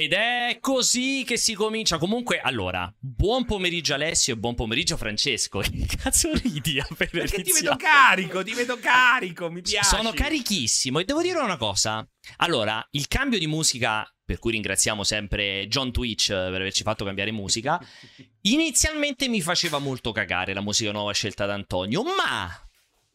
Ed 0.00 0.14
è 0.14 0.56
così 0.60 1.24
che 1.26 1.36
si 1.36 1.52
comincia. 1.52 1.98
Comunque, 1.98 2.40
allora, 2.40 2.90
buon 2.98 3.44
pomeriggio 3.44 3.92
Alessio 3.92 4.32
e 4.32 4.38
buon 4.38 4.54
pomeriggio 4.54 4.96
Francesco. 4.96 5.58
Che 5.90 5.96
cazzo 6.02 6.32
ridi 6.32 6.82
per 6.96 7.10
Perché 7.10 7.42
ti 7.42 7.52
vedo 7.52 7.76
carico, 7.76 8.42
ti 8.42 8.54
vedo 8.54 8.78
carico, 8.78 9.50
mi 9.50 9.60
piace. 9.60 9.96
Sono 9.96 10.12
carichissimo 10.12 11.00
e 11.00 11.04
devo 11.04 11.20
dire 11.20 11.38
una 11.38 11.58
cosa. 11.58 12.02
Allora, 12.38 12.82
il 12.92 13.08
cambio 13.08 13.38
di 13.38 13.46
musica, 13.46 14.10
per 14.24 14.38
cui 14.38 14.52
ringraziamo 14.52 15.04
sempre 15.04 15.66
John 15.68 15.92
Twitch 15.92 16.28
per 16.28 16.54
averci 16.54 16.82
fatto 16.82 17.04
cambiare 17.04 17.30
musica, 17.30 17.78
inizialmente 18.48 19.28
mi 19.28 19.42
faceva 19.42 19.78
molto 19.80 20.12
cagare 20.12 20.54
la 20.54 20.62
musica 20.62 20.92
nuova 20.92 21.12
scelta 21.12 21.44
da 21.44 21.52
Antonio, 21.52 22.02
ma 22.04 22.69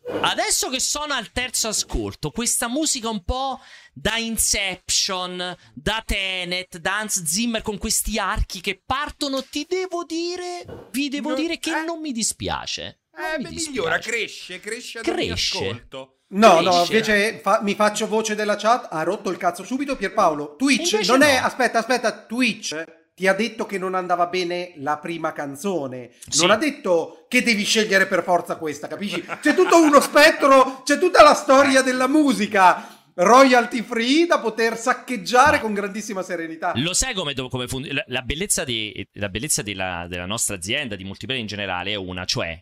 Adesso 0.08 0.70
che 0.70 0.80
sono 0.80 1.14
al 1.14 1.32
terzo 1.32 1.68
ascolto, 1.68 2.30
questa 2.30 2.68
musica 2.68 3.10
un 3.10 3.24
po' 3.24 3.60
da 3.92 4.18
Inception, 4.18 5.56
da 5.74 6.04
Tenet, 6.06 6.78
da 6.78 7.00
Hans 7.00 7.24
Zimmer 7.24 7.62
con 7.64 7.78
questi 7.78 8.20
archi 8.20 8.62
che 8.62 8.82
partono, 8.86 9.44
ti 9.44 9.66
devo 9.68 10.04
dire, 10.04 10.88
vi 10.92 11.10
devo 11.10 11.30
no, 11.30 11.36
dire 11.36 11.58
che 11.58 11.80
eh? 11.80 11.84
non 11.84 12.00
mi 12.02 12.12
dispiace. 12.12 13.02
Non 13.16 13.26
eh, 13.26 13.38
mi 13.38 13.44
beh, 13.44 13.50
dispiace. 13.50 13.70
migliora, 13.72 13.98
cresce, 14.00 14.60
cresce 14.60 15.02
cresce. 15.02 15.58
ascolto. 15.58 16.20
No, 16.28 16.58
Cresce. 16.58 16.70
no, 16.70 16.84
invece 16.84 17.40
fa- 17.40 17.62
mi 17.62 17.76
faccio 17.76 18.08
voce 18.08 18.36
della 18.36 18.56
chat, 18.56 18.88
ha 18.92 19.04
rotto 19.04 19.30
il 19.30 19.38
cazzo 19.38 19.64
subito 19.64 19.96
Pierpaolo. 19.96 20.56
Twitch 20.56 21.06
non 21.08 21.20
no. 21.20 21.26
è, 21.26 21.36
aspetta, 21.36 21.80
aspetta, 21.80 22.26
Twitch 22.26 23.05
ti 23.16 23.28
ha 23.28 23.34
detto 23.34 23.66
che 23.66 23.78
non 23.78 23.96
andava 23.96 24.28
bene 24.28 24.74
la 24.78 24.98
prima 24.98 25.32
canzone. 25.32 26.12
Sì. 26.28 26.42
Non 26.42 26.52
ha 26.52 26.58
detto 26.58 27.26
che 27.30 27.42
devi 27.42 27.64
scegliere 27.64 28.08
per 28.08 28.24
forza 28.24 28.58
questa, 28.58 28.88
capisci? 28.88 29.26
C'è 29.42 29.56
tutto 29.56 29.82
uno 29.82 30.02
spettro, 30.02 30.82
c'è 30.84 31.00
tutta 31.00 31.24
la 31.24 31.34
storia 31.34 31.82
della 31.82 32.08
musica 32.08 32.90
royalty 33.16 33.82
free 33.82 34.26
da 34.26 34.40
poter 34.40 34.78
saccheggiare 34.78 35.62
con 35.62 35.74
grandissima 35.74 36.22
serenità. 36.24 36.74
Lo 36.76 36.94
sai 36.94 37.14
come, 37.14 37.34
come 37.34 37.68
fun- 37.68 37.88
la, 37.90 38.04
la, 38.08 38.22
bellezza, 38.22 38.66
di, 38.66 39.08
la 39.14 39.30
bellezza 39.30 39.62
della, 39.62 40.06
della, 40.10 40.26
nostra 40.26 40.56
azienda, 40.56 40.98
di 40.98 41.06
multiplayer 41.06 41.42
in 41.42 41.48
generale, 41.48 41.92
è 41.92 41.96
una, 41.96 42.26
cioè 42.26 42.60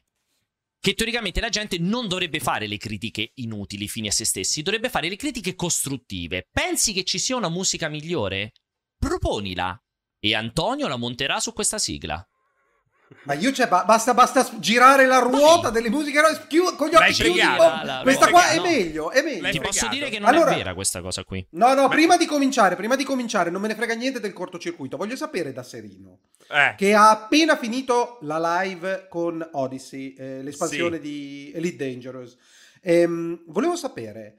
che 0.80 0.94
teoricamente 0.94 1.40
la 1.40 1.50
gente 1.50 1.80
non 1.80 2.10
dovrebbe 2.10 2.42
fare 2.42 2.68
le 2.68 2.78
critiche 2.78 3.32
inutili 3.36 3.88
fini 3.88 4.10
a 4.10 4.12
se 4.12 4.26
stessi, 4.26 4.62
dovrebbe 4.62 4.90
fare 4.90 5.10
le 5.10 5.16
critiche 5.16 5.56
costruttive. 5.56 6.46
Pensi 6.52 6.92
che 6.92 7.06
ci 7.06 7.18
sia 7.18 7.38
una 7.38 7.50
musica 7.50 7.88
migliore? 7.88 8.52
Proponila. 9.00 9.82
E 10.26 10.36
Antonio 10.36 10.88
la 10.88 10.96
monterà 10.96 11.42
su 11.42 11.52
questa 11.52 11.78
sigla. 11.78 12.26
Ma 13.24 13.34
io 13.34 13.52
cioè, 13.52 13.68
basta, 13.68 14.14
basta 14.14 14.50
girare 14.58 15.06
la 15.06 15.20
ruota 15.20 15.70
delle 15.70 15.90
musiche 15.90 16.22
con 16.78 16.88
gli 16.88 16.96
occhi 16.96 17.12
chiusi. 17.12 17.42
Questa 18.04 18.30
qua 18.30 18.48
è 18.52 18.62
meglio, 18.62 19.12
è 19.12 19.22
meglio. 19.22 19.50
Ti 19.50 19.60
posso 19.60 19.90
dire 19.90 20.10
che 20.10 20.20
non 20.20 20.30
allora, 20.30 20.52
è 20.52 20.56
vera 20.56 20.74
questa 20.74 21.02
cosa 21.02 21.26
qui. 21.26 21.46
No, 21.52 21.74
no, 21.74 21.84
Ma... 21.84 21.88
prima 21.90 22.16
di 22.16 22.26
cominciare, 22.26 22.78
prima 22.78 22.96
di 22.96 23.04
cominciare, 23.04 23.50
non 23.50 23.60
me 23.60 23.68
ne 23.68 23.76
frega 23.76 23.96
niente 23.96 24.22
del 24.22 24.32
cortocircuito. 24.32 24.96
Voglio 24.96 25.18
sapere 25.18 25.52
da 25.52 25.62
Serino, 25.62 26.20
eh. 26.50 26.74
che 26.78 26.94
ha 26.94 27.10
appena 27.10 27.58
finito 27.58 28.18
la 28.22 28.62
live 28.62 29.08
con 29.10 29.46
Odyssey, 29.52 30.14
eh, 30.18 30.42
l'espansione 30.42 30.96
sì. 30.96 31.02
di 31.02 31.52
Elite 31.54 31.86
Dangerous. 31.86 32.38
Ehm, 32.82 33.44
volevo 33.48 33.76
sapere 33.76 34.36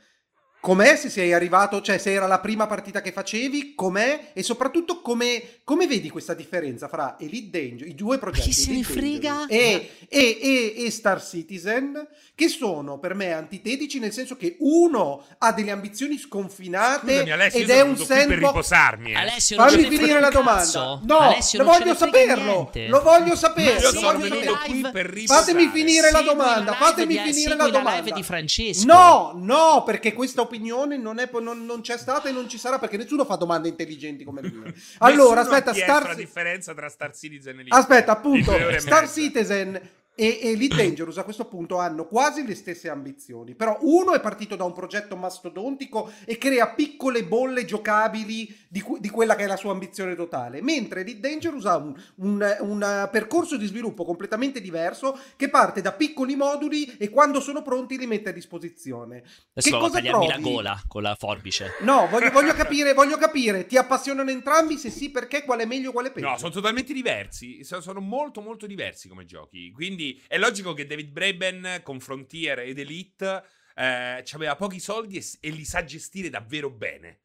Com'è 0.64 0.96
se 0.96 1.10
sei 1.10 1.34
arrivato, 1.34 1.82
cioè 1.82 1.98
se 1.98 2.10
era 2.10 2.26
la 2.26 2.38
prima 2.38 2.66
partita 2.66 3.02
che 3.02 3.12
facevi, 3.12 3.74
com'è 3.74 4.30
e 4.32 4.42
soprattutto 4.42 5.02
come, 5.02 5.60
come 5.62 5.86
vedi 5.86 6.08
questa 6.08 6.32
differenza 6.32 6.88
fra 6.88 7.16
Elite 7.20 7.50
Danger, 7.50 7.86
i 7.86 7.94
due 7.94 8.16
progetti, 8.16 8.48
chi 8.48 8.52
se 8.54 8.72
ne 8.72 8.82
frega? 8.82 9.44
E, 9.44 9.90
e, 10.08 10.38
e, 10.40 10.74
e, 10.86 10.90
Star 10.90 11.22
Citizen, 11.22 12.08
che 12.34 12.48
sono 12.48 12.98
per 12.98 13.12
me 13.12 13.34
antitetici 13.34 13.98
nel 13.98 14.14
senso 14.14 14.38
che 14.38 14.56
uno 14.60 15.26
ha 15.36 15.52
delle 15.52 15.70
ambizioni 15.70 16.16
sconfinate 16.16 17.12
Scusami, 17.12 17.30
Alessio, 17.30 17.60
ed 17.60 17.68
è 17.68 17.80
un 17.82 17.96
sandbox... 17.98 18.26
per 18.26 18.38
riposarmi. 18.38 19.10
Eh. 19.10 19.16
Alessio, 19.16 19.56
Fammi 19.56 19.84
finire 19.84 20.18
la 20.18 20.30
domanda. 20.30 21.00
No, 21.02 21.18
Alessio, 21.18 21.62
lo 21.62 21.64
voglio 21.66 21.94
saperlo. 21.94 22.70
Lo 22.88 23.02
voglio 23.02 23.36
sapere. 23.36 23.80
Io 23.80 23.92
sono 23.92 24.18
venuto 24.18 24.58
qui 24.64 24.80
per 24.80 25.10
riposare. 25.10 25.44
Fatemi 25.44 25.68
finire 25.68 26.10
la 26.10 26.22
domanda. 26.22 26.72
Fatemi 26.72 27.18
finire 27.18 27.54
la 27.54 27.69
domanda. 27.69 28.14
di 28.14 28.22
Francesco. 28.22 28.86
No, 28.86 29.32
no, 29.34 29.82
perché 29.84 30.14
questa 30.14 30.41
opinione 30.41 30.53
opinione 30.54 30.97
non, 30.97 31.19
è, 31.19 31.28
non, 31.41 31.65
non, 31.65 31.81
c'è 31.81 31.98
stata 31.98 32.28
e 32.28 32.32
non 32.32 32.48
ci 32.48 32.59
sarà 32.59 32.78
perché 32.78 32.97
nessuno 32.97 33.25
fa 33.25 33.34
domande 33.34 33.69
intelligenti 33.69 34.25
come 34.25 34.42
lui. 34.42 34.72
Allora, 34.98 35.41
aspetta, 35.41 35.75
Star... 35.75 36.06
la 36.06 36.15
differenza 36.15 36.72
tra 36.75 36.88
Star 36.88 37.15
Citizen 37.15 37.56
e 37.56 37.60
Elite. 37.60 37.76
Aspetta, 37.76 38.12
appunto, 38.12 38.53
Star 38.78 39.09
Citizen 39.09 39.81
e 40.16 40.38
Elite 40.42 40.76
Dangerous 40.76 41.19
a 41.19 41.25
questo 41.25 41.47
punto 41.47 41.78
hanno 41.78 42.06
quasi 42.06 42.47
le 42.47 42.54
stesse 42.54 42.88
ambizioni, 42.88 43.54
però 43.54 43.78
uno 43.80 44.14
è 44.14 44.20
partito 44.20 44.54
da 44.54 44.62
un 44.62 44.72
progetto 44.72 45.16
mastodontico 45.16 46.12
e 46.25 46.38
crea 46.38 46.69
piccole 46.69 47.25
bolle 47.25 47.64
giocabili 47.64 48.56
di, 48.69 48.80
cu- 48.80 49.00
di 49.00 49.10
quella 49.10 49.34
che 49.34 49.44
è 49.44 49.47
la 49.47 49.56
sua 49.56 49.72
ambizione 49.72 50.14
totale, 50.14 50.62
mentre 50.62 51.00
Elite 51.00 51.19
Dangerous 51.19 51.64
ha 51.66 51.76
un, 51.76 51.94
un, 52.16 52.56
un, 52.60 53.08
percorso 53.10 53.56
di 53.56 53.66
sviluppo 53.66 54.04
completamente 54.04 54.60
diverso 54.60 55.19
che 55.36 55.48
parte 55.48 55.80
da 55.80 55.92
piccoli 55.92 56.36
moduli 56.36 56.97
e 56.97 57.10
quando 57.10 57.41
sono 57.41 57.62
pronti 57.62 57.98
li 57.98 58.06
mette 58.06 58.28
a 58.28 58.32
disposizione. 58.32 59.24
Adesso 59.54 59.70
che 59.70 59.78
cosa 59.78 60.00
trovi? 60.00 60.26
la 60.28 60.38
gola 60.38 60.82
con 60.86 61.03
la 61.03 61.16
forbice. 61.19 61.72
No, 61.80 62.06
voglio, 62.08 62.30
voglio, 62.30 62.54
capire, 62.54 62.92
voglio 62.92 63.16
capire, 63.16 63.66
ti 63.66 63.76
appassionano 63.76 64.30
entrambi? 64.30 64.76
Se 64.78 64.91
sì, 64.91 65.10
perché? 65.10 65.42
Qual 65.44 65.58
è 65.58 65.64
meglio, 65.64 65.91
qual 65.91 66.06
è 66.06 66.12
peggio? 66.12 66.28
No, 66.28 66.38
sono 66.38 66.53
totalmente 66.53 66.92
diversi, 66.92 67.64
sono 67.64 68.00
molto 68.00 68.41
molto 68.41 68.66
diversi 68.66 69.08
come 69.08 69.24
giochi, 69.24 69.72
quindi 69.72 70.03
quindi 70.04 70.22
è 70.26 70.37
logico 70.37 70.75
che 70.75 70.87
David 70.87 71.10
Braben 71.10 71.81
con 71.82 71.98
Frontier 72.00 72.59
ed 72.59 72.78
Elite 72.78 73.42
eh, 73.75 74.25
aveva 74.32 74.56
pochi 74.56 74.78
soldi 74.78 75.16
e, 75.16 75.25
e 75.41 75.50
li 75.50 75.65
sa 75.65 75.84
gestire 75.84 76.28
davvero 76.28 76.70
bene. 76.70 77.20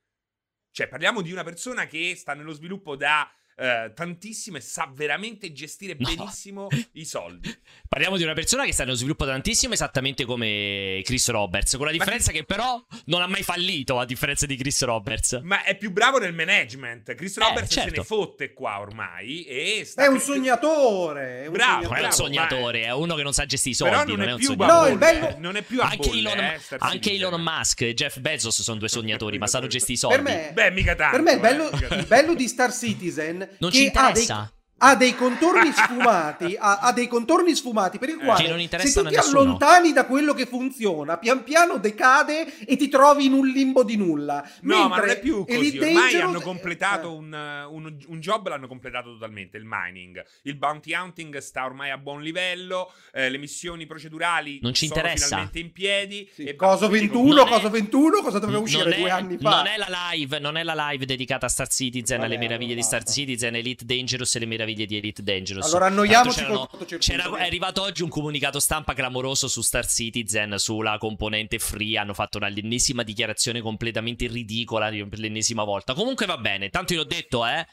Cioè, 0.72 0.88
parliamo 0.88 1.22
di 1.22 1.32
una 1.32 1.44
persona 1.44 1.88
che 1.88 2.16
sta 2.16 2.34
nello 2.34 2.54
sviluppo 2.54 2.96
da 2.96 3.30
eh, 3.60 3.92
tantissimo 3.94 4.58
e 4.58 4.62
sa 4.62 4.90
veramente 4.94 5.52
gestire 5.52 5.96
no. 6.00 6.08
benissimo 6.08 6.68
i 6.94 7.06
soldi. 7.06 7.54
Parliamo 7.90 8.16
di 8.16 8.24
una 8.24 8.34
persona 8.34 8.64
che 8.64 8.72
sta 8.72 8.86
nello 8.86 8.96
sviluppo 8.96 9.26
tantissimo, 9.26 9.74
esattamente 9.74 10.24
come 10.26 11.02
Chris 11.04 11.30
Roberts, 11.30 11.76
con 11.76 11.86
la 11.86 11.92
differenza 11.92 12.32
che... 12.32 12.40
che... 12.40 12.46
però 12.46 12.82
non 13.06 13.22
ha 13.22 13.28
mai 13.28 13.44
fallito, 13.44 14.00
a 14.00 14.06
differenza 14.06 14.46
di 14.46 14.56
Chris 14.56 14.82
Roberts. 14.84 15.42
Ma 15.44 15.64
è 15.64 15.76
più 15.76 15.92
bravo 15.92 16.20
nel 16.20 16.34
management. 16.34 17.14
Chris 17.16 17.38
eh, 17.38 17.42
Roberts 17.42 17.74
certo. 17.74 17.90
se 17.90 17.98
ne 17.98 18.04
fotte 18.04 18.54
qua 18.54 18.80
ormai. 18.80 19.44
E 19.44 19.84
sta 19.86 20.06
è 20.06 20.08
un 20.08 20.20
sognatore. 20.20 21.44
È 21.44 21.46
un 21.48 21.54
bravo, 21.54 21.84
sognatore. 21.84 22.00
è 22.00 22.06
un 22.06 22.12
sognatore, 22.12 22.82
è 22.84 22.94
uno 22.94 23.16
che 23.16 23.24
non 23.24 23.34
sa 23.34 23.46
gestire 23.46 23.74
i 23.74 23.78
soldi. 23.78 23.94
Però 23.94 24.06
non, 24.06 24.20
non 24.20 24.30
è, 24.30 24.34
è 24.34 24.36
più 24.38 24.56
no, 24.56 24.88
il 24.88 24.98
bello... 24.98 25.28
Eh, 25.28 25.36
non 25.38 25.56
è 25.56 25.62
più 25.62 25.82
anche, 25.82 25.98
bolle, 25.98 26.20
Elon, 26.20 26.40
eh, 26.40 26.60
anche 26.78 27.12
Elon 27.12 27.42
Musk 27.42 27.82
e 27.82 27.94
Jeff 27.94 28.20
Bezos 28.20 28.62
sono 28.62 28.78
due 28.78 28.88
sognatori, 28.90 29.38
ma 29.38 29.48
sanno 29.48 29.68
gestire 29.68 29.94
i 29.94 29.98
soldi. 29.98 30.16
Per 30.16 30.24
me, 30.24 30.52
Beh, 30.54 30.72
mica 30.72 30.96
tanto, 30.96 31.16
per 31.16 31.26
me 31.26 31.34
il 31.34 31.40
bello, 31.40 31.72
eh, 31.72 31.96
il 31.98 32.06
bello 32.06 32.34
di 32.34 32.48
Star 32.48 32.72
Citizen 32.72 33.49
non 33.58 33.72
ci 33.72 33.86
interessa 33.86 34.52
ha 34.80 34.96
dei 34.96 35.16
contorni 35.16 35.72
sfumati, 35.74 36.56
ha, 36.58 36.80
ha, 36.80 36.92
dei 36.94 37.08
contorni 37.08 37.56
sfumati 37.56 37.98
per 37.98 38.10
il 38.10 38.20
eh, 38.22 38.24
quale 38.24 38.68
se 38.80 39.02
tu 39.02 39.08
ti 39.08 39.16
allontani 39.16 39.94
da 39.94 40.06
quello 40.06 40.34
che 40.34 40.46
funziona, 40.46 41.18
pian 41.18 41.44
piano 41.44 41.78
decade 41.78 42.66
e 42.66 42.76
ti 42.76 42.88
trovi 42.88 43.26
in 43.26 43.34
un 43.34 43.48
limbo 43.48 43.84
di 43.84 43.98
nulla. 43.98 44.48
No, 44.62 44.88
ma 44.88 44.98
non 44.98 45.10
è 45.10 45.20
più 45.20 45.46
così. 45.46 45.78
Ormai 45.80 46.16
hanno 46.16 46.42
completato 46.42 47.10
eh. 47.10 47.16
un, 47.16 47.68
un, 47.70 47.98
un, 48.08 48.20
job, 48.20 48.48
l'hanno 48.48 48.68
completato 48.68 49.14
totalmente, 49.14 49.58
il 49.58 49.66
mining. 49.66 50.24
Il 50.44 50.56
bounty 50.56 50.94
hunting 50.94 51.38
sta 51.38 51.66
ormai 51.66 51.92
a 51.92 51.98
buon 51.98 52.22
livello, 52.22 52.92
eh, 53.12 53.30
le 53.30 53.38
missioni 53.38 53.86
procedurali 53.86 54.60
non 54.62 54.74
ci 54.74 54.88
sono 54.88 55.00
interessa. 55.00 55.26
finalmente 55.26 55.60
in 55.60 55.72
piedi. 55.72 56.30
Sì, 56.34 56.56
coso 56.56 56.88
21, 56.88 57.46
coso 57.46 57.70
21, 57.70 58.22
cosa 58.22 58.40
doveva 58.40 58.60
uscire 58.60 58.96
è, 58.96 58.98
due 58.98 59.10
anni 59.10 59.38
fa? 59.38 59.58
Non 59.58 59.68
è 59.68 59.78
la 59.78 60.12
live, 60.12 60.40
non 60.40 60.58
è 60.58 60.64
la 60.64 60.90
live 60.90 61.06
dedicata 61.06 61.48
a 61.48 61.50
Star 61.50 61.68
Citizen, 61.68 62.22
alle 62.22 62.38
meraviglie 62.38 62.76
di 62.76 62.82
Star 62.82 63.04
Citizen, 63.04 63.56
Elite 63.56 63.86
Dangerous 63.86 64.36
e 64.36 64.40
le 64.40 64.46
meraviglie 64.46 64.69
meraviglie 64.70 64.86
di 64.86 64.98
Elite 64.98 65.24
Dangerous. 65.24 65.66
Allora 65.68 65.88
annoiamoci 65.88 66.46
col 66.46 66.68
c'era, 67.00 67.38
È 67.38 67.44
arrivato 67.44 67.82
oggi 67.82 68.04
un 68.04 68.10
comunicato 68.10 68.60
stampa 68.60 68.94
clamoroso 68.94 69.48
su 69.48 69.62
Star 69.62 69.88
Citizen 69.88 70.56
sulla 70.58 70.98
componente 70.98 71.60
free. 71.60 71.98
Hanno 71.98 72.14
fatto 72.14 72.40
l'ennesima 72.40 73.04
dichiarazione 73.04 73.62
completamente 73.62 74.28
ridicola 74.28 74.90
per 74.90 75.20
l'ennesima 75.20 75.64
volta. 75.64 75.94
Comunque 75.94 76.26
va 76.26 76.38
bene, 76.38 76.70
tanto 76.70 76.94
io 76.94 77.00
l'ho 77.00 77.06
detto, 77.06 77.46
eh. 77.46 77.66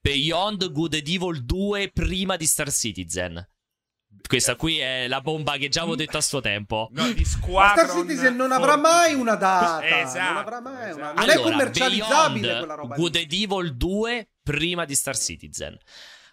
Beyond 0.00 0.70
Good 0.70 0.94
and 0.94 1.08
Evil 1.08 1.44
2 1.44 1.90
prima 1.92 2.36
di 2.36 2.46
Star 2.46 2.70
Citizen. 2.70 3.44
Questa 4.26 4.56
qui 4.56 4.78
è 4.78 5.08
la 5.08 5.20
bomba 5.20 5.56
che 5.56 5.68
già 5.68 5.80
avevo 5.80 5.96
detto 5.96 6.16
a 6.16 6.20
suo 6.20 6.40
tempo. 6.40 6.88
No, 6.92 7.10
di 7.12 7.24
Squadron 7.24 7.86
Star 7.86 8.00
Citizen 8.00 8.36
non 8.36 8.50
avrà 8.50 8.76
mai 8.76 9.14
una 9.14 9.34
data. 9.34 9.84
Esatto, 9.84 10.32
non 10.32 10.36
avrà 10.36 10.60
mai 10.60 10.90
esatto. 10.90 10.96
una 10.96 11.12
Non 11.12 11.18
allora, 11.18 11.32
è 11.32 11.42
commercializzabile 11.42 12.58
quella 12.58 12.74
roba. 12.74 12.94
Good 12.94 13.16
and 13.16 13.32
Evil 13.32 13.76
2 13.76 14.28
prima 14.42 14.84
di 14.84 14.94
Star 14.94 15.16
Citizen. 15.16 15.76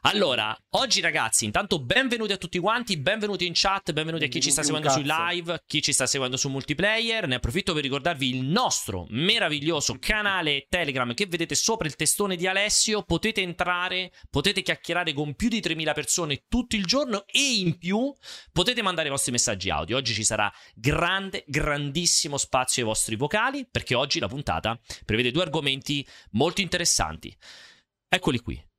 Allora, 0.06 0.54
oggi 0.72 1.00
ragazzi, 1.00 1.46
intanto 1.46 1.80
benvenuti 1.80 2.34
a 2.34 2.38
tutti 2.38 2.60
quanti, 2.60 2.98
benvenuti 2.98 3.46
in 3.46 3.54
chat, 3.56 3.94
benvenuti 3.94 4.26
a 4.26 4.28
chi 4.28 4.42
ci 4.42 4.52
sta 4.52 4.62
seguendo 4.62 4.90
sui 4.90 5.06
live, 5.06 5.64
chi 5.66 5.82
ci 5.82 5.94
sta 5.94 6.06
seguendo 6.06 6.36
su 6.36 6.50
multiplayer. 6.50 7.26
Ne 7.26 7.36
approfitto 7.36 7.74
per 7.74 7.84
ricordarvi 7.84 8.36
il 8.36 8.44
nostro 8.44 9.06
meraviglioso 9.12 9.96
canale 10.00 10.66
Telegram 10.68 11.14
che 11.14 11.26
vedete 11.26 11.56
sopra 11.56 11.88
il 11.88 11.96
testone 11.96 12.36
di 12.36 12.46
Alessio. 12.48 13.04
Potete 13.04 13.42
entrare, 13.42 14.12
potete 14.30 14.62
chiacchierare 14.62 15.14
con 15.14 15.36
più 15.36 15.48
di 15.48 15.62
3000 15.62 15.94
persone 15.94 16.44
tutto 16.50 16.76
il 16.76 16.84
giorno 16.84 17.24
e 17.26 17.60
in 17.60 17.78
più 17.78 18.14
potete 18.52 18.82
mandare 18.82 19.08
i 19.08 19.12
vostri 19.12 19.32
messaggi 19.32 19.70
audio. 19.70 19.96
Oggi 19.96 20.14
ci 20.14 20.26
sarà 20.26 20.52
grande, 20.76 21.46
grandissimo 21.48 22.36
spazio 22.36 22.82
ai 22.82 22.90
vostri 22.90 23.16
vocali 23.16 23.66
perché 23.72 23.96
oggi 23.96 24.20
la 24.20 24.28
puntata 24.28 24.78
prevede 25.06 25.32
due 25.32 25.44
argomenti 25.44 26.06
molto 26.32 26.60
interessanti. 26.60 27.34
Eccoli 28.10 28.40
qui. 28.40 28.72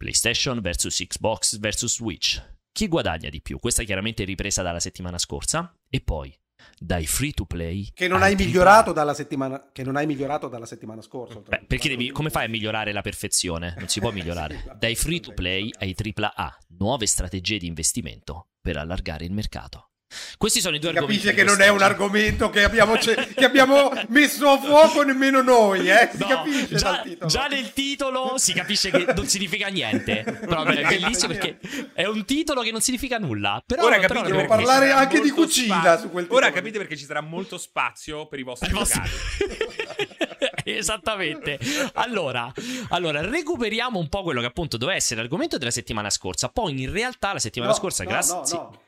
PlayStation 0.00 0.62
vs 0.62 1.04
Xbox 1.06 1.58
vs 1.58 1.84
Switch. 1.84 2.42
Chi 2.72 2.88
guadagna 2.88 3.28
di 3.28 3.42
più? 3.42 3.58
Questa 3.58 3.82
chiaramente 3.82 4.22
è 4.22 4.26
ripresa 4.26 4.62
dalla 4.62 4.80
settimana 4.80 5.18
scorsa. 5.18 5.76
E 5.90 6.00
poi, 6.00 6.34
dai 6.78 7.04
free 7.04 7.32
to 7.32 7.44
play. 7.44 7.90
Che 7.92 8.08
non 8.08 8.22
ai 8.22 8.30
hai 8.30 8.34
migliorato 8.34 8.94
dalla 8.94 9.12
settimana, 9.12 9.68
che 9.70 9.82
non 9.82 9.96
hai 9.96 10.06
migliorato 10.06 10.48
dalla 10.48 10.64
settimana 10.64 11.02
scorsa. 11.02 11.40
Beh, 11.40 11.64
perché 11.66 11.90
devi, 11.90 12.12
come 12.12 12.30
fai 12.30 12.46
a 12.46 12.48
migliorare 12.48 12.92
la 12.92 13.02
perfezione? 13.02 13.74
Non 13.76 13.88
si 13.88 14.00
può 14.00 14.08
migliorare. 14.10 14.74
Dai 14.78 14.94
free 14.94 15.20
to 15.20 15.34
play 15.34 15.70
ai 15.80 15.94
AAA. 15.94 16.58
Nuove 16.78 17.04
strategie 17.04 17.58
di 17.58 17.66
investimento 17.66 18.46
per 18.58 18.78
allargare 18.78 19.26
il 19.26 19.32
mercato. 19.32 19.90
Questi 20.36 20.60
sono 20.60 20.74
i 20.76 20.78
due 20.78 20.90
Si 20.90 20.96
argomenti. 20.96 21.22
capisce 21.24 21.44
che 21.44 21.48
non 21.48 21.60
è 21.62 21.68
un 21.68 21.82
argomento 21.82 22.50
che 22.50 22.64
abbiamo, 22.64 22.98
ce- 22.98 23.28
che 23.34 23.44
abbiamo 23.44 23.92
messo 24.08 24.48
a 24.50 24.58
fuoco 24.58 25.02
nemmeno 25.02 25.40
noi, 25.42 25.88
eh? 25.88 26.08
Si 26.12 26.18
No, 26.18 26.26
capisce 26.26 26.74
già, 26.76 26.90
dal 26.90 27.02
titolo. 27.02 27.30
già 27.30 27.46
nel 27.46 27.72
titolo 27.72 28.34
si 28.36 28.52
capisce 28.52 28.90
che 28.90 29.12
non 29.14 29.26
significa 29.28 29.68
niente. 29.68 30.22
Però 30.24 30.64
è 30.64 30.82
bellissimo 30.86 31.32
perché 31.32 31.58
è 31.94 32.04
un 32.06 32.24
titolo 32.24 32.62
che 32.62 32.70
non 32.72 32.80
significa 32.80 33.18
nulla. 33.18 33.62
Però, 33.64 33.84
Ora 33.84 33.98
però 33.98 34.08
capite 34.22 34.26
Devo 34.32 34.38
è 34.44 34.46
perché 34.46 34.62
parlare 34.64 34.84
ci 34.86 34.90
sarà 34.90 35.00
anche 35.02 35.20
di 35.20 35.28
molto 35.28 35.42
cucina 35.42 35.80
spazio. 35.80 36.00
su 36.00 36.10
quel 36.10 36.24
Ora 36.30 36.46
titolo. 36.46 36.54
capite 36.54 36.78
perché 36.78 36.96
ci 36.96 37.04
sarà 37.04 37.20
molto 37.20 37.58
spazio 37.58 38.26
per 38.26 38.38
i 38.38 38.42
vostri 38.42 38.72
vocali. 38.72 39.10
Esattamente. 40.64 41.58
Allora, 41.94 42.52
allora, 42.90 43.20
recuperiamo 43.22 43.98
un 43.98 44.08
po' 44.08 44.22
quello 44.22 44.40
che 44.40 44.46
appunto 44.46 44.76
doveva 44.76 44.96
essere 44.96 45.20
l'argomento 45.20 45.58
della 45.58 45.70
settimana 45.70 46.10
scorsa. 46.10 46.48
Poi 46.48 46.80
in 46.82 46.90
realtà 46.92 47.32
la 47.32 47.38
settimana 47.38 47.72
No, 47.72 47.76
scorsa, 47.78 48.02
no, 48.04 48.08
grazie. 48.10 48.56
no, 48.58 48.80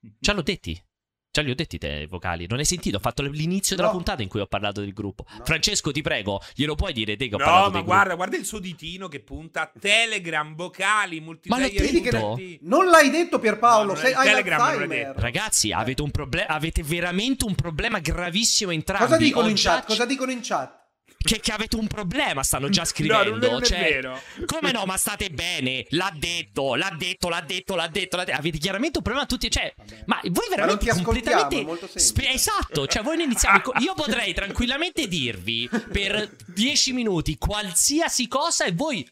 no. 0.00 0.10
Già 0.18 0.32
l'ho 0.32 0.42
detti. 0.42 0.82
Già 1.32 1.42
li 1.42 1.50
ho 1.52 1.54
detti 1.54 1.78
te 1.78 1.86
i 1.88 2.06
vocali. 2.08 2.48
Non 2.48 2.58
hai 2.58 2.64
sentito? 2.64 2.96
Ho 2.96 3.00
fatto 3.00 3.22
l'inizio 3.22 3.76
della 3.76 3.86
No. 3.86 3.94
puntata 3.94 4.20
in 4.20 4.28
cui 4.28 4.40
ho 4.40 4.46
parlato 4.46 4.80
del 4.80 4.92
gruppo. 4.92 5.24
No. 5.38 5.44
Francesco, 5.44 5.92
ti 5.92 6.02
prego, 6.02 6.42
glielo 6.56 6.74
puoi 6.74 6.92
dire 6.92 7.14
te 7.16 7.28
che 7.28 7.36
ho 7.36 7.38
parlato 7.38 7.56
No, 7.56 7.62
del 7.66 7.72
ma 7.72 7.78
gruppo? 7.82 7.92
guarda, 7.94 8.14
guarda 8.16 8.36
il 8.36 8.44
suo 8.44 8.58
ditino 8.58 9.06
che 9.06 9.20
punta 9.20 9.70
Telegram, 9.78 10.56
vocali, 10.56 11.20
multiplayer. 11.20 11.70
detto? 11.70 12.34
Vedi 12.34 12.56
che 12.56 12.58
non 12.62 12.86
l'hai 12.86 13.10
detto 13.10 13.38
Pierpaolo, 13.38 13.92
No, 13.92 13.98
sei, 13.98 14.12
hai 14.12 14.26
Telegram 14.26 14.58
non 14.60 14.78
l'hai 14.78 14.88
detto. 14.88 15.20
Ragazzi, 15.20 15.70
avete, 15.70 16.02
un 16.02 16.10
proble- 16.10 16.46
avete 16.46 16.82
veramente 16.82 17.44
un 17.44 17.54
problema 17.54 18.00
gravissimo 18.00 18.72
entrambi. 18.72 19.04
Cosa 19.04 19.16
dicono 19.16 19.46
in 19.48 19.54
chat? 19.56 19.86
Cosa 19.86 20.06
dicono 20.06 20.32
in 20.32 20.40
chat? 20.42 20.79
Che, 21.22 21.38
che 21.38 21.52
avete 21.52 21.76
un 21.76 21.86
problema, 21.86 22.42
stanno 22.42 22.70
già 22.70 22.80
No, 22.80 22.86
scrivendo. 22.86 23.30
non 23.36 23.44
è, 23.44 23.50
non 23.50 23.62
è 23.62 23.66
cioè, 23.66 23.78
vero. 23.80 24.22
Come 24.46 24.72
no, 24.72 24.84
ma 24.86 24.96
state 24.96 25.28
bene? 25.28 25.84
L'ha 25.90 26.10
detto, 26.16 26.74
l'ha 26.76 26.90
detto, 26.96 27.28
l'ha 27.28 27.42
detto, 27.42 27.74
l'ha 27.74 27.86
detto. 27.88 28.16
L'ha 28.16 28.24
detto. 28.24 28.38
Avete 28.38 28.56
chiaramente 28.56 28.96
un 28.98 29.04
problema 29.04 29.26
tutti. 29.26 29.50
Cioè, 29.50 29.72
ma 30.06 30.18
voi 30.22 30.48
Ma 30.48 30.56
veramente 30.56 30.88
ascoltiamo, 30.90 31.42
completamente. 31.46 31.98
spe- 31.98 32.30
esatto, 32.30 32.86
cioè 32.86 33.02
voi 33.02 33.16
non 33.18 33.26
iniziamo. 33.26 33.60
co- 33.60 33.72
Io 33.80 33.92
potrei 33.94 34.32
tranquillamente 34.32 35.06
dirvi 35.08 35.68
per 35.92 36.34
10 36.46 36.92
minuti 36.94 37.36
qualsiasi 37.36 38.26
cosa 38.26 38.64
e 38.64 38.72
voi. 38.72 39.06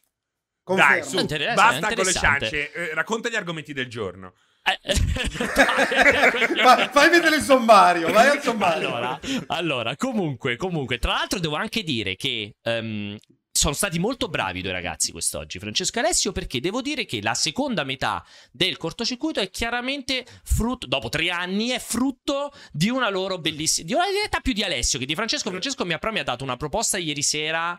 Confermo. 0.62 1.22
Dai, 1.26 1.38
su, 1.38 1.54
basta 1.54 1.94
con 1.94 2.04
le 2.04 2.12
ciance. 2.12 2.72
Eh, 2.72 2.94
racconta 2.94 3.28
gli 3.28 3.36
argomenti 3.36 3.74
del 3.74 3.86
giorno. 3.88 4.32
Eh, 4.72 4.94
Fa- 6.62 6.88
fai 6.90 7.10
vedere 7.10 7.36
il 7.36 7.42
sommario, 7.42 8.10
vai 8.12 8.28
al 8.28 8.42
sommario. 8.42 8.88
allora, 8.94 9.20
allora, 9.48 9.96
comunque, 9.96 10.56
comunque, 10.56 10.98
tra 10.98 11.12
l'altro 11.12 11.38
devo 11.38 11.56
anche 11.56 11.82
dire 11.82 12.16
che 12.16 12.54
ehm, 12.62 13.16
sono 13.58 13.74
stati 13.74 13.98
molto 13.98 14.28
bravi 14.28 14.60
i 14.60 14.62
due 14.62 14.70
ragazzi 14.70 15.10
quest'oggi, 15.10 15.58
Francesco 15.58 15.98
e 15.98 16.02
Alessio, 16.02 16.32
perché 16.32 16.60
devo 16.60 16.80
dire 16.80 17.04
che 17.04 17.20
la 17.20 17.34
seconda 17.34 17.82
metà 17.82 18.24
del 18.52 18.76
cortocircuito 18.76 19.40
è 19.40 19.50
chiaramente 19.50 20.24
frutto, 20.44 20.86
dopo 20.86 21.08
tre 21.08 21.30
anni, 21.30 21.70
è 21.70 21.80
frutto 21.80 22.52
di 22.70 22.88
una 22.88 23.10
loro 23.10 23.38
bellissima, 23.38 23.86
di 23.86 23.94
una 23.94 24.04
realtà 24.04 24.38
più 24.40 24.52
di 24.52 24.62
Alessio 24.62 24.98
che 24.98 25.06
di 25.06 25.14
Francesco. 25.16 25.50
Francesco 25.50 25.84
mi 25.84 25.92
ha, 25.92 25.98
però 25.98 26.12
mi 26.12 26.20
ha 26.20 26.24
dato 26.24 26.44
una 26.44 26.56
proposta 26.56 26.98
ieri 26.98 27.22
sera 27.22 27.78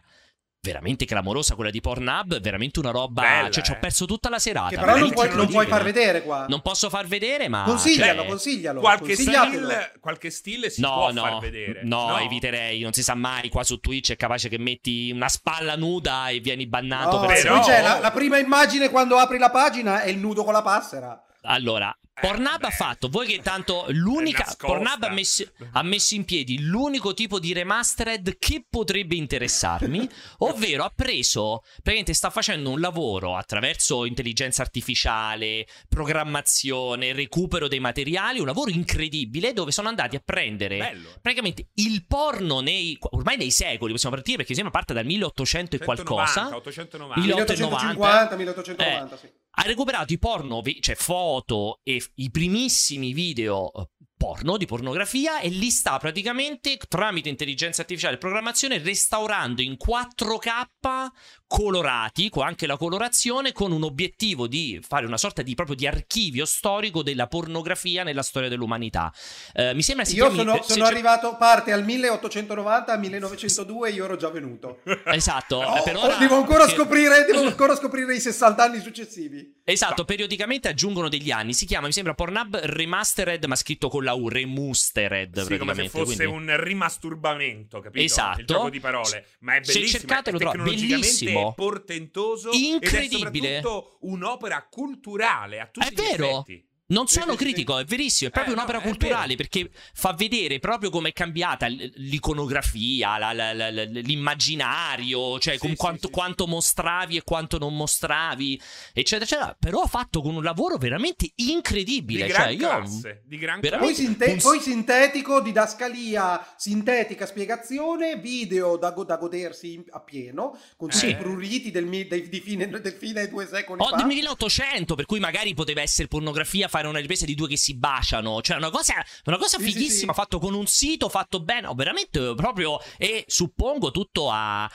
veramente 0.62 1.06
clamorosa, 1.06 1.56
quella 1.56 1.72
di 1.72 1.80
Pornhub, 1.80 2.40
veramente 2.42 2.80
una 2.80 2.92
roba, 2.92 3.22
Bella, 3.22 3.50
cioè 3.50 3.64
ci 3.64 3.72
ho 3.72 3.76
eh. 3.76 3.78
perso 3.78 4.06
tutta 4.06 4.30
la 4.30 4.40
serata. 4.40 4.70
Che 4.70 4.78
però 4.78 4.98
non 4.98 5.12
puoi, 5.12 5.34
non 5.34 5.48
puoi 5.48 5.66
far 5.66 5.84
vedere 5.84 6.22
qua. 6.22 6.46
Non 6.50 6.62
posso 6.62 6.90
far 6.90 7.08
vedere, 7.08 7.48
ma... 7.48 7.64
Consiglialo, 7.64 8.20
cioè, 8.22 8.28
consiglialo. 8.28 8.80
Qualche 8.82 9.16
still, 9.16 9.92
qualche 10.00 10.30
still 10.30 10.68
si 10.68 10.82
No, 10.82 10.94
può 10.94 11.12
no, 11.12 11.22
far 11.22 11.40
vedere. 11.40 11.82
no, 11.84 12.18
eviterei, 12.20 12.82
non 12.82 12.94
si 12.94 13.04
sa 13.04 13.16
mai, 13.16 13.50
qua 13.50 13.64
su 13.64 13.80
Twitch 13.80 14.12
è 14.12 14.16
capace 14.16 14.50
che 14.50 14.58
metti 14.58 15.12
una 15.12 15.30
spalla 15.30 15.76
nuda 15.76 16.28
e 16.30 16.40
vieni 16.40 16.68
bannato 16.68 17.20
No, 17.20 17.26
per 17.26 17.42
però- 17.42 17.62
c'è 17.62 17.82
la, 17.82 18.00
la 18.00 18.12
prima 18.12 18.38
immagine 18.38 18.90
quando 18.90 19.18
apri 19.18 19.38
la 19.38 19.50
pagina 19.50 20.02
è 20.02 20.10
il 20.10 20.18
nudo 20.18 20.44
con 20.44 20.54
la 20.54 20.62
passera. 20.62 21.24
Allora, 21.44 21.96
Pornhub 22.22 22.60
beh. 22.60 22.68
ha 22.68 22.70
fatto, 22.70 23.10
voi 23.10 23.28
che 23.28 23.42
tanto 23.42 23.86
l'unica. 23.90 24.56
Pornhub 24.58 25.04
ha 25.04 25.10
messo, 25.10 25.46
ha 25.72 25.84
messo 25.84 26.16
in 26.16 26.26
piedi 26.26 26.62
l'unico 26.62 27.14
tipo 27.14 27.40
di 27.40 27.54
remastered 27.54 28.38
che 28.38 28.66
potrebbe 28.70 29.16
interessarmi, 29.16 30.08
ovvero 30.40 30.84
ha 30.84 30.92
preso, 30.94 31.62
praticamente 31.76 32.14
sta 32.14 32.30
facendo 32.30 32.70
un 32.70 32.80
lavoro 32.80 33.36
attraverso 33.36 34.06
intelligenza 34.06 34.62
artificiale, 34.62 35.66
programmazione, 35.88 37.14
recupero 37.14 37.68
dei 37.68 37.80
materiali, 37.80 38.40
un 38.40 38.46
lavoro 38.46 38.70
incredibile 38.72 39.54
dove 39.54 39.72
sono 39.72 39.88
andati 39.88 40.16
a 40.16 40.22
prendere 40.24 40.78
Bello. 40.78 41.10
praticamente 41.22 41.70
il 41.76 42.06
porno 42.06 42.60
nei 42.60 42.98
ormai 43.12 43.38
nei 43.38 43.52
secoli, 43.52 43.92
possiamo 43.92 44.16
partire 44.16 44.38
perché 44.38 44.54
sembra 44.54 44.72
parte 44.72 44.94
dal 44.94 45.06
1800 45.06 45.76
e 45.76 45.80
190, 45.80 46.04
qualcosa. 46.14 46.56
890. 46.56 47.20
Il- 47.20 47.26
1850, 47.26 48.36
1890, 48.36 49.18
sì. 49.18 49.30
Ha 49.52 49.64
recuperato 49.64 50.14
i 50.14 50.20
porno, 50.20 50.62
cioè 50.80 50.96
foto 50.96 51.80
e 51.84 52.04
i 52.16 52.30
primissimi 52.32 53.14
video 53.14 53.72
porno 54.20 54.58
di 54.58 54.66
pornografia 54.66 55.40
e 55.40 55.48
li 55.48 55.70
sta 55.70 55.98
praticamente 55.98 56.78
tramite 56.90 57.30
intelligenza 57.30 57.82
artificiale 57.84 58.16
e 58.16 58.18
programmazione 58.18 58.78
restaurando 58.80 59.62
in 59.62 59.78
4K 59.82 61.08
colorati, 61.48 62.30
con 62.30 62.46
anche 62.46 62.68
la 62.68 62.76
colorazione, 62.78 63.54
con 63.54 63.72
un 63.72 63.84
obiettivo 63.84 64.46
di 64.46 64.80
fare 64.88 65.06
una 65.06 65.18
sorta 65.18 65.42
di 65.42 65.56
proprio 65.56 65.76
di 65.78 65.88
archivio 65.88 66.46
storico 66.46 67.02
della 67.02 67.28
pornografia 67.28 68.04
nella 68.04 68.22
storia 68.22 68.50
dell'umanità. 68.50 69.12
Eh, 69.54 69.74
mi 69.74 69.82
sembra 69.82 70.04
si 70.06 70.16
Io 70.16 70.26
chiami- 70.30 70.38
sono, 70.38 70.62
sono 70.64 70.84
arrivato, 70.86 71.38
parte 71.38 71.72
al 71.72 71.84
1890, 71.86 72.92
al 72.92 73.00
1902, 73.00 73.90
io 73.92 74.04
ero 74.06 74.16
già 74.18 74.30
venuto. 74.30 74.82
Esatto, 75.06 75.56
Oh, 75.58 75.78
eh, 75.78 75.82
per 75.84 75.96
ora- 75.96 76.16
devo, 76.18 76.36
ancora 76.36 76.66
perché- 76.66 76.76
scoprire, 76.76 77.26
devo 77.26 77.42
ancora 77.48 77.76
scoprire 77.76 78.14
i 78.16 78.20
60 78.20 78.64
anni 78.64 78.80
successivi. 78.82 79.56
Esatto, 79.64 80.04
periodicamente 80.06 80.68
aggiungono 80.68 81.10
degli 81.10 81.32
anni. 81.32 81.54
Si 81.54 81.66
chiama, 81.66 81.88
mi 81.88 81.94
sembra, 81.94 82.14
Pornhub 82.14 82.58
Remastered, 82.58 83.44
ma 83.46 83.56
scritto 83.56 83.88
con 83.90 84.04
la 84.04 84.09
U, 84.14 84.30
Remustered. 84.30 85.42
Sì, 85.46 85.58
come 85.58 85.74
se 85.74 85.90
fosse 85.90 86.16
quindi- 86.26 86.52
un 86.52 86.58
rimasturbamento, 86.64 87.80
capito? 87.80 88.04
Esatto. 88.04 88.40
Il 88.42 88.46
gioco 88.46 88.70
di 88.70 88.80
parole. 88.80 89.26
Ma 89.40 89.56
è 89.56 89.64
Se 89.64 89.74
bellissimo, 89.74 90.00
cercate 90.00 90.30
è 90.30 90.34
lo 90.34 90.40
trovate. 90.40 90.58
tecnologicamente 90.58 91.08
Bellissimo. 91.08 91.54
portentoso 91.54 92.50
Incredibile. 92.52 93.48
ed 93.48 93.54
è 93.56 93.62
soprattutto 93.62 93.98
un'opera 94.02 94.68
culturale 94.70 95.60
a 95.60 95.66
tutti 95.68 95.88
È 95.88 95.92
gli 95.92 95.96
vero. 95.96 96.26
effetti. 96.30 96.68
Non 96.90 97.08
sono 97.08 97.36
critico, 97.36 97.78
è 97.78 97.86
verissimo, 97.86 98.30
è 98.30 98.34
proprio 98.34 98.54
Eh, 98.54 98.56
no, 98.58 98.64
un'opera 98.64 98.84
è 98.84 98.88
culturale 98.88 99.36
perché 99.36 99.70
fa 99.94 100.14
vedere 100.14 100.58
proprio 100.60 100.90
come 100.90 101.10
è 101.10 101.14
cambiata 101.14 101.68
l'iconografia, 101.68 103.18
la- 103.18 103.32
la- 103.32 103.54
la- 103.54 103.70
la- 103.72 103.84
l'immaginario, 103.84 105.38
cioè 105.40 105.54
Sì, 105.54 105.60
con 105.60 105.70
sì, 105.72 105.76
quanto, 105.76 106.08
sì. 106.08 106.14
quanto 106.14 106.48
mostravi 106.48 107.18
e 107.18 107.24
quanto 107.24 107.58
non 107.58 107.76
mostravi, 107.76 108.60
eccetera, 108.94 109.24
eccetera. 109.26 109.56
Però 109.60 109.82
ha 109.82 109.88
fatto 109.88 110.22
con 110.22 110.36
un 110.36 110.44
lavoro 110.44 110.78
veramente 110.78 111.32
Di 111.36 111.52
incredibile. 111.52 112.28
gran 112.28 112.44
Cioè, 112.46 112.52
io 112.54 112.68
classe. 112.68 113.24
Di 113.26 113.38
gran 113.38 113.60
veramente- 113.60 113.94
Poi, 113.96 114.06
sinte- 114.06 114.32
un- 114.32 114.40
poi 114.40 114.60
sintetico, 114.60 115.42
didascalia 115.42 116.54
sintetica, 116.58 117.26
spiegazione, 117.26 118.18
video 118.18 118.78
da, 118.78 118.92
go- 118.92 119.04
da 119.04 119.18
godersi 119.18 119.74
in- 119.74 119.84
a 119.92 120.00
pieno, 120.00 120.58
con 120.76 120.90
tutti 120.90 121.06
Sì. 121.06 121.10
i 121.10 121.16
pruriti 121.16 121.72
del, 121.72 121.86
mi- 121.86 122.08
dei- 122.08 122.28
di, 122.30 122.40
fine, 122.40 122.68
del 122.68 122.94
fine 122.98 123.28
due 123.30 123.46
secoli 123.48 123.82
O 123.82 123.86
fa. 123.90 123.96
del 123.98 124.06
1800, 124.08 124.96
per 124.96 125.06
cui 125.06 125.20
magari 125.20 125.54
poteva 125.54 125.82
essere 125.82 126.08
pornografia 126.08 126.68
fare 126.80 126.88
una 126.88 127.00
ripresa 127.00 127.26
di 127.26 127.36
due 127.36 127.48
che 127.48 127.58
si 127.58 127.76
baciano. 127.76 128.42
Cioè, 128.42 128.58
una 128.58 128.70
cosa, 128.70 128.94
una 129.26 129.38
cosa 129.38 129.58
Sì, 129.58 129.66
sì, 129.66 129.72
fighissima, 129.72 130.14
sì. 130.14 130.20
fatto 130.20 130.40
con 130.40 130.54
un 130.54 130.66
sito, 130.68 131.10
fatto 131.10 131.42
bene. 131.42 131.62
No, 131.62 131.74
veramente 131.76 132.34
proprio. 132.36 132.80
E 132.98 133.24
suppongo 133.28 133.92
tutto 133.92 134.30
a. 134.32 134.70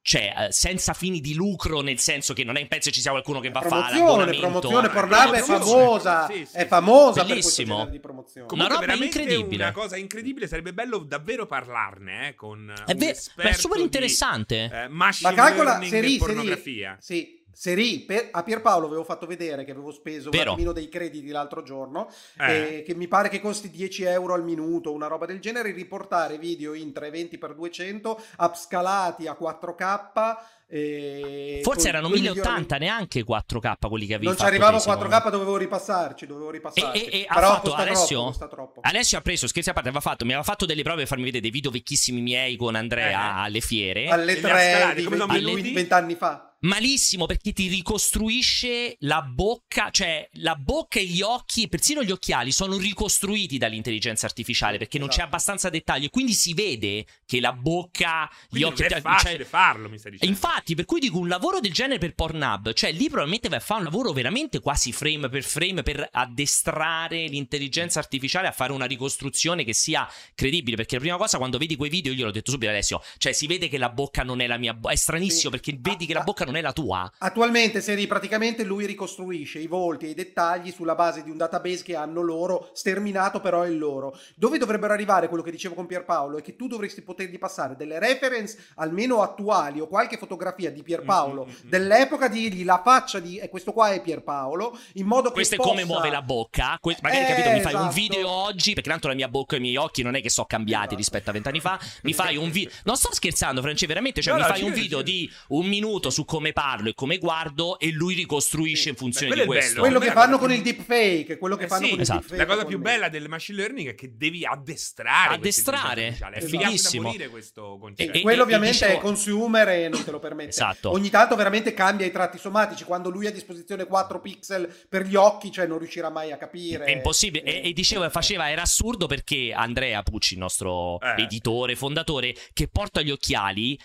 Cioè, 0.00 0.32
eh, 0.48 0.52
senza 0.52 0.94
fini 0.94 1.20
di 1.20 1.34
lucro, 1.34 1.82
nel 1.82 1.98
senso 1.98 2.32
che 2.32 2.42
non 2.42 2.56
è 2.56 2.60
in 2.60 2.68
pezzo 2.68 2.90
ci 2.90 3.02
sia 3.02 3.10
qualcuno 3.10 3.40
che 3.40 3.50
va 3.50 3.58
a 3.58 3.62
fare 3.68 3.90
promozione, 3.98 4.24
l'abbonamento. 4.24 4.68
promozione, 4.68 4.86
Eh, 4.86 4.90
Pornhub 4.90 5.32
è 5.34 5.42
famosa, 5.42 6.26
Sì, 6.30 6.32
sì, 6.46 6.56
è 6.56 6.60
sì. 6.62 6.66
famosa 6.66 7.12
per 7.20 7.26
Bellissimo. 7.28 7.42
questo 7.42 7.74
genere 7.74 7.90
di 7.90 8.00
promozione. 8.00 8.46
Una 8.52 8.68
Comunque, 8.68 8.86
roba 8.94 9.04
incredibile. 9.04 9.62
Una 9.64 9.72
cosa 9.72 9.96
incredibile, 9.98 10.46
sarebbe 10.46 10.72
bello 10.72 10.98
davvero 11.00 11.44
parlarne 11.46 12.28
eh, 12.28 12.34
con 12.36 12.72
È, 12.86 12.92
un 12.92 12.96
ve- 12.98 13.10
esperto 13.10 13.50
è 13.50 13.52
super 13.52 13.76
di, 13.78 13.82
interessante. 13.82 14.70
eh, 14.72 14.88
machine 14.88 15.30
Ma 15.30 15.36
calcola, 15.36 15.70
learning 15.72 15.90
Seri, 15.90 16.14
e 16.14 16.18
pornografia. 16.18 16.96
Seri, 17.00 17.20
sì, 17.20 17.37
Seri, 17.60 17.98
per- 18.06 18.28
a 18.30 18.44
Pierpaolo 18.44 18.86
avevo 18.86 19.02
fatto 19.02 19.26
vedere 19.26 19.64
che 19.64 19.72
avevo 19.72 19.90
speso 19.90 20.30
Vero. 20.30 20.42
un 20.44 20.48
attimino 20.50 20.70
dei 20.72 20.88
crediti 20.88 21.30
l'altro 21.30 21.64
giorno, 21.64 22.08
Eh. 22.38 22.76
eh, 22.76 22.82
che 22.82 22.94
mi 22.94 23.08
pare 23.08 23.28
che 23.28 23.40
costi 23.40 23.68
10 23.68 24.04
euro 24.04 24.34
al 24.34 24.44
minuto, 24.44 24.92
una 24.92 25.08
roba 25.08 25.26
del 25.26 25.40
genere, 25.40 25.72
riportare 25.72 26.38
video 26.38 26.72
in 26.74 26.92
320x200, 26.92 28.16
upscalati 28.38 29.26
a 29.26 29.32
4K. 29.36 30.36
eh, 30.70 31.60
Forse 31.64 31.80
con 31.80 31.88
erano 31.88 32.08
due 32.08 32.20
1080, 32.20 32.76
neanche 32.78 33.24
4K 33.24 33.88
quelli 33.88 34.06
che 34.06 34.12
avevi 34.14 34.28
Non 34.28 34.36
ci 34.36 34.44
arrivavo 34.44 34.76
a 34.76 34.78
te, 34.78 34.82
secondo 34.82 35.06
4K, 35.08 35.30
dovevo 35.30 35.56
ripassarci, 35.56 36.26
dovevo 36.26 36.50
ripassarci. 36.50 37.04
E- 37.06 37.08
e- 37.10 37.20
e 37.22 37.24
ha 37.26 37.34
Però 37.34 37.48
fatto 37.54 37.74
Alessio? 37.74 38.32
troppo. 38.48 38.80
Alessio 38.84 39.18
ha 39.18 39.20
preso, 39.22 39.48
scherzi 39.48 39.70
a 39.70 39.72
parte, 39.72 39.88
aveva 39.88 40.02
fatto, 40.02 40.24
mi 40.24 40.30
aveva 40.30 40.44
fatto 40.46 40.64
delle 40.64 40.82
prove 40.82 40.98
per 40.98 41.06
farmi 41.08 41.24
vedere 41.24 41.42
dei 41.42 41.50
video 41.50 41.72
vecchissimi 41.72 42.20
miei 42.20 42.54
con 42.54 42.76
Andrea 42.76 43.08
Eh. 43.40 43.42
alle 43.46 43.60
fiere. 43.60 44.06
Alle 44.08 44.32
E 44.36 44.40
li 44.40 44.44
ha 44.44 44.48
3 44.48 44.72
scalati, 44.78 44.94
di 44.96 45.04
come 45.04 45.16
sono 45.16 45.32
20 45.32 45.44
venuti? 45.50 45.72
20 45.72 45.92
anni 45.94 46.14
fa. 46.14 46.47
Malissimo 46.60 47.26
perché 47.26 47.52
ti 47.52 47.68
ricostruisce 47.68 48.96
la 49.00 49.22
bocca, 49.22 49.90
cioè 49.90 50.28
la 50.34 50.56
bocca 50.56 50.98
e 50.98 51.04
gli 51.06 51.22
occhi, 51.22 51.68
persino 51.68 52.02
gli 52.02 52.10
occhiali 52.10 52.50
sono 52.50 52.76
ricostruiti 52.76 53.58
dall'intelligenza 53.58 54.26
artificiale 54.26 54.76
perché 54.76 54.98
non 54.98 55.06
c'è 55.06 55.14
Esatto. 55.18 55.28
abbastanza 55.28 55.68
dettaglio 55.68 56.06
e 56.06 56.10
quindi 56.10 56.32
si 56.32 56.54
vede 56.54 57.06
che 57.24 57.38
la 57.40 57.52
bocca, 57.52 58.28
gli 58.48 58.60
Quindi 58.60 58.64
occhi... 58.68 58.82
non 58.82 58.90
è 58.90 58.92
cioè- 58.94 59.00
facile 59.00 59.44
farlo, 59.44 59.88
mi 59.88 59.98
stai 59.98 60.10
dicendo. 60.12 60.34
Infatti, 60.34 60.74
per 60.74 60.84
cui 60.84 60.98
dico 60.98 61.18
un 61.18 61.28
lavoro 61.28 61.60
del 61.60 61.72
genere 61.72 61.98
per 61.98 62.14
Pornhub, 62.14 62.72
cioè 62.72 62.90
lì 62.90 63.04
probabilmente 63.06 63.48
vai 63.48 63.58
a 63.58 63.62
fare 63.62 63.78
un 63.80 63.86
lavoro 63.86 64.12
veramente 64.12 64.58
quasi 64.58 64.90
frame 64.90 65.28
per 65.28 65.44
frame 65.44 65.82
per 65.84 66.08
addestrare 66.10 67.26
l'intelligenza 67.28 68.00
artificiale 68.00 68.48
a 68.48 68.52
fare 68.52 68.72
una 68.72 68.86
ricostruzione 68.86 69.62
che 69.62 69.74
sia 69.74 70.08
credibile. 70.34 70.76
Perché 70.76 70.96
la 70.96 71.00
prima 71.02 71.16
cosa, 71.16 71.38
quando 71.38 71.56
vedi 71.58 71.76
quei 71.76 71.90
video, 71.90 72.12
io 72.12 72.24
l'ho 72.24 72.30
detto 72.32 72.50
subito, 72.50 72.70
Alessio, 72.70 73.00
cioè 73.18 73.32
si 73.32 73.46
vede 73.46 73.68
che 73.68 73.78
la 73.78 73.90
bocca 73.90 74.24
non 74.24 74.40
è 74.40 74.46
la 74.48 74.56
mia 74.56 74.74
bocca. 74.74 74.92
È 74.92 74.96
stranissimo 74.96 75.42
Sì. 75.42 75.48
perché 75.50 75.76
vedi 75.78 76.04
che 76.06 76.14
Ah, 76.14 76.18
la 76.18 76.24
bocca 76.24 76.44
non 76.48 76.56
è 76.56 76.62
la 76.62 76.72
tua. 76.72 77.10
Attualmente, 77.18 77.80
Seri, 77.80 78.06
praticamente 78.06 78.64
lui 78.64 78.86
ricostruisce 78.86 79.58
i 79.58 79.66
volti 79.66 80.06
e 80.06 80.10
i 80.10 80.14
dettagli 80.14 80.70
sulla 80.70 80.94
base 80.94 81.22
di 81.22 81.30
un 81.30 81.36
database 81.36 81.82
che 81.82 81.94
hanno 81.94 82.20
loro, 82.22 82.70
sterminato 82.72 83.40
però 83.40 83.62
è 83.62 83.68
il 83.68 83.78
loro. 83.78 84.16
Dove 84.34 84.58
dovrebbero 84.58 84.92
arrivare, 84.92 85.28
quello 85.28 85.42
che 85.42 85.50
dicevo 85.50 85.74
con 85.74 85.86
Pierpaolo, 85.86 86.38
è 86.38 86.42
che 86.42 86.56
tu 86.56 86.66
dovresti 86.66 87.02
potergli 87.02 87.38
passare 87.38 87.76
delle 87.76 87.98
reference 87.98 88.58
almeno 88.76 89.22
attuali 89.22 89.80
o 89.80 89.86
qualche 89.86 90.16
fotografia 90.16 90.70
di 90.70 90.82
Pierpaolo 90.82 91.44
Mm, 91.44 91.48
mm, 91.48 91.52
mm, 91.52 91.66
mm. 91.66 91.68
dell'epoca, 91.70 92.28
dirgli 92.28 92.64
la 92.64 92.80
faccia 92.82 93.18
di 93.18 93.38
e 93.38 93.48
questo 93.48 93.72
qua 93.72 93.90
è 93.90 94.00
Pierpaolo, 94.00 94.76
in 94.94 95.06
modo 95.06 95.28
che 95.28 95.34
Questo 95.34 95.54
è 95.54 95.56
possa... 95.58 95.70
come 95.70 95.84
muove 95.84 96.10
la 96.10 96.22
bocca. 96.22 96.78
Que- 96.80 96.96
magari 97.02 97.24
Eh, 97.24 97.26
capito, 97.28 97.50
mi 97.50 97.60
fai 97.60 97.74
un 97.74 97.80
esatto. 97.80 97.94
video 97.94 98.28
oggi, 98.30 98.72
perché 98.74 98.88
tanto 98.90 99.08
la 99.08 99.14
mia 99.14 99.28
bocca 99.28 99.54
e 99.56 99.58
i 99.58 99.62
miei 99.62 99.76
occhi 99.76 100.02
non 100.02 100.14
è 100.14 100.22
che 100.22 100.30
sono 100.30 100.46
cambiati 100.46 100.84
Esatto. 100.84 100.96
rispetto 100.96 101.30
a 101.30 101.32
vent'anni 101.32 101.60
fa. 101.60 101.78
Mi 102.02 102.12
fai 102.12 102.36
un 102.36 102.50
video. 102.50 102.70
Non 102.84 102.96
sto 102.96 103.12
scherzando, 103.12 103.60
Francesco, 103.60 103.86
veramente. 103.88 104.22
Cioè, 104.22 104.32
No, 104.34 104.40
mi 104.40 104.46
no, 104.46 104.52
fai 104.54 104.62
un 104.62 104.72
video 104.72 104.98
ci 104.98 105.04
di 105.04 105.32
un 105.48 105.66
minuto 105.66 106.10
su 106.10 106.24
come 106.24 106.37
parlo 106.52 106.88
e 106.90 106.94
come 106.94 107.18
guardo, 107.18 107.78
e 107.78 107.90
lui 107.90 108.14
ricostruisce 108.14 108.82
Sì. 108.82 108.88
in 108.90 108.94
funzione 108.96 109.34
di 109.34 109.44
questo. 109.44 109.80
Quello 109.80 109.98
che 109.98 110.10
fanno 110.12 110.38
con 110.38 110.50
il 110.52 110.62
deepfake, 110.62 111.38
quello 111.38 111.56
che 111.56 111.64
Eh 111.64 111.68
fanno 111.68 111.82
sì, 111.84 111.88
con 111.90 111.96
il 111.98 112.02
esatto. 112.02 112.18
deepfake. 112.20 112.44
La 112.46 112.52
cosa 112.54 112.64
più 112.66 112.78
bella 112.78 113.08
del 113.08 113.28
machine 113.28 113.58
learning 113.58 113.88
è 113.90 113.94
che 113.94 114.16
devi 114.16 114.44
addestrare. 114.44 115.34
Addestrare, 115.34 116.18
è 116.32 116.40
fighissimo 116.40 117.14
questo 117.30 117.76
concetto. 117.80 118.16
E- 118.16 118.20
quello 118.20 118.40
e 118.40 118.44
ovviamente 118.44 118.76
dicevo- 118.78 118.98
è 118.98 119.00
consumer 119.00 119.68
e 119.68 119.88
non 119.88 120.04
te 120.04 120.10
lo 120.10 120.18
permette. 120.18 120.50
Esatto. 120.50 120.90
Ogni 120.90 121.10
tanto 121.10 121.36
veramente 121.36 121.74
cambia 121.74 122.06
i 122.06 122.10
tratti 122.10 122.38
somatici. 122.38 122.84
Quando 122.84 123.10
lui 123.10 123.26
ha 123.26 123.30
a 123.30 123.32
disposizione 123.32 123.84
4 123.86 124.20
pixel 124.20 124.72
per 124.88 125.06
gli 125.06 125.14
occhi, 125.16 125.50
cioè 125.50 125.66
non 125.66 125.78
riuscirà 125.78 126.10
mai 126.10 126.32
a 126.32 126.36
capire. 126.36 126.84
È 126.84 126.90
impossibile. 126.90 127.44
E, 127.44 127.68
e 127.68 127.72
dicevo, 127.72 128.08
faceva, 128.10 128.50
era 128.50 128.62
assurdo 128.62 129.06
perché 129.06 129.52
Andrea 129.52 130.02
Pucci, 130.02 130.34
il 130.34 130.40
nostro 130.40 131.00
Eh. 131.00 131.22
editore, 131.22 131.74
fondatore, 131.76 132.34
che 132.52 132.68
porta 132.68 133.00
gli 133.02 133.10
occhiali. 133.10 133.78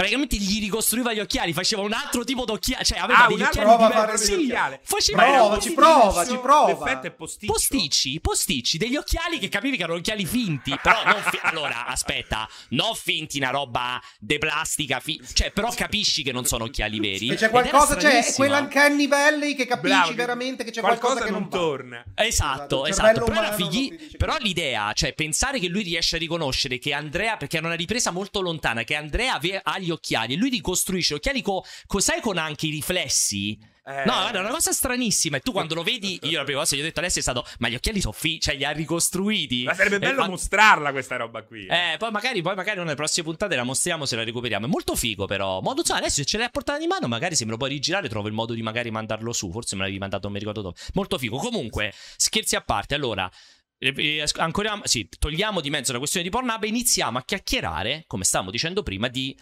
Praticamente 0.00 0.36
gli 0.36 0.60
ricostruiva 0.60 1.12
gli 1.12 1.20
occhiali, 1.20 1.52
faceva 1.52 1.82
un 1.82 1.92
altro 1.92 2.24
tipo 2.24 2.46
d'occhiali. 2.46 2.82
Cioè, 2.86 3.00
aveva 3.00 3.24
Ah, 3.24 3.26
degli 3.28 3.42
occhiali 3.42 3.66
prova 3.68 3.86
diversi. 3.86 4.06
fare 4.06 4.16
Sì, 4.16 4.32
occhiali. 4.46 4.78
Faceva 4.82 5.22
Prova, 5.24 5.58
ci 5.58 5.72
prova, 5.74 6.24
ci 6.26 6.38
prova. 6.38 6.66
L'effetto 6.68 7.06
è 7.06 7.10
posticcio. 7.10 7.52
posticci, 7.52 8.20
posticci, 8.22 8.78
degli 8.78 8.96
occhiali 8.96 9.38
che 9.38 9.50
capivi 9.50 9.76
che 9.76 9.82
erano 9.82 9.98
occhiali 9.98 10.24
finti. 10.24 10.74
Però 10.82 11.04
non 11.04 11.20
fi- 11.30 11.38
allora, 11.42 11.84
aspetta, 11.84 12.48
non 12.70 12.94
finti 12.94 13.36
una 13.36 13.50
roba 13.50 14.00
de 14.18 14.38
plastica, 14.38 15.00
fi- 15.00 15.20
cioè, 15.34 15.50
però 15.50 15.70
capisci 15.74 16.22
che 16.22 16.32
non 16.32 16.46
sono 16.46 16.64
occhiali 16.64 16.98
veri. 16.98 17.28
E 17.28 17.34
c'è 17.34 17.50
qualcosa, 17.50 17.98
cioè, 17.98 18.24
è 18.24 18.32
quell'uncanny 18.32 19.06
valley 19.06 19.54
che 19.54 19.66
capisci 19.66 19.94
Bravo, 19.96 20.14
veramente 20.14 20.64
che 20.64 20.70
c'è 20.70 20.80
qualcosa 20.80 20.98
qualcosa 21.20 21.24
che 21.26 21.30
non, 21.38 21.42
va. 21.46 21.56
torna. 21.58 22.04
Esatto, 22.14 22.86
Esatto, 22.86 22.86
esatto. 22.86 23.24
Però, 23.26 23.38
umano 23.42 23.52
fighi- 23.54 23.88
non 23.90 24.08
però 24.16 24.36
che- 24.36 24.42
l'idea, 24.44 24.92
cioè 24.94 25.12
pensare 25.12 25.58
che 25.58 25.68
lui 25.68 25.82
riesce 25.82 26.16
a 26.16 26.18
riconoscere 26.18 26.78
che 26.78 26.94
Andrea, 26.94 27.36
perché 27.36 27.58
era 27.58 27.66
una 27.66 27.76
ripresa 27.76 28.10
molto 28.10 28.40
lontana, 28.40 28.82
che 28.82 28.94
Andrea 28.94 29.34
ave- 29.34 29.60
ha 29.62 29.78
gli 29.78 29.88
occhiali 29.90 30.34
e 30.34 30.36
lui 30.36 30.50
ricostruisce 30.50 31.14
gli 31.14 31.16
occhiali 31.16 31.42
co, 31.42 31.64
co- 31.86 32.00
sai 32.00 32.20
con 32.20 32.38
anche 32.38 32.66
i 32.66 32.70
riflessi. 32.70 33.58
Eh. 33.82 34.04
No, 34.04 34.12
guarda, 34.12 34.38
è 34.38 34.40
una 34.40 34.50
cosa 34.50 34.72
stranissima. 34.72 35.38
E 35.38 35.40
tu 35.40 35.50
quando 35.52 35.74
lo 35.74 35.82
vedi, 35.82 36.18
io 36.22 36.38
la 36.38 36.44
prima 36.44 36.60
cosa 36.60 36.72
che 36.72 36.76
gli 36.76 36.84
ho 36.84 36.86
detto 36.86 37.00
a 37.00 37.02
Alessio 37.02 37.20
è 37.20 37.24
stato: 37.24 37.44
Ma 37.58 37.68
gli 37.68 37.74
occhiali 37.74 38.00
sono 38.00 38.12
fi, 38.12 38.38
cioè 38.38 38.54
li 38.54 38.64
ha 38.64 38.70
ricostruiti. 38.70 39.64
Ma 39.64 39.74
sarebbe 39.74 39.98
bello 39.98 40.22
fa- 40.22 40.28
mostrarla 40.28 40.92
questa 40.92 41.16
roba 41.16 41.42
qui. 41.42 41.66
Eh, 41.66 41.96
poi 41.98 42.10
magari, 42.10 42.40
poi 42.42 42.54
magari 42.54 42.78
nelle 42.78 42.94
prossime 42.94 43.26
puntate 43.26 43.56
la 43.56 43.64
mostriamo 43.64 44.04
se 44.04 44.14
la 44.16 44.22
recuperiamo. 44.22 44.66
È 44.66 44.68
molto 44.68 44.94
figo, 44.94 45.24
però. 45.26 45.60
Modo 45.60 45.84
so, 45.84 45.94
Alessio, 45.94 46.22
se 46.22 46.28
ce 46.28 46.36
l'hai 46.36 46.46
a 46.46 46.50
portata 46.50 46.78
di 46.78 46.86
mano, 46.86 47.08
magari 47.08 47.34
se 47.34 47.44
me 47.46 47.50
lo 47.50 47.56
puoi 47.56 47.70
rigirare, 47.70 48.08
trovo 48.08 48.28
il 48.28 48.34
modo 48.34 48.52
di 48.52 48.62
magari 48.62 48.90
mandarlo 48.90 49.32
su. 49.32 49.50
Forse 49.50 49.74
me 49.74 49.80
l'avevi 49.80 49.98
mandato, 49.98 50.24
non 50.24 50.32
mi 50.34 50.38
ricordo 50.38 50.60
dove. 50.60 50.76
Molto 50.92 51.18
figo. 51.18 51.38
Comunque, 51.38 51.92
scherzi 52.16 52.54
a 52.54 52.60
parte, 52.60 52.94
allora. 52.94 53.28
eh, 53.78 53.94
eh, 53.96 54.24
ancora, 54.36 54.78
sì, 54.84 55.08
togliamo 55.18 55.60
di 55.60 55.70
mezzo 55.70 55.92
la 55.92 55.98
questione 55.98 56.24
di 56.24 56.30
Pornhub 56.30 56.62
e 56.62 56.68
iniziamo 56.68 57.18
a 57.18 57.24
chiacchierare, 57.24 58.04
come 58.06 58.24
stavamo 58.24 58.50
dicendo 58.50 58.82
prima, 58.82 59.08
di 59.08 59.34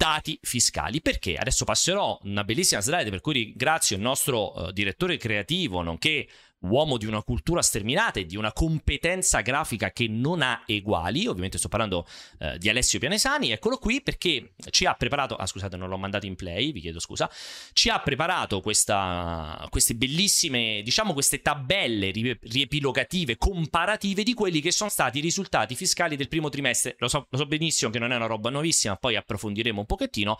dati 0.00 0.38
fiscali. 0.40 1.02
Perché 1.02 1.36
adesso 1.36 1.66
passerò 1.66 2.18
una 2.22 2.42
bellissima 2.42 2.80
slide 2.80 3.10
per 3.10 3.20
cui 3.20 3.34
ringrazio 3.34 3.96
il 3.96 4.02
nostro 4.02 4.68
eh, 4.68 4.72
direttore 4.72 5.18
creativo, 5.18 5.82
nonché 5.82 6.26
uomo 6.60 6.96
di 6.96 7.06
una 7.06 7.22
cultura 7.22 7.62
sterminata 7.62 8.20
e 8.20 8.26
di 8.26 8.36
una 8.36 8.52
competenza 8.52 9.40
grafica 9.40 9.92
che 9.92 10.08
non 10.08 10.42
ha 10.42 10.62
eguali. 10.66 11.26
Ovviamente 11.26 11.58
sto 11.58 11.68
parlando 11.68 12.06
eh, 12.38 12.58
di 12.58 12.68
Alessio 12.68 12.98
Pianesani. 12.98 13.50
Eccolo 13.50 13.78
qui 13.78 14.02
perché 14.02 14.54
ci 14.70 14.84
ha 14.84 14.94
preparato. 14.94 15.36
Ah, 15.36 15.46
scusate, 15.46 15.76
non 15.76 15.88
l'ho 15.88 15.98
mandato 15.98 16.26
in 16.26 16.36
play, 16.36 16.72
vi 16.72 16.80
chiedo 16.80 16.98
scusa. 16.98 17.30
Ci 17.72 17.88
ha 17.88 18.00
preparato 18.00 18.60
questa, 18.60 19.66
queste 19.70 19.94
bellissime, 19.94 20.82
diciamo, 20.82 21.12
queste 21.12 21.40
tabelle 21.40 22.10
ri- 22.10 22.38
riepilogative, 22.40 23.36
comparative 23.36 24.22
di 24.22 24.34
quelli 24.34 24.60
che 24.60 24.72
sono 24.72 24.90
stati 24.90 25.18
i 25.18 25.22
risultati 25.22 25.74
fiscali 25.74 26.16
del 26.16 26.28
primo 26.28 26.48
trimestre. 26.48 26.96
Lo 26.98 27.08
so, 27.08 27.26
lo 27.30 27.38
so 27.38 27.46
benissimo 27.46 27.90
che 27.90 27.98
non 27.98 28.12
è 28.12 28.16
una 28.16 28.26
roba 28.26 28.50
nuovissima, 28.50 28.96
poi 28.96 29.16
approfondiremo 29.16 29.80
un 29.80 29.86
pochettino. 29.86 30.36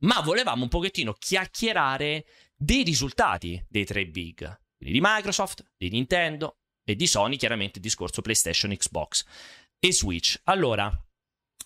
Ma 0.00 0.20
volevamo 0.20 0.62
un 0.62 0.68
pochettino 0.68 1.12
chiacchierare 1.12 2.24
dei 2.56 2.82
risultati 2.82 3.64
dei 3.68 3.84
tre 3.84 4.06
big, 4.06 4.60
quindi 4.78 4.98
di 4.98 5.00
Microsoft, 5.02 5.64
di 5.76 5.90
Nintendo 5.90 6.56
e 6.84 6.94
di 6.94 7.06
Sony, 7.06 7.36
chiaramente 7.36 7.78
il 7.78 7.84
discorso 7.84 8.22
PlayStation, 8.22 8.74
Xbox 8.74 9.24
e 9.78 9.92
Switch. 9.92 10.40
Allora, 10.44 10.90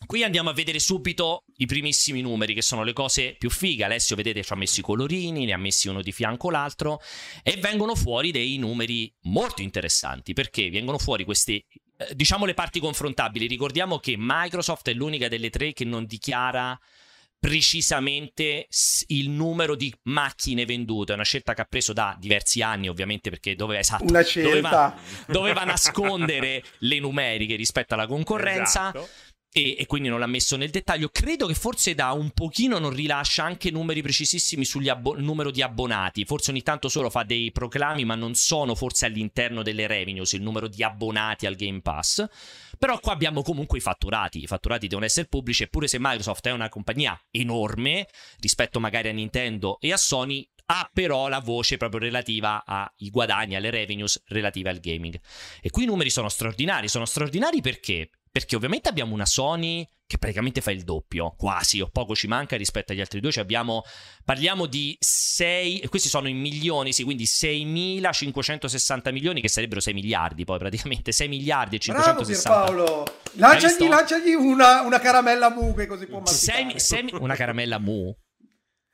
qui 0.07 0.25
andiamo 0.25 0.51
a 0.51 0.53
vedere 0.53 0.81
subito 0.81 1.45
i 1.59 1.67
primissimi 1.67 2.23
numeri, 2.23 2.55
che 2.55 2.63
sono 2.63 2.83
le 2.83 2.93
cose 2.93 3.37
più 3.39 3.51
fighe. 3.51 3.85
Alessio, 3.85 4.17
vedete, 4.17 4.43
ci 4.43 4.53
ha 4.53 4.57
messo 4.57 4.81
i 4.81 4.83
colorini, 4.83 5.45
ne 5.45 5.53
ha 5.53 5.59
messi 5.59 5.89
uno 5.89 6.03
di 6.03 6.11
fianco 6.11 6.51
l'altro, 6.51 7.01
e 7.43 7.57
vengono 7.59 7.95
fuori 7.95 8.33
dei 8.33 8.57
numeri 8.57 9.13
molto 9.23 9.63
interessanti, 9.63 10.33
perché 10.33 10.71
vengono 10.71 10.99
fuori 10.99 11.25
queste, 11.25 11.53
eh, 11.53 12.15
diciamo, 12.15 12.47
le 12.47 12.55
parti 12.55 12.81
confrontabili. 12.81 13.47
Ricordiamo 13.47 13.99
che 13.99 14.17
Microsoft 14.19 14.89
è 14.89 14.95
l'unica 14.95 15.29
delle 15.29 15.51
tre 15.51 15.73
che 15.73 15.85
non 15.85 16.07
dichiara 16.07 16.79
precisamente 17.43 18.69
il 19.09 19.29
numero 19.29 19.75
di 19.75 19.93
macchine 20.05 20.65
vendute. 20.65 21.11
È 21.11 21.15
una 21.17 21.25
scelta 21.25 21.55
che 21.55 21.63
ha 21.63 21.67
preso 21.69 21.93
da 21.93 22.17
diversi 22.17 22.63
anni, 22.63 22.89
ovviamente, 22.89 23.31
perché 23.31 23.57
doveva, 23.57 23.81
esatto, 23.81 24.05
doveva, 24.05 24.95
doveva 25.27 25.65
nascondere 25.65 26.63
le 26.79 27.01
numeriche 27.01 27.57
rispetto 27.57 27.95
alla 27.95 28.07
concorrenza. 28.07 28.91
Esatto. 28.91 29.09
E, 29.55 29.77
e 29.79 29.85
quindi 29.85 30.09
non 30.09 30.19
l'ha 30.19 30.27
messo 30.27 30.57
nel 30.57 30.71
dettaglio. 30.71 31.11
Credo 31.11 31.47
che 31.47 31.55
forse 31.55 31.95
da 31.95 32.13
un 32.13 32.31
pochino 32.31 32.79
non 32.79 32.95
rilascia 32.95 33.45
anche 33.45 33.71
numeri 33.71 34.01
precisissimi 34.01 34.65
sul 34.65 34.83
numero 35.19 35.51
di 35.51 35.61
abbonati. 35.61 36.25
Forse 36.25 36.53
ogni 36.53 36.63
tanto 36.63 36.89
solo 36.89 37.11
fa 37.11 37.23
dei 37.23 37.53
proclami, 37.53 38.07
ma 38.07 38.15
non 38.15 38.35
sono 38.35 38.75
forse 38.75 39.05
all'interno 39.05 39.63
delle 39.63 39.87
revenues 39.87 40.33
il 40.33 40.41
numero 40.41 40.69
di 40.69 40.83
abbonati 40.83 41.45
al 41.45 41.57
Game 41.57 41.83
Pass. 41.83 42.25
Però 42.79 42.99
qua 42.99 43.13
abbiamo 43.13 43.43
comunque 43.43 43.77
i 43.77 43.83
fatturati. 43.83 44.43
I 44.43 44.47
fatturati 44.47 44.87
devono 44.87 45.05
essere 45.05 45.29
pubblici, 45.29 45.65
eppure 45.65 45.87
se 45.87 45.99
Microsoft 46.01 46.47
è 46.47 46.51
una 46.51 46.71
compagnia 46.71 47.21
enorme 47.31 48.09
rispetto 48.41 48.81
magari 48.81 49.11
a 49.11 49.13
Nintendo 49.13 49.77
e 49.81 49.93
a 49.93 49.99
Sony, 49.99 50.49
ha 50.65 50.89
però 50.91 51.29
la 51.29 51.41
voce 51.41 51.77
proprio 51.77 52.01
relativa 52.01 52.65
ai 52.65 53.11
guadagni, 53.11 53.57
alle 53.57 53.69
revenues 53.69 54.23
relative 54.29 54.71
al 54.71 54.81
gaming. 54.81 55.21
E 55.61 55.69
qui 55.69 55.83
i 55.83 55.87
numeri 55.87 56.09
sono 56.09 56.31
straordinari. 56.31 56.89
Sono 56.89 57.05
straordinari 57.05 57.61
perché? 57.61 58.09
Perché 58.33 58.57
ovviamente 58.57 58.89
abbiamo 58.89 59.13
una 59.13 59.27
Sony 59.27 59.87
che 60.07 60.17
praticamente 60.17 60.63
fa 60.63 60.71
il 60.71 60.85
doppio, 60.85 61.35
quasi, 61.37 61.83
o 61.83 61.89
poco 61.91 62.15
ci 62.15 62.27
manca 62.29 62.57
rispetto 62.57 62.93
agli 62.93 63.01
altri 63.01 63.21
due. 63.21 63.31
Cioè 63.31 63.43
abbiamo, 63.43 63.83
parliamo 64.25 64.65
di 64.65 64.97
6, 64.99 65.81
e 65.81 65.89
questi 65.89 66.09
sono 66.09 66.29
in 66.29 66.39
milioni, 66.39 66.95
sì, 66.95 67.05
quindi 67.05 67.25
6.560 67.25 69.13
milioni, 69.13 69.43
che 69.43 69.49
sarebbero 69.49 69.81
6 69.81 69.93
miliardi 69.93 70.45
poi 70.45 70.59
praticamente, 70.59 71.13
6 71.13 71.29
miliardi 71.29 71.77
e 71.77 71.81
Bravo 71.85 72.25
560. 72.25 72.65
Pierpaolo. 72.65 73.03
Hai 73.03 73.11
Lanciagli, 73.35 73.89
lanciagli 73.89 74.33
una, 74.33 74.81
una 74.81 74.99
caramella 74.99 75.51
mu 75.51 75.75
che 75.75 75.87
così 75.87 76.07
può 76.07 76.21
masticare. 76.21 76.79
sei- 76.79 77.11
una 77.13 77.35
caramella 77.35 77.79
mu. 77.79 78.15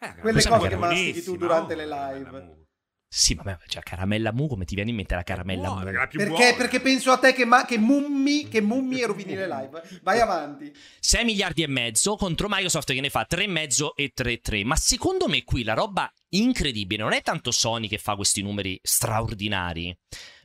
Eh, 0.00 0.14
Quelle 0.20 0.42
cose 0.42 0.68
che 0.68 0.76
mastichi 0.76 1.22
tu 1.22 1.36
durante 1.36 1.74
oh, 1.74 1.76
le 1.76 1.86
live. 1.86 2.66
Sì, 3.10 3.34
vabbè, 3.34 3.56
cioè 3.68 3.82
caramella 3.82 4.32
mu, 4.34 4.48
come 4.48 4.66
ti 4.66 4.74
viene 4.74 4.90
in 4.90 4.96
mente 4.96 5.14
la 5.14 5.22
caramella 5.22 5.68
Buona, 5.68 5.82
mu? 5.84 5.88
è 5.88 5.92
la 5.92 6.06
più 6.06 6.18
Perché, 6.18 6.34
buona. 6.36 6.56
perché 6.56 6.80
penso 6.80 7.10
a 7.10 7.16
te 7.16 7.32
che, 7.32 7.46
ma- 7.46 7.64
che 7.64 7.78
mummi 7.78 8.48
che 8.48 8.60
mummi 8.60 9.00
e 9.00 9.06
rovini 9.06 9.34
le 9.34 9.48
live. 9.48 9.82
Vai 10.02 10.20
avanti. 10.20 10.70
6 11.00 11.24
miliardi 11.24 11.62
e 11.62 11.68
mezzo 11.68 12.16
contro 12.16 12.48
Microsoft 12.50 12.92
che 12.92 13.00
ne 13.00 13.08
fa 13.08 13.26
3,5 13.28 13.92
e 13.94 14.12
3,3. 14.14 14.64
Ma 14.66 14.76
secondo 14.76 15.26
me 15.26 15.42
qui 15.44 15.64
la 15.64 15.72
roba 15.74 16.12
incredibile 16.30 17.02
non 17.02 17.14
è 17.14 17.22
tanto 17.22 17.50
Sony 17.50 17.88
che 17.88 17.96
fa 17.96 18.14
questi 18.14 18.42
numeri 18.42 18.78
straordinari. 18.82 19.96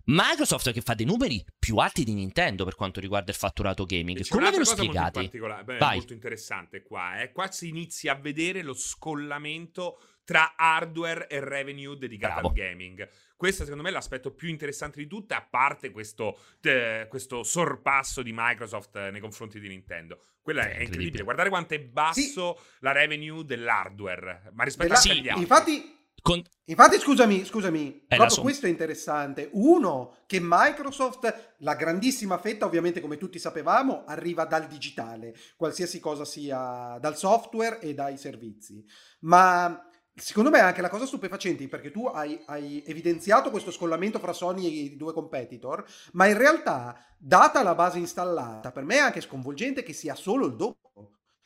Microsoft 0.05 0.72
che 0.74 0.82
fa 0.82 0.93
dei 0.96 1.05
numeri 1.05 1.43
più 1.58 1.77
alti 1.77 2.03
di 2.03 2.13
Nintendo 2.13 2.65
per 2.65 2.75
quanto 2.75 3.00
riguarda 3.00 3.32
il 3.32 3.38
fatturato 3.38 3.86
gaming. 3.86 4.25
Come 4.27 4.46
ve 4.51 4.58
lo 4.58 4.63
molto 4.65 4.74
spiegate? 4.74 5.20
particolare, 5.22 5.63
beh, 5.63 5.77
Vai. 5.77 5.96
molto 5.98 6.13
interessante 6.13 6.82
qua. 6.84 7.22
Eh. 7.22 7.32
Qua 7.32 7.50
si 7.51 7.67
inizia 7.70 8.13
a 8.13 8.15
vedere 8.15 8.62
lo 8.63 8.74
scollamento 8.74 10.00
tra 10.24 10.53
hardware 10.56 11.27
e 11.27 11.39
revenue 11.39 11.98
dedicato 11.98 12.34
Bravo. 12.34 12.48
al 12.50 12.53
gaming. 12.53 13.10
Questo 13.36 13.63
secondo 13.63 13.84
me 13.84 13.89
è 13.89 13.92
l'aspetto 13.92 14.32
più 14.32 14.48
interessante 14.48 15.00
di 15.00 15.08
tutte, 15.08 15.34
a 15.34 15.46
parte 15.48 15.92
questo, 15.92 16.38
eh, 16.62 17.08
questo 17.10 17.44
sorpasso 17.44 18.22
di 18.22 18.32
Microsoft 18.34 18.96
eh, 18.96 19.12
nei 19.12 19.20
confronti 19.20 19.60
di 19.60 19.68
Nintendo. 19.68 20.20
Quello 20.42 20.60
È 20.60 20.63
è, 20.63 20.65
incredibile. 20.68 20.94
incredibile. 20.96 21.24
Guardate 21.24 21.50
quanto 21.50 21.74
è 21.74 21.80
basso 21.80 22.60
la 22.80 22.92
revenue 22.94 23.44
dell'hardware, 23.44 24.51
ma 24.53 24.63
rispetto 24.63 24.88
Della- 24.89 25.00
Sì. 25.00 25.10
agli 25.12 25.27
altri. 25.27 25.42
Infatti, 25.42 26.01
Con- 26.24 26.42
Infatti, 26.68 27.00
scusami, 27.00 27.44
scusami, 27.44 28.06
Eh, 28.08 28.15
proprio 28.15 28.42
questo 28.44 28.65
è 28.65 28.70
interessante. 28.70 29.50
Uno, 29.51 30.20
che 30.25 30.39
Microsoft, 30.42 31.56
la 31.58 31.75
grandissima 31.75 32.38
fetta, 32.38 32.63
ovviamente 32.65 33.01
come 33.01 33.18
tutti 33.18 33.38
sapevamo, 33.39 34.06
arriva 34.06 34.46
dal 34.46 34.68
digitale, 34.68 35.36
qualsiasi 35.58 36.00
cosa 36.00 36.24
sia 36.24 36.98
dal 37.01 37.18
software 37.18 37.82
e 37.82 37.94
dai 37.94 38.18
servizi. 38.18 38.86
Ma 39.22 39.86
secondo 40.15 40.50
me 40.50 40.60
anche 40.60 40.82
la 40.82 40.89
cosa 40.89 41.05
stupefacente, 41.05 41.67
perché 41.67 41.91
tu 41.91 42.05
hai, 42.05 42.39
hai 42.46 42.84
evidenziato 42.86 43.50
questo 43.50 43.72
scollamento 43.72 44.20
fra 44.20 44.34
Sony 44.34 44.65
e 44.65 44.70
i 44.70 44.98
due 44.98 45.13
competitor, 45.13 45.86
ma 46.13 46.27
in 46.27 46.38
realtà, 46.38 46.98
data 47.17 47.63
la 47.63 47.75
base 47.75 47.98
installata, 47.98 48.72
per 48.72 48.84
me 48.84 48.96
è 48.96 49.00
anche 49.00 49.22
sconvolgente 49.22 49.84
che 49.84 49.93
sia 49.93 50.15
solo 50.15 50.46
il 50.46 50.55
doppio. 50.55 50.82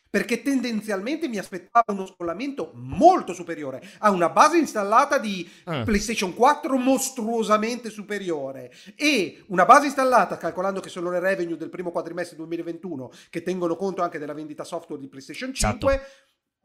Perché 0.10 0.42
tendenzialmente 0.42 1.28
mi 1.28 1.38
aspettavo 1.38 1.92
uno 1.92 2.06
scollamento 2.06 2.72
molto 2.76 3.34
superiore 3.34 3.86
a 4.00 4.10
una 4.10 4.30
base 4.30 4.58
installata 4.58 5.18
di 5.20 5.48
Ah. 5.66 5.84
PlayStation 5.84 6.34
4 6.34 6.78
mostruosamente 6.78 7.90
superiore 7.90 8.72
e 8.96 9.44
una 9.48 9.66
base 9.66 9.88
installata, 9.88 10.38
calcolando 10.38 10.80
che 10.80 10.88
sono 10.90 11.12
le 11.12 11.20
revenue 11.20 11.58
del 11.58 11.70
primo 11.70 11.92
quadrimestre 11.92 12.38
2021, 12.38 13.12
che 13.30 13.44
tengono 13.44 13.76
conto 13.76 14.02
anche 14.02 14.18
della 14.18 14.34
vendita 14.34 14.64
software 14.64 15.02
di 15.02 15.10
PlayStation 15.10 15.54
5, 15.54 16.02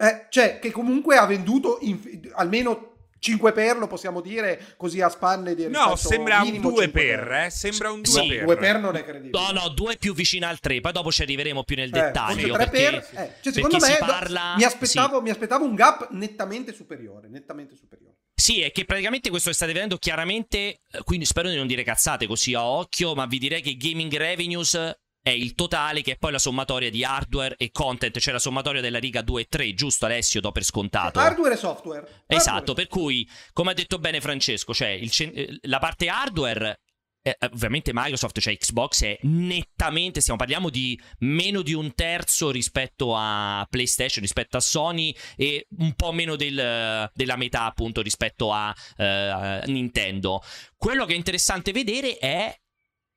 eh, 0.02 0.26
cioè 0.30 0.58
che 0.58 0.70
comunque 0.70 1.16
ha 1.16 1.26
venduto 1.26 1.78
in- 1.82 2.30
almeno 2.34 2.88
5 3.20 3.52
per, 3.52 3.76
lo 3.76 3.86
possiamo 3.86 4.20
dire, 4.20 4.74
così 4.76 5.00
a 5.00 5.08
spanne 5.08 5.54
di 5.54 5.68
No, 5.68 5.94
sembra 5.94 6.38
un 6.40 6.46
minimo 6.46 6.70
2 6.70 6.84
5 6.86 6.88
per, 7.00 7.32
eh? 7.44 7.50
Sembra 7.50 7.92
un 7.92 8.02
2 8.02 8.12
Sì. 8.20 8.28
per. 8.28 8.44
2 8.44 8.56
per 8.56 8.78
non 8.80 8.96
è 8.96 9.04
credibile. 9.04 9.40
No, 9.40 9.52
no, 9.52 9.68
due 9.68 9.96
più 9.96 10.12
vicino 10.12 10.48
al 10.48 10.58
3, 10.58 10.80
poi 10.80 10.90
dopo 10.90 11.12
ci 11.12 11.22
arriveremo 11.22 11.62
più 11.62 11.76
nel 11.76 11.94
Eh, 11.94 12.00
dettaglio. 12.00 12.56
perché, 12.56 12.70
per, 12.90 12.94
eh, 13.12 13.34
cioè, 13.40 13.52
secondo 13.52 13.78
me 13.78 13.96
parla... 14.00 14.54
mi, 14.56 14.64
aspettavo, 14.64 15.20
mi 15.22 15.30
aspettavo 15.30 15.64
un 15.64 15.76
gap 15.76 16.08
nettamente 16.10 16.72
superiore, 16.72 17.28
nettamente 17.28 17.76
superiore. 17.76 18.16
Sì, 18.34 18.60
è 18.60 18.72
che 18.72 18.84
praticamente 18.86 19.30
questo 19.30 19.52
state 19.52 19.72
vedendo 19.72 19.98
chiaramente, 19.98 20.80
eh, 20.90 21.02
quindi 21.04 21.24
spero 21.24 21.48
di 21.48 21.54
non 21.54 21.68
dire 21.68 21.84
cazzate 21.84 22.26
così 22.26 22.54
a 22.54 22.64
occhio, 22.64 23.14
ma 23.14 23.26
vi 23.26 23.38
direi 23.38 23.62
che 23.62 23.76
gaming 23.76 24.12
revenues 24.16 24.74
è 25.22 25.30
il 25.30 25.54
totale 25.54 26.02
che 26.02 26.12
è 26.12 26.16
poi 26.16 26.32
la 26.32 26.38
sommatoria 26.38 26.90
di 26.90 27.04
hardware 27.04 27.54
e 27.56 27.70
content, 27.70 28.18
cioè 28.18 28.32
la 28.32 28.40
sommatoria 28.40 28.80
della 28.80 28.98
riga 28.98 29.22
2 29.22 29.42
e 29.42 29.46
3, 29.48 29.74
giusto 29.74 30.06
Alessio? 30.06 30.40
Do 30.40 30.50
per 30.50 30.64
scontato. 30.64 31.20
Hardware 31.20 31.54
e 31.54 31.56
software. 31.56 32.24
Esatto, 32.26 32.56
Hardware. 32.56 32.74
per 32.74 32.88
cui, 32.88 33.28
come 33.52 33.70
ha 33.70 33.74
detto 33.74 33.98
bene 33.98 34.20
Francesco, 34.20 34.74
cioè 34.74 34.88
il 34.88 35.10
eh, 35.18 35.58
la 35.62 35.78
parte 35.78 36.08
hardware, 36.08 36.80
eh, 37.22 37.36
ovviamente 37.52 37.92
Microsoft, 37.94 38.40
cioè 38.40 38.56
Xbox, 38.56 39.04
è 39.04 39.18
nettamente, 39.22 40.20
stiamo 40.20 40.40
parliamo 40.40 40.70
di 40.70 41.00
meno 41.20 41.62
di 41.62 41.72
un 41.72 41.94
terzo 41.94 42.50
rispetto 42.50 43.14
a 43.16 43.64
PlayStation, 43.70 44.22
rispetto 44.22 44.56
a 44.56 44.60
Sony 44.60 45.14
e 45.36 45.68
un 45.78 45.94
po' 45.94 46.10
meno 46.10 46.34
del- 46.34 47.08
della 47.14 47.36
metà 47.36 47.64
appunto 47.64 48.02
rispetto 48.02 48.52
a 48.52 48.74
eh, 48.96 49.62
Nintendo. 49.66 50.42
Quello 50.76 51.04
che 51.04 51.12
è 51.12 51.16
interessante 51.16 51.70
vedere 51.70 52.18
è 52.18 52.56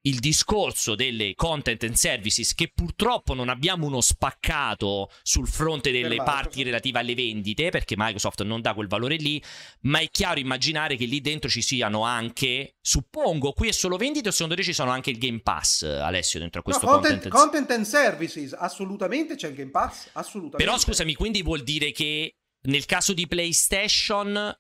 il 0.08 0.20
discorso 0.20 0.94
delle 0.94 1.34
content 1.36 1.84
and 1.84 1.94
services 1.96 2.54
che 2.54 2.72
purtroppo 2.74 3.34
non 3.34 3.50
abbiamo 3.50 3.88
uno 3.88 4.02
spaccato 4.02 5.10
sul 5.24 5.48
fronte 5.48 5.92
delle 5.92 6.18
parti 6.18 6.62
relative 6.62 7.00
alle 7.00 7.16
vendite 7.16 7.70
perché 7.72 7.96
Microsoft 7.98 8.44
non 8.44 8.62
dà 8.62 8.74
quel 8.76 8.88
valore 8.88 9.16
lì 9.16 9.42
ma 9.82 10.00
è 10.00 10.10
chiaro 10.12 10.40
immaginare 10.40 10.96
che 10.96 11.06
lì 11.06 11.22
dentro 11.22 11.50
ci 11.50 11.62
siano 11.64 12.04
anche 12.04 12.76
suppongo 12.80 13.52
qui 13.54 13.70
è 13.70 13.72
solo 13.72 13.98
vendite 13.98 14.30
o 14.30 14.32
secondo 14.32 14.56
te 14.56 14.62
ci 14.64 14.74
sono 14.74 14.92
anche 14.92 15.10
il 15.10 15.18
Game 15.18 15.40
Pass 15.40 15.82
Alessio 15.82 16.40
dentro 16.40 16.60
a 16.60 16.64
No, 16.66 16.72
questo 16.72 16.86
content, 16.88 17.28
content, 17.28 17.34
content 17.34 17.72
and 17.72 17.86
services, 17.86 18.54
assolutamente 18.54 19.36
c'è 19.36 19.48
il 19.50 19.56
Game 19.56 19.72
Pass, 19.72 20.10
assolutamente. 20.14 20.64
però 20.64 20.78
scusami 20.78 21.16
quindi 21.16 21.42
vuol 21.42 21.64
dire 21.64 21.92
che 21.92 22.36
nel 22.68 22.86
caso 22.86 23.14
di 23.14 23.26
PlayStation 23.28 24.56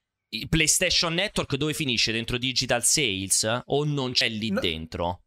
PlayStation 0.50 1.13
Network 1.13 1.56
dove 1.56 1.74
finisce 1.74 2.12
dentro 2.12 2.38
digital 2.38 2.84
sales 2.84 3.62
o 3.65 3.84
non 3.86 4.12
c'è 4.12 4.28
lì 4.28 4.50
No. 4.50 4.60
dentro 4.60 5.19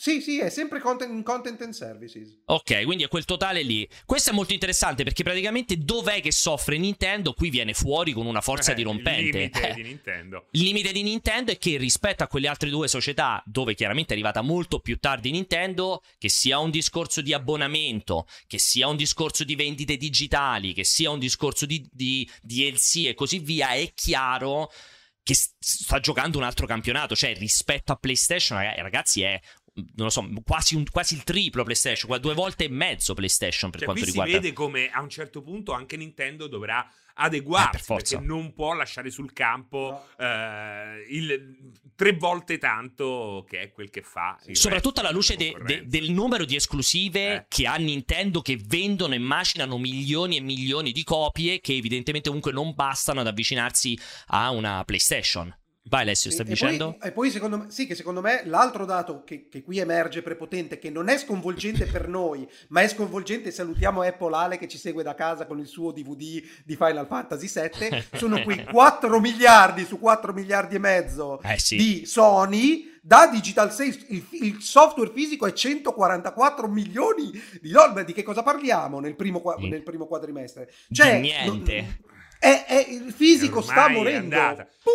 Sì, 0.00 0.22
sì, 0.22 0.38
è 0.38 0.48
sempre 0.48 0.80
content, 0.80 1.22
content 1.22 1.60
and 1.60 1.74
services. 1.74 2.40
Ok, 2.46 2.84
quindi 2.84 3.04
è 3.04 3.08
quel 3.08 3.26
totale 3.26 3.60
lì. 3.62 3.86
Questo 4.06 4.30
è 4.30 4.32
molto 4.32 4.54
interessante 4.54 5.04
perché 5.04 5.22
praticamente 5.22 5.76
dov'è 5.76 6.22
che 6.22 6.32
soffre 6.32 6.78
Nintendo? 6.78 7.34
Qui 7.34 7.50
viene 7.50 7.74
fuori 7.74 8.12
con 8.12 8.24
una 8.24 8.40
forza 8.40 8.72
Eh, 8.72 8.76
dirompente. 8.76 9.38
Il 9.38 9.50
limite 9.52 9.68
Eh, 9.68 9.74
di 9.76 9.82
Nintendo. 9.82 10.46
Il 10.52 10.62
limite 10.62 10.92
di 10.92 11.02
Nintendo 11.02 11.52
è 11.52 11.58
che 11.58 11.76
rispetto 11.76 12.22
a 12.22 12.28
quelle 12.28 12.48
altre 12.48 12.70
due 12.70 12.88
società, 12.88 13.42
dove 13.44 13.74
chiaramente 13.74 14.12
è 14.12 14.12
arrivata 14.14 14.40
molto 14.40 14.80
più 14.80 14.96
tardi 14.98 15.32
Nintendo, 15.32 16.00
che 16.16 16.30
sia 16.30 16.58
un 16.58 16.70
discorso 16.70 17.20
di 17.20 17.34
abbonamento, 17.34 18.26
che 18.46 18.58
sia 18.58 18.88
un 18.88 18.96
discorso 18.96 19.44
di 19.44 19.54
vendite 19.54 19.98
digitali, 19.98 20.72
che 20.72 20.84
sia 20.84 21.10
un 21.10 21.18
discorso 21.18 21.66
di, 21.66 21.86
di 21.92 22.26
DLC 22.40 23.04
e 23.08 23.12
così 23.12 23.38
via, 23.40 23.72
è 23.72 23.92
chiaro 23.92 24.70
che 25.22 25.34
sta 25.34 26.00
giocando 26.00 26.38
un 26.38 26.44
altro 26.44 26.66
campionato. 26.66 27.14
Cioè, 27.14 27.36
rispetto 27.36 27.92
a 27.92 27.96
PlayStation, 27.96 28.58
raga- 28.58 28.82
ragazzi, 28.82 29.22
è 29.22 29.38
non 29.94 30.06
lo 30.06 30.10
so, 30.10 30.28
quasi, 30.44 30.74
un- 30.74 30.84
quasi 30.90 31.14
il 31.14 31.24
triplo 31.24 31.64
PlayStation, 31.64 32.18
due 32.20 32.34
volte 32.34 32.64
e 32.64 32.68
mezzo 32.68 33.14
PlayStation 33.14 33.70
per 33.70 33.80
Cioè, 33.80 33.88
quanto 33.88 34.02
qui 34.04 34.10
riguarda. 34.12 34.32
si 34.34 34.38
vede 34.40 34.52
come 34.54 34.88
a 34.90 35.00
un 35.00 35.08
certo 35.10 35.42
punto 35.42 35.72
anche 35.72 35.96
Nintendo 35.96 36.46
dovrà 36.46 36.84
Eh, 36.86 37.12
adeguarsi 37.26 37.70
per 37.72 37.80
forza. 37.82 38.16
perché 38.16 38.32
non 38.32 38.52
può 38.54 38.72
lasciare 38.74 39.10
sul 39.10 39.32
campo 39.32 40.06
eh, 40.18 41.06
il 41.10 41.56
tre 41.94 42.12
volte 42.12 42.56
tanto 42.58 43.44
che 43.48 43.60
è 43.60 43.72
quel 43.72 43.90
che 43.90 44.00
fa 44.02 44.38
Soprattutto 44.52 45.00
alla 45.00 45.10
luce 45.10 45.36
de- 45.36 45.54
de- 45.66 45.86
del 45.86 46.10
numero 46.12 46.44
di 46.44 46.56
esclusive 46.56 47.34
Eh. 47.34 47.44
che 47.48 47.66
ha 47.66 47.76
Nintendo 47.76 48.40
che 48.40 48.56
vendono 48.56 49.14
e 49.14 49.18
macinano 49.18 49.76
milioni 49.78 50.36
e 50.36 50.40
milioni 50.40 50.92
di 50.92 51.04
copie 51.04 51.60
che 51.60 51.74
evidentemente 51.74 52.28
comunque 52.28 52.52
non 52.52 52.74
bastano 52.74 53.20
ad 53.20 53.26
avvicinarsi 53.26 53.98
a 54.28 54.50
una 54.50 54.82
PlayStation. 54.84 55.54
Vai 55.90 56.02
Alessio, 56.02 56.30
stai 56.30 56.46
e 56.46 56.48
dicendo? 56.48 56.96
Poi, 56.96 57.08
e 57.08 57.12
poi 57.12 57.30
secondo 57.32 57.58
me, 57.58 57.64
sì, 57.68 57.84
che 57.88 57.96
secondo 57.96 58.20
me 58.20 58.42
l'altro 58.44 58.84
dato 58.84 59.24
che, 59.24 59.48
che 59.48 59.60
qui 59.62 59.78
emerge 59.80 60.22
prepotente, 60.22 60.78
che 60.78 60.88
non 60.88 61.08
è 61.08 61.18
sconvolgente 61.18 61.84
per 61.86 62.06
noi, 62.06 62.48
ma 62.68 62.80
è 62.82 62.88
sconvolgente, 62.88 63.50
salutiamo 63.50 64.02
Apple 64.02 64.36
Ale 64.36 64.56
che 64.56 64.68
ci 64.68 64.78
segue 64.78 65.02
da 65.02 65.16
casa 65.16 65.46
con 65.46 65.58
il 65.58 65.66
suo 65.66 65.90
DVD 65.90 66.40
di 66.64 66.76
Final 66.76 67.08
Fantasy 67.08 67.50
VII, 67.52 68.04
sono 68.16 68.40
qui 68.42 68.62
4 68.62 69.18
miliardi 69.20 69.84
su 69.84 69.98
4 69.98 70.32
miliardi 70.32 70.76
e 70.76 70.78
mezzo 70.78 71.42
Eh 71.42 71.58
sì. 71.58 71.76
di 71.76 72.06
Sony, 72.06 72.98
da 73.02 73.26
Digital 73.26 73.72
Sales 73.72 74.04
il, 74.10 74.24
il 74.42 74.60
software 74.60 75.10
fisico 75.12 75.46
è 75.46 75.52
144 75.52 76.68
milioni 76.68 77.32
di 77.60 77.70
dollari, 77.70 78.04
di 78.04 78.12
che 78.12 78.22
cosa 78.22 78.44
parliamo 78.44 79.00
nel 79.00 79.16
primo, 79.16 79.42
nel 79.58 79.82
primo 79.82 80.06
quadrimestre? 80.06 80.70
Di 80.86 80.94
Cioè, 80.94 81.18
niente. 81.18 81.80
non- 81.80 82.08
è- 82.40 82.64
è- 82.66 82.86
il 82.88 83.12
fisico 83.16 83.60
sta 83.60 83.88
morendo. 83.88 84.36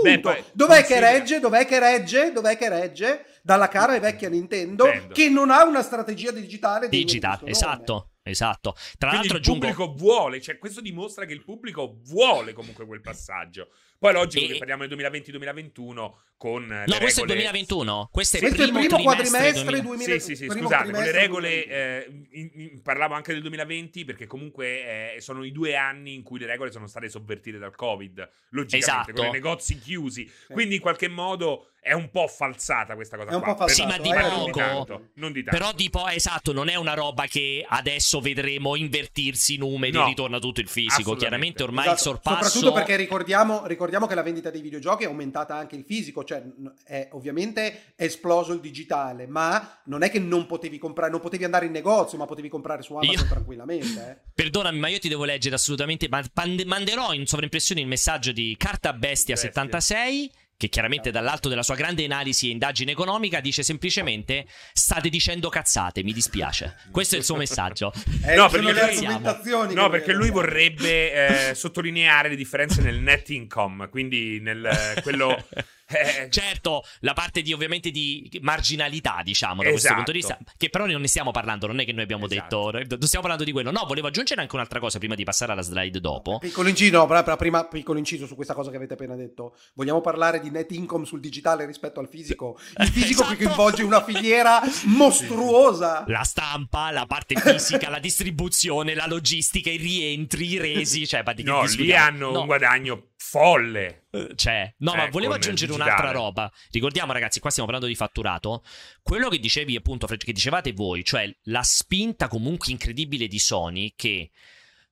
Beh, 0.02 0.20
poi 0.20 0.44
Dov'è 0.52 0.84
che 0.84 1.00
regge? 1.00 1.40
Dov'è 1.40 1.66
che 1.66 1.80
regge? 1.80 2.32
Dov'è 2.34 2.58
che 2.58 2.68
regge? 2.68 3.26
Dalla 3.44 3.68
cara 3.70 3.96
e 3.96 4.00
vecchia 4.00 4.28
Nintendo, 4.28 4.86
Nintendo. 4.86 5.14
che 5.14 5.30
non 5.30 5.52
ha 5.52 5.64
una 5.64 5.84
strategia 5.84 6.32
digitale. 6.32 6.90
degna 6.90 7.04
di 7.04 7.06
Digital, 7.06 7.40
questo 7.40 7.66
nome. 7.66 7.76
esatto, 7.78 8.10
esatto. 8.30 8.74
Tra 8.98 9.10
Quindi 9.10 9.28
l'altro 9.30 9.36
il 9.38 9.42
aggiungo 9.44 9.68
pubblico 9.68 9.94
vuole, 9.94 10.42
cioè 10.42 10.58
questo 10.58 10.82
dimostra 10.82 11.26
che 11.26 11.34
il 11.34 11.44
pubblico 11.44 12.00
vuole 12.04 12.54
comunque 12.54 12.86
quel 12.86 13.02
passaggio. 13.02 13.70
Poi 13.98 14.12
è 14.12 14.14
logico 14.14 14.46
E- 14.46 14.48
che 14.50 14.58
parliamo 14.58 14.86
del 14.86 14.98
2020-2021 14.98 16.14
con 16.38 16.66
No, 16.66 16.98
questo 16.98 17.22
è 17.22 17.24
il 17.24 17.30
regole 17.30 17.52
2021. 17.52 18.10
Questo 18.12 18.38
è 18.38 18.40
il 18.40 18.46
Questo 18.46 18.62
è 18.62 18.66
il 18.66 18.72
primo, 18.74 18.88
primo 18.96 19.04
quadrimestre 19.04 19.64
2000. 19.64 19.82
2000 19.82 20.14
Sì, 20.14 20.20
sì, 20.20 20.36
sì, 20.36 20.50
scusate, 20.50 20.92
con 20.92 21.02
le 21.04 21.12
regole 21.12 21.50
2020. 21.66 21.72
eh, 21.72 22.40
in- 22.40 22.52
in- 22.54 22.82
parlavo 22.82 23.14
anche 23.14 23.32
del 23.32 23.42
2020 23.42 24.04
perché 24.06 24.28
comunque 24.28 25.16
eh, 25.16 25.22
sono 25.22 25.44
i 25.46 25.52
due 25.52 25.76
anni 25.76 26.14
in 26.14 26.24
cui 26.24 26.40
le 26.40 26.46
regole 26.46 26.72
sono 26.72 26.88
state 26.88 27.10
sovvertite 27.10 27.58
dal 27.58 27.74
Covid, 27.76 28.30
logicamente, 28.50 28.78
Esatto. 28.78 29.14
con 29.14 29.26
i 29.28 29.32
negozi 29.32 29.80
chiusi. 29.80 30.30
Quindi 30.50 30.76
in 30.76 30.82
qualche 30.82 31.08
modo 31.08 31.70
è 31.86 31.94
un 31.94 32.10
po' 32.10 32.28
falsata 32.28 32.96
questa 32.96 33.16
cosa 33.16 33.30
È 33.30 33.36
un 33.36 33.42
qua. 33.42 33.52
po' 33.54 33.66
però- 33.66 33.72
Sì, 33.76 33.86
ma 33.86 34.00
di 34.00 34.10
poco. 34.10 34.20
Non 34.28 34.44
di 34.46 34.52
tanto. 34.52 35.08
Non 35.14 35.32
di 35.32 35.44
tanto. 35.44 35.60
Però 35.60 35.74
tipo, 35.76 36.08
esatto, 36.08 36.52
non 36.52 36.68
è 36.68 36.74
una 36.74 36.96
roba 36.96 37.26
che 37.28 37.64
adesso 37.70 38.20
vedremo 38.22 38.76
invertirsi 38.76 39.54
i 39.54 39.58
numeri 39.58 39.92
No. 39.96 40.06
ritorna 40.08 40.40
tutto 40.40 40.62
il 40.62 40.68
fisico. 40.68 41.14
Chiaramente 41.16 41.62
ormai 41.62 41.86
Esatto, 41.86 41.98
il 41.98 42.04
sorpasso... 42.04 42.44
Soprattutto 42.50 42.72
perché 42.74 42.96
ricordiamo, 42.96 43.68
ricordiamo 43.68 44.08
che 44.08 44.16
la 44.16 44.24
vendita 44.24 44.50
dei 44.50 44.62
videogiochi 44.62 45.04
è 45.04 45.06
aumentata 45.06 45.54
anche 45.56 45.76
il 45.76 45.84
fisico, 45.86 46.24
cioè 46.24 46.42
è, 46.86 47.10
ovviamente 47.12 47.94
è 47.96 48.04
esploso 48.06 48.52
il 48.54 48.62
digitale, 48.62 49.28
ma 49.28 49.82
non 49.86 50.02
è 50.02 50.10
che 50.10 50.18
non 50.18 50.48
potevi 50.48 50.80
comprare, 50.80 51.12
non 51.12 51.20
potevi 51.22 51.44
andare 51.44 51.68
in 51.68 51.72
negozio, 51.72 52.18
ma 52.18 52.26
potevi 52.26 52.50
comprare 52.50 52.82
su 52.82 52.94
Amazon 52.96 53.14
Io- 53.14 53.28
tranquillamente. 53.28 54.10
eh. 54.10 54.30
Perdonami, 54.34 54.80
ma 54.80 54.88
io 54.88 54.98
ti 54.98 55.08
devo 55.08 55.24
leggere 55.24 55.54
assolutamente. 55.54 56.08
Ma 56.10 56.24
pande- 56.34 56.66
manderò 56.66 57.14
in 57.14 57.28
sovraimpressione 57.28 57.80
il 57.80 57.86
messaggio 57.88 58.32
di 58.32 58.56
Carta 58.58 58.92
Bestia, 58.92 59.36
Bestia. 59.36 59.52
76 59.52 60.32
che 60.58 60.70
chiaramente 60.70 61.12
dall'alto 61.12 61.50
della 61.50 61.64
sua 61.64 61.76
grande 61.76 62.06
analisi 62.06 62.48
e 62.48 62.52
indagine 62.52 62.92
economica 62.92 63.42
dice 63.42 63.62
semplicemente 63.64 64.46
state 64.74 65.10
dicendo 65.10 65.50
cazzate, 65.50 66.02
mi 66.04 66.14
dispiace. 66.14 66.76
Questo 66.92 67.16
è 67.16 67.18
il 67.18 67.26
suo 67.26 67.36
messaggio. 67.36 67.92
Eh, 68.26 68.36
No, 68.36 68.50
perché 68.50 68.66
lui- 68.72 69.74
No, 69.74 69.90
perché 69.90 70.14
lui 70.14 70.30
vorrebbe 70.30 71.50
eh, 71.50 71.56
sottolineare 71.56 72.30
le 72.30 72.36
differenze 72.36 72.82
nel 72.82 73.00
net 73.00 73.30
income, 73.30 73.90
quindi 73.90 74.40
nel 74.40 74.66
eh, 74.66 75.02
quello 75.02 75.46
eh, 75.96 76.30
Certo, 76.30 76.84
la 77.02 77.14
parte 77.14 77.42
di 77.42 77.54
ovviamente 77.54 77.92
di 77.92 78.30
marginalità, 78.42 79.22
diciamo, 79.24 79.62
da 79.64 79.70
questo 79.70 79.88
Esatto. 79.88 79.96
punto 79.96 80.12
di 80.12 80.18
vista, 80.18 80.38
che 80.58 80.70
però 80.70 80.86
non 80.86 81.02
ne 81.02 81.08
stiamo 81.08 81.32
parlando, 81.32 81.68
non 81.68 81.80
è 81.80 81.86
che 81.86 81.92
noi 81.94 82.04
abbiamo 82.04 82.26
Esatto. 82.28 82.72
detto, 82.72 82.88
non 82.98 83.02
stiamo 83.08 83.22
parlando 83.26 83.44
di 83.44 83.52
quello. 83.52 83.72
No, 83.72 83.86
volevo 83.86 84.08
aggiungere 84.08 84.42
anche 84.42 84.56
un'altra 84.56 84.80
cosa 84.80 84.98
prima 85.00 85.16
di 85.16 85.24
passare 85.24 85.52
alla 85.52 85.62
slide 85.62 86.00
dopo. 86.00 86.40
Piccolo 86.40 86.70
inciso, 86.70 87.06
no, 87.06 87.36
prima 87.38 87.66
piccolo 87.66 87.98
inciso 88.00 88.26
su 88.26 88.36
questa 88.36 88.54
cosa 88.54 88.70
che 88.70 88.78
avete 88.78 88.94
appena 88.94 89.16
detto. 89.16 89.56
Vogliamo 89.74 90.02
parlare 90.02 90.40
di 90.40 90.50
net 90.50 90.72
income 90.72 91.06
sul 91.06 91.20
digitale 91.20 91.66
rispetto 91.66 92.00
al 92.00 92.08
fisico? 92.10 92.58
Il 92.78 92.88
fisico 92.88 93.22
Esatto. 93.22 93.36
che 93.38 93.44
coinvolge 93.46 93.84
una 93.84 94.04
filiera 94.04 94.62
mostruosa. 94.86 96.04
La 96.08 96.24
stampa, 96.24 96.92
la 96.92 97.06
parte 97.06 97.36
fisica, 97.36 97.90
la 97.90 98.00
distribuzione, 98.00 98.94
la 98.94 99.08
logistica, 99.08 99.70
i 99.70 99.78
rientri, 99.78 100.48
i 100.50 100.58
resi, 100.58 101.08
cioè, 101.08 101.24
che 101.24 101.44
no, 101.44 101.64
lì 101.64 101.94
hanno 101.94 102.32
No. 102.32 102.40
un 102.42 102.46
guadagno 102.46 103.04
folle. 103.28 104.06
Eh, 104.12 104.34
Cioè, 104.36 104.76
no, 104.80 104.92
Cioè, 104.92 105.00
ma 105.00 105.10
volevo 105.10 105.34
aggiungere 105.34 105.72
un'altra 105.72 106.12
roba. 106.12 106.52
Ricordiamo, 106.72 107.12
ragazzi, 107.12 107.40
qua 107.40 107.50
stiamo 107.50 107.68
parlando 107.70 107.92
di 107.92 107.98
fatturato. 107.98 108.64
Quello 109.02 109.30
che 109.30 109.40
dicevi, 109.40 109.76
appunto, 109.76 110.06
che 110.06 110.32
dicevate 110.32 110.74
voi, 110.74 111.04
cioè 111.04 111.34
la 111.44 111.64
spinta 111.64 112.28
comunque 112.28 112.72
incredibile 112.72 113.28
di 113.28 113.40
Sony, 113.40 113.94
che 113.96 114.30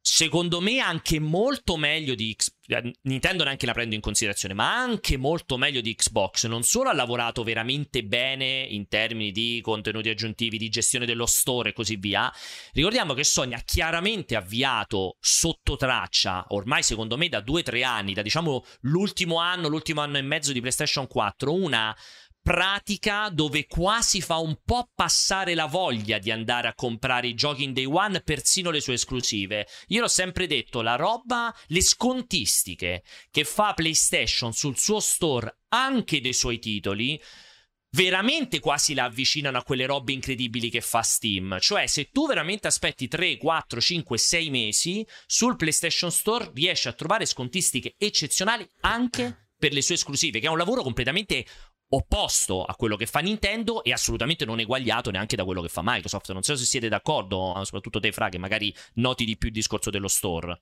secondo 0.05 0.59
me 0.59 0.79
anche 0.79 1.17
molto 1.17 1.77
meglio 1.77 2.13
di 2.13 2.35
X- 2.37 2.53
eh, 2.67 2.93
Nintendo 3.03 3.45
neanche 3.45 3.65
la 3.65 3.71
prendo 3.71 3.95
in 3.95 4.01
considerazione, 4.01 4.53
ma 4.53 4.75
anche 4.75 5.15
molto 5.15 5.57
meglio 5.57 5.79
di 5.79 5.95
Xbox. 5.95 6.45
Non 6.47 6.63
solo 6.63 6.89
ha 6.89 6.93
lavorato 6.93 7.41
veramente 7.43 8.03
bene 8.03 8.67
in 8.69 8.89
termini 8.89 9.31
di 9.31 9.61
contenuti 9.63 10.09
aggiuntivi, 10.09 10.57
di 10.57 10.67
gestione 10.67 11.05
dello 11.05 11.25
store 11.25 11.69
e 11.69 11.73
così 11.73 11.95
via. 11.95 12.31
Ricordiamo 12.73 13.13
che 13.13 13.23
Sony 13.23 13.53
ha 13.53 13.61
chiaramente 13.63 14.35
avviato 14.35 15.15
sotto 15.21 15.77
traccia, 15.77 16.45
ormai 16.49 16.83
secondo 16.83 17.15
me 17.15 17.29
da 17.29 17.39
due 17.39 17.61
o 17.61 17.63
tre 17.63 17.83
anni, 17.83 18.13
da 18.13 18.21
diciamo 18.21 18.65
l'ultimo 18.81 19.37
anno, 19.37 19.69
l'ultimo 19.69 20.01
anno 20.01 20.17
e 20.17 20.21
mezzo 20.21 20.51
di 20.51 20.59
PlayStation 20.59 21.07
4, 21.07 21.53
una 21.53 21.95
pratica 22.43 23.29
dove 23.29 23.65
quasi 23.65 24.19
fa 24.19 24.37
un 24.37 24.59
po' 24.65 24.89
passare 24.93 25.55
la 25.55 25.65
voglia 25.65 26.19
di 26.19 26.29
andare 26.29 26.67
a 26.67 26.75
comprare 26.75 27.27
i 27.27 27.33
giochi 27.33 27.63
in 27.63 27.73
day 27.73 27.85
one, 27.85 28.21
persino 28.21 28.69
le 28.69 28.81
sue 28.81 28.95
esclusive. 28.95 29.65
Io 29.87 30.01
l'ho 30.01 30.09
sempre 30.09 30.45
detto, 30.45 30.81
la 30.81 30.95
roba, 30.95 31.55
le 31.67 31.81
scontistiche 31.81 33.03
che 33.31 33.45
fa 33.45 33.73
PlayStation 33.73 34.51
sul 34.51 34.77
suo 34.77 34.99
store 34.99 35.59
anche 35.69 36.19
dei 36.19 36.33
suoi 36.33 36.59
titoli 36.59 37.19
veramente 37.93 38.59
quasi 38.59 38.93
la 38.93 39.05
avvicinano 39.05 39.57
a 39.57 39.63
quelle 39.63 39.85
robe 39.85 40.11
incredibili 40.11 40.69
che 40.69 40.81
fa 40.81 41.01
Steam. 41.01 41.59
Cioè, 41.59 41.87
se 41.87 42.09
tu 42.11 42.27
veramente 42.27 42.67
aspetti 42.67 43.07
3, 43.07 43.37
4, 43.37 43.79
5, 43.79 44.17
6 44.17 44.49
mesi, 44.49 45.07
sul 45.25 45.55
PlayStation 45.55 46.11
Store 46.11 46.51
riesci 46.53 46.87
a 46.87 46.93
trovare 46.93 47.25
scontistiche 47.25 47.95
eccezionali 47.97 48.67
anche 48.81 49.47
per 49.57 49.71
le 49.71 49.81
sue 49.81 49.95
esclusive, 49.95 50.39
che 50.39 50.47
è 50.47 50.49
un 50.49 50.57
lavoro 50.57 50.81
completamente 50.81 51.45
opposto 51.95 52.63
a 52.63 52.75
quello 52.75 52.95
che 52.95 53.05
fa 53.05 53.19
Nintendo 53.19 53.83
e 53.83 53.91
assolutamente 53.91 54.45
non 54.45 54.59
eguagliato 54.59 55.11
neanche 55.11 55.35
da 55.35 55.45
quello 55.45 55.61
che 55.61 55.69
fa 55.69 55.81
Microsoft. 55.83 56.31
Non 56.31 56.43
so 56.43 56.55
se 56.55 56.65
siete 56.65 56.89
d'accordo, 56.89 57.53
soprattutto 57.63 57.99
te, 57.99 58.11
Fra, 58.11 58.29
che 58.29 58.37
magari 58.37 58.73
noti 58.95 59.25
di 59.25 59.37
più 59.37 59.47
il 59.49 59.53
discorso 59.53 59.89
dello 59.89 60.07
store. 60.07 60.61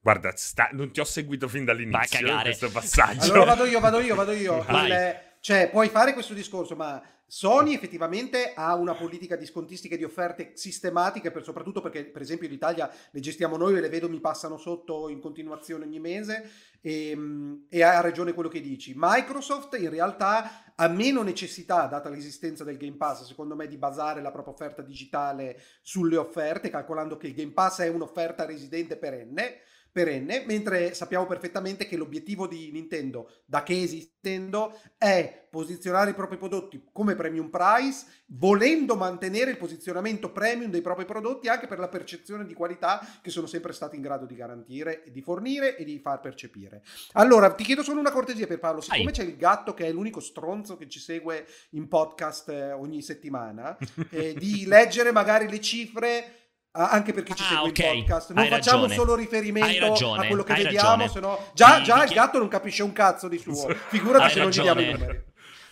Guarda, 0.00 0.32
sta- 0.36 0.68
non 0.72 0.92
ti 0.92 1.00
ho 1.00 1.04
seguito 1.04 1.48
fin 1.48 1.64
Vai 1.64 1.74
a 1.74 1.76
dall'inizio 1.76 2.40
questo 2.42 2.70
passaggio. 2.70 3.32
Allora 3.32 3.44
vado 3.44 3.64
io, 3.64 3.80
vado 3.80 4.00
io, 4.00 4.14
vado 4.14 4.32
io. 4.32 4.64
Il- 4.68 5.20
cioè, 5.40 5.68
puoi 5.70 5.88
fare 5.88 6.12
questo 6.12 6.32
discorso, 6.32 6.74
ma 6.76 7.02
Sony 7.26 7.74
effettivamente 7.74 8.52
ha 8.54 8.74
una 8.74 8.94
politica 8.94 9.36
di 9.36 9.46
scontistiche 9.46 9.96
di 9.96 10.04
offerte 10.04 10.52
sistematiche, 10.54 11.30
per, 11.30 11.42
soprattutto 11.42 11.80
perché, 11.80 12.04
per 12.04 12.22
esempio, 12.22 12.46
in 12.46 12.54
Italia 12.54 12.90
le 13.10 13.20
gestiamo 13.20 13.56
noi 13.56 13.76
e 13.76 13.80
le 13.80 13.88
vedo 13.88 14.08
mi 14.08 14.20
passano 14.20 14.56
sotto 14.56 15.08
in 15.08 15.20
continuazione 15.20 15.84
ogni 15.84 16.00
mese. 16.00 16.50
E, 16.80 17.16
e 17.70 17.82
ha 17.82 18.00
ragione 18.00 18.34
quello 18.34 18.50
che 18.50 18.60
dici. 18.60 18.92
Microsoft 18.94 19.78
in 19.78 19.88
realtà 19.88 20.74
ha 20.74 20.88
meno 20.88 21.22
necessità, 21.22 21.86
data 21.86 22.10
l'esistenza 22.10 22.62
del 22.62 22.76
Game 22.76 22.96
Pass, 22.96 23.26
secondo 23.26 23.56
me, 23.56 23.66
di 23.66 23.78
basare 23.78 24.20
la 24.20 24.30
propria 24.30 24.52
offerta 24.52 24.82
digitale 24.82 25.60
sulle 25.80 26.16
offerte, 26.16 26.68
calcolando 26.68 27.16
che 27.16 27.28
il 27.28 27.34
Game 27.34 27.52
Pass 27.52 27.80
è 27.80 27.88
un'offerta 27.88 28.44
residente 28.44 28.96
perenne 28.96 29.60
perenne, 29.94 30.42
mentre 30.44 30.92
sappiamo 30.92 31.24
perfettamente 31.24 31.86
che 31.86 31.96
l'obiettivo 31.96 32.48
di 32.48 32.72
Nintendo, 32.72 33.30
da 33.44 33.62
che 33.62 33.80
esistendo, 33.80 34.76
è 34.98 35.46
posizionare 35.48 36.10
i 36.10 36.14
propri 36.14 36.36
prodotti 36.36 36.82
come 36.90 37.14
premium 37.14 37.48
price, 37.48 38.04
volendo 38.26 38.96
mantenere 38.96 39.52
il 39.52 39.56
posizionamento 39.56 40.32
premium 40.32 40.72
dei 40.72 40.80
propri 40.80 41.04
prodotti 41.04 41.46
anche 41.46 41.68
per 41.68 41.78
la 41.78 41.86
percezione 41.86 42.44
di 42.44 42.54
qualità 42.54 43.06
che 43.22 43.30
sono 43.30 43.46
sempre 43.46 43.72
stati 43.72 43.94
in 43.94 44.02
grado 44.02 44.26
di 44.26 44.34
garantire, 44.34 45.04
di 45.12 45.22
fornire 45.22 45.76
e 45.76 45.84
di 45.84 46.00
far 46.00 46.18
percepire. 46.18 46.82
Allora, 47.12 47.54
ti 47.54 47.62
chiedo 47.62 47.84
solo 47.84 48.00
una 48.00 48.10
cortesia 48.10 48.48
per 48.48 48.58
Paolo, 48.58 48.80
siccome 48.80 49.04
Vai. 49.04 49.12
c'è 49.12 49.22
il 49.22 49.36
gatto 49.36 49.74
che 49.74 49.86
è 49.86 49.92
l'unico 49.92 50.18
stronzo 50.18 50.76
che 50.76 50.88
ci 50.88 50.98
segue 50.98 51.46
in 51.70 51.86
podcast 51.86 52.48
eh, 52.48 52.72
ogni 52.72 53.00
settimana, 53.00 53.76
eh, 54.10 54.34
di 54.34 54.66
leggere 54.66 55.12
magari 55.12 55.48
le 55.48 55.60
cifre 55.60 56.43
anche 56.76 57.12
perché 57.12 57.34
ci 57.34 57.42
Ah, 57.44 57.46
segue 57.46 57.68
ok. 57.68 57.78
in 57.78 58.04
podcast. 58.04 58.32
Non 58.32 58.42
Hai 58.44 58.48
facciamo 58.50 58.82
ragione. 58.82 58.94
solo 58.96 59.14
riferimento 59.14 59.86
ragione, 59.86 60.24
a 60.24 60.26
quello 60.26 60.42
che 60.42 60.52
hai 60.52 60.62
vediamo, 60.64 60.88
ragione. 61.04 61.08
se 61.08 61.20
no 61.20 61.38
già, 61.54 61.80
già 61.82 62.04
il 62.04 62.10
gatto 62.12 62.38
non 62.38 62.48
capisce 62.48 62.82
un 62.82 62.92
cazzo 62.92 63.28
di 63.28 63.38
suo. 63.38 63.68
Figurati 63.88 64.24
Hai 64.24 64.30
se 64.30 64.38
non 64.40 64.48
gli 64.50 64.60
diamo 64.60 64.80
i 64.80 64.84
ragione. 64.86 65.04
numeri. 65.06 65.24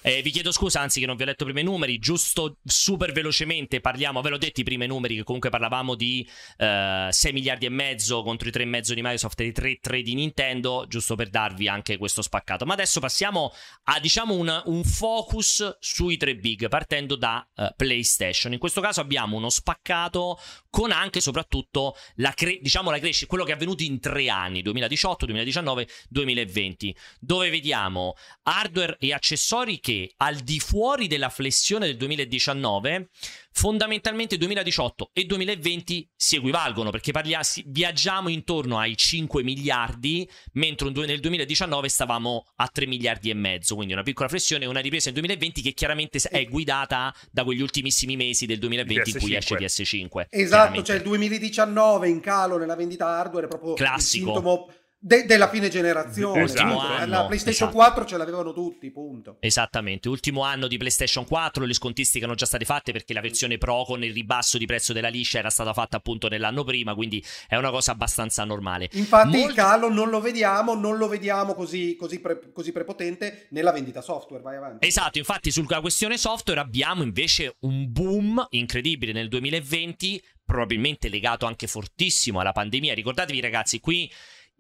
Eh, 0.05 0.21
vi 0.21 0.31
chiedo 0.31 0.51
scusa, 0.51 0.81
anzi, 0.81 0.99
che 0.99 1.07
non 1.07 1.15
vi 1.15 1.23
ho 1.23 1.27
letto 1.27 1.45
prima 1.45 1.61
i 1.61 1.63
numeri. 1.65 1.99
Giusto 2.01 2.57
super 2.65 3.13
velocemente 3.13 3.81
parliamo. 3.81 4.21
Ve 4.21 4.31
l'ho 4.31 4.39
detto 4.39 4.61
i 4.61 4.65
primi 4.65 4.87
numeri, 4.87 5.15
che 5.15 5.23
comunque 5.23 5.49
parlavamo 5.49 5.95
di 5.95 6.29
eh, 6.59 7.09
6 7.09 7.33
miliardi 7.33 7.67
e 7.67 7.69
mezzo 7.69 8.23
contro 8.25 8.49
i 8.49 8.51
3 8.51 8.65
e 8.65 8.67
mezzo 8.67 8.95
di 8.95 9.01
Microsoft 9.01 9.41
e 9.41 9.45
i 9.45 9.53
3, 9.53 9.79
3 9.81 10.03
di 10.03 10.15
Nintendo. 10.15 10.87
Giusto 10.89 11.15
per 11.15 11.29
darvi 11.29 11.69
anche 11.69 11.99
questo 11.99 12.21
spaccato. 12.21 12.67
Ma 12.67 12.73
adesso 12.73 12.99
passiamo 12.99 13.53
a 13.85 14.01
diciamo 14.01 14.35
un, 14.35 14.63
un 14.67 14.83
focus 14.83 15.77
sui 15.79 16.17
tre 16.17 16.35
big, 16.35 16.69
partendo 16.69 17.15
da 17.15 17.47
eh, 17.55 17.73
PlayStation. 17.77 18.53
In 18.53 18.59
questo 18.59 18.81
caso 18.81 19.01
abbiamo 19.01 19.37
uno 19.37 19.51
spaccato 19.51 20.41
con 20.69 20.91
anche 20.91 21.19
e 21.19 21.23
soprattutto 21.23 21.95
la, 22.17 22.33
cre- 22.33 22.59
diciamo, 22.61 22.91
la 22.91 22.99
crescita, 22.99 23.29
quello 23.29 23.45
che 23.45 23.53
è 23.53 23.55
avvenuto 23.55 23.85
in 23.85 24.01
tre 24.01 24.29
anni: 24.29 24.63
2018, 24.63 25.27
2019, 25.27 25.87
2020, 26.09 26.97
dove 27.21 27.51
vediamo 27.51 28.15
hardware 28.43 28.97
e 28.99 29.13
accessori 29.13 29.79
che 29.79 29.92
al 30.19 30.37
di 30.37 30.59
fuori 30.61 31.07
della 31.07 31.29
flessione 31.29 31.87
del 31.87 31.97
2019 31.97 33.09
fondamentalmente 33.53 34.39
2018 34.39 35.11
e 35.13 35.25
2020 35.25 36.11
si 36.17 36.37
equivalgono 36.37 36.91
perché 36.91 37.13
parlia- 37.13 37.43
si- 37.43 37.63
viaggiamo 37.67 38.29
intorno 38.29 38.79
ai 38.79 38.97
5 38.97 39.43
miliardi 39.43 40.29
mentre 40.53 40.91
nel 40.91 41.21
2019 41.21 41.89
stavamo 41.89 42.47
a 42.57 42.69
3 42.69 42.87
miliardi 42.87 43.31
e 43.31 43.35
mezzo. 43.35 43.75
Quindi 43.75 43.93
una 43.93 44.03
piccola 44.03 44.29
flessione 44.29 44.65
e 44.65 44.69
una 44.69 44.81
ripresa 44.81 45.11
nel 45.11 45.19
2020 45.19 45.63
che 45.63 45.73
chiaramente 45.73 46.19
è 46.31 46.45
guidata 46.47 47.15
da 47.31 47.45
quegli 47.45 47.61
ultimissimi 47.61 48.17
mesi 48.17 48.47
del 48.47 48.59
2020 48.59 49.11
in 49.11 49.19
cui 49.19 49.35
esce 49.35 49.55
PS5 49.57 50.27
Esatto, 50.31 50.83
cioè 50.83 50.97
il 50.97 51.03
2019 51.03 52.09
in 52.09 52.21
calo 52.21 52.57
nella 52.57 52.75
vendita 52.75 53.07
hardware 53.07 53.47
è 53.47 53.49
proprio 53.49 53.75
Classico. 53.75 54.29
il 54.29 54.33
sintomo 54.33 54.69
de- 55.05 55.25
della 55.27 55.49
fine 55.49 55.69
generazione. 55.69 56.43
Anno, 56.43 57.07
la 57.07 57.25
PlayStation 57.27 57.69
esatto. 57.69 57.73
4 57.73 58.05
ce 58.05 58.17
l'avevano 58.17 58.53
tutti, 58.53 58.91
punto. 58.93 59.37
Esattamente, 59.41 60.09
ultimo 60.09 60.43
anno 60.43 60.69
di 60.69 60.77
PlayStation 60.77 61.27
4, 61.27 61.65
le 61.65 61.75
scontistiche 61.75 62.21
erano 62.25 62.37
già 62.37 62.47
state 62.47 62.65
fatte 62.65 62.93
perché 62.93 63.13
la 63.13 63.21
versione 63.21 63.59
Pro 63.59 63.83
con 63.85 64.05
il 64.05 64.13
ribasso 64.13 64.59
di 64.59 64.67
prezzo 64.67 64.93
della 64.93 65.09
liscia 65.09 65.39
era 65.39 65.51
stata 65.51 65.73
fatta 65.73 65.97
appunto 65.97 66.29
nell'anno 66.29 66.63
prima, 66.63 66.95
quindi 66.95 67.23
è 67.49 67.57
una 67.57 67.71
cosa 67.71 67.91
abbastanza 67.91 68.45
normale. 68.45 68.89
Infatti 68.93 69.31
il 69.35 69.39
Molto- 69.39 69.55
calo 69.55 69.89
non 69.91 70.09
lo 70.09 70.21
vediamo, 70.21 70.75
non 70.75 70.97
lo 70.97 71.09
vediamo 71.09 71.55
così, 71.55 71.97
così, 71.97 72.21
pre- 72.21 72.53
così 72.53 72.71
prepotente 72.71 73.49
nella 73.51 73.73
vendita 73.73 74.01
software, 74.01 74.43
vai 74.43 74.57
avanti. 74.57 74.87
Esatto, 74.87 75.19
infatti 75.19 75.51
sulla 75.51 75.81
questione 75.81 76.17
software 76.17 76.61
abbiamo 76.61 77.03
invece 77.03 77.57
un 77.61 77.91
boom 77.91 78.47
incredibile 78.51 79.11
nel 79.13 79.29
2020, 79.29 80.23
probabilmente 80.45 81.09
legato 81.09 81.47
anche 81.47 81.67
fortissimo 81.67 82.39
alla 82.41 82.53
pandemia. 82.53 82.95
Ricordatevi 82.95 83.41
ragazzi, 83.41 83.81
qui 83.81 84.11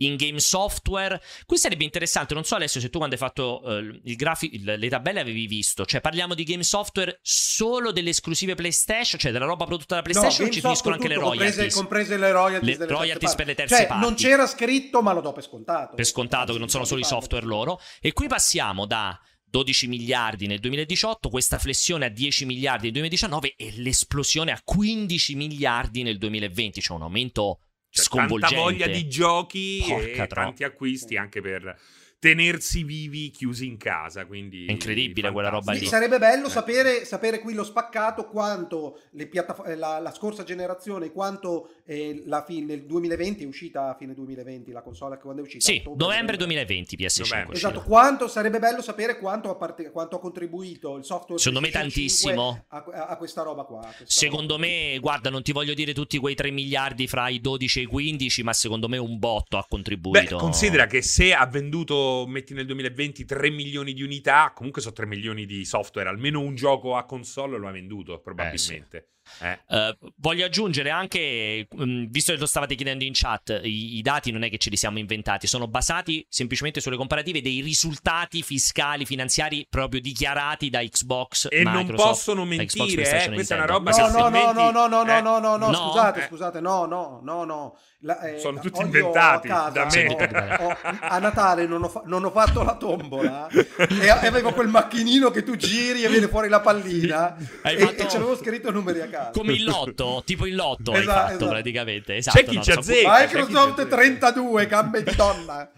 in 0.07 0.17
game 0.17 0.39
software, 0.41 1.21
qui 1.47 1.57
sarebbe 1.59 1.85
interessante, 1.85 2.35
non 2.35 2.45
so 2.45 2.55
Alessio 2.55 2.81
se 2.81 2.89
tu 2.91 2.99
quando 2.99 3.15
hai 3.15 3.21
fatto 3.21 3.63
eh, 3.65 4.01
il 4.05 4.17
grafi- 4.17 4.55
il- 4.55 4.75
le 4.79 4.89
tabelle 4.89 5.21
avevi 5.21 5.47
visto, 5.47 5.85
cioè 5.85 6.01
parliamo 6.01 6.35
di 6.35 6.45
game 6.45 6.63
software 6.63 7.19
solo 7.23 7.93
delle 7.93 8.11
esclusive 8.11 8.55
PlayStation, 8.55 9.19
cioè 9.21 9.33
della 9.33 9.45
roba 9.47 9.65
prodotta 9.65 9.95
da 9.97 10.03
PlayStation 10.03 10.41
o 10.43 10.45
Game 10.45 10.53
ci 10.53 10.61
finiscono 10.61 10.95
anche 10.95 11.09
le 11.09 11.15
royalties? 11.15 11.55
Comprese, 11.75 11.77
comprese 11.77 12.17
le 12.17 12.33
royalties, 12.33 12.79
Le 12.79 12.87
royalties 12.87 13.35
per 13.35 13.47
le 13.47 13.55
terze 13.55 13.77
cioè, 13.77 13.87
parti. 13.87 14.05
non 14.05 14.15
c'era 14.15 14.47
scritto, 14.47 15.03
ma 15.03 15.13
lo 15.13 15.21
do 15.21 15.33
per 15.33 15.43
scontato. 15.43 15.95
per 15.97 16.05
scontato 16.07 16.53
che 16.53 16.59
non 16.59 16.69
sono 16.69 16.85
solo 16.85 17.01
i 17.01 17.05
software 17.05 17.45
loro. 17.47 17.81
E 18.01 18.13
qui 18.13 18.27
passiamo 18.29 18.87
da 18.87 19.19
12 19.45 19.87
miliardi 19.87 20.47
nel 20.47 20.61
2018, 20.61 21.29
questa 21.29 21.59
flessione 21.59 22.07
a 22.07 22.09
10 22.09 22.47
miliardi 22.47 22.85
nel 22.85 22.93
2019 22.93 23.55
e 23.57 23.73
l'esplosione 23.77 24.51
a 24.51 24.61
15 24.65 25.35
miliardi 25.35 26.03
nel 26.03 26.17
2020, 26.19 26.81
cioè 26.81 26.97
un 26.97 27.03
aumento 27.03 27.59
Cioè, 27.93 28.05
sconvolgente. 28.05 28.55
tanta 28.55 28.71
voglia 28.71 28.87
di 28.87 29.07
giochi 29.07 29.85
Porca 29.87 30.25
e 30.25 30.27
tro- 30.27 30.43
tanti 30.45 30.65
acquisti 30.65 31.19
anche 31.19 31.43
per 31.43 31.79
tenersi 32.23 32.85
vivi 32.85 33.31
chiusi 33.31 33.67
in 33.67 33.77
casa. 33.77 34.27
Quindi 34.27 34.67
È 34.67 34.71
incredibile 34.71 35.33
quella 35.33 35.49
roba 35.49 35.73
lì. 35.73 35.85
sarebbe 35.87 36.19
bello 36.19 36.47
Eh. 36.47 36.51
sapere, 36.51 37.05
sapere 37.05 37.41
qui 37.41 37.53
lo 37.53 37.65
spaccato 37.65 38.29
quanto 38.29 39.01
le 39.11 39.27
piattaf- 39.27 39.67
eh, 39.67 39.75
la, 39.75 39.99
la 39.99 40.13
scorsa 40.15 40.45
generazione, 40.45 41.11
quanto 41.11 41.71
eh, 41.85 42.23
la 42.27 42.45
fi- 42.47 42.61
nel 42.65 42.85
2020 42.87 43.43
è 43.43 43.47
uscita 43.47 43.89
a 43.89 43.97
fine 43.97 44.15
2020 44.15 44.71
la 44.71 44.83
console 44.83 45.19
quando 45.19 45.41
è 45.43 45.45
uscita? 45.45 45.65
Sì, 45.65 45.79
Ottobre 45.79 46.07
novembre 46.07 46.37
2020 46.37 46.97
PS5. 46.97 47.29
Novembre. 47.29 47.57
Esatto, 47.57 47.83
quanto 47.83 48.29
sarebbe 48.29 48.61
bello 48.61 48.83
sapere 48.83 49.19
quanto 49.19 49.51
ha, 49.51 49.57
parte- 49.57 49.91
quanto 49.91 50.15
ha 50.15 50.21
contribuito 50.21 50.97
il 50.99 51.05
software 51.05 51.41
Secondo 51.43 51.61
me 51.61 51.71
PlayStation 51.73 52.09
5 52.09 52.35
tantissimo. 52.35 52.65
a, 52.69 53.07
a- 53.09 53.17
questa 53.17 53.43
roba 53.43 53.65
qua. 53.65 53.81
questa 53.81 54.05
Secondo 54.07 54.55
roba. 54.55 54.67
me, 54.67 54.99
guarda, 55.01 55.29
non 55.29 55.43
ti 55.43 55.51
voglio 55.51 55.75
dire 55.75 55.93
tutti 55.93 56.19
quei 56.19 56.37
3 56.37 56.53
miliardi 56.53 57.09
fra 57.09 57.29
i 57.29 57.41
12 57.41 57.81
e 57.81 57.83
i 57.83 57.87
15, 57.87 58.43
ma 58.45 58.53
secondo 58.53 58.87
me 58.89 58.97
un 58.99 59.19
botto 59.19 59.57
ha 59.57 59.63
Beh, 59.63 59.67
contribuito. 59.69 60.37
considera 60.37 60.87
che 60.87 61.03
se 61.03 61.35
ha 61.35 61.45
venduto, 61.47 62.11
metti 62.27 62.55
nel 62.55 62.67
2020, 62.67 63.25
3 63.25 63.51
milioni 63.51 63.93
di 63.93 64.03
unità, 64.03 64.53
comunque 64.55 64.81
sono 64.81 64.95
3 64.95 65.07
milioni 65.07 65.47
di 65.47 65.65
software, 65.65 66.09
almeno 66.09 66.41
un 66.41 66.55
gioco 66.55 66.97
a 66.97 67.05
console 67.05 67.59
lo 67.59 67.69
ha 67.69 67.73
venduto, 67.73 68.21
probabilmente. 68.21 68.97
Eh. 68.97 69.07
Eh, 69.41 69.97
voglio 70.17 70.45
aggiungere 70.45 70.91
anche, 70.91 71.67
mh, 71.71 72.05
visto 72.11 72.33
che 72.33 72.39
lo 72.39 72.47
stavate 72.47 72.75
chiedendo 72.75 73.05
in 73.05 73.13
chat, 73.15 73.61
i, 73.65 73.97
i 73.97 74.03
dati 74.03 74.31
non 74.31 74.43
è 74.45 74.51
che 74.51 74.59
ce 74.59 74.71
li 74.71 74.77
siamo 74.77 74.99
inventati, 74.99 75.47
sono 75.47 75.67
basati 75.67 76.25
semplicemente 76.29 76.81
sulle 76.81 76.97
comparative 76.97 77.41
dei 77.43 77.61
risultati 77.61 78.43
fiscali, 78.43 79.05
finanziari 79.05 79.67
proprio 79.69 80.01
dichiarati 80.01 80.71
da 80.71 80.81
Xbox. 80.81 81.49
E 81.51 81.63
non 81.63 81.75
Microsoft, 81.75 82.09
possono 82.09 82.43
Xbox, 82.45 82.57
mentire, 82.57 82.95
PlayStation 82.95 83.33
eh, 83.33 83.35
questa 83.35 83.55
è 83.55 83.59
una 83.59 83.67
roba 83.67 83.91
No, 83.91 83.97
che 83.97 84.03
no, 84.03 84.19
no, 84.19 84.27
inventi- 84.27 84.55
no, 84.55 84.71
no, 84.71 84.87
no, 84.87 85.03
no, 85.03 85.17
eh, 85.17 85.21
no, 85.21 85.39
no, 85.39 85.57
no, 85.57 85.71
No, 85.71 85.75
scusate, 85.89 86.21
eh. 86.23 86.27
scusate, 86.29 86.61
no, 86.61 86.87
no, 86.87 87.21
no, 87.23 87.45
no. 87.45 87.77
La- 88.05 88.21
eh, 88.21 88.39
Sono 88.41 88.59
tutti 88.59 88.81
inventati 88.81 89.47
a 89.49 89.71
casa, 89.71 89.71
da 89.71 89.87
me. 89.93 90.57
ho- 90.59 90.67
ho- 90.67 90.77
a 91.03 91.19
Natale 91.21 91.67
non 91.67 91.85
ho, 91.85 91.89
fa- 91.89 92.03
non 92.07 92.25
ho 92.25 92.31
fatto 92.33 92.63
la 92.65 92.75
tombola 92.77 93.47
e 93.49 94.09
avevo 94.09 94.53
quel 94.53 94.67
macchinino 94.67 95.31
che 95.31 95.45
tu 95.45 95.55
giri 95.55 96.03
e 96.03 96.09
viene 96.09 96.27
fuori 96.27 96.49
la 96.49 96.59
pallina 96.61 97.37
Hai 97.63 97.77
e, 97.77 97.79
fatto- 97.79 98.03
e 98.03 98.07
c'avevo 98.07 98.37
scritto 98.37 98.73
numeri 98.73 99.01
a 99.03 99.07
caso. 99.09 99.22
Come 99.33 99.53
il 99.53 99.65
lotto, 99.65 100.23
tipo 100.25 100.47
il 100.47 100.55
lotto 100.55 100.93
hai 100.93 101.01
Esatto, 101.01 101.19
fatto 101.21 101.35
esatto. 101.35 101.49
praticamente. 101.51 102.17
Esatto, 102.17 102.39
C'è 102.39 102.45
chi 102.45 102.57
no, 102.57 102.63
ci 102.63 102.73
so- 102.73 102.79
azzecca. 102.81 103.21
Microsoft 103.21 103.89
32, 103.89 104.67
gambe 104.67 105.03
di 105.03 105.15
donna. 105.15 105.71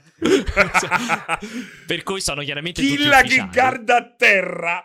per 1.86 2.02
cui 2.02 2.20
sono 2.20 2.42
chiaramente 2.42 2.80
tutti 2.80 2.96
Killa 2.96 3.22
che 3.22 3.48
guarda 3.52 3.96
a 3.96 4.14
terra. 4.16 4.84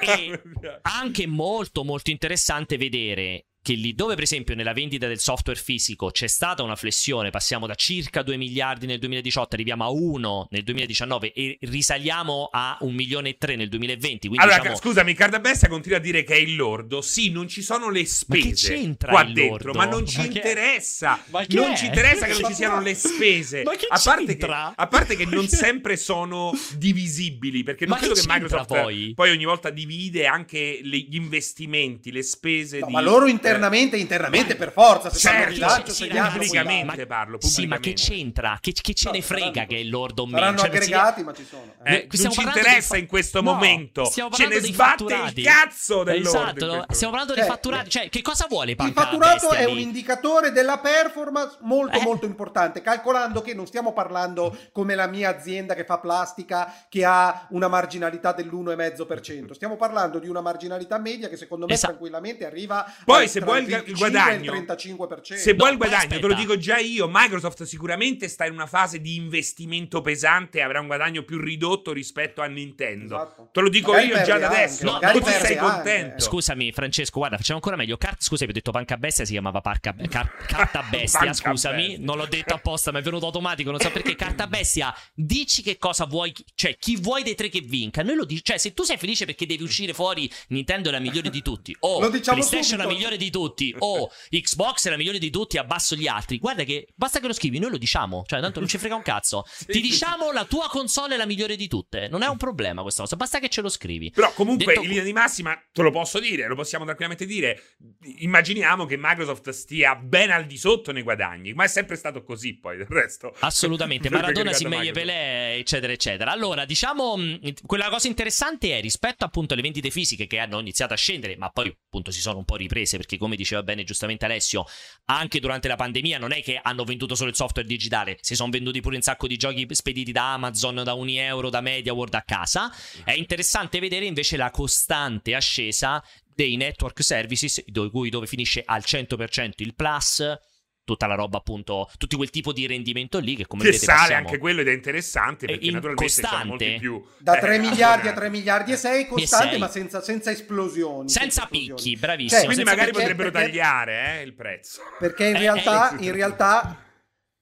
E 0.00 0.40
anche 0.82 1.26
molto 1.26 1.84
molto 1.84 2.10
interessante 2.10 2.76
vedere 2.76 3.44
che 3.62 3.74
lì 3.74 3.94
dove 3.94 4.14
per 4.14 4.24
esempio 4.24 4.56
nella 4.56 4.72
vendita 4.72 5.06
del 5.06 5.20
software 5.20 5.58
fisico 5.58 6.10
c'è 6.10 6.26
stata 6.26 6.62
una 6.64 6.74
flessione, 6.74 7.30
passiamo 7.30 7.66
da 7.68 7.76
circa 7.76 8.22
2 8.22 8.36
miliardi 8.36 8.86
nel 8.86 8.98
2018, 8.98 9.54
arriviamo 9.54 9.84
a 9.84 9.90
1 9.90 10.48
nel 10.50 10.64
2019 10.64 11.32
e 11.32 11.58
risaliamo 11.60 12.48
a 12.50 12.76
1 12.80 12.92
milione 12.92 13.28
e 13.30 13.36
3 13.38 13.54
nel 13.56 13.68
2020, 13.68 14.26
quindi 14.26 14.44
Allora, 14.44 14.58
diciamo 14.58 14.76
scusami, 14.76 15.14
Cardabestia 15.14 15.68
continua 15.68 15.98
a 15.98 16.00
dire 16.00 16.24
che 16.24 16.34
è 16.34 16.38
il 16.38 16.56
lordo. 16.56 17.00
Sì, 17.02 17.30
non 17.30 17.46
ci 17.46 17.62
sono 17.62 17.88
le 17.88 18.00
Ma 18.00 18.04
che 18.04 18.06
spese 18.10 18.74
c'entra 18.74 19.10
qua 19.12 19.22
il 19.22 19.32
dentro, 19.32 19.72
lordo? 19.72 19.78
ma 19.78 19.84
non 19.84 20.06
ci 20.06 20.16
Ma 20.18 20.22
che- 20.26 20.38
interessa. 20.38 21.22
Ma 21.30 21.44
che 21.46 21.54
non 21.56 21.70
è? 21.70 21.76
ci 21.76 21.86
interessa 21.86 22.26
che 22.26 22.32
non 22.40 22.50
ci 22.50 22.54
siano 22.54 22.80
le 22.80 22.94
spese. 22.94 23.62
Ma 23.62 23.76
che 23.76 23.86
a, 23.88 24.00
parte 24.02 24.24
che, 24.24 24.30
c'entra? 24.32 24.72
a 24.74 24.86
parte 24.88 25.14
che 25.14 25.24
non 25.26 25.46
sempre 25.48 25.96
sono 25.96 26.52
divisibili, 26.76 27.62
perché 27.62 27.86
non 27.86 27.94
Ma 27.94 28.00
credo 28.00 28.14
che 28.14 28.20
che 28.20 28.26
Microsoft 28.28 28.66
poi? 29.14 29.30
ogni 29.30 29.44
volta 29.44 29.70
divide 29.70 30.26
anche 30.26 30.80
le- 30.82 30.98
gli 30.98 31.14
investimenti, 31.14 32.10
le 32.10 32.22
spese 32.22 32.80
No, 32.80 32.86
di 32.86 32.92
ma 32.92 33.00
loro 33.00 33.26
internamente, 33.54 33.96
internamente 33.96 34.56
per 34.56 34.72
forza, 34.72 35.10
se 35.10 35.18
Certo, 35.18 35.50
rilancio, 35.50 35.92
sì, 35.92 36.06
pubblicamente 36.06 37.06
parlo, 37.06 37.38
Sì, 37.40 37.66
ma 37.66 37.76
che 37.78 37.92
pubblicamente. 37.92 38.02
c'entra? 38.02 38.58
Che, 38.60 38.72
che 38.72 38.94
ce 38.94 39.06
No, 39.08 39.12
ne 39.14 39.22
frega 39.22 39.44
saranno- 39.46 39.66
che 39.68 39.74
è 39.76 39.78
il 39.78 39.88
lord 39.90 40.18
o 40.18 40.24
meno? 40.26 40.38
Saranno 40.38 40.58
Cioè, 40.58 40.68
non 40.68 40.76
si- 40.76 40.82
aggregati, 40.92 41.22
ma 41.24 41.32
ci 41.32 41.46
sono. 41.48 41.74
Eh, 41.84 41.94
Eh, 41.94 41.98
non 42.02 42.10
stiamo 42.16 42.34
ci 42.34 42.42
interessa 42.42 42.86
fa- 42.88 42.96
in 42.96 43.06
questo 43.06 43.40
No, 43.42 43.52
momento. 43.52 44.04
stiamo 44.06 44.30
Ce 44.30 44.36
parlando 44.36 44.54
ne 44.60 44.60
dei 44.66 44.72
sbatte 44.74 44.90
fatturati. 45.04 45.40
il 45.40 45.46
cazzo 45.46 46.02
del 46.04 46.20
Esatto, 46.22 46.66
lordo 46.66 46.86
stiamo 46.94 47.12
parlando 47.12 47.34
dei 47.40 47.48
fatturati. 47.50 47.90
Cioè, 47.90 48.08
che 48.08 48.22
cosa 48.22 48.46
vuole 48.48 48.72
Il 48.72 48.92
fatturato 48.94 49.50
è 49.50 49.64
un 49.64 49.78
indicatore 49.78 50.52
della 50.52 50.78
performance 50.78 51.56
molto 51.60 51.98
Eh. 51.98 52.02
molto 52.02 52.26
importante, 52.26 52.80
calcolando 52.82 53.42
che 53.42 53.54
non 53.54 53.66
stiamo 53.66 53.92
parlando 53.92 54.56
come 54.72 54.94
la 54.94 55.06
mia 55.06 55.28
azienda 55.30 55.74
che 55.74 55.84
fa 55.84 55.98
plastica 55.98 56.72
che 56.88 57.04
ha 57.04 57.46
una 57.50 57.68
marginalità 57.68 58.32
dell'1,5%, 58.32 59.52
stiamo 59.54 59.76
parlando 59.76 60.18
di 60.18 60.28
una 60.28 60.40
marginalità 60.40 60.98
media 60.98 61.28
che 61.28 61.36
secondo 61.36 61.66
me 61.66 61.72
Esatto. 61.72 61.92
tranquillamente 61.92 62.44
arriva 62.46 62.84
Poi 63.04 63.28
se 63.28 63.40
vuoi 63.44 63.58
il 63.58 63.64
il 63.64 63.70
ga- 63.70 63.76
il 63.78 63.84
25 63.84 64.10
guadagno, 64.10 64.54
il 64.54 64.62
35%. 64.66 65.34
Se 65.36 65.54
vuoi 65.54 65.72
il 65.72 65.78
poi 65.78 65.88
guadagno, 65.88 66.08
te 66.08 66.20
lo 66.20 66.26
aspetta. 66.26 66.40
dico 66.40 66.58
già 66.58 66.78
io, 66.78 67.08
Microsoft 67.10 67.62
sicuramente 67.64 68.28
sta 68.28 68.44
in 68.46 68.52
una 68.52 68.66
fase 68.66 69.00
di 69.00 69.16
investimento 69.16 70.00
pesante 70.00 70.58
e 70.58 70.62
avrà 70.62 70.80
un 70.80 70.86
guadagno 70.86 71.22
più 71.22 71.38
ridotto 71.38 71.92
rispetto 71.92 72.40
a 72.42 72.46
Nintendo. 72.46 73.14
Esatto. 73.16 73.48
Te 73.52 73.60
lo 73.60 73.68
dico 73.68 73.92
Magari 73.92 74.08
io 74.10 74.22
già 74.22 74.38
da 74.38 74.48
adesso. 74.48 74.84
No, 74.84 74.98
tu 74.98 75.22
sei 75.24 75.34
anche. 75.34 75.56
contento. 75.56 76.22
Scusami, 76.22 76.72
Francesco, 76.72 77.18
guarda, 77.18 77.36
facciamo 77.36 77.58
ancora 77.58 77.76
meglio. 77.76 77.96
Car- 77.96 78.16
scusa, 78.18 78.44
ho 78.44 78.52
detto 78.52 78.70
panca 78.70 78.96
bestia, 78.96 79.24
si 79.24 79.32
chiamava 79.32 79.60
parca, 79.60 79.94
car- 80.08 80.36
carta 80.46 80.82
bestia. 80.88 81.32
Scusami, 81.32 81.86
bestia. 81.88 82.04
non 82.04 82.16
l'ho 82.16 82.26
detto 82.26 82.54
apposta, 82.54 82.92
ma 82.92 82.98
è 82.98 83.02
venuto 83.02 83.26
automatico. 83.26 83.70
Non 83.70 83.80
so 83.80 83.90
perché. 83.90 84.14
Carta 84.14 84.46
bestia, 84.46 84.94
dici 85.14 85.62
che 85.62 85.78
cosa 85.78 86.04
vuoi, 86.06 86.32
cioè 86.54 86.76
chi 86.76 86.96
vuoi 86.96 87.22
dei 87.22 87.34
tre 87.34 87.48
che 87.48 87.60
vinca. 87.60 88.02
Noi 88.02 88.14
lo 88.16 88.24
dici, 88.24 88.42
cioè, 88.44 88.58
se 88.58 88.72
tu 88.74 88.82
sei 88.84 88.96
felice 88.98 89.24
perché 89.24 89.46
devi 89.46 89.62
uscire 89.62 89.92
fuori, 89.94 90.30
Nintendo 90.48 90.88
è 90.90 90.92
la 90.92 90.98
migliore 91.00 91.30
di 91.30 91.42
tutti, 91.42 91.74
o 91.80 92.00
Lo 92.00 92.08
diciamo 92.10 92.38
PlayStation 92.38 92.80
è 92.80 92.82
la 92.84 92.88
migliore 92.88 93.16
di 93.16 93.30
tutti, 93.32 93.74
o 93.78 94.08
Xbox 94.30 94.86
è 94.86 94.90
la 94.90 94.96
migliore 94.96 95.18
di 95.18 95.30
tutti, 95.30 95.58
abbasso 95.58 95.96
gli 95.96 96.06
altri. 96.06 96.38
Guarda 96.38 96.62
che 96.62 96.86
basta 96.94 97.18
che 97.18 97.26
lo 97.26 97.32
scrivi, 97.32 97.58
noi 97.58 97.70
lo 97.70 97.78
diciamo. 97.78 98.22
Cioè, 98.24 98.40
tanto 98.40 98.60
non 98.60 98.68
ci 98.68 98.78
frega 98.78 98.94
un 98.94 99.02
cazzo. 99.02 99.44
Ti 99.66 99.80
diciamo 99.80 100.30
la 100.30 100.44
tua 100.44 100.68
console 100.68 101.14
è 101.14 101.16
la 101.16 101.26
migliore 101.26 101.56
di 101.56 101.66
tutte. 101.66 102.06
Non 102.08 102.22
è 102.22 102.28
un 102.28 102.36
problema 102.36 102.82
questa 102.82 103.02
cosa, 103.02 103.16
basta 103.16 103.40
che 103.40 103.48
ce 103.48 103.60
lo 103.60 103.68
scrivi. 103.68 104.10
Però 104.10 104.32
comunque 104.34 104.66
Detto- 104.66 104.82
in 104.82 104.88
linea 104.88 105.02
di 105.02 105.12
massima 105.12 105.60
te 105.72 105.82
lo 105.82 105.90
posso 105.90 106.20
dire, 106.20 106.46
lo 106.46 106.54
possiamo 106.54 106.84
tranquillamente 106.84 107.26
dire. 107.26 107.76
Immaginiamo 108.18 108.86
che 108.86 108.96
Microsoft 108.96 109.50
stia 109.50 109.96
ben 109.96 110.30
al 110.30 110.46
di 110.46 110.56
sotto 110.56 110.92
nei 110.92 111.02
guadagni, 111.02 111.52
ma 111.54 111.64
è 111.64 111.68
sempre 111.68 111.96
stato 111.96 112.22
così 112.22 112.58
poi 112.58 112.76
del 112.76 112.86
resto. 112.86 113.34
Assolutamente, 113.40 114.08
Maradona, 114.10 114.52
Simeie, 114.52 114.92
Microsoft. 114.92 115.06
Pelé, 115.06 115.54
eccetera, 115.56 115.92
eccetera. 115.92 116.30
Allora, 116.30 116.64
diciamo, 116.64 117.16
mh, 117.16 117.52
quella 117.66 117.88
cosa 117.88 118.08
interessante 118.08 118.76
è 118.76 118.80
rispetto 118.80 119.24
appunto 119.24 119.54
alle 119.54 119.62
vendite 119.62 119.90
fisiche 119.90 120.26
che 120.26 120.38
hanno 120.38 120.60
iniziato 120.60 120.92
a 120.92 120.96
scendere, 120.96 121.36
ma 121.36 121.48
poi 121.50 121.68
appunto 121.68 122.10
si 122.10 122.20
sono 122.20 122.38
un 122.38 122.44
po' 122.44 122.56
riprese 122.56 122.96
perché 122.96 123.16
come 123.22 123.36
diceva 123.36 123.62
bene 123.62 123.84
giustamente 123.84 124.24
Alessio, 124.24 124.64
anche 125.04 125.38
durante 125.38 125.68
la 125.68 125.76
pandemia 125.76 126.18
non 126.18 126.32
è 126.32 126.42
che 126.42 126.58
hanno 126.60 126.82
venduto 126.82 127.14
solo 127.14 127.30
il 127.30 127.36
software 127.36 127.68
digitale, 127.68 128.18
si 128.20 128.34
sono 128.34 128.50
venduti 128.50 128.80
pure 128.80 128.96
un 128.96 129.02
sacco 129.02 129.28
di 129.28 129.36
giochi 129.36 129.64
spediti 129.70 130.10
da 130.10 130.32
Amazon, 130.32 130.82
da 130.82 130.94
Uni 130.94 131.18
Euro, 131.18 131.48
da 131.48 131.60
MediaWorld 131.60 132.14
a 132.14 132.22
casa. 132.22 132.74
È 133.04 133.12
interessante 133.12 133.78
vedere 133.78 134.06
invece 134.06 134.36
la 134.36 134.50
costante 134.50 135.36
ascesa 135.36 136.02
dei 136.34 136.56
network 136.56 137.02
services, 137.02 137.64
do- 137.66 137.90
cui- 137.90 138.10
dove 138.10 138.26
finisce 138.26 138.62
al 138.64 138.82
100% 138.84 139.52
il 139.58 139.74
Plus, 139.74 140.38
tutta 140.84 141.06
la 141.06 141.14
roba 141.14 141.38
appunto, 141.38 141.88
tutto 141.96 142.16
quel 142.16 142.30
tipo 142.30 142.52
di 142.52 142.66
rendimento 142.66 143.18
lì 143.20 143.36
che 143.36 143.46
come 143.46 143.62
Che 143.62 143.68
vedete 143.70 143.84
sale 143.86 143.98
passiamo- 144.00 144.26
anche 144.26 144.38
quello 144.38 144.60
ed 144.62 144.68
è 144.68 144.72
interessante 144.72 145.46
È 145.46 145.48
perché 145.50 145.66
in- 145.66 145.72
naturalmente 145.74 146.12
sono 146.12 146.26
costante. 146.28 146.48
molti 146.48 146.76
più 146.80 147.04
Da 147.18 147.36
eh, 147.36 147.40
3 147.40 147.58
miliardi 147.58 147.82
a 147.82 147.86
abbonati. 148.10 148.16
3 148.18 148.28
miliardi 148.30 148.72
e 148.72 148.76
6 148.76 149.06
costante, 149.06 149.48
sei. 149.50 149.58
ma 149.58 149.68
senza, 149.68 150.00
senza 150.02 150.30
esplosioni. 150.30 151.08
senza 151.08 151.42
esplosioni. 151.42 151.74
picchi, 151.80 151.96
bravissimo. 151.96 152.40
Cioè, 152.40 152.46
Quindi 152.46 152.54
senza 152.64 152.70
magari 152.70 152.90
perché- 152.92 153.00
potrebbero 153.14 153.30
perché- 153.30 153.46
tagliare 153.48 154.18
eh, 154.20 154.22
il 154.22 154.34
prezzo. 154.34 154.80
Perché 154.98 155.26
in 155.26 155.36
Eh, 155.36 155.38
realtà, 155.38 155.96
eh. 155.96 156.02
in 156.04 156.12
realtà, 156.12 156.76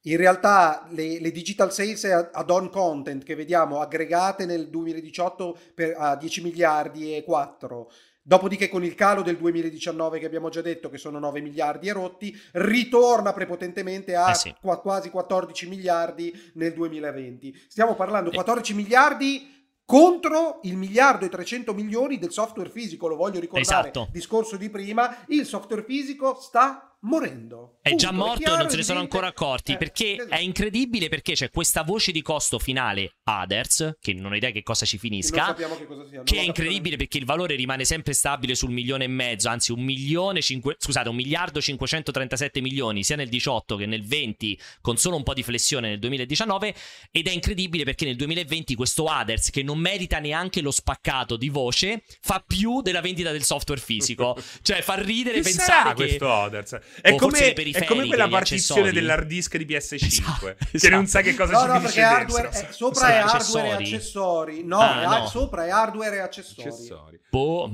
in 0.04 0.16
realtà 0.16 0.86
le, 0.90 1.20
le 1.20 1.30
digital 1.30 1.72
sales 1.72 2.04
ad 2.04 2.50
on 2.50 2.70
content 2.70 3.22
che 3.22 3.34
vediamo 3.34 3.80
aggregate 3.80 4.46
nel 4.46 4.68
2018 4.70 5.58
per, 5.74 5.94
a 5.96 6.16
10 6.16 6.42
miliardi 6.42 7.14
e 7.16 7.22
4. 7.22 7.90
Dopodiché 8.30 8.68
con 8.68 8.84
il 8.84 8.94
calo 8.94 9.22
del 9.22 9.36
2019 9.38 10.20
che 10.20 10.26
abbiamo 10.26 10.50
già 10.50 10.60
detto 10.62 10.88
che 10.88 10.98
sono 10.98 11.18
9 11.18 11.40
miliardi 11.40 11.88
e 11.88 11.92
rotti, 11.92 12.32
ritorna 12.52 13.32
prepotentemente 13.32 14.14
a 14.14 14.30
Eh 14.30 14.34
sì. 14.36 14.54
qua- 14.60 14.78
quasi 14.78 15.10
14 15.10 15.68
miliardi 15.68 16.32
nel 16.54 16.72
2020. 16.72 17.52
Stiamo 17.66 17.96
parlando 17.96 18.30
Eh. 18.30 18.34
14 18.34 18.72
miliardi 18.74 19.50
contro 19.84 20.60
il 20.62 20.76
miliardo 20.76 21.24
e 21.24 21.28
300 21.28 21.74
milioni 21.74 22.18
del 22.18 22.30
software 22.30 22.70
fisico, 22.70 23.08
lo 23.08 23.16
voglio 23.16 23.40
ricordare, 23.40 23.88
Esatto. 23.88 24.08
discorso 24.12 24.56
di 24.56 24.70
prima, 24.70 25.24
il 25.26 25.44
software 25.44 25.82
fisico 25.82 26.38
sta 26.40 26.89
morendo. 27.02 27.78
È 27.80 27.94
già 27.94 28.08
Punto. 28.08 28.24
morto 28.24 28.54
e 28.54 28.56
non 28.56 28.68
se 28.70 28.76
ne 28.76 28.82
sono 28.82 29.00
ancora 29.00 29.28
accorti 29.28 29.72
Eh, 29.72 29.76
perché 29.76 30.14
esatto. 30.14 30.34
è 30.34 30.38
incredibile 30.40 31.08
perché 31.08 31.32
c'è 31.32 31.48
questa 31.50 31.82
voce 31.82 32.12
di 32.12 32.20
costo 32.20 32.58
finale 32.58 33.16
others 33.24 33.96
che 34.00 34.12
non 34.12 34.32
ho 34.32 34.36
idea 34.36 34.50
che 34.50 34.62
cosa 34.62 34.84
ci 34.84 34.98
finisca 34.98 35.54
che 35.54 35.66
che 36.24 36.34
lo 36.34 36.40
è 36.40 36.44
incredibile 36.44 36.96
perché 36.96 37.16
il 37.18 37.24
valore 37.24 37.54
rimane 37.54 37.84
sempre 37.84 38.12
stabile 38.12 38.54
sul 38.54 38.70
milione 38.70 39.04
e 39.04 39.08
mezzo, 39.08 39.48
anzi 39.48 39.72
un 39.72 39.80
milione 39.80 40.42
cinque, 40.42 40.76
scusate, 40.78 41.08
un 41.08 41.16
miliardo 41.16 41.60
537 41.60 42.60
milioni 42.60 43.02
sia 43.02 43.16
nel 43.16 43.28
18 43.28 43.76
che 43.76 43.86
nel 43.86 44.04
20 44.04 44.60
con 44.80 44.96
solo 44.98 45.16
un 45.16 45.22
po' 45.22 45.32
di 45.32 45.42
flessione 45.42 45.88
nel 45.88 45.98
2019 45.98 46.74
ed 47.10 47.26
è 47.28 47.30
incredibile 47.30 47.84
perché 47.84 48.04
nel 48.04 48.16
2020 48.16 48.74
questo 48.74 49.04
Others 49.04 49.50
che 49.50 49.62
non 49.62 49.78
merita 49.78 50.18
neanche 50.18 50.60
lo 50.60 50.70
spaccato 50.70 51.36
di 51.36 51.48
voce 51.48 52.02
fa 52.20 52.44
più 52.46 52.82
della 52.82 53.00
vendita 53.00 53.32
del 53.32 53.42
software 53.42 53.80
fisico, 53.80 54.36
cioè 54.62 54.82
fa 54.82 55.00
ridere 55.00 55.36
Che 55.36 55.42
pensare 55.42 55.70
sarà 55.70 55.88
che 55.94 55.94
questo 55.94 56.28
Others? 56.28 56.78
È 57.00 57.14
come, 57.14 57.52
è 57.52 57.84
come 57.84 58.06
quella 58.06 58.28
partizione 58.28 58.92
dell'hard 58.92 59.26
disk 59.26 59.56
di 59.56 59.64
PS5 59.64 59.94
Esatto, 60.04 60.54
che 60.54 60.66
esatto. 60.72 60.94
non 60.94 61.06
sa 61.06 61.20
che 61.22 61.34
cosa 61.34 61.52
No, 61.52 61.60
ci 61.60 61.66
no, 61.66 61.72
finisce 61.78 61.94
perché 62.00 62.02
hardware 62.14 62.48
dentro. 62.50 62.68
è- 62.68 62.72
sopra 62.72 63.08
è 63.08 63.16
accessori? 63.18 63.60
hardware 63.68 63.82
e 63.82 63.86
accessori. 63.94 64.64
No, 64.64 64.78
Ah, 64.80 65.02
è- 65.02 65.20
no. 65.20 65.26
sopra 65.28 65.66
è 65.66 65.70
hardware 65.70 66.16
e 66.16 66.18
accessori. 66.20 66.68
Accessori. 66.68 67.20
Boh, 67.30 67.70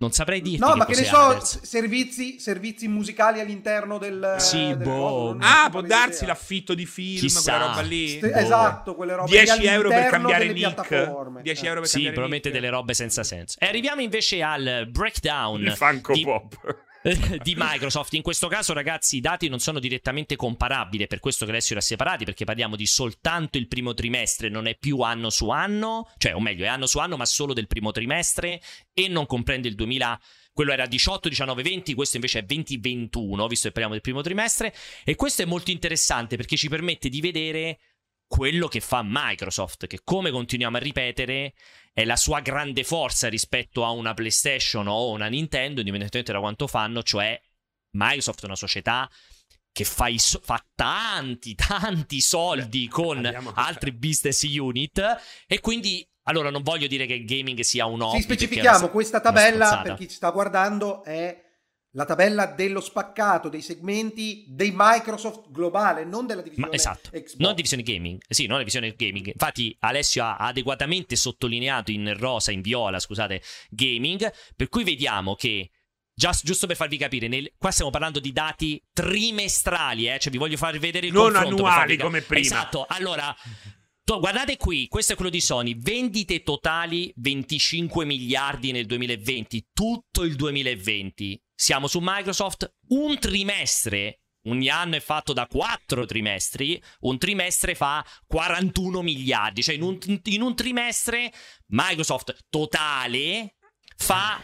non 0.00 0.12
saprei 0.12 0.40
dirti 0.40 0.60
No, 0.64 0.76
ma 0.76 0.86
che 0.86 0.94
ne 0.94 1.04
so, 1.04 1.40
servizi, 1.62 2.38
servizi 2.38 2.86
musicali 2.86 3.40
all'interno 3.40 3.98
del 3.98 4.36
Sì, 4.38 4.68
del 4.68 4.76
boh. 4.76 5.36
Ah, 5.40 5.68
può 5.70 5.80
idea. 5.80 5.98
darsi 5.98 6.24
l'affitto 6.24 6.74
di 6.74 6.86
film, 6.86 7.18
Chissà. 7.18 7.40
quella 7.52 7.66
roba 7.66 7.80
lì. 7.80 8.08
Ste- 8.16 8.28
Boh. 8.30 8.36
Esatto, 8.38 8.94
quelle 8.94 9.14
robe 9.14 9.28
10 9.30 9.58
lì 9.58 9.66
euro 9.66 9.88
per 9.88 10.08
cambiare 10.10 10.44
nick. 10.46 10.56
piattaforme. 10.58 11.42
10 11.42 11.64
Eh. 11.64 11.66
euro 11.68 11.80
per 11.80 11.88
Sì, 11.88 11.94
cambiare 11.94 12.14
probabilmente 12.16 12.48
nick. 12.50 12.60
delle 12.60 12.72
robe 12.76 12.94
senza 12.94 13.24
senso. 13.24 13.56
E 13.58 13.66
arriviamo 13.66 14.00
invece 14.00 14.40
al 14.42 14.86
breakdown 14.88 15.60
Il 15.62 15.72
Funko 15.72 16.12
di, 16.12 16.22
Pop. 16.22 16.76
di 17.42 17.54
Microsoft. 17.56 18.14
In 18.14 18.22
questo 18.22 18.48
caso, 18.48 18.72
ragazzi, 18.72 19.16
i 19.16 19.20
dati 19.20 19.48
non 19.48 19.60
sono 19.60 19.78
direttamente 19.78 20.36
comparabili, 20.36 21.06
per 21.06 21.20
questo 21.20 21.44
che 21.44 21.50
adesso 21.52 21.76
ha 21.76 21.80
separati, 21.80 22.24
perché 22.24 22.44
parliamo 22.44 22.76
di 22.76 22.86
soltanto 22.86 23.58
il 23.58 23.68
primo 23.68 23.94
trimestre, 23.94 24.48
non 24.48 24.66
è 24.66 24.76
più 24.76 25.00
anno 25.00 25.30
su 25.30 25.48
anno, 25.50 26.10
cioè, 26.18 26.34
o 26.34 26.40
meglio, 26.40 26.64
è 26.64 26.68
anno 26.68 26.86
su 26.86 26.98
anno, 26.98 27.16
ma 27.16 27.24
solo 27.24 27.52
del 27.52 27.66
primo 27.66 27.92
trimestre 27.92 28.60
e 28.92 29.08
non 29.08 29.26
comprende 29.26 29.68
il 29.68 29.74
2000. 29.74 30.20
Quello 30.52 30.72
era 30.72 30.86
18, 30.86 31.28
19, 31.28 31.62
20, 31.62 31.94
questo 31.94 32.16
invece 32.16 32.40
è 32.40 32.44
20, 32.44 32.78
21, 32.78 33.46
visto 33.46 33.68
che 33.68 33.72
parliamo 33.72 33.94
del 33.94 34.02
primo 34.02 34.22
trimestre. 34.22 34.74
E 35.04 35.14
questo 35.14 35.42
è 35.42 35.44
molto 35.44 35.70
interessante 35.70 36.36
perché 36.36 36.56
ci 36.56 36.68
permette 36.68 37.08
di 37.08 37.20
vedere 37.20 37.78
quello 38.28 38.68
che 38.68 38.80
fa 38.80 39.00
Microsoft, 39.04 39.86
che 39.86 40.00
come 40.04 40.30
continuiamo 40.30 40.76
a 40.76 40.80
ripetere 40.80 41.54
è 41.92 42.04
la 42.04 42.14
sua 42.14 42.40
grande 42.40 42.84
forza 42.84 43.28
rispetto 43.28 43.84
a 43.84 43.90
una 43.90 44.14
PlayStation 44.14 44.86
o 44.86 45.10
una 45.10 45.26
Nintendo, 45.26 45.80
indipendentemente 45.80 46.32
da 46.32 46.38
quanto 46.38 46.68
fanno, 46.68 47.02
cioè 47.02 47.40
Microsoft 47.96 48.42
è 48.42 48.46
una 48.46 48.54
società 48.54 49.10
che 49.72 49.84
fa, 49.84 50.06
so- 50.16 50.40
fa 50.42 50.62
tanti, 50.74 51.54
tanti 51.56 52.20
soldi 52.20 52.84
Beh, 52.86 52.90
con 52.90 53.52
altri 53.54 53.92
business 53.92 54.42
unit 54.42 55.20
e 55.46 55.60
quindi, 55.60 56.06
allora 56.24 56.50
non 56.50 56.62
voglio 56.62 56.86
dire 56.86 57.06
che 57.06 57.14
il 57.14 57.24
gaming 57.24 57.60
sia 57.60 57.86
un 57.86 58.02
hobby. 58.02 58.18
Sì, 58.18 58.22
specifichiamo, 58.22 58.90
questa 58.90 59.20
tabella, 59.20 59.80
per 59.82 59.94
chi 59.94 60.08
ci 60.08 60.16
sta 60.16 60.30
guardando, 60.30 61.02
è 61.02 61.46
la 61.92 62.04
tabella 62.04 62.46
dello 62.46 62.80
spaccato 62.80 63.48
dei 63.48 63.62
segmenti 63.62 64.44
dei 64.48 64.72
Microsoft 64.74 65.50
globale, 65.50 66.04
non 66.04 66.26
della 66.26 66.42
divisione 66.42 66.68
Ma 66.70 66.74
esatto, 66.74 67.10
Xbox. 67.10 67.36
non 67.36 67.54
divisione 67.54 67.82
gaming, 67.82 68.20
sì, 68.28 68.42
non 68.42 68.52
la 68.52 68.58
divisione 68.64 68.94
gaming. 68.94 69.26
Infatti, 69.28 69.74
Alessio 69.80 70.22
ha 70.24 70.36
adeguatamente 70.36 71.16
sottolineato 71.16 71.90
in 71.90 72.14
rosa, 72.18 72.52
in 72.52 72.60
viola, 72.60 72.98
scusate, 72.98 73.42
gaming. 73.70 74.30
Per 74.54 74.68
cui 74.68 74.84
vediamo 74.84 75.34
che, 75.34 75.70
già- 76.14 76.38
giusto 76.42 76.66
per 76.66 76.76
farvi 76.76 76.98
capire, 76.98 77.26
nel- 77.26 77.52
qua 77.56 77.70
stiamo 77.70 77.90
parlando 77.90 78.20
di 78.20 78.32
dati 78.32 78.82
trimestrali, 78.92 80.08
eh, 80.08 80.18
cioè 80.18 80.30
vi 80.30 80.38
voglio 80.38 80.56
far 80.56 80.78
vedere 80.78 81.06
il 81.06 81.12
Non 81.12 81.34
annuali 81.36 81.62
farvi 81.74 81.96
ca- 81.96 82.04
come 82.04 82.20
prima. 82.20 82.40
Esatto, 82.44 82.84
allora. 82.88 83.34
to- 84.04 84.20
Guardate 84.20 84.56
qui, 84.56 84.88
questo 84.88 85.12
è 85.12 85.16
quello 85.16 85.30
di 85.30 85.40
Sony, 85.40 85.76
vendite 85.78 86.42
totali 86.42 87.12
25 87.16 88.04
miliardi 88.04 88.72
nel 88.72 88.86
2020, 88.86 89.68
tutto 89.72 90.22
il 90.24 90.34
2020. 90.34 91.40
Siamo 91.60 91.88
su 91.88 91.98
Microsoft, 92.00 92.72
un 92.90 93.18
trimestre 93.18 94.20
Ogni 94.46 94.68
anno 94.68 94.94
è 94.94 95.00
fatto 95.00 95.32
da 95.32 95.48
quattro 95.48 96.06
trimestri, 96.06 96.80
un 97.00 97.18
trimestre 97.18 97.74
fa 97.74 98.02
41 98.28 99.02
miliardi, 99.02 99.62
cioè 99.62 99.74
in 99.74 99.82
un, 99.82 99.98
in 100.22 100.40
un 100.40 100.54
trimestre 100.54 101.32
Microsoft 101.66 102.46
totale 102.48 103.56
fa 103.96 104.40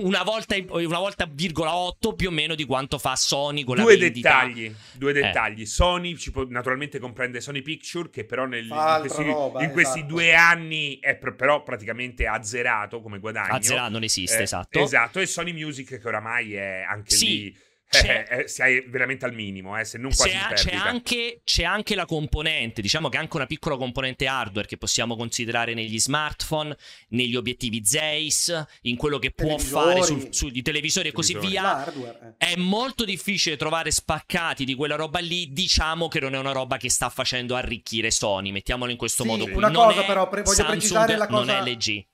una 0.00 0.22
volta, 0.22 0.56
una 0.70 0.98
volta 0.98 1.28
virgola 1.30 1.74
8 1.74 2.14
più 2.14 2.28
o 2.28 2.30
meno 2.30 2.54
di 2.54 2.64
quanto 2.64 2.98
fa 2.98 3.14
Sony 3.16 3.64
con 3.64 3.76
Due 3.76 3.94
la 3.94 3.98
vendita. 4.00 4.28
dettagli, 4.44 4.74
due 4.94 5.10
Eh. 5.10 5.14
dettagli. 5.14 5.66
Sony 5.66 6.16
ci 6.16 6.30
può, 6.30 6.44
naturalmente 6.48 6.98
comprende 6.98 7.40
Sony 7.40 7.62
Picture 7.62 8.10
che 8.10 8.24
però 8.24 8.44
nel- 8.46 8.64
in 8.66 8.96
questi, 9.00 9.22
roba, 9.24 9.62
in 9.62 9.70
questi 9.72 9.98
esatto. 9.98 10.12
due 10.12 10.34
anni 10.34 10.98
è 11.00 11.16
pr- 11.16 11.34
però 11.34 11.62
praticamente 11.62 12.26
azzerato 12.26 13.00
come 13.00 13.18
guadagno. 13.18 13.54
Azzerato 13.54 13.90
non 13.90 14.02
esiste, 14.02 14.38
Eh, 14.38 14.42
esatto. 14.42 14.78
Esatto, 14.80 15.20
e 15.20 15.26
Sony 15.26 15.52
Music 15.52 15.98
che 15.98 16.08
oramai 16.08 16.54
è 16.54 16.84
anche 16.88 17.10
Sì, 17.14 17.26
lì 17.26 17.56
c'è- 17.88 18.26
eh, 18.28 18.38
eh, 18.40 18.48
sei 18.48 18.84
veramente 18.88 19.24
al 19.24 19.32
minimo, 19.34 19.78
eh, 19.78 19.84
se 19.84 19.96
non 19.98 20.12
quasi 20.14 20.30
C'è, 20.32 20.48
in 20.48 20.54
c'è 20.54 20.74
anche, 20.74 21.40
c'è 21.44 21.64
anche 21.64 21.94
la 21.94 22.04
componente, 22.06 22.82
diciamo 22.82 23.08
che 23.08 23.16
anche 23.16 23.36
una 23.36 23.46
piccola 23.46 23.76
componente 23.76 24.26
hardware 24.26 24.66
che 24.66 24.76
possiamo 24.76 25.16
considerare 25.16 25.74
negli 25.74 25.98
smartphone, 25.98 26.76
negli 27.10 27.34
obiettivi 27.36 27.82
Zeiss, 27.84 28.64
in 28.82 28.96
quello 28.96 29.18
che 29.18 29.30
può 29.30 29.56
fare 29.58 30.02
sul- 30.02 30.28
sui 30.30 30.62
televisori 30.62 31.08
e 31.08 31.12
così 31.12 31.36
via. 31.38 31.86
Eh. 31.86 32.34
È 32.36 32.56
molto 32.56 33.04
difficile 33.04 33.56
trovare 33.56 33.90
spaccati 33.90 34.64
di 34.64 34.74
quella 34.74 34.96
roba 34.96 35.18
lì. 35.20 35.52
Diciamo 35.52 36.08
che 36.08 36.20
non 36.20 36.34
è 36.34 36.38
una 36.38 36.52
roba 36.52 36.76
che 36.76 36.90
sta 36.90 37.08
facendo 37.08 37.54
arricchire 37.56 38.10
Sony. 38.10 38.50
Mettiamolo 38.52 38.90
in 38.90 38.96
questo 38.96 39.22
Sì, 39.22 39.28
modo 39.28 39.44
qui. 39.44 39.54
una 39.54 39.68
Non 39.68 39.86
cosa 39.86 40.02
è 40.02 40.06
però, 40.06 40.28
pre- 40.28 40.42
voglio 40.42 40.54
Samsung, 40.56 40.78
precisare 40.78 41.16
la 41.16 41.26
cosa- 41.26 41.58
Non 41.58 41.66
è 41.66 41.70
LG. 41.70 42.06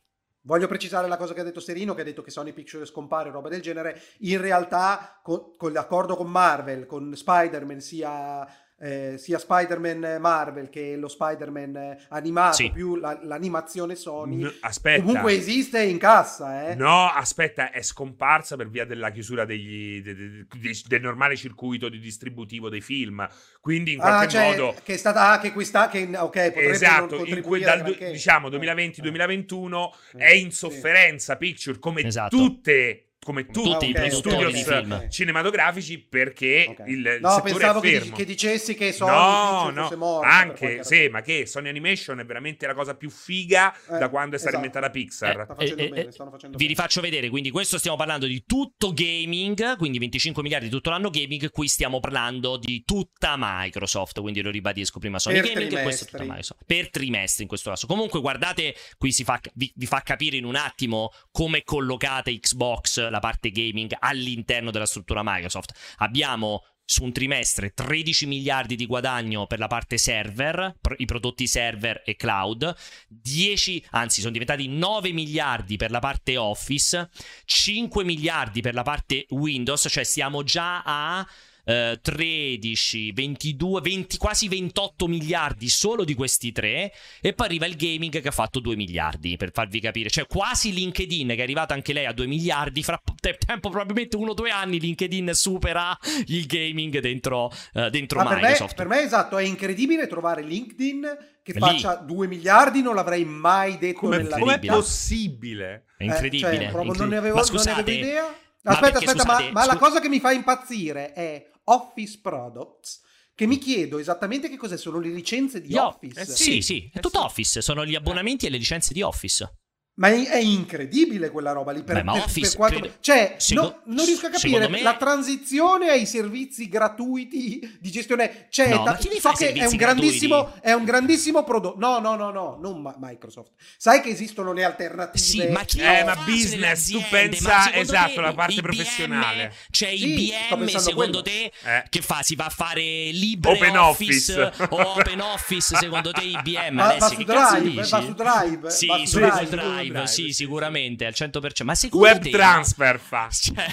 Voglio 0.46 0.66
precisare 0.66 1.08
la 1.08 1.16
cosa 1.16 1.32
che 1.32 1.40
ha 1.40 1.44
detto 1.44 1.58
Serino, 1.58 1.94
che 1.94 2.02
ha 2.02 2.04
detto 2.04 2.20
che 2.20 2.30
Sony 2.30 2.52
Pictures 2.52 2.90
scompare, 2.90 3.30
roba 3.30 3.48
del 3.48 3.62
genere. 3.62 3.98
In 4.18 4.42
realtà, 4.42 5.18
co- 5.22 5.54
con 5.56 5.72
l'accordo 5.72 6.16
con 6.16 6.30
Marvel, 6.30 6.84
con 6.84 7.16
Spider-Man, 7.16 7.80
sia, 7.80 8.46
eh, 8.84 9.14
sia 9.16 9.38
Spider-Man 9.38 10.18
Marvel 10.20 10.68
che 10.68 10.94
lo 10.96 11.08
Spider-Man 11.08 11.76
eh, 11.76 11.98
animato, 12.10 12.56
Sì. 12.56 12.70
più 12.70 12.96
la- 12.96 13.18
l'animazione 13.22 13.94
Sony, 13.94 14.42
N- 14.42 14.52
aspetta. 14.60 15.02
comunque 15.02 15.32
esiste 15.32 15.82
in 15.82 15.96
cassa, 15.98 16.68
eh. 16.68 16.74
No, 16.74 17.06
aspetta, 17.08 17.70
è 17.70 17.80
scomparsa 17.80 18.56
per 18.56 18.68
via 18.68 18.84
della 18.84 19.10
chiusura 19.10 19.46
degli, 19.46 20.02
de- 20.02 20.14
de- 20.14 20.46
de- 20.58 20.82
del 20.86 21.00
normale 21.00 21.34
circuito 21.36 21.88
di 21.88 21.98
distributivo 21.98 22.68
dei 22.68 22.82
film. 22.82 23.26
Quindi 23.60 23.92
in 23.94 24.00
Ah, 24.00 24.02
qualche 24.02 24.28
cioè, 24.28 24.46
modo. 24.50 24.74
che 24.82 24.94
è 24.94 24.96
stata 24.98 25.30
ah, 25.30 25.38
che 25.38 25.52
questa 25.52 25.88
che 25.88 26.06
ok, 26.14 26.52
Esatto, 26.54 27.24
in 27.24 27.40
cui 27.40 27.60
dal 27.60 27.82
diciamo 27.82 28.48
Eh, 28.48 28.50
2020-2021 28.50 29.90
eh, 30.16 30.18
è 30.18 30.32
in 30.32 30.50
sì. 30.50 30.56
sofferenza 30.58 31.36
Picture 31.36 31.78
come 31.78 32.02
Esatto. 32.02 32.36
come 32.36 33.04
come 33.24 33.46
tutti, 33.46 33.70
Tutti 33.70 33.86
i 33.86 33.88
gli 33.88 33.92
produttori 33.92 34.52
di 34.52 34.58
studios 34.60 34.80
film. 34.82 35.08
cinematografici 35.10 35.98
perché 35.98 36.66
Ok. 36.68 36.82
il, 36.86 37.18
No, 37.20 37.30
settore 37.30 37.52
pensavo 37.52 37.80
che, 37.80 38.00
fermo. 38.00 38.16
che 38.16 38.24
dicessi 38.24 38.74
che 38.74 38.92
Sony 38.92 39.10
no, 39.10 39.70
no, 39.70 39.82
fosse 39.88 39.96
per 39.96 40.28
anche 40.30 40.84
sì, 40.84 41.08
ma 41.08 41.20
che 41.22 41.46
Sony 41.46 41.68
Animation 41.68 42.20
è 42.20 42.24
veramente 42.24 42.66
la 42.66 42.74
cosa 42.74 42.94
più 42.94 43.10
figa 43.10 43.74
Eh, 43.90 43.98
da 43.98 44.08
quando 44.08 44.36
è 44.36 44.38
stata 44.38 44.56
esatto. 44.58 44.66
inventata 44.66 44.90
Pixar. 44.90 45.46
Facendo 45.46 45.82
Eh, 45.82 45.84
eh, 45.84 45.88
bene, 45.88 46.06
eh, 46.08 46.12
stanno 46.12 46.30
facendo 46.30 46.56
Vi 46.56 46.64
bene. 46.64 46.76
rifaccio 46.76 47.00
vedere, 47.00 47.28
quindi 47.30 47.50
questo 47.50 47.78
stiamo 47.78 47.96
parlando 47.96 48.26
di 48.26 48.44
tutto 48.46 48.92
gaming, 48.92 49.76
quindi 49.76 49.98
25 49.98 50.42
miliardi 50.42 50.68
tutto 50.68 50.90
l'anno 50.90 51.10
gaming, 51.10 51.50
qui 51.50 51.66
stiamo 51.68 52.00
parlando 52.00 52.56
di 52.56 52.82
tutta 52.84 53.34
Microsoft, 53.38 54.20
quindi 54.20 54.42
lo 54.42 54.50
ribadisco 54.50 54.98
prima 54.98 55.18
Sony 55.18 55.40
Per 55.40 55.52
Gaming 55.52 55.72
e 55.78 55.82
questo 55.82 56.04
è 56.04 56.06
tutta 56.06 56.18
trimestri. 56.18 56.26
Microsoft. 56.26 56.62
Per 56.66 56.90
trimestri 56.90 57.42
in 57.42 57.48
questo 57.48 57.70
caso. 57.70 57.86
Comunque 57.86 58.20
guardate, 58.20 58.74
qui 58.98 59.12
si 59.12 59.24
fa, 59.24 59.40
vi, 59.54 59.72
vi 59.74 59.86
fa 59.86 60.00
capire 60.00 60.36
in 60.36 60.44
un 60.44 60.56
attimo 60.56 61.10
come 61.30 61.58
è 61.58 61.62
collocata 61.62 62.30
Xbox, 62.30 63.08
la 63.14 63.20
parte 63.20 63.50
gaming, 63.50 63.96
all'interno 63.98 64.70
della 64.70 64.86
struttura 64.86 65.22
Microsoft. 65.24 65.72
Abbiamo 65.98 66.62
su 66.84 67.02
un 67.02 67.12
trimestre 67.12 67.72
13 67.72 68.26
miliardi 68.26 68.76
di 68.76 68.86
guadagno 68.86 69.46
per 69.46 69.58
la 69.58 69.68
parte 69.68 69.96
server, 69.96 70.80
i 70.98 71.06
prodotti 71.06 71.46
server 71.46 72.02
e 72.04 72.16
cloud, 72.16 72.74
10, 73.08 73.86
anzi 73.92 74.20
sono 74.20 74.32
diventati 74.32 74.68
9 74.68 75.12
miliardi 75.12 75.76
per 75.76 75.90
la 75.90 76.00
parte 76.00 76.36
Office, 76.36 77.08
5 77.44 78.04
miliardi 78.04 78.60
per 78.60 78.74
la 78.74 78.82
parte 78.82 79.26
Windows, 79.30 79.86
cioè 79.88 80.04
siamo 80.04 80.42
già 80.42 80.82
a 80.84 81.26
eh, 81.64 81.98
13, 82.00 83.12
22, 83.12 83.80
20, 83.80 84.16
quasi 84.16 84.48
28 84.48 85.06
miliardi 85.06 85.68
solo 85.68 86.04
di 86.04 86.14
questi 86.14 86.52
tre 86.52 86.92
e 87.20 87.32
poi 87.32 87.46
arriva 87.46 87.66
il 87.66 87.76
gaming 87.76 88.20
che 88.20 88.28
ha 88.28 88.32
fatto 88.32 88.60
2 88.60 88.76
miliardi 88.76 89.36
per 89.36 89.50
farvi 89.52 89.80
capire, 89.80 90.10
cioè 90.10 90.26
quasi 90.26 90.72
LinkedIn 90.72 91.28
che 91.28 91.34
è 91.36 91.42
arrivata 91.42 91.74
anche 91.74 91.92
lei 91.92 92.06
a 92.06 92.12
2 92.12 92.26
miliardi, 92.26 92.82
fra 92.82 93.00
te- 93.20 93.38
tempo 93.44 93.70
probabilmente 93.70 94.16
uno 94.16 94.30
o 94.30 94.34
due 94.34 94.50
anni 94.50 94.78
LinkedIn 94.80 95.30
supera 95.34 95.96
il 96.26 96.46
gaming 96.46 96.98
dentro, 97.00 97.50
eh, 97.74 97.90
dentro 97.90 98.18
Ma 98.22 98.28
per 98.28 98.36
me, 98.36 98.42
Microsoft. 98.42 98.74
per 98.74 98.86
me, 98.86 99.02
esatto, 99.02 99.38
è 99.38 99.44
incredibile 99.44 100.06
trovare 100.06 100.42
LinkedIn 100.42 101.16
che 101.42 101.52
Lì. 101.52 101.58
faccia 101.58 101.96
2 101.96 102.26
miliardi, 102.26 102.80
non 102.82 102.94
l'avrei 102.94 103.24
mai 103.24 103.76
detto 103.78 103.98
Come 104.00 104.16
nella 104.18 104.38
com'è 104.38 104.58
possibile? 104.60 105.84
È 105.96 106.04
incredibile. 106.04 106.50
Eh, 106.50 106.56
cioè, 106.56 106.70
proprio 106.70 106.92
incredibile. 106.92 106.98
non 106.98 107.08
ne 107.08 107.16
avevo, 107.16 107.34
Ma 107.36 107.40
non 107.42 107.50
ne 107.52 107.58
scusate, 107.58 107.80
avevo 107.80 107.98
idea. 108.06 108.22
ma 108.62 108.72
Aspetta, 108.72 108.90
perché, 108.92 109.04
aspetta, 109.10 109.22
scusate, 109.24 109.44
ma, 109.44 109.50
ma 109.60 109.66
la 109.66 109.72
scu- 109.72 109.82
cosa 109.82 110.00
che 110.00 110.08
mi 110.08 110.20
fa 110.20 110.32
impazzire 110.32 111.12
è 111.12 111.46
Office 111.64 112.18
Products, 112.20 113.00
che 113.34 113.46
mi 113.46 113.58
chiedo 113.58 113.98
esattamente 113.98 114.48
che 114.48 114.56
cos'è, 114.56 114.76
sono 114.76 114.98
le 114.98 115.08
licenze 115.08 115.60
di 115.60 115.72
Io- 115.72 115.86
Office. 115.86 116.20
eh, 116.20 116.24
sì, 116.26 116.34
sì, 116.34 116.60
sì, 116.62 116.90
è 116.92 116.98
eh 116.98 117.00
tutto. 117.00 117.22
Office, 117.22 117.60
sono 117.62 117.84
gli 117.84 117.94
abbonamenti 117.94 118.46
e 118.46 118.50
le 118.50 118.58
licenze 118.58 118.92
di 118.92 119.02
Office. 119.02 119.58
Ma 119.96 120.08
è, 120.08 120.26
è 120.28 120.38
incredibile 120.38 121.30
quella 121.30 121.52
roba 121.52 121.70
lì. 121.70 121.84
Per, 121.84 121.94
Beh, 121.94 122.02
ma 122.02 122.12
per- 122.14 122.22
Office, 122.22 122.48
per 122.48 122.56
quanto- 122.56 122.78
credo- 122.80 122.94
cioè, 123.00 123.34
seco- 123.38 123.60
no- 123.62 123.80
non 123.94 124.04
riesco 124.04 124.26
a 124.26 124.32
secondo 124.34 124.58
capire 124.58 124.68
me- 124.68 124.82
la 124.82 124.96
transizione 124.96 125.88
ai 125.90 126.04
servizi 126.04 126.68
gratuiti 126.68 127.78
di 127.80 127.90
gestione. 127.92 128.46
Cioè, 128.50 128.70
No, 128.70 128.82
ta- 128.82 128.98
ma 129.00 129.20
so 129.20 129.30
che 129.36 129.52
è 129.52 129.64
un 129.66 129.76
grandissimo, 129.76 130.52
è 130.60 130.72
un 130.72 130.84
grandissimo 130.84 131.44
prodotto. 131.44 131.78
No, 131.78 132.00
no, 132.00 132.16
no, 132.16 132.30
no, 132.32 132.58
non 132.60 132.82
Ma- 132.82 132.96
Microsoft. 132.98 133.52
Sai 133.76 134.00
che 134.00 134.08
esistono 134.08 134.52
le 134.52 134.64
alternative. 134.64 135.16
Sì, 135.24 135.46
ma 135.46 135.62
chi 135.64 135.78
Eh, 135.78 136.02
ma 136.02 136.16
business, 136.26 136.90
tu 136.90 137.00
pensa- 137.08 137.48
Ma 137.48 137.62
secondo 137.62 137.80
esatto, 137.80 138.20
la 138.20 138.32
parte 138.34 138.52
IBM, 138.54 138.62
professionale. 138.62 139.52
Cioè 139.70 139.90
Sì, 139.90 140.04
IBM, 140.50 140.66
secondo 140.66 140.94
quello. 140.94 141.22
te, 141.22 141.52
Eh. 141.62 141.84
che 141.88 142.00
fa? 142.00 142.20
Si 142.22 142.34
va 142.34 142.46
a 142.46 142.50
fare 142.50 142.82
LibreOffice 142.82 143.62
Open 143.68 143.78
Office. 143.78 144.52
o 144.70 144.76
Open 144.98 145.20
Office, 145.20 145.76
secondo 145.76 146.10
te 146.10 146.22
IBM? 146.24 146.76
Va, 146.82 146.96
va 146.98 147.08
su 147.08 147.22
Drive, 147.22 147.74
va 147.88 148.00
su 148.02 148.12
Drive. 148.14 148.70
Sì, 148.70 148.86
va 148.88 149.04
su 149.06 149.18
Drive. 149.20 149.82
Drive, 149.88 150.06
sì, 150.06 150.32
sicuramente 150.32 151.06
al 151.06 151.14
100%. 151.16 151.64
Ma 151.64 151.74
secondo 151.74 152.06
Web 152.06 152.22
te 152.22 152.30
transfer 152.30 152.98
fa. 152.98 153.28
Cioè, 153.34 153.66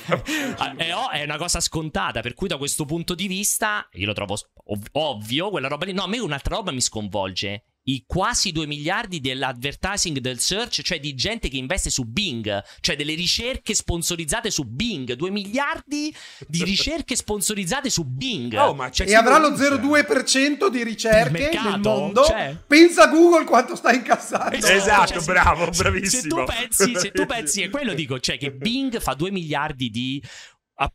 è, 0.75 0.93
è 1.11 1.23
una 1.23 1.37
cosa 1.37 1.59
scontata, 1.59 2.21
per 2.21 2.33
cui 2.33 2.47
da 2.47 2.57
questo 2.57 2.85
punto 2.85 3.15
di 3.15 3.27
vista 3.27 3.87
io 3.93 4.05
lo 4.05 4.13
trovo 4.13 4.37
ov- 4.65 4.89
ovvio, 4.93 5.49
quella 5.49 5.67
roba 5.67 5.85
lì. 5.85 5.93
No, 5.93 6.03
a 6.03 6.07
me 6.07 6.19
un'altra 6.19 6.55
roba 6.55 6.71
mi 6.71 6.81
sconvolge. 6.81 7.63
I 7.83 8.03
quasi 8.05 8.51
2 8.51 8.67
miliardi 8.67 9.19
dell'advertising 9.19 10.19
del 10.19 10.39
search, 10.39 10.81
cioè 10.83 10.99
di 10.99 11.15
gente 11.15 11.49
che 11.49 11.57
investe 11.57 11.89
su 11.89 12.03
Bing, 12.03 12.63
cioè 12.79 12.95
delle 12.95 13.15
ricerche 13.15 13.73
sponsorizzate 13.73 14.51
su 14.51 14.65
Bing. 14.65 15.13
2 15.13 15.29
miliardi 15.31 16.13
di 16.47 16.63
ricerche 16.65 17.15
sponsorizzate 17.15 17.89
su 17.89 18.03
Bing. 18.05 18.53
Oh, 18.53 18.75
ma 18.75 18.89
c'è 18.89 19.07
E 19.07 19.15
avrà 19.15 19.39
lo 19.39 19.49
lo 19.49 19.53
usa. 19.55 19.69
0,2% 19.75 20.67
di 20.67 20.83
ricerche 20.83 21.29
mercato? 21.31 21.69
nel 21.69 21.79
mondo. 21.79 22.23
Cioè. 22.25 22.55
Pensa 22.67 23.03
a 23.03 23.07
Google 23.07 23.45
quanto 23.45 23.75
sta 23.75 23.91
incassando. 23.91 24.55
Esatto, 24.55 25.19
se- 25.19 25.31
bravo, 25.31 25.73
se- 25.73 25.81
bravissimo. 25.81 26.21
Se 26.21 26.27
tu 26.27 26.43
pensi, 26.45 26.99
se 26.99 27.11
tu 27.11 27.25
pensi, 27.27 27.61
e 27.63 27.69
quello 27.69 27.93
dico, 27.95 28.19
cioè 28.19 28.37
che 28.37 28.51
Bing 28.51 28.99
fa 28.99 29.15
2 29.15 29.31
miliardi 29.31 29.89
di, 29.89 30.21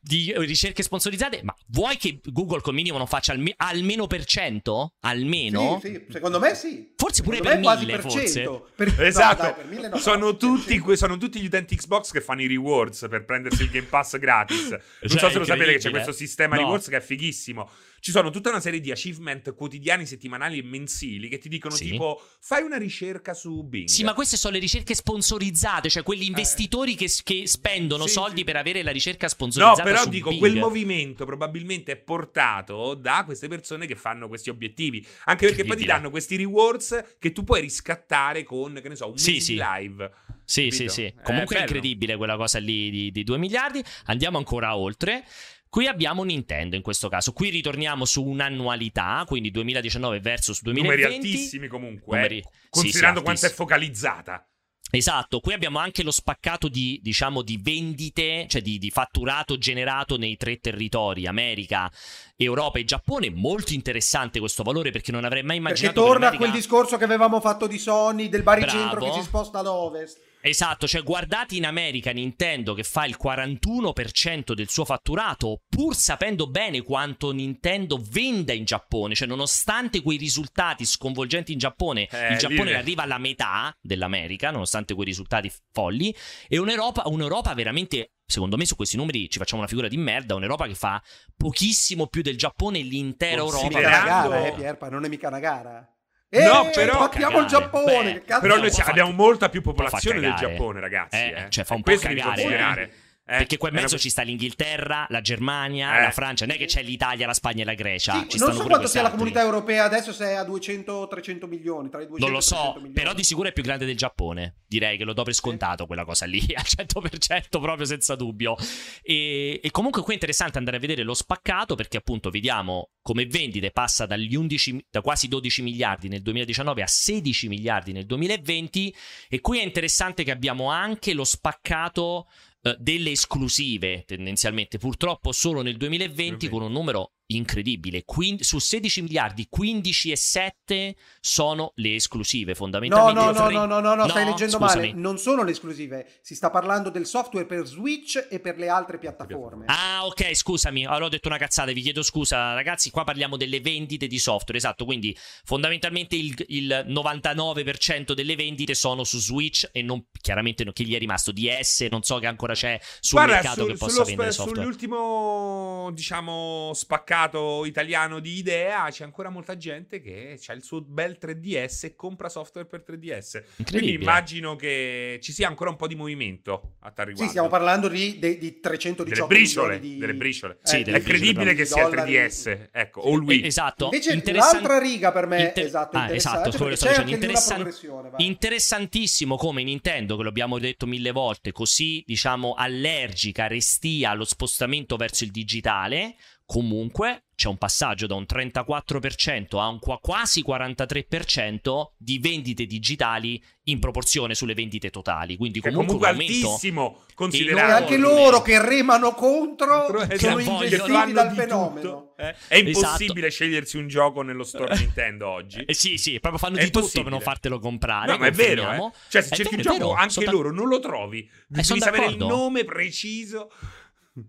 di 0.01 0.33
ricerche 0.37 0.83
sponsorizzate, 0.83 1.41
ma 1.43 1.55
vuoi 1.69 1.97
che 1.97 2.21
Google 2.25 2.61
col 2.61 2.75
minimo 2.75 2.97
non 2.99 3.07
faccia 3.07 3.33
alme- 3.33 3.55
almeno 3.57 4.07
per 4.07 4.25
cento? 4.25 4.95
Almeno? 5.01 5.79
Sì, 5.83 5.89
sì, 5.91 6.07
secondo 6.13 6.39
me 6.39 6.55
sì. 6.55 6.93
Forse 6.97 7.23
pure 7.23 7.41
per 7.41 7.59
mille, 7.59 7.93
per 7.93 8.01
forse. 8.01 8.27
cento. 8.29 8.69
Per- 8.75 8.97
no, 8.97 9.03
Esatto, 9.05 9.43
dai, 9.43 9.55
per 9.55 9.67
mille 9.67 9.89
no, 9.89 9.97
sono, 9.99 10.25
no, 10.27 10.37
tutti, 10.37 10.79
que- 10.79 10.97
sono 10.97 11.17
tutti 11.17 11.41
gli 11.41 11.47
utenti 11.47 11.77
Xbox 11.77 12.11
che 12.11 12.21
fanno 12.21 12.43
i 12.43 12.47
rewards 12.47 13.07
per 13.11 13.25
prendersi 13.25 13.63
il 13.63 13.71
Game 13.71 13.87
Pass 13.87 14.17
gratis. 14.19 14.69
Non 14.71 14.81
Cioè, 15.09 15.19
so 15.19 15.31
se 15.31 15.39
lo 15.39 15.45
sapete 15.45 15.73
che 15.73 15.79
c'è 15.79 15.91
questo 15.91 16.13
sistema 16.13 16.57
No. 16.57 16.63
rewards 16.63 16.89
che 16.89 16.97
è 16.97 17.01
fighissimo. 17.01 17.69
Ci 18.07 18.13
sono 18.13 18.31
tutta 18.31 18.51
una 18.51 18.61
serie 18.61 18.79
di 18.79 18.93
achievement 18.93 19.53
quotidiani, 19.57 20.07
settimanali 20.07 20.59
e 20.59 20.63
mensili 20.63 21.29
che 21.29 21.39
ti 21.39 21.49
dicono 21.49 21.75
Sì. 21.75 21.91
tipo 21.91 22.23
fai 22.39 22.63
una 22.63 22.77
ricerca 22.77 23.35
su 23.35 23.65
Bing. 23.65 23.89
Sì, 23.89 24.05
ma 24.05 24.15
queste 24.15 24.37
sono 24.37 24.55
le 24.55 24.61
ricerche 24.61 24.95
sponsorizzate, 24.95 25.91
cioè 25.91 26.05
quegli 26.05 26.23
investitori 26.23 26.95
che, 26.95 27.11
che 27.25 27.49
spendono 27.49 28.05
Eh. 28.05 28.07
Sì, 28.07 28.13
soldi 28.13 28.39
sì. 28.39 28.45
per 28.45 28.55
avere 28.55 28.85
la 28.85 28.93
ricerca 28.93 29.25
No, 29.27 29.33
sponsorizzata. 29.33 29.83
però 29.83 30.03
su 30.03 30.09
dico, 30.09 30.29
Bing. 30.29 30.41
quel 30.41 30.55
movimento 30.57 31.25
probabilmente 31.25 31.91
è 31.91 31.97
portato 31.97 32.95
da 32.95 33.23
queste 33.25 33.49
persone 33.49 33.87
che 33.87 33.97
fanno 33.97 34.29
questi 34.29 34.51
obiettivi. 34.51 35.05
Anche 35.25 35.47
perché 35.49 35.65
poi 35.65 35.77
ti 35.77 35.85
danno 35.85 36.09
questi 36.11 36.37
rewards 36.37 37.17
che 37.19 37.33
tu 37.33 37.43
puoi 37.43 37.61
riscattare 37.61 38.45
con, 38.45 38.79
che 38.81 38.89
ne 38.89 38.95
so, 38.95 39.11
un 39.11 39.19
Sì, 39.19 39.33
mese 39.33 39.53
live. 39.55 40.11
Sì, 40.45 40.69
Capito? 40.69 40.77
sì, 40.77 40.89
sì. 40.89 41.03
Eh, 41.07 41.15
Comunque 41.25 41.57
è 41.57 41.59
bello. 41.59 41.73
incredibile 41.75 42.17
quella 42.17 42.37
cosa 42.37 42.61
lì 42.61 42.89
di, 42.89 43.11
di 43.11 43.25
2 43.25 43.37
miliardi. 43.37 43.83
Andiamo 44.05 44.39
ancora 44.39 44.77
oltre. 44.77 45.25
Qui 45.69 45.87
abbiamo 45.87 46.23
Nintendo 46.23 46.77
in 46.77 46.83
questo 46.83 47.09
caso. 47.09 47.33
Qui 47.33 47.51
ritorniamo 47.51 48.05
su 48.05 48.25
un'annualità, 48.25 49.25
quindi 49.27 49.51
2019 49.51 50.21
versus 50.21 50.63
2020. 50.63 51.03
Numeri 51.03 51.15
altissimi 51.15 51.69
comunque, 51.69 52.17
Numeri- 52.17 52.39
eh, 52.39 52.43
sì, 52.43 52.69
considerando 52.71 53.19
sì, 53.19 53.25
quanto 53.25 53.47
è 53.47 53.51
focalizzata. 53.51 54.49
Esatto, 54.89 55.41
qui 55.41 55.53
abbiamo 55.53 55.81
anche 55.81 56.05
lo 56.05 56.13
spaccato 56.13 56.69
di, 56.69 57.01
diciamo, 57.03 57.43
di 57.43 57.59
vendite, 57.61 58.47
cioè 58.49 58.63
di, 58.63 58.79
di 58.79 58.91
fatturato 58.91 59.59
generato 59.59 60.17
nei 60.17 60.37
tre 60.37 60.59
territori, 60.59 61.27
America, 61.27 61.91
Europa 62.37 62.79
e 62.79 62.85
Giappone. 62.85 63.31
Molto 63.31 63.75
interessante 63.75 64.39
questo 64.39 64.63
valore 64.63 64.93
perché 64.93 65.11
non 65.11 65.25
avrei 65.25 65.43
mai 65.43 65.61
Perché 65.61 65.87
immaginato 65.87 66.01
che 66.01 66.07
torna 66.07 66.27
a 66.29 66.31
l'America- 66.31 66.51
quel 66.51 66.61
discorso 66.61 66.97
che 66.97 67.05
avevamo 67.05 67.41
fatto 67.41 67.67
di 67.67 67.79
Sony, 67.79 68.29
del 68.29 68.45
baricentro 68.45 69.01
Bravo. 69.01 69.13
che 69.13 69.21
si 69.21 69.27
sposta 69.27 69.59
ad 69.59 69.67
ovest. 69.67 70.21
Esatto, 70.49 70.87
cioè 70.87 71.03
guardate 71.03 71.57
in 71.57 71.67
America 71.67 72.13
Nintendo 72.13 72.73
che 72.73 72.85
fa 72.85 73.05
il 73.05 73.17
41% 73.21 74.53
del 74.53 74.69
suo 74.69 74.85
fatturato, 74.85 75.63
pur 75.69 75.97
sapendo 75.97 76.47
bene 76.49 76.83
quanto 76.83 77.33
Nintendo 77.33 78.01
venda 78.11 78.53
in 78.53 78.65
Giappone, 78.65 79.17
cioè 79.17 79.27
nonostante 79.27 80.03
quei 80.03 80.17
risultati 80.17 80.85
sconvolgenti 80.85 81.53
in 81.53 81.59
Giappone, 81.59 82.07
Eh, 82.09 82.33
il 82.33 82.39
Giappone 82.39 82.65
dire. 82.65 82.77
arriva 82.77 83.03
alla 83.03 83.19
metà 83.19 83.77
dell'America, 83.81 84.51
nonostante 84.53 84.95
quei 84.95 85.07
risultati 85.07 85.51
folli, 85.73 86.15
e 86.49 86.59
un'Europa, 86.59 87.03
un'Europa 87.07 87.53
veramente... 87.55 88.13
Secondo 88.29 88.57
me 88.57 88.67
su 88.67 88.75
questi 88.75 88.97
numeri 88.97 89.31
ci 89.31 89.39
facciamo 89.39 89.61
una 89.61 89.71
figura 89.71 89.87
di 89.87 89.97
merda, 89.97 90.35
un'Europa 90.35 90.67
che 90.67 90.75
fa 90.75 91.01
pochissimo 91.37 92.09
più 92.09 92.23
del 92.23 92.37
Giappone 92.37 92.81
e 92.81 92.83
l'intera 92.83 93.37
Non 93.37 93.47
è 93.47 93.49
Europa. 93.49 93.69
mica 93.69 93.79
una 93.89 94.05
gara, 94.05 94.47
eh, 94.47 94.53
Pierpa, 94.53 94.89
non 94.89 95.05
è 95.05 95.09
mica 95.09 95.29
una 95.29 95.39
gara. 95.39 95.96
No, 96.29 96.67
Eh, 96.67 96.71
però- 96.75 96.99
battiamo 96.99 97.39
il. 97.39 97.47
Giappone. 97.47 98.03
Beh, 98.03 98.13
che 98.15 98.25
cazzo 98.25 98.41
Però 98.41 98.57
no, 98.57 98.61
noi 98.63 98.71
abbiamo 98.85 99.13
molta 99.13 99.49
più 99.49 99.63
popolazione 99.63 100.21
del. 100.21 100.35
Giappone, 100.35 100.81
ragazzi. 100.81 101.17
Eh, 101.17 101.35
eh. 101.37 101.51
cioè, 101.51 101.65
fa 101.65 101.75
un 101.75 101.83
po' 101.83 101.91
questo 101.91 102.09
cagare. 102.09 102.93
Eh, 103.29 103.39
Perché 103.39 103.57
qua 103.57 103.71
in 103.71 103.75
mezzo 103.75 103.95
una- 103.95 103.99
ci 104.03 104.09
sta 104.09 104.23
l'Inghilterra, 104.23 105.07
la 105.11 105.21
Germania, 105.21 105.99
Eh. 105.99 106.03
la 106.03 106.11
Francia, 106.13 106.47
non 106.47 106.55
è 106.55 106.59
che 106.59 106.67
c'è 106.67 106.83
l'Italia, 106.85 107.27
la 107.27 107.35
Spagna 107.35 107.63
e 107.63 107.65
la 107.65 107.75
Grecia. 107.75 108.13
Sì, 108.21 108.29
ci 108.29 108.39
non 108.39 108.51
so 108.53 108.57
pure 108.59 108.69
quanto 108.69 108.87
sia 108.87 109.03
la 109.03 109.09
quest'altri. 109.11 109.17
comunità 109.19 109.41
europea 109.41 109.83
adesso, 109.85 110.13
se 110.13 110.27
è 110.27 110.35
a 110.35 110.45
200-300 110.45 111.47
milioni. 111.49 111.91
Tra 111.91 112.03
i 112.03 112.07
200 112.07 112.25
Non 112.25 112.31
lo 112.31 112.39
i 112.39 112.41
300 112.47 112.65
so, 112.65 112.73
milioni. 112.75 112.93
però 112.93 113.13
di 113.15 113.25
sicuro 113.25 113.49
è 113.49 113.53
più 113.53 113.65
grande 113.65 113.85
del 113.85 113.97
Giappone. 113.97 114.59
Direi 114.69 114.97
che 114.97 115.03
lo 115.05 115.13
do 115.13 115.25
per 115.25 115.35
scontato 115.35 115.87
quella 115.87 116.05
cosa 116.05 116.25
lì, 116.25 116.39
al 116.55 116.63
100% 116.65 117.59
proprio 117.61 117.85
senza 117.85 118.15
dubbio. 118.15 118.55
E, 119.03 119.59
e 119.61 119.71
comunque 119.73 120.03
qui 120.03 120.13
è 120.13 120.15
interessante 120.15 120.59
andare 120.59 120.77
a 120.77 120.81
vedere 120.81 121.03
lo 121.03 121.15
spaccato 121.15 121.75
perché 121.75 121.97
appunto 121.97 122.31
vediamo 122.31 122.91
come 123.03 123.27
vendite 123.27 123.73
passa 123.73 124.07
dagli 124.07 124.37
11, 124.37 124.87
da 124.89 125.01
quasi 125.01 125.27
12 125.27 125.63
miliardi 125.63 126.09
nel 126.09 126.23
2019 126.23 126.83
a 126.83 126.87
16 126.87 127.49
miliardi 127.49 127.91
nel 127.93 128.07
2020 128.07 128.95
e 129.29 129.41
qui 129.41 129.59
è 129.59 129.63
interessante 129.65 130.23
che 130.25 130.31
abbiamo 130.31 130.71
anche 130.71 131.13
lo 131.13 131.25
spaccato 131.25 132.27
eh, 132.29 132.56
delle 132.79 133.11
esclusive 133.11 134.05
tendenzialmente, 134.07 134.79
purtroppo 134.79 135.33
solo 135.33 135.63
nel 135.63 135.77
2020 135.77 136.49
con 136.49 136.63
un 136.63 136.73
numero 136.73 137.13
incredibile, 137.29 138.05
Quin- 138.05 138.39
su 138.41 138.59
16 138.59 139.03
miliardi 139.03 139.47
15 139.49 140.11
e 140.13 140.17
7 140.17 140.97
sono 141.21 141.73
le 141.77 141.95
esclusive 141.97 142.51
No, 142.53 142.57
fondamentalmente. 142.57 143.21
no, 143.21 143.27
no, 143.33 143.33
tre- 143.47 143.53
no, 143.55 143.67
no, 143.67 143.81
no, 143.81 143.95
no, 143.95 144.09
stai 144.09 144.25
No, 144.25 144.31
leggendo 144.31 144.57
scusami. 144.59 144.89
male. 144.89 145.01
Non 145.01 145.19
sono 145.19 145.43
le 145.43 145.51
esclusive. 145.51 146.07
Si 146.23 146.35
sta 146.35 146.51
parlando 146.51 146.91
del 146.91 147.07
software 147.07 147.47
per 147.47 147.67
Switch 147.67 148.29
e 148.31 148.39
per 148.39 148.59
le 148.59 148.69
altre 148.69 148.99
piattaforme. 148.99 149.65
Ah, 149.69 150.07
ok, 150.07 150.35
scusami, 150.37 150.87
allora 150.87 151.07
ho 151.07 151.09
detto 151.09 151.27
una 151.29 151.39
cazzata, 151.39 151.73
vi 151.73 151.81
chiedo 151.83 152.03
scusa, 152.03 152.55
ragazzi. 152.55 152.91
Qua 152.91 153.03
parliamo 153.05 153.37
delle 153.37 153.61
vendite 153.61 154.07
di 154.07 154.19
software, 154.19 154.59
esatto. 154.59 154.85
Quindi, 154.85 155.17
fondamentalmente, 155.45 156.15
il, 156.15 156.35
il 156.49 156.85
99% 156.89 158.13
delle 158.13 158.37
vendite 158.37 158.75
sono 158.75 159.03
su 159.05 159.19
Switch 159.19 159.69
e 159.73 159.83
non 159.83 160.05
chiaramente 160.21 160.63
no- 160.65 160.73
che 160.73 160.85
gli 160.85 160.95
è 160.95 160.99
rimasto 160.99 161.33
DS. 161.33 161.87
Non 161.91 162.03
so 162.03 162.19
che 162.19 162.27
ancora 162.27 162.53
c'è 162.55 162.79
sul 163.01 163.19
Guarda, 163.19 163.35
mercato 163.35 163.61
sul- 163.63 163.71
che 163.73 163.77
possa 163.77 164.05
vendere 164.05 164.31
spe- 164.31 164.43
software. 164.43 164.61
sull'ultimo, 164.63 165.91
diciamo, 165.93 166.71
spaccato 166.75 167.15
italiano 167.65 168.21
di 168.21 168.37
idea, 168.37 168.87
c'è 168.91 169.05
ancora 169.05 169.29
molta 169.31 169.57
gente 169.57 170.01
che 170.01 170.39
ha 170.47 170.53
il 170.53 170.63
suo 170.63 170.81
bel 170.83 171.17
3DS 171.21 171.87
e 171.87 171.95
compra 171.95 172.29
software 172.29 172.67
per 172.67 172.85
3DS. 172.87 173.43
Quindi 173.71 173.93
immagino 173.95 174.57
che 174.57 175.19
ci 175.23 175.33
sia 175.33 175.49
ancora 175.49 175.71
un 175.71 175.77
po' 175.77 175.87
di 175.87 175.95
movimento 175.95 176.75
a 176.81 176.91
tal 176.91 177.07
riguardo. 177.07 177.23
Sì, 177.23 177.29
stiamo 177.29 177.49
parlando 177.49 177.89
di, 177.89 178.19
di, 178.19 178.39
di 178.39 178.61
318 178.61 179.05
delle 179.15 179.27
briciole, 179.27 179.81
di... 179.81 179.97
delle 179.99 180.15
briciole. 180.15 180.59
Sì, 180.63 180.81
eh, 180.81 180.83
delle 180.83 180.97
È 180.99 181.01
di 181.01 181.07
credibile 181.07 181.55
che 181.55 181.65
sia 181.65 181.85
il 181.85 181.91
dollari. 181.91 182.13
3DS. 182.13 182.69
Ecco, 182.73 183.09
we. 183.09 183.35
Eh, 183.43 183.47
esatto. 183.47 183.85
Invece 183.87 184.13
Interessan- 184.13 184.55
l'altra 184.63 184.79
riga 184.79 185.13
per 185.13 185.27
me 185.27 185.43
Inter- 185.43 185.65
esatto, 185.65 185.97
ah, 185.97 186.01
interessante, 186.03 186.49
esatto, 186.49 186.57
quello 186.63 186.77
sto 186.77 186.87
c'è 186.87 186.91
dicendo. 187.03 187.13
anche 187.15 187.27
lì 187.27 187.33
una 187.33 187.39
Interessan- 187.39 187.63
progressione. 187.63 188.11
vai. 188.11 188.27
Interessantissimo 188.27 189.37
come 189.37 189.63
Nintendo, 189.63 190.17
che 190.17 190.23
lo 190.23 190.29
abbiamo 190.29 190.59
detto 190.59 190.87
mille 190.87 191.13
volte, 191.13 191.53
così 191.53 192.03
diciamo 192.07 192.55
allergica, 192.55 193.47
restia 193.47 194.11
allo 194.11 194.25
spostamento 194.25 194.97
verso 194.97 195.25
il 195.25 195.31
digitale. 195.31 196.15
Comunque 196.47 197.25
c'è 197.35 197.49
un 197.49 197.59
passaggio 197.59 198.07
da 198.07 198.15
un 198.15 198.25
34% 198.27 199.59
a 199.59 199.67
un 199.67 199.79
qua- 199.79 199.99
quasi 200.01 200.43
43% 200.47 201.93
di 201.99 202.19
vendite 202.19 202.67
digitali 202.67 203.43
in 203.65 203.81
proporzione 203.81 204.35
sulle 204.35 204.55
vendite 204.55 204.91
totali. 204.91 205.37
Quindi 205.37 205.61
comunque, 205.61 205.87
comunque 205.87 206.09
un 206.09 206.15
aumento. 206.15 206.47
altissimo, 206.49 207.03
considerato. 207.15 207.83
anche 207.83 207.99
loro 207.99 208.43
che 208.43 208.65
remano 208.65 209.13
contro 209.13 209.99
Esatto, 210.07 210.19
sono 210.19 210.39
investiti 210.39 211.13
dal 211.13 211.33
fenomeno. 211.35 211.81
tutto, 211.81 212.15
eh. 212.17 212.35
È 212.47 212.57
impossibile 212.57 213.29
scegliersi 213.29 213.77
un 213.77 213.89
gioco 213.89 214.23
nello 214.23 214.45
store 214.45 214.77
Nintendo 214.79 215.29
oggi. 215.29 215.65
Eh 215.65 215.75
sì, 215.75 215.99
sì, 215.99 216.21
proprio 216.21 216.39
fanno 216.39 216.57
È 216.59 216.65
di 216.65 216.71
tutto 216.71 217.03
per 217.03 217.11
non 217.11 217.21
fartelo 217.21 217.59
comprare. 217.59 218.13
No, 218.13 218.19
ma 218.19 218.29
è 218.29 218.31
vero, 218.31 218.71
eh. 218.71 218.91
Cioè, 219.09 219.21
se 219.23 219.35
È 219.35 219.37
cerchi 219.37 219.57
vero, 219.57 219.73
un 219.73 219.79
gioco, 219.79 219.89
vero, 219.91 220.01
anche 220.01 220.13
sono 220.13 220.31
loro 220.31 220.53
non 220.53 220.69
lo 220.69 220.79
trovi. 220.79 221.29
Devi 221.49 221.65
son 221.65 221.81
sapere 221.81 222.07
il 222.07 222.17
nome 222.17 222.65
preciso. 222.65 223.51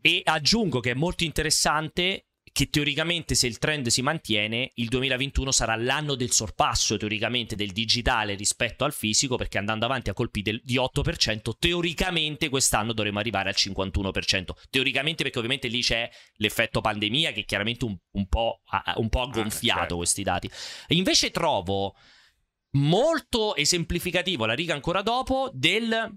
E 0.01 0.21
aggiungo 0.23 0.79
che 0.79 0.91
è 0.91 0.95
molto 0.95 1.23
interessante 1.23 2.27
che 2.57 2.71
teoricamente 2.71 3.35
se 3.35 3.45
il 3.45 3.59
trend 3.59 3.85
si 3.89 4.01
mantiene, 4.01 4.71
il 4.75 4.88
2021 4.88 5.51
sarà 5.51 5.75
l'anno 5.75 6.15
del 6.15 6.31
sorpasso 6.31 6.97
teoricamente 6.97 7.55
del 7.55 7.71
digitale 7.71 8.33
rispetto 8.33 8.83
al 8.83 8.93
fisico, 8.93 9.35
perché 9.35 9.59
andando 9.59 9.85
avanti 9.85 10.09
a 10.09 10.13
colpi 10.13 10.41
del, 10.41 10.59
di 10.63 10.77
8%, 10.77 11.51
teoricamente 11.59 12.49
quest'anno 12.49 12.93
dovremo 12.93 13.19
arrivare 13.19 13.49
al 13.49 13.55
51%. 13.55 14.53
Teoricamente 14.71 15.21
perché 15.21 15.38
ovviamente 15.38 15.67
lì 15.67 15.81
c'è 15.81 16.09
l'effetto 16.38 16.81
pandemia 16.81 17.31
che 17.31 17.43
chiaramente 17.43 17.85
un, 17.85 17.95
un 18.13 18.25
po', 18.25 18.61
ha, 18.69 18.95
un 18.97 19.09
po' 19.09 19.21
ha 19.21 19.27
gonfiato 19.27 19.77
ah, 19.77 19.81
certo. 19.81 19.97
questi 19.97 20.23
dati. 20.23 20.49
invece 20.88 21.29
trovo 21.29 21.95
molto 22.71 23.55
esemplificativo 23.55 24.47
la 24.47 24.53
riga 24.53 24.73
ancora 24.73 25.03
dopo 25.03 25.51
del 25.53 26.11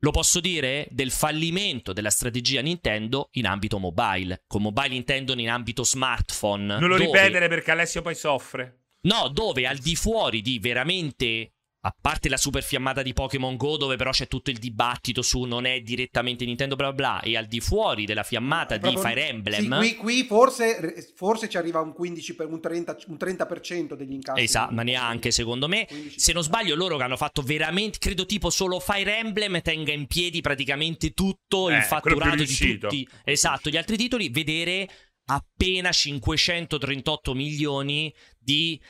lo 0.00 0.10
posso 0.10 0.40
dire 0.40 0.86
del 0.90 1.10
fallimento 1.10 1.92
della 1.92 2.10
strategia 2.10 2.60
Nintendo 2.60 3.28
in 3.32 3.46
ambito 3.46 3.78
mobile. 3.78 4.42
Con 4.46 4.62
mobile 4.62 4.94
intendono 4.94 5.40
in 5.40 5.50
ambito 5.50 5.84
smartphone. 5.84 6.78
Non 6.78 6.88
lo 6.88 6.96
dove... 6.96 7.04
ripetere 7.04 7.48
perché 7.48 7.70
Alessio 7.70 8.02
poi 8.02 8.14
soffre. 8.14 8.80
No, 9.06 9.28
dove 9.28 9.66
al 9.66 9.78
di 9.78 9.94
fuori 9.94 10.42
di 10.42 10.58
veramente 10.58 11.55
a 11.86 11.94
parte 11.98 12.28
la 12.28 12.36
super 12.36 12.64
fiammata 12.64 13.00
di 13.02 13.12
Pokémon 13.12 13.56
Go, 13.56 13.76
dove 13.76 13.94
però 13.94 14.10
c'è 14.10 14.26
tutto 14.26 14.50
il 14.50 14.58
dibattito 14.58 15.22
su 15.22 15.42
non 15.44 15.66
è 15.66 15.80
direttamente 15.82 16.44
Nintendo, 16.44 16.74
bla 16.74 16.92
bla 16.92 17.20
bla, 17.20 17.20
e 17.22 17.36
al 17.36 17.46
di 17.46 17.60
fuori 17.60 18.04
della 18.04 18.24
fiammata 18.24 18.76
di 18.76 18.96
Fire 18.96 19.28
Emblem. 19.28 19.80
Sì, 19.80 19.94
qui, 19.94 19.96
qui 19.96 20.24
forse, 20.24 21.12
forse, 21.14 21.48
ci 21.48 21.56
arriva 21.56 21.80
un 21.80 21.92
15 21.92 22.34
per 22.34 22.48
un 22.48 22.60
30, 22.60 22.96
un 23.06 23.16
30% 23.16 23.94
degli 23.94 24.12
incassi. 24.14 24.42
Esatto, 24.42 24.74
ma 24.74 24.82
neanche 24.82 25.30
secondo 25.30 25.68
me. 25.68 25.86
15%. 25.88 26.16
Se 26.16 26.32
non 26.32 26.42
sbaglio, 26.42 26.74
loro 26.74 26.96
che 26.96 27.04
hanno 27.04 27.16
fatto 27.16 27.42
veramente, 27.42 27.98
credo 27.98 28.26
tipo 28.26 28.50
solo 28.50 28.80
Fire 28.80 29.18
Emblem 29.18 29.62
tenga 29.62 29.92
in 29.92 30.08
piedi 30.08 30.40
praticamente 30.40 31.12
tutto 31.12 31.70
eh, 31.70 31.76
il 31.76 31.82
fatturato 31.82 32.42
di 32.42 32.78
tutti. 32.78 33.08
Esatto, 33.24 33.70
gli 33.70 33.76
altri 33.76 33.96
titoli, 33.96 34.28
vedere 34.28 34.88
appena 35.26 35.92
538 35.92 37.34
milioni 37.34 38.12
di 38.38 38.80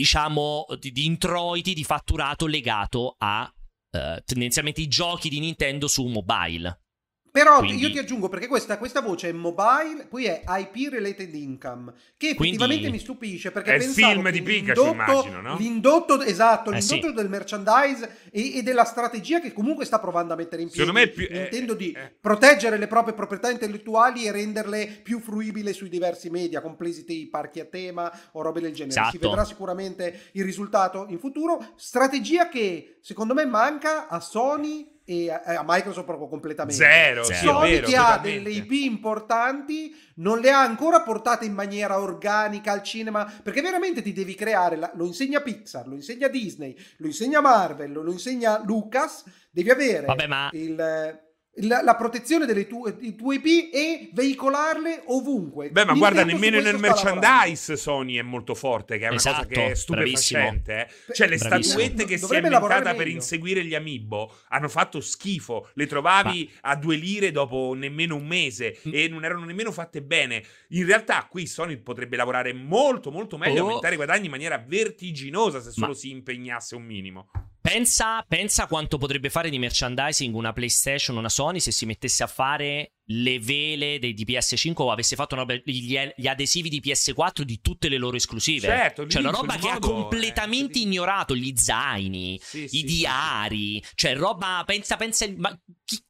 diciamo, 0.00 0.64
di, 0.78 0.92
di 0.92 1.04
introiti 1.04 1.74
di 1.74 1.84
fatturato 1.84 2.46
legato 2.46 3.16
a 3.18 3.52
uh, 3.90 4.22
tendenzialmente 4.24 4.80
i 4.80 4.88
giochi 4.88 5.28
di 5.28 5.40
Nintendo 5.40 5.88
su 5.88 6.06
mobile. 6.06 6.84
Però 7.30 7.58
Quindi... 7.58 7.82
io 7.82 7.90
ti 7.90 7.98
aggiungo 7.98 8.28
perché 8.28 8.48
questa, 8.48 8.76
questa, 8.76 9.00
voce 9.00 9.28
è 9.28 9.32
mobile, 9.32 10.06
poi 10.08 10.24
è 10.24 10.42
IP 10.46 10.90
related 10.90 11.32
income, 11.32 11.92
che 12.16 12.30
effettivamente 12.30 12.66
Quindi... 12.66 12.90
mi 12.90 12.98
stupisce 12.98 13.52
perché 13.52 13.74
è 13.74 13.76
il 13.76 13.90
film 13.90 14.30
di 14.30 14.42
Pikachu, 14.42 14.86
immagino, 14.86 15.40
no? 15.40 15.56
L'indotto, 15.56 16.20
esatto, 16.22 16.70
eh, 16.70 16.78
l'indotto 16.78 17.08
sì. 17.08 17.14
del 17.14 17.28
merchandise 17.28 18.16
e, 18.30 18.58
e, 18.58 18.62
della 18.62 18.84
strategia 18.84 19.40
che 19.40 19.52
comunque 19.52 19.84
sta 19.84 20.00
provando 20.00 20.32
a 20.32 20.36
mettere 20.36 20.62
in 20.62 20.68
piedi. 20.70 20.86
Secondo 20.86 21.00
me 21.00 21.08
più, 21.08 21.26
eh, 21.30 21.76
di 21.76 21.92
eh. 21.92 22.12
proteggere 22.20 22.78
le 22.78 22.88
proprie 22.88 23.14
proprietà 23.14 23.50
intellettuali 23.50 24.26
e 24.26 24.32
renderle 24.32 25.00
più 25.02 25.20
fruibili 25.20 25.72
sui 25.72 25.88
diversi 25.88 26.30
media, 26.30 26.60
compresi 26.60 27.04
i 27.06 27.28
parchi 27.28 27.60
a 27.60 27.64
tema 27.64 28.10
o 28.32 28.42
robe 28.42 28.60
del 28.60 28.72
genere. 28.72 28.98
Esatto. 28.98 29.10
Si 29.10 29.18
vedrà 29.18 29.44
sicuramente 29.44 30.30
il 30.32 30.44
risultato 30.44 31.06
in 31.08 31.18
futuro. 31.18 31.64
Strategia 31.76 32.48
che 32.48 32.96
secondo 33.00 33.34
me 33.34 33.44
manca 33.44 34.08
a 34.08 34.18
Sony 34.20 34.98
e 35.10 35.28
a, 35.28 35.64
Microsoft 35.66 36.06
proprio 36.06 36.28
completamente. 36.28 36.80
Zero. 36.80 37.24
Zero. 37.24 37.40
Sony 37.40 37.70
vero, 37.72 37.86
che 37.88 37.96
ha 37.96 38.18
delle 38.22 38.50
IP 38.50 38.70
importanti 38.70 39.92
non 40.16 40.38
le 40.38 40.52
ha 40.52 40.60
ancora 40.60 41.00
portate 41.00 41.44
in 41.46 41.52
maniera 41.52 41.98
organica 41.98 42.70
al 42.70 42.84
cinema 42.84 43.24
perché 43.42 43.60
veramente 43.60 44.02
ti 44.02 44.12
devi 44.12 44.36
creare, 44.36 44.76
la, 44.76 44.88
lo 44.94 45.06
insegna 45.06 45.40
Pixar, 45.40 45.88
lo 45.88 45.96
insegna 45.96 46.28
Disney, 46.28 46.76
lo 46.98 47.08
insegna 47.08 47.40
Marvel, 47.40 47.90
lo 47.90 48.12
insegna 48.12 48.62
Lucas, 48.64 49.24
devi 49.50 49.70
avere 49.70 50.06
Vabbè, 50.06 50.26
ma... 50.28 50.48
il 50.52 51.20
la, 51.54 51.82
la, 51.82 51.96
protezione 51.96 52.46
delle 52.46 52.66
tue, 52.66 52.96
tue, 53.16 53.34
IP 53.34 53.74
e 53.74 54.10
veicolarle 54.12 55.02
ovunque. 55.06 55.70
Beh, 55.70 55.84
ma 55.84 55.94
guarda, 55.94 56.24
nemmeno 56.24 56.60
nel 56.60 56.78
merchandise 56.78 57.76
Sony 57.76 58.16
è 58.16 58.22
molto 58.22 58.54
forte, 58.54 58.98
che 58.98 59.04
è 59.04 59.08
una 59.08 59.16
esatto, 59.16 59.48
cosa 59.48 59.48
che 59.48 59.70
è 59.72 59.74
stupefacente. 59.74 60.88
Eh. 61.08 61.14
Cioè, 61.14 61.28
le 61.28 61.36
bravissimo. 61.36 61.62
statuette 61.62 62.04
che 62.04 62.18
Dovrebbe 62.18 62.48
si 62.48 62.52
è 62.52 62.56
inventata 62.56 62.94
per 62.94 63.08
inseguire 63.08 63.64
gli 63.64 63.74
amiibo 63.74 64.32
hanno 64.48 64.68
fatto 64.68 65.00
schifo. 65.00 65.68
Le 65.74 65.86
trovavi 65.86 66.50
ma... 66.62 66.70
a 66.70 66.76
due 66.76 66.96
lire 66.96 67.32
dopo 67.32 67.74
nemmeno 67.74 68.14
un 68.14 68.26
mese 68.26 68.78
mm. 68.86 68.90
e 68.94 69.08
non 69.08 69.24
erano 69.24 69.44
nemmeno 69.44 69.72
fatte 69.72 70.02
bene. 70.02 70.42
In 70.68 70.86
realtà, 70.86 71.26
qui 71.28 71.46
Sony 71.46 71.76
potrebbe 71.78 72.16
lavorare 72.16 72.52
molto, 72.52 73.10
molto 73.10 73.36
meglio, 73.36 73.64
oh. 73.64 73.66
aumentare 73.66 73.94
i 73.94 73.96
guadagni 73.96 74.26
in 74.26 74.30
maniera 74.30 74.62
vertiginosa 74.64 75.60
se 75.60 75.72
solo 75.72 75.88
ma... 75.88 75.94
si 75.94 76.10
impegnasse 76.10 76.76
un 76.76 76.84
minimo. 76.84 77.28
Pensa, 77.60 78.24
pensa 78.26 78.66
quanto 78.66 78.96
potrebbe 78.96 79.28
fare 79.28 79.50
di 79.50 79.58
merchandising 79.58 80.34
una 80.34 80.54
PlayStation, 80.54 81.18
una 81.18 81.28
Sony 81.28 81.39
se 81.60 81.70
si 81.70 81.86
mettesse 81.86 82.22
a 82.22 82.26
fare 82.26 82.92
le 83.12 83.40
vele 83.40 83.98
dei, 83.98 84.14
di 84.14 84.24
PS5 84.24 84.72
o 84.76 84.92
avesse 84.92 85.16
fatto 85.16 85.34
una, 85.34 85.44
gli, 85.64 85.98
gli, 86.14 86.26
adesivi 86.26 86.68
di 86.68 86.80
PS4 86.84 87.42
di 87.42 87.60
tutte 87.60 87.88
le 87.88 87.98
loro 87.98 88.16
esclusive. 88.16 88.66
Certo, 88.66 89.06
cioè 89.06 89.22
una 89.22 89.30
roba 89.30 89.54
che 89.56 89.68
modo, 89.68 89.86
ha 89.86 89.90
completamente 89.90 90.78
eh, 90.78 90.82
ignorato 90.82 91.34
gli 91.34 91.52
zaini, 91.56 92.38
sì, 92.42 92.64
i 92.64 92.68
sì, 92.68 92.82
diari, 92.84 93.82
sì. 93.82 93.90
cioè 93.94 94.16
roba 94.16 94.62
pensa 94.64 94.96
pensa 94.96 95.24
il, 95.24 95.36
ma, 95.38 95.58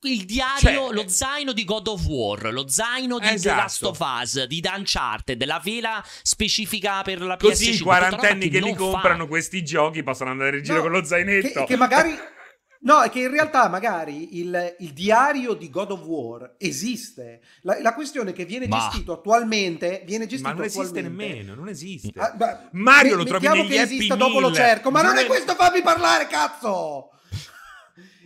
il 0.02 0.24
diario, 0.24 0.58
cioè, 0.58 0.92
lo 0.92 1.08
zaino 1.08 1.52
di 1.52 1.64
God 1.64 1.88
of 1.88 2.04
War, 2.06 2.52
lo 2.52 2.68
zaino 2.68 3.18
di 3.18 3.28
esatto. 3.28 3.54
The 3.54 3.60
Last 3.62 3.82
of 3.84 3.98
Us, 3.98 4.44
di 4.44 4.62
Uncharted, 4.62 5.42
la 5.44 5.60
vela 5.62 6.04
specifica 6.22 7.02
per 7.02 7.22
la 7.22 7.36
PS5. 7.36 7.38
Così 7.38 7.74
i 7.74 7.78
quarantenni 7.78 8.48
che, 8.48 8.58
che 8.58 8.64
li 8.64 8.74
comprano 8.74 9.22
fa. 9.22 9.28
questi 9.28 9.64
giochi 9.64 10.02
possono 10.02 10.30
andare 10.30 10.58
in 10.58 10.64
giro 10.64 10.76
no, 10.76 10.82
con 10.82 10.92
lo 10.92 11.04
zainetto. 11.04 11.60
Che, 11.60 11.66
che 11.66 11.76
magari 11.76 12.14
No, 12.82 13.02
è 13.02 13.10
che 13.10 13.20
in 13.20 13.30
realtà 13.30 13.68
magari 13.68 14.38
il, 14.38 14.76
il, 14.78 14.92
diario 14.92 15.52
di 15.52 15.68
God 15.68 15.90
of 15.90 16.00
War 16.02 16.54
esiste. 16.56 17.42
La, 17.62 17.78
la 17.80 17.92
questione 17.92 18.30
è 18.30 18.32
che 18.32 18.46
viene 18.46 18.66
ma... 18.68 18.78
gestito 18.78 19.12
attualmente. 19.12 20.02
Viene 20.06 20.26
gestito 20.26 20.48
ma 20.48 20.54
non 20.54 20.64
esiste 20.64 21.02
nemmeno, 21.02 21.54
non 21.54 21.68
esiste. 21.68 22.18
Ah, 22.18 22.32
beh, 22.32 22.56
Mario 22.72 23.16
lo 23.16 23.24
trovi 23.24 23.46
negli 23.46 23.68
che 23.68 23.82
esista, 23.82 24.14
dopo 24.14 24.40
lo 24.40 24.50
cerco. 24.52 24.90
Ma 24.90 25.02
non, 25.02 25.14
non 25.14 25.24
è 25.24 25.26
questo, 25.26 25.54
fammi 25.54 25.82
parlare, 25.82 26.26
cazzo! 26.26 27.10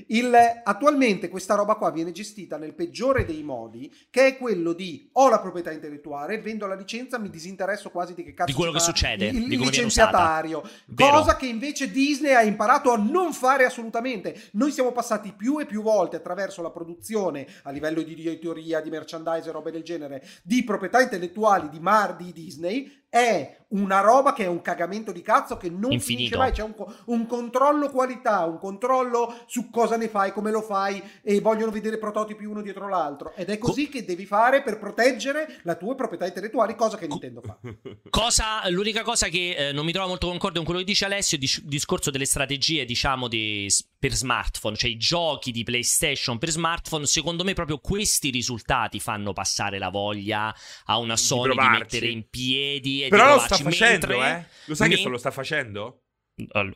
Il, 0.08 0.34
attualmente 0.62 1.28
questa 1.28 1.54
roba 1.54 1.74
qua 1.74 1.90
viene 1.90 2.12
gestita 2.12 2.56
nel 2.56 2.74
peggiore 2.74 3.24
dei 3.24 3.42
modi, 3.42 3.92
che 4.10 4.26
è 4.26 4.36
quello 4.36 4.72
di 4.72 5.08
ho 5.12 5.28
la 5.28 5.40
proprietà 5.40 5.72
intellettuale, 5.72 6.40
vendo 6.40 6.66
la 6.66 6.74
licenza, 6.74 7.18
mi 7.18 7.30
disinteresso 7.30 7.90
quasi 7.90 8.14
di 8.14 8.22
che 8.24 8.34
cazzo 8.34 8.50
di 8.50 8.56
quello 8.56 8.72
che 8.72 8.80
succede, 8.80 9.26
il, 9.26 9.52
il 9.52 9.58
licenziatario, 9.58 10.62
cosa 10.94 11.36
che 11.36 11.46
invece 11.46 11.90
Disney 11.90 12.32
ha 12.32 12.42
imparato 12.42 12.92
a 12.92 12.96
non 12.96 13.32
fare 13.32 13.64
assolutamente. 13.64 14.40
Noi 14.52 14.72
siamo 14.72 14.92
passati 14.92 15.32
più 15.32 15.60
e 15.60 15.66
più 15.66 15.82
volte 15.82 16.16
attraverso 16.16 16.62
la 16.62 16.70
produzione 16.70 17.46
a 17.62 17.70
livello 17.70 18.02
di 18.02 18.12
editoria, 18.12 18.80
di 18.80 18.90
merchandise 18.90 19.48
e 19.48 19.52
robe 19.52 19.70
del 19.70 19.82
genere, 19.82 20.26
di 20.42 20.64
proprietà 20.64 21.00
intellettuali 21.00 21.68
di 21.68 21.80
Mar 21.80 22.16
di 22.16 22.32
Disney 22.32 23.02
è 23.14 23.58
una 23.68 24.00
roba 24.00 24.32
che 24.32 24.44
è 24.44 24.46
un 24.46 24.60
cagamento 24.60 25.12
di 25.12 25.22
cazzo 25.22 25.56
che 25.56 25.70
non 25.70 25.92
Infinito. 25.92 26.04
finisce 26.04 26.36
mai. 26.36 26.50
C'è 26.52 26.62
un, 26.62 26.74
un, 27.06 27.26
controllo 27.26 27.88
qualità, 27.90 28.44
un 28.44 28.58
controllo 28.58 29.42
su 29.46 29.70
cosa 29.70 29.96
ne 29.96 30.08
fai, 30.08 30.32
come 30.32 30.50
lo 30.50 30.62
fai 30.62 31.00
e 31.22 31.40
vogliono 31.40 31.70
vedere 31.70 31.98
prototipi 31.98 32.44
uno 32.44 32.60
dietro 32.60 32.88
l'altro. 32.88 33.32
Ed 33.36 33.50
è 33.50 33.58
così 33.58 33.86
Co- 33.86 33.92
che 33.92 34.04
devi 34.04 34.26
fare 34.26 34.62
per 34.62 34.78
proteggere 34.78 35.60
la 35.62 35.76
tua 35.76 35.94
proprietà 35.94 36.26
intellettuale, 36.26 36.74
cosa 36.74 36.96
che 36.96 37.06
Nintendo 37.06 37.40
fa. 37.40 37.56
Cosa, 38.10 38.68
l'unica 38.68 39.02
cosa 39.02 39.28
che 39.28 39.54
eh, 39.56 39.72
non 39.72 39.84
mi 39.84 39.92
trovo 39.92 40.08
molto 40.08 40.28
concorde 40.28 40.56
con 40.56 40.64
quello 40.64 40.80
che 40.80 40.86
dice 40.86 41.04
Alessio 41.04 41.36
è 41.36 41.40
il 41.40 41.62
discorso 41.64 42.10
delle 42.10 42.26
strategie, 42.26 42.84
diciamo, 42.84 43.28
di, 43.28 43.68
per 43.98 44.12
smartphone, 44.12 44.76
cioè 44.76 44.90
i 44.90 44.96
giochi 44.96 45.50
di 45.50 45.64
PlayStation 45.64 46.38
per 46.38 46.50
smartphone. 46.50 47.06
Secondo 47.06 47.42
me 47.42 47.54
proprio 47.54 47.78
questi 47.78 48.30
risultati 48.30 49.00
fanno 49.00 49.32
passare 49.32 49.78
la 49.78 49.88
voglia 49.88 50.54
a 50.84 50.98
una 50.98 51.16
Sony 51.16 51.54
di, 51.54 51.60
di 51.60 51.68
mettere 51.68 52.06
in 52.06 52.28
piedi 52.28 53.03
e 53.04 53.08
Però 53.08 53.34
lo 53.34 53.40
sta 53.40 53.56
facendo, 53.56 54.06
mentre, 54.06 54.38
eh? 54.38 54.46
Lo 54.66 54.74
sai 54.74 54.88
me... 54.88 54.96
che 54.96 55.08
lo 55.08 55.18
sta 55.18 55.30
facendo? 55.30 56.02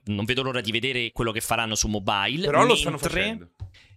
Non 0.05 0.25
vedo 0.25 0.43
l'ora 0.43 0.61
di 0.61 0.71
vedere 0.71 1.11
quello 1.11 1.33
che 1.33 1.41
faranno 1.41 1.75
su 1.75 1.89
mobile. 1.89 2.47
Però 2.47 2.65
lo 2.65 2.77
stanno 2.77 2.99
facendo. 2.99 3.51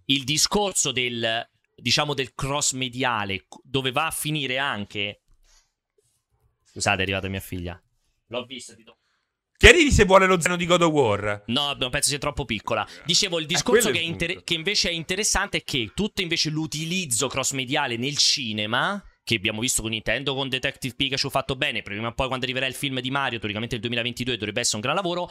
Il 0.05 0.23
discorso 0.23 0.91
del, 0.91 1.47
diciamo, 1.75 2.13
del 2.13 2.33
cross 2.33 2.73
mediale, 2.73 3.45
dove 3.63 3.91
va 3.91 4.07
a 4.07 4.11
finire 4.11 4.57
anche... 4.57 5.21
Scusate, 6.63 6.99
è 6.99 7.01
arrivata 7.01 7.27
mia 7.27 7.39
figlia. 7.39 7.81
L'ho 8.27 8.45
vista, 8.45 8.73
ti 8.75 8.83
do. 8.83 8.97
Chiariti 9.57 9.91
se 9.91 10.05
vuole 10.05 10.25
lo 10.25 10.39
zaino 10.41 10.57
di 10.57 10.65
God 10.65 10.81
of 10.81 10.91
War. 10.91 11.43
No, 11.47 11.77
penso 11.77 12.09
sia 12.09 12.17
troppo 12.17 12.45
piccola. 12.45 12.87
Dicevo, 13.05 13.37
il 13.37 13.43
eh, 13.43 13.47
discorso 13.47 13.89
eh, 13.89 13.91
che, 13.91 13.99
inter- 13.99 14.43
che, 14.43 14.55
invece 14.55 14.89
è 14.89 14.93
interessante 14.93 15.57
è 15.57 15.63
che 15.63 15.91
tutto 15.93 16.21
invece 16.21 16.49
l'utilizzo 16.49 17.27
cross 17.27 17.51
mediale 17.51 17.95
nel 17.95 18.17
cinema 18.17 19.03
che 19.23 19.35
abbiamo 19.35 19.61
visto 19.61 19.81
con 19.81 19.91
Nintendo 19.91 20.33
con 20.33 20.49
Detective 20.49 20.95
Pikachu 20.95 21.29
fatto 21.29 21.55
bene, 21.55 21.81
prima 21.81 22.07
o 22.07 22.13
poi 22.13 22.27
quando 22.27 22.45
arriverà 22.45 22.65
il 22.65 22.73
film 22.73 22.99
di 22.99 23.11
Mario, 23.11 23.39
teoricamente 23.39 23.75
il 23.75 23.81
2022 23.81 24.37
dovrebbe 24.37 24.61
essere 24.61 24.77
un 24.77 24.81
gran 24.81 24.95
lavoro. 24.95 25.29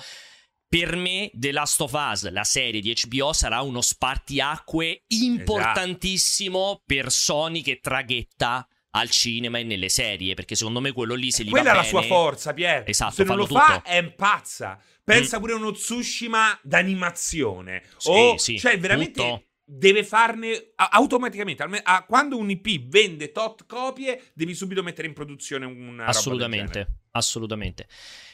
Per 0.69 0.95
me, 0.95 1.31
The 1.33 1.51
Last 1.51 1.81
of 1.81 1.93
Us, 1.93 2.31
la 2.31 2.45
serie 2.45 2.81
di 2.81 2.97
HBO, 3.09 3.33
sarà 3.33 3.61
uno 3.61 3.81
spartiacque 3.81 5.03
importantissimo 5.09 6.65
esatto. 6.67 6.83
per 6.87 7.11
Sony 7.11 7.61
che 7.61 7.81
traghetta 7.81 8.65
al 8.91 9.11
cinema 9.11 9.59
e 9.59 9.65
nelle 9.65 9.89
serie, 9.89 10.35
perché 10.35 10.55
secondo 10.55 10.81
me 10.81 10.93
quello 10.93 11.15
lì 11.15 11.33
se 11.33 11.43
gli 11.43 11.51
Quella 11.51 11.73
va 11.73 11.81
è 11.81 11.83
la 11.83 11.89
sua 11.89 12.03
forza, 12.03 12.53
Pier. 12.53 12.85
Esatto, 12.87 13.15
se 13.15 13.25
non 13.25 13.37
lo 13.37 13.47
tutto. 13.47 13.59
fa 13.59 13.83
è 13.83 14.13
pazza. 14.13 14.81
Pensa 15.03 15.39
mm. 15.39 15.41
pure 15.41 15.53
a 15.53 15.57
uno 15.57 15.73
Tsushima 15.73 16.59
d'animazione. 16.63 17.83
Sì, 17.97 18.11
o, 18.11 18.39
sì, 18.39 18.59
cioè 18.59 18.79
veramente... 18.79 19.21
Tutto 19.21 19.45
deve 19.73 20.03
farne 20.05 20.73
automaticamente. 20.75 21.63
a- 21.83 22.05
quando 22.07 22.37
un 22.37 22.51
IP 22.51 22.89
vende 22.89 23.31
tot 23.31 23.67
copie, 23.67 24.21
devi 24.35 24.55
subito 24.55 24.83
mettere 24.83 25.07
in 25.07 25.15
produzione 25.15 25.65
una. 25.65 26.07
Assolutamente, 26.07 26.87
assolutamente. 27.13 27.87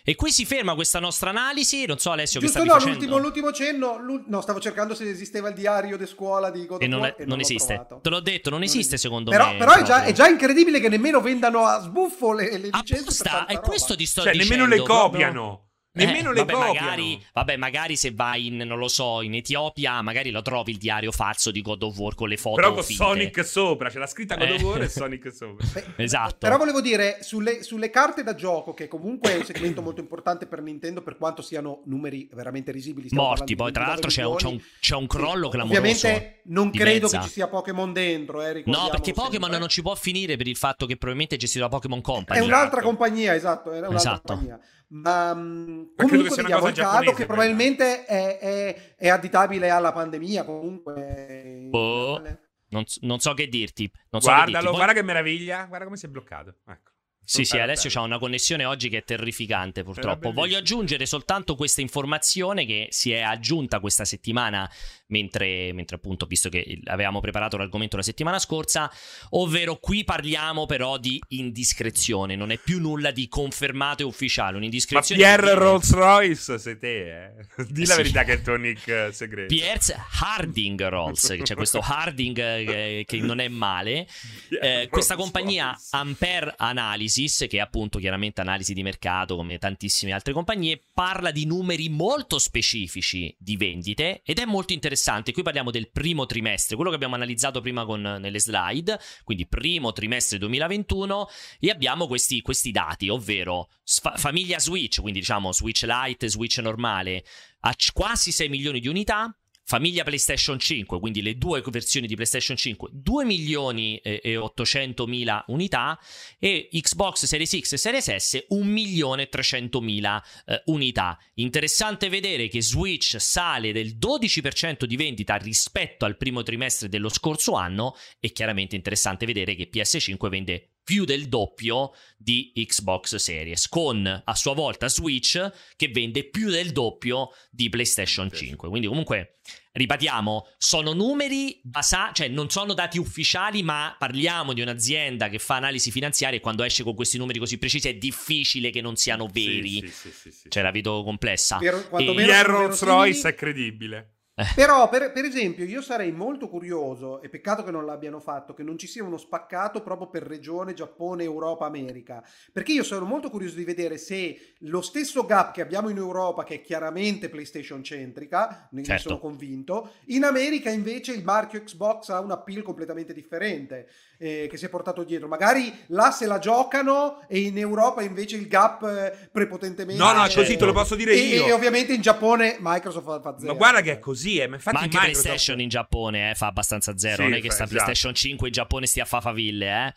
E 0.02 0.14
qui 0.14 0.30
si 0.30 0.44
ferma 0.46 0.74
questa 0.74 0.98
nostra 1.00 1.30
analisi. 1.30 1.84
Non 1.84 1.98
so, 1.98 2.10
Alessio, 2.12 2.40
Giusto, 2.40 2.60
che 2.60 2.64
no, 2.64 2.78
stavi 2.78 2.94
facendo. 2.96 3.16
l'ultimo, 3.16 3.50
l'ultimo 3.50 3.52
cenno. 3.52 3.98
l'ul- 3.98 4.24
no, 4.28 4.40
stavo 4.40 4.60
cercando 4.60 4.94
se 4.94 5.08
esisteva 5.10 5.48
il 5.48 5.54
diario 5.54 5.96
di 5.98 6.06
scuola 6.06 6.50
di 6.50 6.64
God 6.64 6.80
E 6.82 6.84
of 6.86 6.90
non, 6.90 7.04
è- 7.04 7.14
e 7.18 7.24
non 7.26 7.36
l'ho 7.36 7.42
esiste. 7.42 7.74
trovato. 7.74 8.00
Te 8.02 8.08
l'ho 8.10 8.20
detto, 8.20 8.48
non 8.50 8.62
esiste 8.62 8.96
secondo 8.96 9.30
però, 9.30 9.52
me. 9.52 9.58
Però 9.58 9.72
è 9.74 9.82
già, 9.82 10.04
è 10.04 10.12
già 10.12 10.28
incredibile 10.28 10.80
che 10.80 10.88
nemmeno 10.88 11.20
vendano 11.20 11.66
a 11.66 11.80
sbuffo 11.80 12.32
le, 12.32 12.50
le 12.52 12.58
licenze. 12.58 12.92
per 12.94 13.00
Apposta, 13.00 13.30
tanta 13.30 13.46
è 13.52 13.54
roba. 13.56 13.66
questo 13.68 13.96
ti 13.96 14.06
sto 14.06 14.22
Cioè, 14.22 14.32
dicendo. 14.32 14.54
nemmeno 14.54 14.74
le 14.76 14.82
copiano. 14.82 15.65
Nemmeno 15.96 16.30
Eh, 16.30 16.34
le 16.34 16.38
vabbè, 16.44 16.52
copiano. 16.52 16.72
magari, 16.86 17.26
vabbè, 17.32 17.56
magari 17.56 17.96
se 17.96 18.12
vai 18.14 18.46
in, 18.46 18.56
non 18.58 18.78
lo 18.78 18.88
so, 18.88 19.22
in 19.22 19.34
Etiopia, 19.34 20.00
magari 20.02 20.30
lo 20.30 20.42
trovi 20.42 20.72
il 20.72 20.78
diario 20.78 21.10
falso 21.12 21.50
di 21.50 21.62
God 21.62 21.82
of 21.82 21.96
War 21.98 22.14
con 22.14 22.28
le 22.28 22.36
foto 22.36 22.56
Però 22.56 22.72
con 22.74 22.82
finte. 22.82 23.02
Sonic 23.02 23.44
sopra, 23.44 23.88
c'è 23.88 23.98
la 23.98 24.06
scritta 24.06 24.36
God 24.36 24.50
of 24.50 24.60
Eh. 24.60 24.64
War 24.64 24.82
e 24.82 24.88
Sonic 24.88 25.32
sopra. 25.32 25.66
Beh, 25.72 25.84
Esatto. 26.04 26.36
Però 26.38 26.56
volevo 26.58 26.80
dire, 26.80 27.18
sulle, 27.22 27.62
sulle 27.62 27.90
carte 27.90 28.22
da 28.22 28.34
gioco, 28.34 28.74
che 28.74 28.88
comunque 28.88 29.32
è 29.32 29.36
un 29.36 29.44
segmento 29.44 29.80
molto 29.82 30.00
importante 30.00 30.46
per 30.46 30.60
Nintendo, 30.60 31.02
per 31.02 31.16
quanto 31.16 31.40
siano 31.42 31.80
numeri 31.86 32.28
veramente 32.32 32.72
risibili. 32.72 33.08
Morti, 33.12 33.54
poi 33.56 33.72
tra 33.72 33.86
l'altro 33.86 34.10
c'è 34.10 34.22
un, 34.24 34.32
29 34.36 34.58
c'è 34.60 34.64
un- 34.66 34.78
c'è 34.80 34.94
un 34.96 35.06
crollo 35.06 35.44
Sì, 35.46 35.50
clamoroso. 35.56 35.78
Ovviamente 35.80 36.40
non 36.44 36.70
credo 36.70 37.08
che 37.08 37.20
ci 37.22 37.28
sia 37.30 37.48
Pokémon 37.48 37.92
dentro, 37.92 38.42
eh, 38.42 38.62
No, 38.66 38.88
perché 38.90 39.12
Pokémon 39.12 39.50
non 39.50 39.68
ci 39.68 39.80
può 39.82 39.94
finire 39.94 40.36
per 40.36 40.46
il 40.46 40.56
fatto 40.56 40.84
che 40.86 40.96
probabilmente 40.96 41.36
è 41.36 41.38
gestito 41.38 41.64
da 41.64 41.70
Pokémon 41.70 42.00
Company. 42.02 42.38
È 42.38 42.42
un'altra 42.42 42.80
Esatto. 42.80 42.86
compagnia, 42.86 43.34
esatto, 43.34 43.72
è 43.72 43.78
un'altra 43.78 43.96
Esatto. 43.96 44.32
compagnia. 44.34 44.60
Ma 44.88 45.34
mh, 45.34 45.94
credo 45.96 46.22
che 46.22 46.28
comunque 46.28 46.30
sia 46.30 46.42
una 46.42 46.42
vediamo 46.42 46.58
cosa 46.60 46.68
il 46.68 46.74
giapponese, 46.74 47.14
che 47.14 47.26
probabilmente 47.26 48.04
è, 48.04 48.38
è- 48.38 48.94
è 48.96 49.08
additabile 49.08 49.70
alla 49.70 49.92
pandemia, 49.92 50.44
comunque... 50.44 51.66
Boh. 51.68 52.22
Non, 52.68 52.84
non 53.00 53.20
so 53.20 53.32
che 53.34 53.48
dirti. 53.48 53.90
Non 54.10 54.20
so 54.20 54.28
che 54.28 54.34
Guardalo, 54.34 54.50
dirti. 54.50 54.66
Poi- 54.66 54.74
guarda 54.76 54.92
che 54.92 55.02
meraviglia. 55.02 55.64
Guarda 55.66 55.84
come 55.84 55.96
si 55.96 56.06
è 56.06 56.08
bloccato. 56.08 56.56
Ecco. 56.68 56.90
Sì, 57.28 57.44
sì, 57.44 57.58
Alessio 57.58 57.90
ha 58.00 58.04
una 58.04 58.20
connessione 58.20 58.64
oggi 58.64 58.88
che 58.88 58.98
è 58.98 59.02
terrificante, 59.04 59.82
purtroppo. 59.82 60.30
Voglio 60.30 60.58
aggiungere 60.58 61.06
soltanto 61.06 61.56
questa 61.56 61.80
informazione 61.80 62.64
che 62.64 62.86
si 62.90 63.10
è 63.10 63.20
aggiunta 63.20 63.80
questa 63.80 64.04
settimana, 64.04 64.70
mentre, 65.08 65.72
mentre 65.72 65.96
appunto, 65.96 66.26
visto 66.26 66.48
che 66.48 66.80
avevamo 66.84 67.20
preparato 67.20 67.56
l'argomento 67.56 67.96
la 67.96 68.02
settimana 68.02 68.38
scorsa, 68.38 68.90
ovvero 69.30 69.76
qui 69.76 70.04
parliamo 70.04 70.66
però 70.66 70.98
di 70.98 71.20
indiscrezione, 71.28 72.36
non 72.36 72.50
è 72.50 72.58
più 72.58 72.80
nulla 72.80 73.10
di 73.10 73.28
confermato 73.28 74.02
e 74.02 74.04
ufficiale, 74.04 74.52
Ma 74.52 74.58
un'indiscrezione... 74.58 75.20
Pierre 75.20 75.42
che 75.42 75.48
viene- 75.48 75.60
Rolls 75.60 75.92
Royce 75.92 76.58
sei 76.58 76.78
te, 76.78 77.24
eh. 77.26 77.32
Di 77.68 77.86
la 77.86 77.94
Sì. 77.94 77.96
verità 78.02 78.24
che 78.24 78.32
è 78.32 78.34
il 78.36 78.42
tuo 78.42 78.56
nick 78.56 78.86
eh, 78.88 79.08
segreto. 79.12 79.54
Piers 79.54 79.94
Harding 80.20 80.88
Rolls, 80.88 81.36
c'è 81.42 81.54
questo 81.54 81.80
Harding 81.82 82.38
eh, 82.38 83.04
che 83.06 83.18
non 83.20 83.38
è 83.40 83.48
male. 83.48 84.06
Pierre 84.48 84.82
Eh, 84.82 84.88
questa 84.88 85.16
compagnia. 85.16 85.76
Ampere 85.90 86.54
Analysis, 86.56 87.46
che 87.48 87.56
è 87.58 87.60
appunto 87.60 87.98
chiaramente 87.98 88.40
analisi 88.40 88.74
di 88.74 88.82
mercato 88.82 89.36
come 89.36 89.58
tantissime 89.58 90.12
altre 90.12 90.32
compagnie, 90.32 90.82
parla 90.92 91.30
di 91.30 91.46
numeri 91.46 91.88
molto 91.88 92.38
specifici 92.38 93.34
di 93.38 93.56
vendite 93.56 94.20
ed 94.24 94.38
è 94.38 94.44
molto 94.44 94.72
interessante. 94.72 94.94
Qui 95.32 95.42
parliamo 95.42 95.70
del 95.70 95.90
primo 95.90 96.26
trimestre, 96.26 96.74
quello 96.74 96.90
che 96.90 96.96
abbiamo 96.96 97.14
analizzato 97.14 97.60
prima 97.60 97.84
con, 97.84 98.00
nelle 98.00 98.40
slide, 98.40 98.98
quindi 99.24 99.46
primo 99.46 99.92
trimestre 99.92 100.38
2021 100.38 101.28
e 101.60 101.70
abbiamo 101.70 102.06
questi, 102.06 102.40
questi 102.40 102.70
dati, 102.70 103.08
ovvero 103.08 103.68
sfa- 103.82 104.16
famiglia 104.16 104.58
Switch, 104.58 105.00
quindi 105.00 105.20
diciamo 105.20 105.52
Switch 105.52 105.84
Lite, 105.86 106.28
Switch 106.28 106.58
normale, 106.58 107.24
a 107.60 107.74
c- 107.74 107.92
quasi 107.92 108.32
6 108.32 108.48
milioni 108.48 108.80
di 108.80 108.88
unità. 108.88 109.36
Famiglia 109.68 110.04
PlayStation 110.04 110.60
5, 110.60 111.00
quindi 111.00 111.22
le 111.22 111.36
due 111.38 111.60
versioni 111.66 112.06
di 112.06 112.14
PlayStation 112.14 112.56
5, 112.56 112.90
2 112.92 113.24
milioni 113.24 113.98
e 113.98 114.20
e 114.22 114.36
800 114.36 115.06
mila 115.08 115.44
unità 115.48 115.98
e 116.38 116.68
Xbox 116.70 117.24
Series 117.24 117.58
X 117.58 117.72
e 117.72 117.76
Series 117.76 118.14
S 118.14 118.44
1 118.48 118.64
milione 118.64 119.22
e 119.22 119.28
300 119.28 119.80
mila 119.80 120.22
eh, 120.46 120.62
unità. 120.66 121.18
Interessante 121.34 122.08
vedere 122.08 122.46
che 122.46 122.62
Switch 122.62 123.16
sale 123.18 123.72
del 123.72 123.96
12% 123.96 124.84
di 124.84 124.94
vendita 124.94 125.34
rispetto 125.34 126.04
al 126.04 126.16
primo 126.16 126.44
trimestre 126.44 126.88
dello 126.88 127.08
scorso 127.08 127.54
anno 127.54 127.96
e 128.20 128.30
chiaramente 128.30 128.76
interessante 128.76 129.26
vedere 129.26 129.56
che 129.56 129.68
PS5 129.68 130.28
vende 130.28 130.75
più 130.86 131.04
del 131.04 131.26
doppio 131.26 131.90
di 132.16 132.52
Xbox 132.54 133.16
Series, 133.16 133.66
con 133.68 134.06
a 134.24 134.34
sua 134.36 134.54
volta 134.54 134.88
Switch 134.88 135.50
che 135.74 135.88
vende 135.88 136.28
più 136.30 136.48
del 136.48 136.70
doppio 136.70 137.30
di 137.50 137.68
PlayStation 137.68 138.30
Sì. 138.30 138.46
5. 138.46 138.68
Quindi 138.68 138.86
comunque, 138.86 139.38
ripetiamo, 139.72 140.46
sono 140.58 140.92
numeri 140.92 141.60
basati, 141.64 142.14
cioè 142.22 142.28
non 142.28 142.50
sono 142.50 142.72
dati 142.72 142.98
ufficiali, 143.00 143.64
ma 143.64 143.96
parliamo 143.98 144.52
di 144.52 144.60
un'azienda 144.60 145.28
che 145.28 145.40
fa 145.40 145.56
analisi 145.56 145.90
finanziaria 145.90 146.38
e 146.38 146.40
quando 146.40 146.62
esce 146.62 146.84
con 146.84 146.94
questi 146.94 147.18
numeri 147.18 147.40
così 147.40 147.58
precisi 147.58 147.88
è 147.88 147.94
difficile 147.94 148.70
che 148.70 148.80
non 148.80 148.94
siano 148.94 149.26
veri. 149.26 149.80
Sì, 149.80 149.88
sì, 149.88 150.10
sì, 150.12 150.30
sì, 150.30 150.48
Cioè 150.50 150.62
la 150.62 150.70
vedo 150.70 151.02
complessa. 151.02 151.56
Per- 151.56 151.88
Pierre 151.96 152.44
sono 152.44 152.58
Rolls. 152.58 152.82
Royce 152.82 153.28
è 153.30 153.34
credibile. 153.34 154.10
Però, 154.54 154.86
per, 154.90 155.12
per 155.12 155.24
esempio, 155.24 155.64
io 155.64 155.80
sarei 155.80 156.12
molto 156.12 156.50
curioso, 156.50 157.22
e 157.22 157.30
peccato 157.30 157.64
che 157.64 157.70
non 157.70 157.86
l'abbiano 157.86 158.20
fatto, 158.20 158.52
che 158.52 158.62
non 158.62 158.76
ci 158.76 158.86
sia 158.86 159.02
uno 159.02 159.16
spaccato 159.16 159.80
proprio 159.80 160.08
per 160.08 160.24
regione 160.24 160.74
Giappone, 160.74 161.24
Europa, 161.24 161.64
America. 161.64 162.22
Perché 162.52 162.72
io 162.72 162.82
sono 162.82 163.06
molto 163.06 163.30
curioso 163.30 163.56
di 163.56 163.64
vedere 163.64 163.96
se 163.96 164.52
lo 164.58 164.82
stesso 164.82 165.24
gap 165.24 165.54
che 165.54 165.62
abbiamo 165.62 165.88
in 165.88 165.96
Europa, 165.96 166.44
che 166.44 166.56
è 166.56 166.60
chiaramente 166.60 167.30
PlayStation 167.30 167.82
centrica, 167.82 168.68
ne 168.72 168.82
Certo. 168.82 169.08
sono 169.08 169.18
convinto, 169.18 169.92
in 170.08 170.24
America 170.24 170.68
invece 170.68 171.12
il 171.12 171.24
marchio 171.24 171.62
Xbox 171.62 172.10
ha 172.10 172.20
un 172.20 172.30
appeal 172.30 172.62
completamente 172.62 173.14
differente. 173.14 173.88
Eh, 174.18 174.46
che 174.48 174.56
si 174.56 174.64
è 174.64 174.68
portato 174.68 175.04
dietro, 175.04 175.28
magari 175.28 175.72
là 175.88 176.10
se 176.10 176.26
la 176.26 176.38
giocano 176.38 177.24
e 177.28 177.40
in 177.40 177.58
Europa 177.58 178.02
invece 178.02 178.36
il 178.36 178.48
gap 178.48 178.82
eh, 178.82 179.28
prepotentemente 179.30 180.02
No, 180.02 180.12
no, 180.12 180.22
è 180.24 180.26
certo. 180.26 180.40
così 180.40 180.56
te 180.56 180.64
lo 180.64 180.72
posso 180.72 180.94
dire 180.94 181.12
e, 181.12 181.16
io. 181.16 181.46
e 181.46 181.52
ovviamente 181.52 181.92
in 181.92 182.00
Giappone 182.00 182.56
Microsoft 182.60 183.20
fa, 183.22 183.36
zero. 183.38 183.52
Ma 183.52 183.58
guarda 183.58 183.80
che 183.80 183.92
è 183.92 183.98
così, 183.98 184.38
eh. 184.38 184.46
Ma 184.46 184.56
infatti 184.56 184.76
ma 184.76 184.82
anche 184.82 184.96
Microsoft- 184.96 185.22
PlayStation 185.24 185.60
in 185.60 185.68
Giappone 185.68 186.30
eh, 186.30 186.34
fa 186.34 186.46
abbastanza 186.46 186.96
zero. 186.96 187.16
Sì, 187.16 187.22
non 187.22 187.32
è 187.34 187.40
che 187.40 187.50
sta 187.50 187.64
esatto. 187.64 187.70
PlayStation 187.70 188.14
5 188.14 188.46
in 188.46 188.52
Giappone 188.52 188.86
stia 188.86 189.02
a 189.02 189.06
fa 189.06 189.20
faville, 189.20 189.86
eh. 189.86 189.94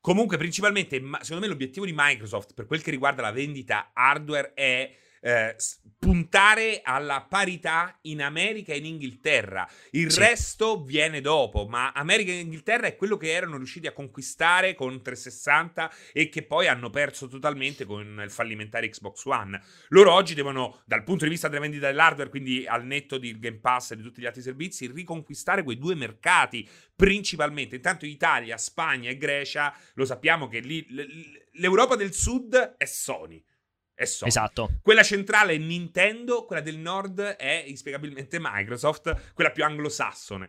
Comunque, 0.00 0.38
principalmente, 0.38 0.96
secondo 1.20 1.40
me 1.42 1.46
l'obiettivo 1.46 1.84
di 1.84 1.92
Microsoft 1.94 2.54
per 2.54 2.64
quel 2.64 2.82
che 2.82 2.90
riguarda 2.90 3.20
la 3.20 3.32
vendita 3.32 3.90
hardware 3.92 4.52
è 4.54 4.90
eh, 5.20 5.54
puntare 5.98 6.80
alla 6.82 7.26
parità 7.28 7.98
in 8.02 8.22
America 8.22 8.72
e 8.72 8.78
in 8.78 8.86
Inghilterra. 8.86 9.68
Il 9.90 10.10
Sì. 10.10 10.20
resto 10.20 10.82
viene 10.82 11.20
dopo, 11.20 11.66
ma 11.66 11.92
America 11.92 12.30
e 12.32 12.38
Inghilterra 12.40 12.86
è 12.86 12.96
quello 12.96 13.18
che 13.18 13.30
erano 13.30 13.58
riusciti 13.58 13.86
a 13.86 13.92
conquistare 13.92 14.74
con 14.74 15.02
360 15.02 15.92
e 16.12 16.30
che 16.30 16.42
poi 16.42 16.68
hanno 16.68 16.88
perso 16.88 17.28
totalmente 17.28 17.84
con 17.84 18.20
il 18.24 18.30
fallimentare 18.30 18.88
Xbox 18.88 19.24
One. 19.26 19.60
Loro 19.88 20.12
oggi 20.12 20.32
devono, 20.34 20.80
dal 20.86 21.04
punto 21.04 21.24
di 21.24 21.30
vista 21.30 21.48
della 21.48 21.60
vendita 21.60 21.88
dell'hardware, 21.88 22.30
quindi 22.30 22.66
al 22.66 22.86
netto 22.86 23.18
di 23.18 23.38
Game 23.38 23.58
Pass 23.58 23.90
e 23.90 23.96
di 23.96 24.02
tutti 24.02 24.22
gli 24.22 24.26
altri 24.26 24.40
servizi, 24.42 24.90
riconquistare 24.90 25.62
quei 25.62 25.76
due 25.76 25.94
mercati 25.94 26.66
principalmente. 26.96 27.76
Intanto 27.76 28.06
Italia, 28.06 28.56
Spagna 28.56 29.10
e 29.10 29.18
Grecia, 29.18 29.74
lo 29.94 30.06
sappiamo 30.06 30.48
che 30.48 30.60
lì 30.60 30.86
l'Europa 31.52 31.94
del 31.96 32.14
Sud 32.14 32.76
è 32.78 32.84
Sony. 32.86 33.42
È 34.00 34.06
Sony. 34.06 34.30
Esatto. 34.30 34.78
Quella 34.80 35.02
centrale 35.02 35.52
è 35.52 35.58
Nintendo, 35.58 36.46
quella 36.46 36.62
del 36.62 36.78
nord 36.78 37.20
è 37.20 37.64
inspiegabilmente 37.66 38.38
Microsoft, 38.40 39.34
quella 39.34 39.50
più 39.50 39.62
anglosassone. 39.62 40.48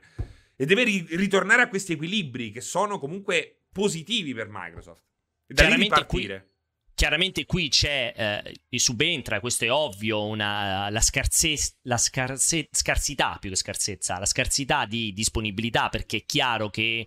E 0.56 0.66
deve 0.66 0.86
ri- 0.86 1.06
ritornare 1.10 1.64
a 1.64 1.68
questi 1.68 1.92
equilibri 1.92 2.52
che 2.52 2.62
sono 2.62 2.98
comunque 2.98 3.64
positivi 3.74 4.34
per 4.34 4.48
Microsoft. 4.50 5.04
E 5.48 5.54
da 5.54 5.64
lì 5.64 5.68
Chiaramente 5.68 6.06
qui- 6.06 6.22
ripartire. 6.22 6.50
Chiaramente 6.94 7.46
qui 7.46 7.68
c'è, 7.68 8.14
eh, 8.16 8.80
subentra, 8.80 9.42
questo 9.42 9.66
è 9.66 9.72
ovvio, 9.72 10.26
una, 10.28 10.90
la, 10.90 11.02
scarse- 11.02 11.74
la 11.82 11.98
scarse- 11.98 12.70
scarsità, 12.72 13.38
più 13.38 13.50
che 13.50 13.56
scarsezza, 13.58 14.18
la 14.18 14.26
scarsità 14.26 14.86
di 14.86 15.12
disponibilità, 15.12 15.90
perché 15.90 16.18
è 16.18 16.26
chiaro 16.26 16.70
che, 16.70 17.06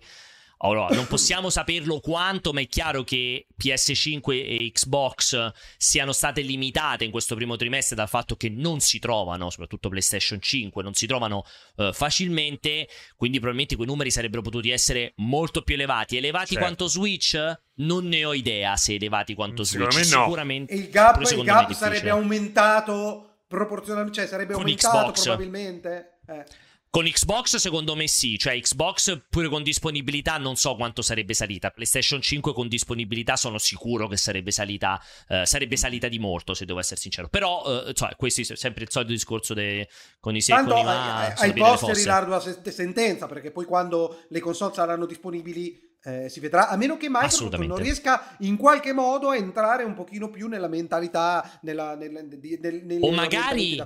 allora, 0.57 0.95
non 0.95 1.05
possiamo 1.07 1.49
saperlo 1.49 1.99
quanto, 1.99 2.53
ma 2.53 2.61
è 2.61 2.67
chiaro 2.67 3.03
che 3.03 3.47
PS5 3.61 4.31
e 4.31 4.71
Xbox 4.73 5.51
siano 5.77 6.11
state 6.11 6.41
limitate 6.41 7.03
in 7.03 7.11
questo 7.11 7.35
primo 7.35 7.55
trimestre 7.55 7.95
dal 7.95 8.07
fatto 8.07 8.35
che 8.35 8.49
non 8.49 8.79
si 8.79 8.99
trovano, 8.99 9.49
soprattutto 9.49 9.89
PlayStation 9.89 10.41
5, 10.41 10.81
non 10.81 10.93
si 10.93 11.05
trovano 11.07 11.43
eh, 11.77 11.91
facilmente, 11.93 12.87
quindi 13.15 13.37
probabilmente 13.37 13.75
quei 13.75 13.87
numeri 13.87 14.11
sarebbero 14.11 14.41
potuti 14.41 14.69
essere 14.71 15.13
molto 15.17 15.61
più 15.61 15.75
elevati. 15.75 16.17
Elevati 16.17 16.53
Certo. 16.53 16.61
quanto 16.63 16.87
Switch? 16.87 17.37
Non 17.77 18.07
ne 18.07 18.23
ho 18.23 18.33
idea 18.33 18.75
se 18.77 18.93
elevati 18.95 19.33
quanto 19.33 19.63
Secondo 19.63 19.91
Switch. 19.91 20.09
me 20.09 20.15
no. 20.17 20.23
Sicuramente. 20.23 20.73
E 20.73 20.77
il 20.77 20.89
gap, 20.89 21.21
il 21.21 21.43
gap 21.43 21.73
sarebbe 21.73 22.09
aumentato 22.09 23.41
proporzionalmente, 23.47 24.19
cioè 24.19 24.27
sarebbe 24.27 24.53
Con 24.53 24.61
aumentato 24.63 24.97
Xbox. 25.11 25.23
probabilmente. 25.23 26.19
Eh. 26.27 26.45
Con 26.95 27.03
Xbox 27.03 27.57
secondo 27.57 27.93
me 27.93 28.07
sì, 28.07 28.37
cioè 28.37 28.57
Xbox 28.57 29.23
pure 29.29 29.49
con 29.49 29.63
disponibilità 29.63 30.37
non 30.37 30.55
so 30.55 30.77
quanto 30.77 31.01
sarebbe 31.01 31.33
salita. 31.33 31.69
PlayStation 31.69 32.21
5 32.21 32.53
con 32.53 32.69
disponibilità 32.69 33.35
sono 33.35 33.57
sicuro 33.57 34.07
che 34.07 34.15
sarebbe 34.15 34.51
salita, 34.51 34.97
eh, 35.27 35.45
sarebbe 35.45 35.75
salita 35.75 36.07
di 36.07 36.19
molto 36.19 36.53
se 36.53 36.63
devo 36.63 36.79
essere 36.79 36.97
sincero. 36.97 37.27
Però, 37.27 37.83
eh, 37.85 37.93
cioè, 37.93 38.15
questo 38.15 38.39
è 38.39 38.55
sempre 38.55 38.85
il 38.85 38.91
solito 38.91 39.11
discorso 39.11 39.53
de, 39.53 39.89
con 40.21 40.37
i 40.37 40.41
se 40.41 40.53
Tanto 40.53 40.81
ma, 40.83 41.27
ai- 41.27 41.33
ai 41.35 41.53
posteri 41.53 42.05
l'ardua 42.05 42.39
se- 42.39 42.61
sentenza, 42.71 43.27
perché 43.27 43.51
poi 43.51 43.65
quando 43.65 44.23
le 44.29 44.39
console 44.39 44.73
saranno 44.73 45.05
disponibili 45.05 45.77
eh, 46.01 46.29
si 46.29 46.39
vedrà, 46.39 46.69
a 46.69 46.77
meno 46.77 46.95
che 46.95 47.09
Microsoft 47.09 47.57
non 47.57 47.75
riesca 47.75 48.37
in 48.39 48.55
qualche 48.55 48.93
modo 48.93 49.31
a 49.31 49.35
entrare 49.35 49.83
un 49.83 49.95
pochino 49.95 50.29
più 50.29 50.47
nella 50.47 50.69
mentalità, 50.69 51.59
nella, 51.63 51.97
di- 51.97 52.57
nel- 52.61 52.85
nelle 52.85 53.05
O 53.05 53.11
magari-. 53.11 53.83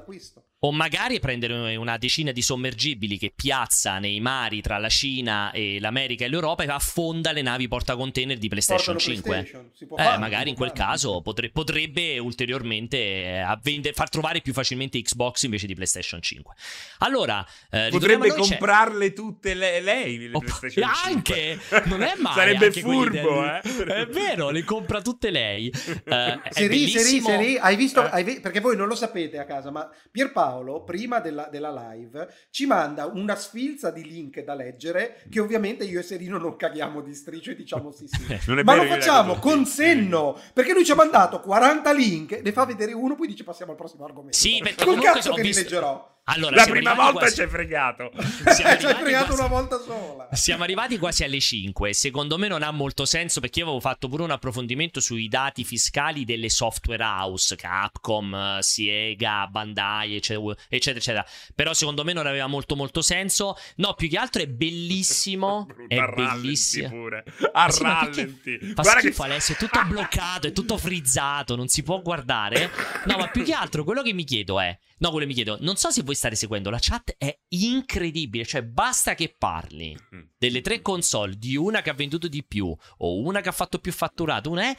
O 0.62 0.74
magari 0.74 1.22
prendere 1.22 1.78
una 1.78 1.96
decina 1.98 2.34
di 2.34 2.42
sommergibili 2.42 3.18
che 3.18 3.32
piazza 3.34 3.98
nei 3.98 4.20
mari 4.20 4.60
tra 4.60 4.78
la 4.78 4.90
Cina 4.90 5.52
e 5.52 5.80
l'America 5.80 6.26
e 6.26 6.28
l'Europa 6.28 6.64
e 6.64 6.68
affonda 6.68 7.32
le 7.32 7.42
navi 7.42 7.70
portacontainer 7.70 8.38
di 8.38 8.50
PlayStation 8.50 8.96
Portano 8.96 9.16
5. 9.16 9.32
PlayStation, 9.32 9.72
si 9.74 9.86
può 9.86 9.96
Eh, 9.96 10.04
fare, 10.04 10.16
si 10.16 10.20
magari 10.20 10.50
in 10.50 10.56
quel 10.58 10.72
fare. 10.76 10.82
caso 10.82 11.22
potre- 11.22 11.50
potrebbe 11.52 12.20
ulteriormente 12.20 12.98
eh, 12.98 13.38
avvende- 13.38 13.94
far 13.94 14.10
trovare 14.10 14.42
più 14.42 14.52
facilmente 14.52 15.02
Xbox 15.02 15.44
invece 15.44 15.66
di 15.66 15.76
PlayStation 15.76 16.22
5. 16.22 16.54
Allora, 16.98 17.46
eh, 17.72 17.88
Potrebbe 17.90 18.28
noi, 18.28 18.42
c'è- 18.42 18.50
comprarle 18.58 19.14
tutte 19.14 19.54
le- 19.54 19.80
lei 19.80 20.18
le 20.28 20.36
Oh, 20.36 20.40
PlayStation 20.40 20.92
5. 20.94 21.10
anche 21.14 21.60
non 21.86 22.02
è 22.04 22.16
male 22.20 22.36
Sarebbe 22.58 22.72
furbo, 22.74 23.46
eh. 23.46 23.62
è 23.62 24.06
vero 24.08 24.50
le 24.50 24.66
compra 24.66 25.02
tutte 25.02 25.30
lei 25.30 25.68
Eh, 25.70 26.02
è 26.04 26.40
Seri, 26.50 26.90
Seri, 26.90 26.92
bellissimo 26.92 27.28
Seri, 27.30 27.58
hai 27.58 27.76
visto, 27.78 28.04
Eh. 28.04 28.10
hai 28.12 28.24
vi- 28.26 28.42
perché 28.42 28.60
voi 28.60 28.76
non 28.76 28.90
lo 28.90 28.96
sapete 28.96 29.38
a 29.40 29.46
casa, 29.46 29.72
ma 29.72 29.90
Pierpaolo, 30.12 30.48
prima 30.86 31.20
della, 31.20 31.48
della 31.52 31.92
live, 31.92 32.34
ci 32.50 32.66
manda 32.66 33.06
una 33.06 33.36
sfilza 33.36 33.92
di 33.92 34.04
link 34.04 34.44
da 34.44 34.54
leggere 34.54 35.22
che 35.30 35.40
ovviamente 35.40 35.84
io 35.84 36.00
e 36.00 36.04
Serino 36.04 36.38
non 36.38 36.56
caghiamo 36.56 37.02
di 37.02 37.14
striscio 37.14 37.52
e 37.52 37.56
diciamo 37.56 37.92
sì 37.92 38.08
sì. 38.08 38.26
Non 38.50 38.60
è 38.60 38.64
ma 38.64 38.76
lo 38.76 38.86
facciamo 38.86 39.36
con 39.36 39.66
senno, 39.66 40.38
perché 40.54 40.74
lui 40.74 40.86
ci 40.86 40.92
ha 40.92 40.96
mandato 40.96 41.40
40 41.40 41.94
link, 41.94 42.42
ne 42.44 42.52
fa 42.52 42.66
vedere 42.66 42.94
uno, 42.94 43.16
poi 43.16 43.28
dice 43.28 43.44
passiamo 43.44 43.72
al 43.72 43.78
prossimo 43.78 44.06
argomento. 44.06 44.38
Sì, 44.38 44.60
perché 44.64 44.84
comunque 44.84 45.12
cazzo 45.12 45.34
che 45.34 45.42
visto- 45.42 45.60
li 45.60 45.64
leggerò. 45.66 46.18
Allora 46.30 46.56
La 46.56 46.66
prima 46.66 46.94
volta 46.94 47.12
quasi- 47.20 47.36
ci 47.36 47.42
hai 47.42 47.48
fregato. 47.50 48.12
Siamo 48.18 48.54
ci 48.54 48.62
hai 48.64 48.68
arrivati 48.74 49.04
fregato 49.04 49.26
quasi- 49.26 49.40
una 49.42 49.48
volta 49.50 49.80
sola. 49.80 50.28
Siamo 50.32 50.64
arrivati 50.64 50.98
quasi 50.98 51.24
alle 51.24 51.40
5. 51.40 51.94
Secondo 51.94 52.38
me 52.38 52.48
non 52.48 52.64
ha 52.64 52.72
molto 52.72 53.06
senso 53.06 53.40
perché 53.40 53.60
io 53.60 53.66
avevo 53.66 53.80
fatto 53.80 54.08
pure 54.08 54.24
un 54.24 54.32
approfondimento 54.32 55.00
sui 55.00 55.28
dati 55.28 55.64
fiscali 55.64 56.26
delle 56.26 56.50
software 56.50 57.04
house, 57.04 57.56
Capcom, 57.56 58.60
Sega, 58.60 59.48
Bandai, 59.48 60.16
eccetera, 60.16 60.56
eccetera, 60.68 60.98
eccetera. 61.00 61.26
Però 61.56 61.74
secondo 61.74 62.04
me 62.04 62.14
non 62.14 62.28
aveva 62.28 62.48
molto 62.48 62.76
molto 62.76 63.02
senso. 63.02 63.56
No, 63.78 63.94
più 63.94 64.08
che 64.10 64.18
altro 64.18 64.42
è 64.42 64.48
bellissimo. 64.48 65.68
È 65.90 66.00
bellissimo. 66.14 66.90
pure. 66.90 67.24
A 67.54 67.66
Eh 67.68 67.72
sì, 67.72 67.82
perché 67.82 68.22
rallenti. 68.22 68.60
Fa 68.76 68.82
Guarda 68.82 69.00
schifo 69.00 69.24
che- 69.24 69.30
Alessio, 69.30 69.54
è 69.56 69.58
tutto 69.58 69.84
bloccato, 69.86 70.48
è 70.48 70.52
tutto 70.52 70.78
frizzato, 70.78 71.56
non 71.56 71.68
si 71.68 71.84
può 71.84 72.02
guardare. 72.02 72.70
No, 73.06 73.18
ma 73.18 73.28
più 73.28 73.44
che 73.44 73.54
altro 73.54 73.84
quello 73.84 74.02
che 74.02 74.14
mi 74.14 74.24
chiedo 74.24 74.60
è, 74.60 74.78
no, 75.00 75.12
quello 75.12 75.26
mi 75.28 75.34
chiedo, 75.34 75.58
non 75.62 75.76
so 75.76 75.92
se 75.92 76.04
voi 76.04 76.16
state 76.16 76.36
seguendo, 76.36 76.70
la 76.70 76.78
chat 76.80 77.16
è 77.18 77.38
incredibile, 77.50 78.46
cioè 78.46 78.62
basta 78.64 79.16
che 79.16 79.36
parli 79.38 79.98
Mm. 80.16 80.20
delle 80.38 80.62
tre 80.62 80.82
console, 80.82 81.36
di 81.38 81.56
una 81.56 81.82
che 81.82 81.90
ha 81.90 81.94
venduto 81.94 82.28
di 82.28 82.44
più 82.44 82.74
o 82.98 83.18
una 83.20 83.42
che 83.42 83.50
ha 83.50 83.54
fatto 83.54 83.80
più 83.80 83.92
fatturato, 83.92 84.50
una 84.50 84.64
è 84.64 84.76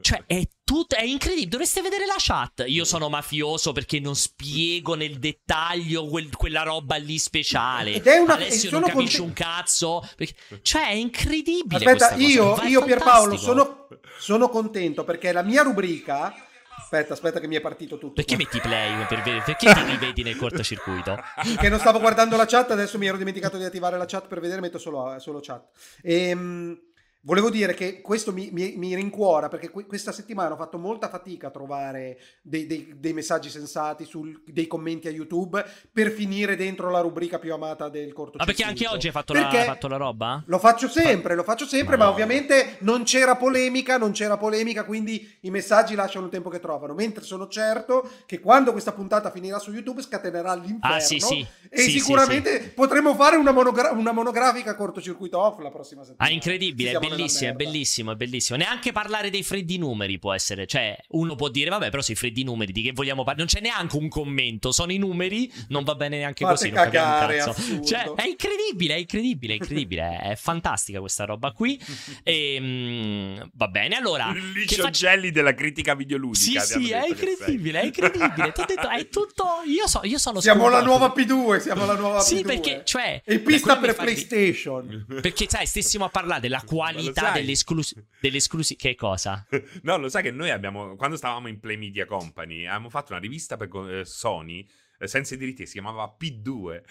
cioè 0.00 0.24
è 0.26 0.42
tutto 0.64 0.96
è 0.96 1.04
incredibile, 1.04 1.46
dovreste 1.50 1.80
vedere 1.80 2.04
la 2.04 2.16
chat. 2.18 2.64
Io 2.66 2.84
sono 2.84 3.08
mafioso 3.08 3.70
perché 3.70 4.00
non 4.00 4.16
spiego 4.16 4.94
nel 4.96 5.20
dettaglio 5.20 6.06
quel- 6.08 6.34
quella 6.34 6.62
roba 6.64 6.96
lì 6.96 7.16
speciale. 7.16 7.92
Ed 7.94 8.06
è 8.08 8.18
una- 8.18 8.34
Alessio 8.34 8.70
non 8.70 8.80
sono 8.82 8.92
capisce 8.92 9.18
conte- 9.18 9.40
un 9.40 9.46
cazzo, 9.48 10.08
perché- 10.16 10.34
cioè 10.62 10.88
è 10.88 10.94
incredibile 10.94 11.76
Aspetta, 11.84 12.14
questa 12.16 12.46
cosa, 12.48 12.64
io, 12.66 12.80
io 12.80 12.84
Pierpaolo 12.84 13.36
sono, 13.36 13.86
sono 14.18 14.48
contento 14.48 15.04
perché 15.04 15.30
la 15.30 15.42
mia 15.42 15.62
rubrica... 15.62 16.43
Aspetta, 16.78 17.12
aspetta 17.14 17.40
che 17.40 17.46
mi 17.46 17.56
è 17.56 17.60
partito 17.60 17.98
tutto. 17.98 18.14
Perché 18.14 18.36
metti 18.36 18.60
play 18.60 19.06
per 19.06 19.22
vedere? 19.22 19.42
Perché 19.44 19.72
ti 19.72 19.84
rivedi 19.84 20.22
nel 20.22 20.36
cortocircuito? 20.36 21.16
che 21.58 21.68
non 21.68 21.78
stavo 21.78 22.00
guardando 22.00 22.36
la 22.36 22.46
chat, 22.46 22.70
adesso 22.70 22.98
mi 22.98 23.06
ero 23.06 23.16
dimenticato 23.16 23.56
di 23.56 23.64
attivare 23.64 23.96
la 23.96 24.06
chat 24.06 24.26
per 24.26 24.40
vedere, 24.40 24.60
metto 24.60 24.78
solo, 24.78 25.18
solo 25.18 25.40
chat. 25.40 25.68
Ehm, 26.02 26.78
volevo 27.26 27.50
dire 27.50 27.74
che 27.74 28.00
questo 28.00 28.32
mi, 28.32 28.50
mi- 28.52 28.74
mi 28.76 28.94
rincuora 28.94 29.48
perché 29.48 29.70
que- 29.70 29.86
questa 29.86 30.12
settimana 30.12 30.54
ho 30.54 30.56
fatto 30.56 30.78
molta 30.78 31.08
fatica 31.08 31.48
a 31.48 31.50
trovare 31.50 32.18
dei, 32.42 32.66
dei- 32.66 32.94
dei 32.98 33.12
messaggi 33.12 33.48
sensati, 33.50 34.04
sul- 34.04 34.42
dei 34.46 34.66
commenti 34.66 35.08
a 35.08 35.10
YouTube 35.10 35.64
per 35.92 36.10
finire 36.10 36.54
dentro 36.56 36.90
la 36.90 37.00
rubrica 37.00 37.38
più 37.38 37.52
amata 37.52 37.88
del 37.88 38.12
cortocircuito. 38.12 38.38
Ma 38.38 38.44
perché 38.44 38.62
anche 38.64 38.86
oggi 38.86 39.06
hai 39.06 39.12
fatto, 39.12 39.32
la, 39.32 39.48
fatto 39.64 39.88
la 39.88 39.96
roba? 39.96 40.42
Lo 40.46 40.58
faccio 40.58 40.88
sempre, 40.88 41.34
lo 41.34 41.42
faccio 41.42 41.66
sempre, 41.66 41.96
ma 41.96 42.04
Madonna. 42.04 42.24
ovviamente 42.24 42.76
non 42.80 43.04
c'era 43.04 43.36
polemica, 43.36 43.96
non 43.96 44.12
c'era 44.12 44.36
polemica, 44.36 44.84
quindi 44.84 45.36
i 45.40 45.50
messaggi 45.50 45.94
lasciano 45.94 46.26
il 46.26 46.30
tempo 46.30 46.50
che 46.50 46.60
trovano. 46.60 46.92
Mentre 46.94 47.24
sono 47.24 47.48
certo 47.48 48.08
che 48.26 48.40
quando 48.40 48.72
questa 48.72 48.92
puntata 48.92 49.30
finirà 49.30 49.58
su 49.58 49.72
YouTube 49.72 50.02
scatenerà 50.02 50.54
l'inferno. 50.54 50.96
Ah, 50.96 51.00
sì, 51.00 51.18
sì. 51.18 51.46
E 51.70 51.78
sì, 51.80 51.90
sicuramente 51.98 52.72
potremo 52.74 53.14
fare 53.14 53.36
una, 53.36 53.50
monogra- 53.50 53.90
una 53.92 54.12
monografica 54.12 54.74
cortocircuito 54.76 55.38
off 55.40 55.58
la 55.60 55.70
prossima 55.70 56.02
settimana. 56.04 56.30
Ah, 56.30 56.32
incredibile, 56.32 56.90
È 57.14 57.16
bellissimo, 57.16 57.50
è 57.50 57.54
bellissimo, 57.54 58.12
è 58.12 58.14
bellissimo. 58.16 58.58
Neanche 58.58 58.92
parlare 58.92 59.30
dei 59.30 59.42
freddi 59.42 59.78
numeri 59.78 60.18
può 60.18 60.32
essere. 60.32 60.66
Cioè, 60.66 60.96
uno 61.10 61.34
può 61.34 61.48
dire, 61.48 61.70
vabbè, 61.70 61.90
però 61.90 62.02
sui 62.02 62.14
freddi 62.14 62.42
numeri 62.44 62.72
di 62.72 62.82
che 62.82 62.92
vogliamo 62.92 63.22
parlare? 63.24 63.38
Non 63.38 63.46
c'è 63.46 63.60
neanche 63.60 63.96
un 63.96 64.08
commento, 64.08 64.72
sono 64.72 64.92
i 64.92 64.98
numeri, 64.98 65.50
non 65.68 65.84
va 65.84 65.94
bene 65.94 66.18
neanche 66.18 66.44
Fate 66.44 66.56
così. 66.56 66.70
Non 66.70 66.78
un 66.78 66.84
cagare, 66.90 67.36
cazzo. 67.38 67.50
assurdo. 67.50 67.86
Cioè, 67.86 68.12
è 68.14 68.26
incredibile, 68.26 68.94
è 68.94 68.98
incredibile, 68.98 69.52
è 69.52 69.56
incredibile. 69.56 70.18
è, 70.20 70.36
fantastica 70.36 71.00
questa 71.00 71.24
roba 71.24 71.52
qui. 71.52 71.80
E, 72.26 72.58
mm, 72.60 73.36
va 73.54 73.68
bene, 73.68 73.96
allora. 73.96 74.32
Licio 74.54 74.82
faccio- 74.82 74.90
Gelli 75.06 75.30
della 75.30 75.52
critica 75.54 75.92
Sì, 75.92 75.98
videoludica. 75.98 76.60
hanno 76.60 76.84
sì, 76.84 76.90
è 76.90 77.06
incredibile, 77.06 77.80
è 77.80 77.84
incredibile. 77.84 78.52
Ti 78.52 78.60
ho 78.60 78.64
detto, 78.66 78.88
è 78.88 79.08
tutto. 79.08 79.44
Io, 79.66 79.86
so, 79.86 80.00
io 80.04 80.18
sono 80.18 80.40
Siamo 80.40 80.68
la 80.68 80.80
sconvolto. 80.80 81.06
nuova 81.06 81.54
P2, 81.56 81.60
siamo 81.60 81.84
la 81.86 81.94
nuova 81.96 82.20
Sì, 82.20 82.36
P2. 82.36 82.44
perché, 82.46 82.82
cioè. 82.84 83.20
E 83.24 83.38
pista 83.40 83.76
per 83.78 83.94
fa 83.94 84.04
ri- 84.04 84.12
PlayStation. 84.14 85.04
Perché, 85.20 85.46
sai, 85.48 85.66
stessimo 85.66 86.04
a 86.04 86.08
parlare 86.08 86.40
della 86.40 86.62
qualità 86.64 87.03
sai? 87.12 87.32
dell'esclusiva. 87.40 88.00
Dell'esclusi- 88.20 88.76
che 88.76 88.94
cosa? 88.94 89.46
No, 89.82 89.96
lo 89.98 90.08
sai 90.08 90.22
che 90.22 90.30
noi 90.30 90.50
abbiamo, 90.50 90.96
quando 90.96 91.16
stavamo 91.16 91.48
in 91.48 91.60
Play 91.60 91.76
Media 91.76 92.06
Company, 92.06 92.66
abbiamo 92.66 92.88
fatto 92.90 93.12
una 93.12 93.20
rivista 93.20 93.56
per 93.56 93.68
eh, 93.90 94.04
Sony, 94.04 94.66
eh, 94.98 95.06
senza 95.06 95.36
diritti, 95.36 95.66
si 95.66 95.72
chiamava 95.72 96.16
P2. 96.18 96.82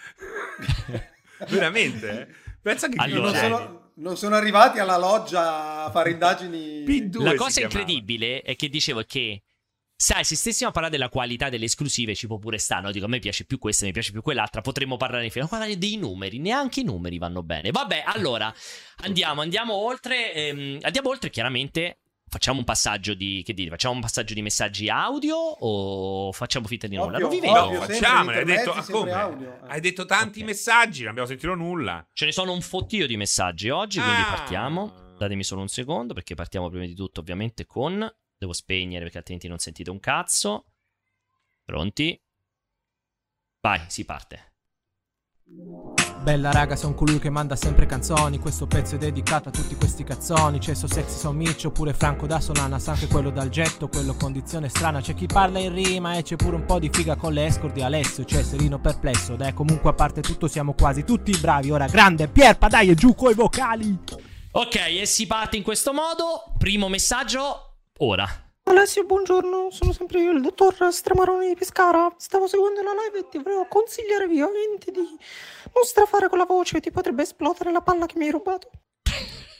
Veramente? 1.48 2.34
Pensa 2.62 2.88
che 2.88 2.96
Allora- 2.98 3.30
non, 3.30 3.34
sono, 3.34 3.90
non 3.96 4.16
sono 4.16 4.34
arrivati 4.36 4.78
alla 4.78 4.96
loggia 4.96 5.84
a 5.84 5.90
fare 5.90 6.10
indagini. 6.10 6.84
P2 6.84 7.22
La 7.22 7.34
cosa 7.34 7.60
incredibile 7.60 8.40
è 8.42 8.56
che 8.56 8.68
dicevo 8.68 9.02
che. 9.06 9.42
Sai, 9.96 10.24
se 10.24 10.34
stessimo 10.34 10.68
a 10.70 10.72
parlare 10.72 10.92
della 10.92 11.08
qualità 11.08 11.48
delle 11.48 11.66
esclusive, 11.66 12.14
ci 12.14 12.26
può 12.26 12.38
pure 12.38 12.58
stare. 12.58 12.82
No? 12.82 12.90
Dico, 12.90 13.04
a 13.06 13.08
me 13.08 13.20
piace 13.20 13.44
più 13.44 13.58
questa, 13.58 13.86
mi 13.86 13.92
piace 13.92 14.10
più 14.10 14.22
quell'altra. 14.22 14.60
Potremmo 14.60 14.96
parlare 14.96 15.22
di 15.28 15.30
guardare 15.32 15.78
dei 15.78 15.96
numeri, 15.96 16.38
neanche 16.38 16.80
i 16.80 16.84
numeri 16.84 17.18
vanno 17.18 17.42
bene. 17.42 17.70
Vabbè, 17.70 18.02
allora 18.06 18.52
andiamo, 19.02 19.40
andiamo 19.40 19.74
oltre. 19.74 20.34
ehm, 20.34 20.78
andiamo 20.82 21.08
oltre, 21.10 21.30
chiaramente. 21.30 21.98
Facciamo 22.26 22.58
un 22.58 22.64
passaggio 22.64 23.14
di. 23.14 23.42
Che 23.44 23.54
dire? 23.54 23.70
Facciamo 23.70 23.94
un 23.94 24.00
passaggio 24.00 24.34
di 24.34 24.42
messaggi 24.42 24.88
audio 24.88 25.36
o 25.36 26.32
facciamo 26.32 26.66
finta 26.66 26.88
di 26.88 26.96
nulla? 26.96 27.18
Ovvio, 27.18 27.28
Non 27.28 27.30
vi 27.30 27.46
ovvio, 27.46 27.52
vedo. 27.52 27.60
No, 27.60 27.78
sempre 27.86 27.94
facciamole. 27.94 28.38
Hai 28.38 28.44
detto, 28.44 28.72
ah, 28.72 28.84
come? 28.84 29.10
audio. 29.12 29.48
Eh. 29.52 29.58
Hai 29.68 29.80
detto 29.80 30.04
tanti 30.04 30.40
Ok. 30.40 30.46
messaggi, 30.46 31.00
non 31.02 31.10
abbiamo 31.10 31.28
sentito 31.28 31.54
nulla. 31.54 32.04
Ce 32.12 32.24
ne 32.24 32.32
sono 32.32 32.52
un 32.52 32.60
fottio 32.62 33.06
di 33.06 33.16
messaggi 33.16 33.68
oggi, 33.70 34.00
quindi 34.00 34.22
Ah. 34.22 34.34
partiamo. 34.34 34.92
Datemi 35.18 35.44
solo 35.44 35.60
un 35.60 35.68
secondo, 35.68 36.12
perché 36.14 36.34
partiamo 36.34 36.68
prima 36.70 36.86
di 36.86 36.94
tutto, 36.94 37.20
ovviamente, 37.20 37.66
con. 37.66 38.12
Devo 38.44 38.52
spegnere 38.52 39.04
perché 39.04 39.16
altrimenti 39.16 39.48
non 39.48 39.58
sentite 39.58 39.88
un 39.88 40.00
cazzo. 40.00 40.66
Pronti? 41.64 42.22
Vai, 43.62 43.80
si 43.88 44.04
parte. 44.04 44.52
Bella 46.20 46.50
raga, 46.50 46.76
son 46.76 46.94
colui 46.94 47.18
che 47.18 47.30
manda 47.30 47.56
sempre 47.56 47.86
canzoni. 47.86 48.38
Questo 48.38 48.66
pezzo 48.66 48.96
è 48.96 48.98
dedicato 48.98 49.48
a 49.48 49.52
tutti 49.52 49.74
questi 49.76 50.04
cazzoni. 50.04 50.58
C'è 50.58 50.74
So 50.74 50.86
Sexy 50.86 51.16
Son 51.16 51.34
Miccio, 51.34 51.70
pure 51.70 51.94
Franco 51.94 52.26
da 52.26 52.38
Solana. 52.38 52.78
Sa 52.78 52.92
anche 52.92 53.06
quello 53.06 53.30
dal 53.30 53.48
getto, 53.48 53.88
quello 53.88 54.14
condizione 54.14 54.68
strana. 54.68 55.00
C'è 55.00 55.14
chi 55.14 55.24
parla 55.24 55.58
in 55.58 55.72
rima 55.72 56.16
e 56.18 56.22
c'è 56.22 56.36
pure 56.36 56.56
un 56.56 56.66
po' 56.66 56.78
di 56.78 56.90
figa 56.92 57.16
con 57.16 57.32
le 57.32 57.46
escort 57.46 57.72
di 57.72 57.80
Alessio. 57.80 58.24
C'è 58.24 58.42
Serino 58.42 58.78
perplesso. 58.78 59.36
Dai, 59.36 59.54
comunque 59.54 59.88
a 59.88 59.94
parte 59.94 60.20
tutto, 60.20 60.48
siamo 60.48 60.74
quasi 60.74 61.02
tutti 61.02 61.34
bravi. 61.38 61.70
Ora 61.70 61.86
grande 61.86 62.28
Pierpa, 62.28 62.68
dai, 62.68 62.90
e 62.90 62.94
giù 62.94 63.14
coi 63.14 63.32
vocali. 63.32 63.98
Ok, 64.52 64.76
e 65.00 65.06
si 65.06 65.26
parte 65.26 65.56
in 65.56 65.62
questo 65.62 65.94
modo. 65.94 66.52
Primo 66.58 66.88
messaggio, 66.88 67.73
ora. 67.98 68.26
Alessio, 68.66 69.04
buongiorno, 69.04 69.68
sono 69.70 69.92
sempre 69.92 70.20
io, 70.22 70.30
il 70.32 70.40
dottor 70.40 70.92
Stramaroni 70.92 71.48
di 71.48 71.54
Pescara. 71.54 72.12
Stavo 72.16 72.46
seguendo 72.46 72.80
la 72.82 72.92
live 72.92 73.18
e 73.26 73.28
ti 73.30 73.38
volevo 73.38 73.66
consigliare 73.68 74.26
vivamente 74.26 74.90
di 74.90 75.00
non 75.00 75.84
strafare 75.84 76.28
con 76.28 76.38
la 76.38 76.46
voce, 76.46 76.80
ti 76.80 76.90
potrebbe 76.90 77.22
esplodere 77.22 77.70
la 77.70 77.82
palla 77.82 78.06
che 78.06 78.14
mi 78.16 78.24
hai 78.24 78.30
rubato. 78.30 78.70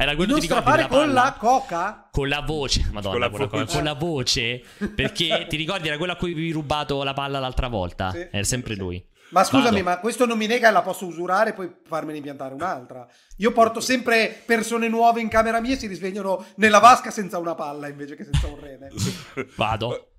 Era 0.00 0.10
Di 0.12 0.16
quello 0.16 0.32
non 0.34 0.40
strafare 0.42 0.76
della 0.84 0.88
con 0.88 0.98
palla? 1.00 1.12
la 1.24 1.32
coca? 1.32 2.08
Con 2.12 2.28
la 2.28 2.40
voce, 2.42 2.88
madonna, 2.92 3.10
Con 3.10 3.20
la 3.20 3.28
con 3.30 3.40
la- 3.40 3.46
voce. 3.64 3.74
con 3.74 3.84
la 3.84 3.94
voce. 3.94 4.62
Perché 4.94 5.46
ti 5.48 5.56
ricordi, 5.56 5.88
era 5.88 5.96
quello 5.96 6.12
a 6.12 6.16
cui 6.16 6.30
avevi 6.30 6.52
rubato 6.52 7.02
la 7.02 7.14
palla 7.14 7.40
l'altra 7.40 7.66
volta. 7.66 8.12
Sì. 8.12 8.28
Era 8.30 8.44
sempre 8.44 8.74
Sì. 8.74 8.78
lui. 8.80 9.04
Ma 9.30 9.44
scusami, 9.44 9.82
Vado. 9.82 9.96
ma 9.96 9.98
questo 9.98 10.24
non 10.24 10.38
mi 10.38 10.46
nega, 10.46 10.70
la 10.70 10.82
posso 10.82 11.06
usurare 11.06 11.50
e 11.50 11.52
poi 11.52 11.70
farmene 11.84 12.16
impiantare 12.18 12.54
un'altra. 12.54 13.06
Io 13.36 13.52
porto 13.52 13.80
sempre 13.80 14.42
persone 14.44 14.88
nuove 14.88 15.20
in 15.20 15.28
camera 15.28 15.60
mia 15.60 15.74
e 15.74 15.78
si 15.78 15.86
risvegliano 15.86 16.44
nella 16.56 16.78
vasca 16.78 17.10
senza 17.10 17.38
una 17.38 17.54
palla 17.54 17.88
invece 17.88 18.16
che 18.16 18.24
senza 18.24 18.46
un 18.46 18.60
rene. 18.60 18.88
Vado. 19.56 20.12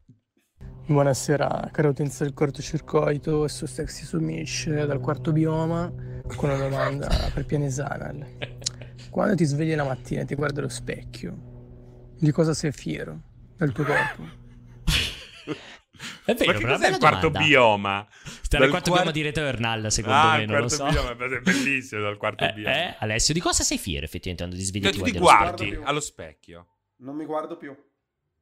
Buonasera, 0.85 1.69
caro 1.71 1.89
utenza 1.89 2.23
del 2.23 2.33
cortocircuito 2.33 3.45
e 3.45 3.49
su 3.49 3.67
Sexy 3.67 4.05
Sumish 4.05 4.69
dal 4.69 4.99
quarto 4.99 5.31
bioma 5.31 5.91
con 6.35 6.49
una 6.49 6.57
domanda 6.57 7.07
per 7.33 7.45
Pianesanal. 7.45 8.25
Quando 9.11 9.35
ti 9.35 9.45
svegli 9.45 9.75
la 9.75 9.83
mattina 9.83 10.21
e 10.21 10.25
ti 10.25 10.35
guardi 10.35 10.59
allo 10.59 10.69
specchio, 10.69 12.13
di 12.17 12.31
cosa 12.31 12.53
sei 12.53 12.71
fiero 12.71 13.21
del 13.55 13.71
tuo 13.71 13.83
corpo? 13.83 14.23
È 16.25 16.33
vero, 16.33 16.59
Ma 16.61 16.73
cos'è 16.73 16.89
il 16.89 16.97
quarto 16.97 17.27
domanda. 17.27 17.47
bioma? 17.47 18.07
Sta 18.11 18.57
Dal 18.57 18.61
nel 18.61 18.69
quarto 18.69 18.89
quar- 18.91 19.03
bioma 19.03 19.11
di 19.17 19.21
Returnal, 19.23 19.91
secondo 19.91 20.17
ah, 20.17 20.35
me, 20.35 20.41
il 20.43 20.49
non 20.49 20.61
lo 20.61 20.67
quarto 20.67 20.85
so. 20.85 20.91
bioma 20.91 21.11
è 21.35 21.39
bellissimo 21.41 22.01
dal 22.01 22.17
quarto 22.17 22.43
Eh, 22.45 22.53
bioma. 22.53 22.75
eh, 22.75 22.95
Alessio, 22.99 23.33
di 23.33 23.39
cosa 23.39 23.63
sei 23.63 23.77
fiero 23.77 24.05
effettivamente 24.05 24.43
quando 24.43 24.55
ti 24.55 24.63
svegli 24.63 24.83
tu 24.91 25.03
ti 25.03 25.11
ti 25.11 25.17
guardi 25.19 25.79
allo 25.83 25.99
specchio. 25.99 26.67
Non 26.97 27.15
mi 27.15 27.25
guardo 27.25 27.57
più. 27.57 27.75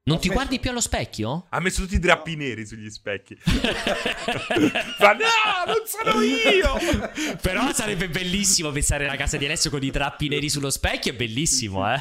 Non 0.03 0.15
Ho 0.15 0.19
ti 0.19 0.29
guardi 0.29 0.57
più 0.59 0.69
allo 0.69 0.79
specchio? 0.79 1.47
Ha 1.49 1.59
messo 1.59 1.81
tutti 1.81 1.95
i 1.95 1.99
drappi 1.99 2.37
neri 2.37 2.65
sugli 2.65 2.89
specchi. 2.89 3.35
Fa, 3.43 5.11
no, 5.13 5.65
non 5.65 5.83
sono 5.85 6.21
io! 6.21 7.35
Però 7.41 7.73
sarebbe 7.73 8.07
bellissimo 8.07 8.71
pensare 8.71 9.05
alla 9.05 9.17
casa 9.17 9.35
di 9.35 9.43
Alessio 9.45 9.69
con 9.69 9.83
i 9.83 9.91
trappi 9.91 10.29
neri 10.29 10.49
sullo 10.49 10.69
specchio, 10.69 11.11
è 11.11 11.15
bellissimo, 11.15 11.91
eh. 11.93 11.99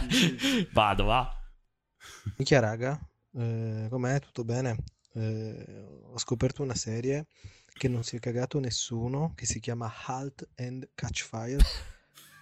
Vado, 0.72 1.04
va. 1.04 1.28
Minchia 2.36 2.60
raga, 2.60 2.96
eh, 3.36 3.86
com'è? 3.90 4.20
Tutto 4.20 4.44
bene? 4.44 4.76
Eh, 5.16 5.64
ho 6.12 6.18
scoperto 6.18 6.62
una 6.62 6.74
serie 6.74 7.26
che 7.72 7.88
non 7.88 8.02
si 8.04 8.16
è 8.16 8.18
cagato 8.20 8.58
nessuno, 8.60 9.32
che 9.34 9.46
si 9.46 9.60
chiama 9.60 9.92
Halt 10.06 10.46
and 10.56 10.88
Catch 10.94 11.24
Fire. 11.26 11.58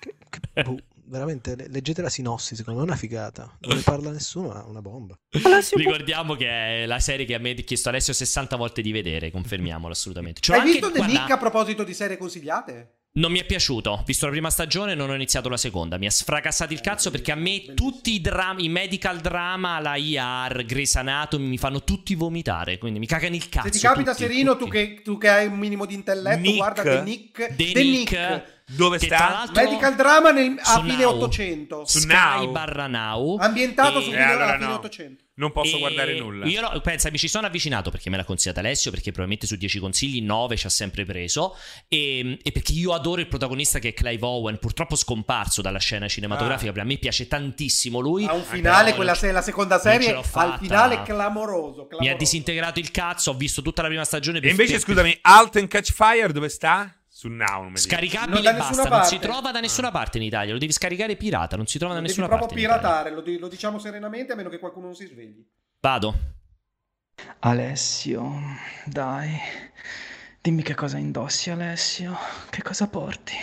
Che, 0.01 0.15
che- 0.29 0.41
boh, 0.63 0.77
veramente, 1.07 1.55
le- 1.57 1.69
leggete 1.69 2.03
la 2.03 2.09
sinossi, 2.09 2.57
secondo 2.57 2.81
me 2.81 2.87
è 2.87 2.89
una 2.89 2.99
figata. 2.99 3.57
Non 3.61 3.77
ne 3.77 3.83
parla 3.83 4.11
nessuno, 4.11 4.55
è 4.55 4.69
una 4.69 4.81
bomba. 4.83 5.19
Ricordiamo 5.75 6.35
che 6.35 6.83
è 6.83 6.87
la 6.87 6.99
serie 7.01 7.25
che 7.27 7.35
a 7.35 7.39
me 7.39 7.51
ha 7.51 7.55
chiesto 7.55 7.89
Alessio 7.91 8.13
60 8.13 8.57
volte 8.57 8.83
di 8.83 8.93
vedere, 8.93 9.31
confermiamolo 9.31 9.93
assolutamente. 9.93 10.41
L'ho 10.47 10.55
Hai 10.55 10.61
anche- 10.61 10.73
visto 10.73 10.91
The 10.91 10.99
guarda, 10.99 11.13
Nick 11.21 11.31
a 11.31 11.39
proposito 11.39 11.85
di 11.85 11.95
serie 11.95 12.17
consigliate? 12.17 12.99
Non 13.17 13.31
mi 13.31 13.39
è 13.39 13.45
piaciuto. 13.45 14.03
Visto 14.05 14.25
la 14.25 14.33
prima 14.33 14.51
stagione 14.51 14.97
non 14.97 15.09
ho 15.09 15.15
iniziato 15.15 15.49
la 15.49 15.57
seconda. 15.57 15.99
Mi 15.99 16.07
ha 16.07 16.11
sfracassato 16.11 16.73
il 16.73 16.81
cazzo 16.81 17.13
perché 17.13 17.31
a 17.31 17.37
me 17.37 17.73
tutti 17.73 18.13
i 18.13 18.21
drama, 18.21 18.61
i 18.61 18.69
medical 18.69 19.21
drama, 19.21 19.79
la 19.79 19.95
IR, 19.95 20.65
Grey's 20.65 20.97
Anatomy 20.97 21.47
mi 21.47 21.57
fanno 21.57 21.85
tutti 21.85 22.17
vomitare. 22.17 22.77
Quindi 22.77 22.99
mi 22.99 23.07
cagano 23.07 23.37
il 23.37 23.49
cazzo. 23.49 23.69
Se 23.69 23.79
ti 23.79 23.79
capita, 23.79 24.11
tutti, 24.11 24.25
Serino, 24.25 24.57
tutti. 24.57 24.65
tu 24.65 24.71
che, 24.71 25.01
tu 25.05 25.17
che 25.17 25.29
hai 25.29 25.47
un 25.47 25.59
minimo 25.59 25.87
di 25.87 25.95
intelletto, 25.95 26.41
Nick. 26.41 26.57
guarda 26.57 26.83
The 26.83 27.03
Nick. 27.03 27.55
The 27.55 27.73
The 27.73 27.83
Nick, 27.85 28.11
Nick. 28.11 28.45
Dove 28.67 28.97
che 28.99 29.07
sta? 29.07 29.47
Medical 29.53 29.95
drama 29.95 30.31
nel- 30.31 30.59
a 30.59 30.65
su 30.65 30.81
fine 30.81 30.97
Now. 31.05 31.11
800. 31.17 31.85
Su 31.85 31.99
Sky 31.99 32.13
Now. 32.15 32.51
barra 32.51 32.87
Now. 32.87 33.37
Ambientato 33.39 33.99
E- 33.99 34.03
su 34.03 34.09
Eh, 34.09 34.13
fine, 34.13 34.25
allora 34.25 34.47
a 34.47 34.53
fine 34.55 34.67
no. 34.67 34.75
800. 34.75 35.23
Non 35.37 35.53
posso 35.53 35.77
E 35.77 35.79
guardare 35.81 36.19
nulla. 36.19 36.47
Io 36.47 36.61
no, 36.61 36.81
pensa, 36.81 37.11
mi 37.11 37.19
ci 37.19 37.27
sono 37.29 37.47
avvicinato 37.47 37.91
perché 37.91 38.09
me 38.09 38.17
l'ha 38.17 38.25
consigliata 38.25 38.61
Alessio, 38.61 38.91
perché 38.91 39.07
probabilmente 39.11 39.47
su 39.47 39.57
10 39.57 39.81
consigli 39.81 40.23
9 40.23 40.57
ci 40.57 40.67
ha 40.67 40.71
sempre 40.71 41.05
preso. 41.05 41.57
E, 41.89 42.39
e 42.43 42.53
perché 42.53 42.73
io 42.73 42.95
adoro 42.95 43.21
il 43.21 43.27
protagonista 43.29 43.79
che 43.81 43.89
è 43.89 43.93
Clive 43.93 44.25
Owen, 44.25 44.59
purtroppo 44.59 44.97
scomparso 44.97 45.61
dalla 45.61 45.79
scena 45.81 46.09
cinematografica. 46.09 46.71
Ah. 46.71 46.75
Per 46.75 46.85
me 46.85 46.97
piace 46.97 47.29
tantissimo 47.29 47.99
lui. 48.01 48.25
Ha 48.25 48.33
un 48.33 48.43
Però 48.43 48.55
finale, 48.55 48.87
non 48.89 48.95
quella 48.95 49.15
se- 49.15 49.31
la 49.33 49.43
seconda 49.43 49.79
serie, 49.79 50.15
al 50.33 50.59
finale 50.59 51.03
clamoroso. 51.03 51.81
Mi 51.81 51.83
ha 51.83 51.87
clamoroso. 51.89 52.17
disintegrato 52.17 52.79
il 52.79 52.91
cazzo. 52.91 53.31
Ho 53.33 53.35
visto 53.35 53.61
tutta 53.61 53.83
la 53.83 53.89
prima 53.89 54.05
stagione. 54.05 54.39
E 54.39 54.41
per- 54.41 54.51
invece, 54.51 54.73
per- 54.73 54.81
scusami, 54.83 55.19
Alt 55.21 55.57
and 55.57 55.69
Catch 55.69 55.93
Fire 55.93 56.33
dove 56.33 56.49
sta? 56.49 56.97
Su 57.25 57.31
Now. 57.31 57.75
Scaricabile 57.75 58.51
e 58.51 58.55
basta, 58.55 58.87
non 58.87 59.05
si 59.05 59.19
trova 59.19 59.51
da 59.51 59.61
nessuna 59.61 59.91
parte 59.91 60.19
in 60.19 60.25
Italia. 60.25 60.53
Lo 60.53 60.59
devi 60.59 60.73
scaricare 60.73 61.17
pirata, 61.17 61.57
non 61.57 61.67
si 61.67 61.79
trova 61.79 61.95
da 61.95 62.01
Lo 62.01 62.07
devi 62.07 62.19
nessuna 62.21 62.37
proprio 62.37 62.49
parte. 62.55 62.63
in 62.63 62.69
Italia. 62.69 62.91
piratare, 62.91 63.15
lo, 63.15 63.21
di- 63.23 63.39
lo 63.39 63.49
diciamo 63.49 63.79
serenamente, 63.79 64.33
a 64.35 64.37
meno 64.37 64.51
che 64.51 64.59
qualcuno 64.59 64.87
non 64.87 64.95
si 64.95 65.07
svegli. 65.07 65.43
Vado. 65.81 66.15
Alessio, 67.41 68.31
dai, 68.85 69.39
dimmi 70.43 70.63
che 70.63 70.75
cosa 70.75 70.99
indossi, 70.99 71.49
Alessio, 71.49 72.15
che 72.51 72.61
cosa 72.63 72.89
porti? 72.89 73.35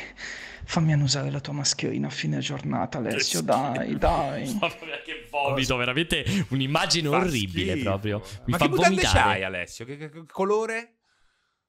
Fammi 0.63 0.93
annusare 0.93 1.31
la 1.31 1.39
tua 1.39 1.53
mascherina 1.53 2.05
a 2.07 2.11
fine 2.11 2.37
giornata, 2.37 2.99
Alessio, 2.99 3.41
dai, 3.41 3.97
dai. 3.97 4.59
Che 5.03 5.27
vomito, 5.31 5.75
veramente 5.75 6.23
un'immagine 6.49 7.09
Fa 7.09 7.17
orribile 7.17 7.71
schifo. 7.73 7.89
proprio. 7.89 8.19
Mi 8.45 8.51
Ma 8.51 8.57
fa 8.57 8.65
che 8.65 8.69
mutande 8.69 8.95
vomitare. 9.01 9.19
c'hai, 9.19 9.43
Alessio? 9.43 9.85
Che, 9.85 9.97
che- 9.97 10.09
che 10.11 10.23
colore? 10.27 10.97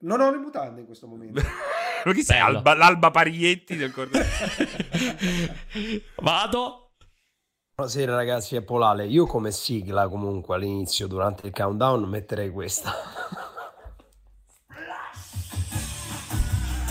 Non 0.01 0.21
ho 0.21 0.31
le 0.31 0.39
mutande 0.39 0.81
in 0.81 0.87
questo 0.87 1.07
momento. 1.07 1.41
Ma 2.05 2.13
chi 2.13 2.23
sei? 2.23 2.39
Alba- 2.41 2.75
l'Alba 2.75 3.11
Parietti 3.11 3.77
del 3.77 3.93
corteo. 3.93 4.25
Vado. 6.21 6.79
Buonasera 7.75 8.15
ragazzi, 8.15 8.57
è 8.57 8.63
Polale. 8.63 9.07
Io 9.07 9.27
come 9.27 9.51
sigla 9.51 10.09
comunque 10.09 10.57
all'inizio, 10.57 11.07
durante 11.07 11.47
il 11.47 11.53
countdown, 11.53 12.03
metterei 12.05 12.51
questa. 12.51 12.93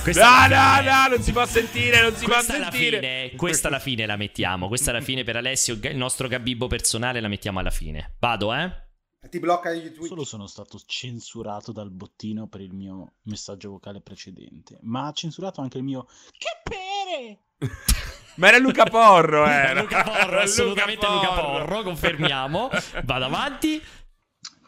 Questa 0.02 0.48
No, 0.48 0.56
no, 0.56 0.90
no, 0.90 1.08
non 1.10 1.22
si 1.22 1.32
può 1.32 1.46
sentire, 1.46 2.02
non 2.02 2.16
si 2.16 2.26
Questa 2.26 2.54
può 2.56 2.64
sentire. 2.64 2.98
fine, 3.00 3.36
questa 3.36 3.68
alla 3.68 3.78
fine 3.80 4.08
la 4.08 4.16
mettiamo. 4.16 4.68
Questa 4.68 4.90
alla 4.90 5.02
fine 5.02 5.24
per 5.24 5.36
Alessio, 5.36 5.78
il 5.80 5.96
nostro 5.96 6.28
gabibbo 6.28 6.66
personale, 6.66 7.20
la 7.22 7.28
mettiamo 7.28 7.60
alla 7.60 7.70
fine. 7.70 8.16
Vado, 8.20 8.52
eh? 8.54 8.90
Ti 9.30 9.40
blocca 9.40 9.70
tweet. 9.70 10.08
Solo 10.08 10.24
sono 10.24 10.48
stato 10.48 10.82
censurato 10.84 11.72
dal 11.72 11.92
bottino 11.92 12.48
per 12.48 12.60
il 12.60 12.74
mio 12.74 13.14
messaggio 13.24 13.70
vocale 13.70 14.02
precedente, 14.02 14.80
ma 14.82 15.06
ha 15.06 15.12
censurato 15.12 15.62
anche 15.62 15.78
il 15.78 15.84
mio 15.84 16.08
Che 16.32 16.50
pere! 16.64 17.40
Ma 18.38 18.48
era 18.50 18.58
Luca 18.58 18.84
Porro, 18.86 19.46
era. 19.46 19.82
Luca 19.82 20.02
Porro, 20.02 20.20
Era 20.20 20.42
assolutamente 20.42 21.06
Luca 21.06 21.34
Porro, 21.34 21.84
confermiamo. 21.84 22.70
Vado 23.04 23.26
avanti. 23.26 23.80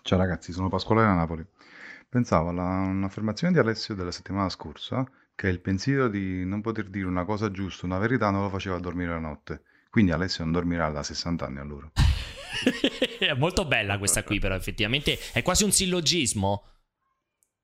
Ciao 0.04 0.20
ragazzi, 0.20 0.52
sono 0.52 0.70
Pasquale 0.70 1.02
da 1.02 1.14
Napoli. 1.14 1.44
Pensavo 2.08 2.50
alla 2.50 2.64
un'affermazione 2.64 3.54
di 3.54 3.60
Alessio 3.60 3.96
della 3.96 4.12
settimana 4.12 4.50
scorsa, 4.50 5.04
che 5.34 5.48
il 5.48 5.62
pensiero 5.62 6.08
di 6.08 6.46
non 6.46 6.62
poter 6.62 6.90
dire 6.90 7.08
una 7.08 7.26
cosa 7.26 7.50
giusta, 7.50 7.88
una 7.88 7.98
verità, 7.98 8.30
non 8.30 8.44
lo 8.44 8.50
faceva 8.50 8.78
dormire 8.78 9.14
la 9.14 9.20
notte. 9.20 9.64
Quindi 9.90 10.12
Alessio 10.12 10.44
non 10.44 10.54
dormirà 10.54 10.92
da 10.92 11.02
60 11.02 11.44
anni 11.44 11.58
allora. 11.60 11.90
è 13.20 13.34
molto 13.34 13.66
bella 13.66 13.98
questa 13.98 14.24
qui, 14.24 14.40
però 14.40 14.56
effettivamente 14.56 15.18
è 15.32 15.42
quasi 15.42 15.64
un 15.64 15.72
sillogismo. 15.72 16.68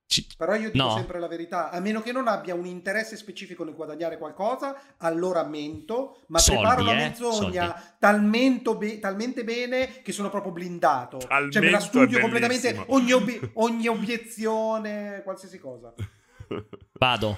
Ci- 0.06 0.26
Però 0.36 0.56
io 0.56 0.72
dico 0.72 0.84
No. 0.86 0.96
sempre 0.96 1.20
la 1.20 1.28
verità, 1.28 1.70
a 1.70 1.80
meno 1.80 2.02
che 2.02 2.12
non 2.12 2.28
abbia 2.28 2.56
un 2.56 2.66
interesse 2.66 3.16
specifico 3.16 3.64
nel 3.64 3.76
guadagnare 3.76 4.18
qualcosa, 4.18 4.96
allora 4.98 5.44
mento, 5.44 6.22
ma 6.30 6.40
Soldi, 6.40 6.62
preparo 6.62 6.84
la 6.84 6.92
eh, 6.94 6.96
menzogna 6.96 7.96
talmente, 8.00 8.76
be- 8.76 8.98
talmente 9.00 9.44
bene 9.44 10.02
che 10.02 10.12
sono 10.12 10.32
proprio 10.32 10.52
blindato. 10.52 11.20
cioè 11.20 11.30
me 11.30 11.50
Talmente 11.50 11.70
la 11.70 11.80
studio 11.80 12.20
completamente, 12.22 12.84
ogni, 12.88 13.12
obi- 13.12 13.40
ogni 13.56 13.88
obiezione, 13.88 15.22
qualsiasi 15.24 15.60
cosa. 15.60 15.94
Vado. 16.94 17.38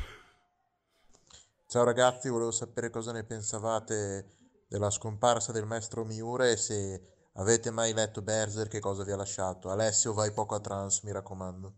Ciao 1.67 1.83
ragazzi, 1.83 2.29
volevo 2.29 2.51
sapere 2.51 2.89
cosa 2.89 3.11
ne 3.11 3.25
pensavate 3.25 4.35
della 4.69 4.89
scomparsa 4.89 5.51
del 5.51 5.65
maestro 5.65 6.05
Miura 6.05 6.49
e 6.49 6.55
se 6.55 7.01
avete 7.33 7.71
mai 7.71 7.93
letto 7.93 8.21
Berserk 8.21 8.69
che 8.69 8.79
cosa 8.79 9.03
vi 9.03 9.11
ha 9.11 9.15
lasciato. 9.15 9.69
Alessio, 9.69 10.13
vai 10.13 10.31
poco 10.31 10.55
a 10.55 10.59
trans, 10.59 11.01
mi 11.03 11.11
raccomando. 11.11 11.73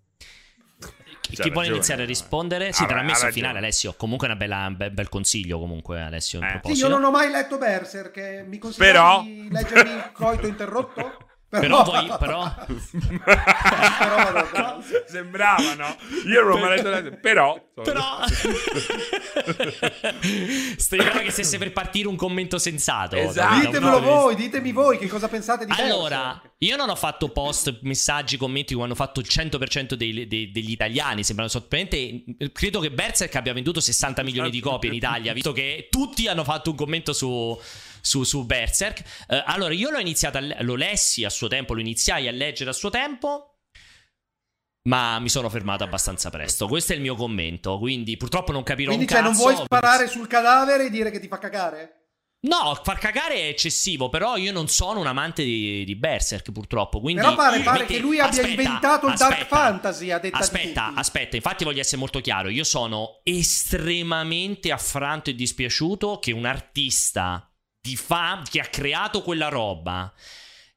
Chi 1.21 1.35
chi 1.35 1.41
vuole 1.43 1.53
ragione. 1.53 1.75
iniziare 1.77 2.03
a 2.03 2.05
rispondere? 2.05 2.73
Sì, 2.73 2.85
te 2.85 2.93
l'ha 2.93 2.99
ha 2.99 3.03
messo 3.03 3.13
ragione. 3.23 3.31
finale, 3.31 3.57
Alessio. 3.59 3.93
Comunque 3.95 4.27
è 4.27 4.31
una 4.31 4.39
bella- 4.39 4.65
un 4.67 4.75
bel, 4.75 4.91
bel 4.91 5.07
consiglio, 5.09 5.57
comunque, 5.57 6.01
Alessio, 6.01 6.39
in 6.39 6.45
Eh. 6.45 6.59
Sì, 6.75 6.81
io 6.81 6.89
non 6.89 7.03
ho 7.03 7.11
mai 7.11 7.29
letto 7.31 7.57
Berserk, 7.57 8.17
eh, 8.17 8.43
mi 8.43 8.57
consiglio 8.57 8.85
Però- 8.85 9.21
di 9.21 9.47
leggermi 9.49 9.91
il 9.93 10.11
coito 10.13 10.47
interrotto? 10.47 11.17
Però 11.59 11.83
voi, 11.83 12.11
però... 12.17 12.51
Però 12.65 14.15
vado 14.15 14.37
a 14.39 14.43
trans. 14.51 15.03
Sembrava, 15.07 15.73
no? 15.75 15.95
Io 16.25 16.41
non 16.41 16.49
l'ho 16.49 16.57
mai 16.57 16.75
letto. 16.77 16.89
la- 16.89 17.01
Però. 17.21 17.61
Però... 17.83 18.03
Speriamo 20.77 21.19
che 21.19 21.31
stesse 21.31 21.57
per 21.57 21.71
partire 21.71 22.07
un 22.07 22.15
commento 22.15 22.57
sensato. 22.57 23.15
Esatto. 23.15 23.59
Ditemelo 23.59 24.01
voi, 24.01 24.35
ditemi 24.35 24.71
voi 24.71 24.97
che 24.97 25.07
cosa 25.07 25.27
pensate 25.27 25.65
di 25.65 25.71
Allora, 25.77 26.39
Berserk. 26.41 26.51
Io 26.65 26.75
non 26.75 26.89
ho 26.89 26.95
fatto 26.95 27.29
post, 27.29 27.79
messaggi, 27.81 28.37
commenti 28.37 28.73
come 28.73 28.85
hanno 28.85 28.95
fatto 28.95 29.19
il 29.19 29.27
100% 29.29 29.95
dei- 29.95 30.27
dei- 30.27 30.51
degli 30.51 30.71
italiani. 30.71 31.23
Sembrano 31.23 31.49
sorprendente. 31.49 32.23
Credo 32.51 32.79
che 32.79 32.91
Berserk 32.91 33.35
abbia 33.35 33.53
venduto 33.53 33.79
60 33.79 34.23
milioni 34.23 34.49
di 34.49 34.59
copie 34.59 34.89
in 34.89 34.95
Italia, 34.95 35.33
visto 35.33 35.51
che 35.51 35.87
tutti 35.89 36.27
hanno 36.27 36.43
fatto 36.43 36.69
un 36.69 36.75
commento 36.75 37.13
su. 37.13 37.59
Su, 38.05 38.23
su 38.25 38.45
Berserk. 38.45 38.99
Eh, 39.29 39.41
allora, 39.45 39.73
io 39.73 39.89
l'ho 39.89 39.97
iniziato, 39.97 40.37
a 40.37 40.41
lo 40.61 40.75
lessi 40.75 41.23
a 41.23 41.29
suo 41.29 41.47
tempo, 41.47 41.73
lo 41.73 41.79
iniziai 41.79 42.27
a 42.27 42.31
leggere 42.31 42.69
a 42.71 42.73
suo 42.73 42.89
tempo. 42.89 43.59
Ma 44.89 45.19
mi 45.19 45.29
sono 45.29 45.49
fermato 45.49 45.85
abbastanza 45.85 46.29
presto. 46.29 46.67
Questo 46.67 46.91
è 46.91 46.95
il 46.97 47.01
mio 47.01 47.15
commento. 47.15 47.77
Quindi, 47.79 48.17
purtroppo 48.17 48.51
non 48.51 48.63
capirò 48.63 48.93
Quindi 48.93 49.05
un 49.05 49.09
cioè, 49.09 49.25
cazzo. 49.25 49.41
non 49.41 49.53
vuoi 49.53 49.65
sparare 49.65 50.07
sul 50.07 50.27
cadavere 50.27 50.87
e 50.87 50.89
dire 50.89 51.11
che 51.11 51.21
ti 51.21 51.29
fa 51.29 51.37
cagare? 51.37 52.02
No, 52.45 52.77
far 52.83 52.97
cagare 52.97 53.35
è 53.35 53.47
eccessivo, 53.47 54.09
però 54.09 54.35
io 54.35 54.51
non 54.51 54.67
sono 54.67 54.99
un 54.99 55.07
amante 55.07 55.43
di, 55.43 55.85
di 55.85 55.95
Berserk, 55.95 56.51
purtroppo. 56.51 56.99
Quindi 56.99 57.21
Però 57.21 57.35
pare, 57.35 57.61
pare 57.61 57.79
metti- 57.79 57.93
che 57.93 57.99
lui 57.99 58.19
abbia 58.19 58.41
aspetta, 58.41 58.61
inventato 58.61 59.07
il 59.07 59.15
dark 59.15 59.31
aspetta, 59.31 59.55
fantasy, 59.55 60.11
a 60.11 60.19
detta 60.19 60.37
di 60.37 60.43
Aspetta, 60.43 60.91
aspetta, 60.93 61.35
infatti 61.37 61.63
voglio 61.63 61.79
essere 61.79 61.97
molto 61.97 62.19
chiaro. 62.19 62.49
Io 62.49 62.65
sono 62.65 63.21
estremamente 63.23 64.71
affranto 64.71 65.29
e 65.29 65.35
dispiaciuto 65.35 66.19
che 66.19 66.33
un 66.33 66.45
artista 66.45 67.49
di 67.79 67.95
fa- 67.95 68.41
che 68.49 68.59
ha 68.59 68.65
creato 68.65 69.21
quella 69.21 69.47
roba 69.47 70.13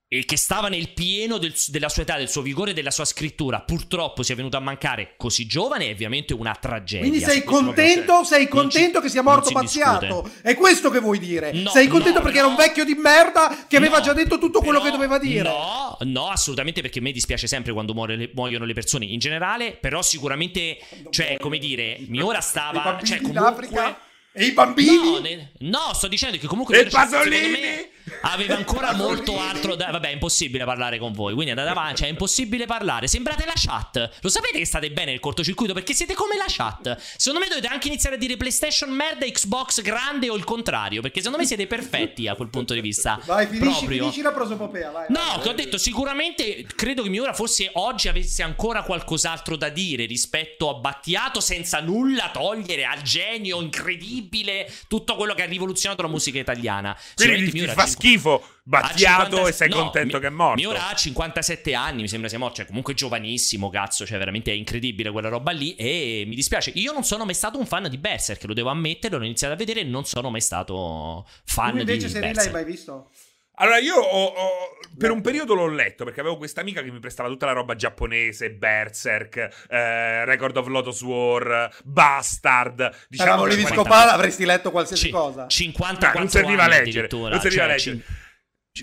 e 0.08 0.24
che 0.24 0.36
stava 0.36 0.68
nel 0.68 0.92
pieno 0.92 1.36
del- 1.36 1.52
della 1.66 1.88
sua 1.88 2.02
età, 2.02 2.16
del 2.16 2.28
suo 2.28 2.40
vigore 2.40 2.70
e 2.70 2.74
della 2.74 2.92
sua 2.92 3.04
scrittura, 3.04 3.60
purtroppo 3.62 4.22
sia 4.22 4.36
venuto 4.36 4.56
a 4.56 4.60
mancare 4.60 5.14
così 5.16 5.46
giovane, 5.46 5.88
è 5.88 5.92
ovviamente 5.92 6.32
una 6.32 6.54
tragedia. 6.54 7.00
Quindi 7.08 7.20
sei 7.20 7.42
contento, 7.42 8.22
sei 8.22 8.46
contento 8.46 8.98
ci- 8.98 9.04
che 9.04 9.10
sia 9.10 9.22
morto 9.22 9.48
si 9.48 9.54
discute. 9.58 10.22
È 10.42 10.54
questo 10.54 10.90
che 10.90 11.00
vuoi 11.00 11.18
dire? 11.18 11.50
No, 11.52 11.70
sei 11.70 11.88
contento 11.88 12.18
no, 12.18 12.24
perché 12.24 12.38
era 12.38 12.46
un 12.46 12.52
no. 12.54 12.58
vecchio 12.60 12.84
di 12.84 12.94
merda 12.94 13.66
che 13.68 13.76
aveva 13.76 13.98
No, 13.98 14.04
già 14.04 14.12
detto 14.12 14.38
tutto 14.38 14.60
quello 14.60 14.78
però- 14.80 14.84
che 14.84 14.90
doveva 14.92 15.18
dire? 15.18 15.42
No, 15.48 15.96
no, 16.02 16.28
assolutamente 16.28 16.82
perché 16.82 17.00
a 17.00 17.02
me 17.02 17.10
dispiace 17.10 17.48
sempre 17.48 17.72
quando 17.72 17.92
muore 17.92 18.30
muoiono 18.32 18.64
le 18.64 18.74
persone 18.74 19.06
in 19.06 19.18
generale, 19.18 19.72
però 19.72 20.02
sicuramente, 20.02 20.78
cioè, 21.10 21.36
come 21.40 21.58
dire, 21.58 21.98
Miura 22.06 22.38
I 22.38 22.42
stava, 22.42 23.00
cioè, 23.02 23.20
comunque... 23.20 23.96
E 24.38 24.44
i 24.44 24.52
bambini? 24.52 24.96
No, 25.12 25.18
ne- 25.18 25.52
no, 25.60 25.90
sto 25.94 26.08
dicendo 26.08 26.36
che 26.36 26.46
comunque 26.46 26.78
E 26.78 26.86
Pasolini? 26.88 27.94
Aveva 28.22 28.56
ancora 28.56 28.92
molto 28.94 29.38
altro 29.38 29.74
da... 29.74 29.90
Vabbè, 29.90 30.08
è 30.08 30.12
impossibile 30.12 30.64
parlare 30.64 30.98
con 30.98 31.12
voi, 31.12 31.32
quindi 31.34 31.50
andate 31.50 31.70
avanti, 31.70 31.96
cioè, 31.96 32.08
è 32.08 32.10
impossibile 32.10 32.66
parlare. 32.66 33.08
Sembrate 33.08 33.44
la 33.44 33.52
chat. 33.54 34.10
Lo 34.20 34.28
sapete 34.28 34.58
che 34.58 34.66
state 34.66 34.90
bene 34.90 35.10
nel 35.12 35.20
cortocircuito 35.20 35.72
perché 35.72 35.94
siete 35.94 36.14
come 36.14 36.36
la 36.36 36.46
chat. 36.46 36.96
Secondo 37.16 37.44
me 37.44 37.48
dovete 37.48 37.66
anche 37.66 37.88
iniziare 37.88 38.16
a 38.16 38.18
dire 38.18 38.36
PlayStation 38.36 38.90
merda, 38.90 39.26
Xbox 39.26 39.82
grande 39.82 40.30
o 40.30 40.36
il 40.36 40.44
contrario, 40.44 41.00
perché 41.00 41.18
secondo 41.18 41.38
me 41.38 41.46
siete 41.46 41.66
perfetti 41.66 42.28
a 42.28 42.34
quel 42.34 42.48
punto 42.48 42.74
di 42.74 42.80
vista. 42.80 43.20
Vai, 43.24 43.46
finisci, 43.46 43.78
Proprio. 43.78 43.98
finisci 44.00 44.22
la 44.22 44.32
prosopopea, 44.32 44.90
vai. 44.90 45.06
No, 45.08 45.20
vai. 45.20 45.40
che 45.40 45.48
ho 45.48 45.52
detto 45.52 45.78
sicuramente 45.78 46.64
credo 46.74 47.02
che 47.02 47.08
Miura 47.08 47.32
forse 47.32 47.70
oggi 47.74 48.08
avesse 48.08 48.42
ancora 48.42 48.82
qualcos'altro 48.82 49.56
da 49.56 49.68
dire 49.68 50.04
rispetto 50.06 50.68
a 50.68 50.74
Battiato 50.74 51.40
senza 51.40 51.80
nulla 51.80 52.30
togliere 52.32 52.84
al 52.84 53.02
genio 53.02 53.60
incredibile 53.60 54.72
tutto 54.88 55.16
quello 55.16 55.34
che 55.34 55.42
ha 55.42 55.46
rivoluzionato 55.46 56.02
la 56.02 56.08
musica 56.08 56.38
italiana. 56.38 56.96
Quindi 57.14 57.52
Miura 57.52 57.72
fa 57.72 57.86
schifo 57.96 58.44
Battiato 58.62 59.36
50 59.36 59.48
e 59.48 59.52
sei 59.52 59.68
no, 59.68 59.76
contento 59.76 60.16
Mi- 60.16 60.20
che 60.22 60.26
è 60.26 60.30
morto. 60.30 60.60
Miura 60.60 60.88
ha 60.88 60.94
57 60.94 61.74
anni, 61.74 62.02
mi 62.02 62.08
sembra 62.08 62.28
sia 62.28 62.38
morto, 62.38 62.56
cioè 62.56 62.66
comunque 62.66 62.94
giovanissimo, 62.94 63.70
cazzo, 63.70 64.04
cioè 64.04 64.18
veramente 64.18 64.50
è 64.50 64.54
incredibile 64.54 65.10
quella 65.10 65.28
roba 65.28 65.52
lì 65.52 65.74
e 65.76 66.24
mi 66.26 66.34
dispiace. 66.34 66.72
Io 66.74 66.92
non 66.92 67.04
sono 67.04 67.24
mai 67.24 67.34
stato 67.34 67.58
un 67.58 67.66
fan 67.66 67.88
di 67.88 67.96
Berserk, 67.98 68.44
lo 68.44 68.54
devo 68.54 68.70
ammettere, 68.70 69.16
l'ho 69.16 69.24
iniziato 69.24 69.54
a 69.54 69.56
vedere 69.56 69.80
e 69.80 69.84
non 69.84 70.04
sono 70.04 70.30
mai 70.30 70.40
stato 70.40 71.26
fan 71.44 71.72
Tu 71.72 71.78
invece 71.78 72.06
di 72.06 72.12
Serena 72.12 72.26
l'hai 72.26 72.32
Berserk. 72.34 72.54
mai 72.54 72.64
visto? 72.64 73.10
Allora, 73.58 73.78
io 73.78 73.96
ho- 73.96 74.26
ho- 74.26 74.78
per 74.98 75.10
un 75.10 75.20
periodo 75.22 75.54
l'ho 75.54 75.66
letto 75.68 76.04
perché 76.04 76.20
avevo 76.20 76.36
questa 76.36 76.60
amica 76.60 76.82
che 76.82 76.90
mi 76.90 76.98
prestava 77.00 77.28
tutta 77.28 77.46
la 77.46 77.52
roba 77.52 77.74
giapponese, 77.74 78.50
Berserk, 78.50 79.66
eh, 79.68 80.24
Record 80.24 80.56
of 80.56 80.66
Lotus 80.68 81.00
War, 81.02 81.70
Bastard. 81.84 82.90
Diciamo 83.08 83.30
Però 83.30 83.42
volevi 83.42 83.62
la 83.62 83.68
qualità- 83.68 83.90
scopare, 83.90 84.10
avresti 84.10 84.44
letto 84.44 84.70
qualsiasi 84.70 85.04
Ci- 85.06 85.10
cosa. 85.10 85.46
54 85.48 86.18
No, 86.18 86.24
non 86.24 86.28
serviva 86.32 86.64
a 86.64 86.68
leggere, 86.68 87.08
non 87.10 87.40
serviva 87.40 87.64
a 87.64 87.66
cioè, 87.66 87.66
leggere. 87.66 87.78
cin- 87.78 88.02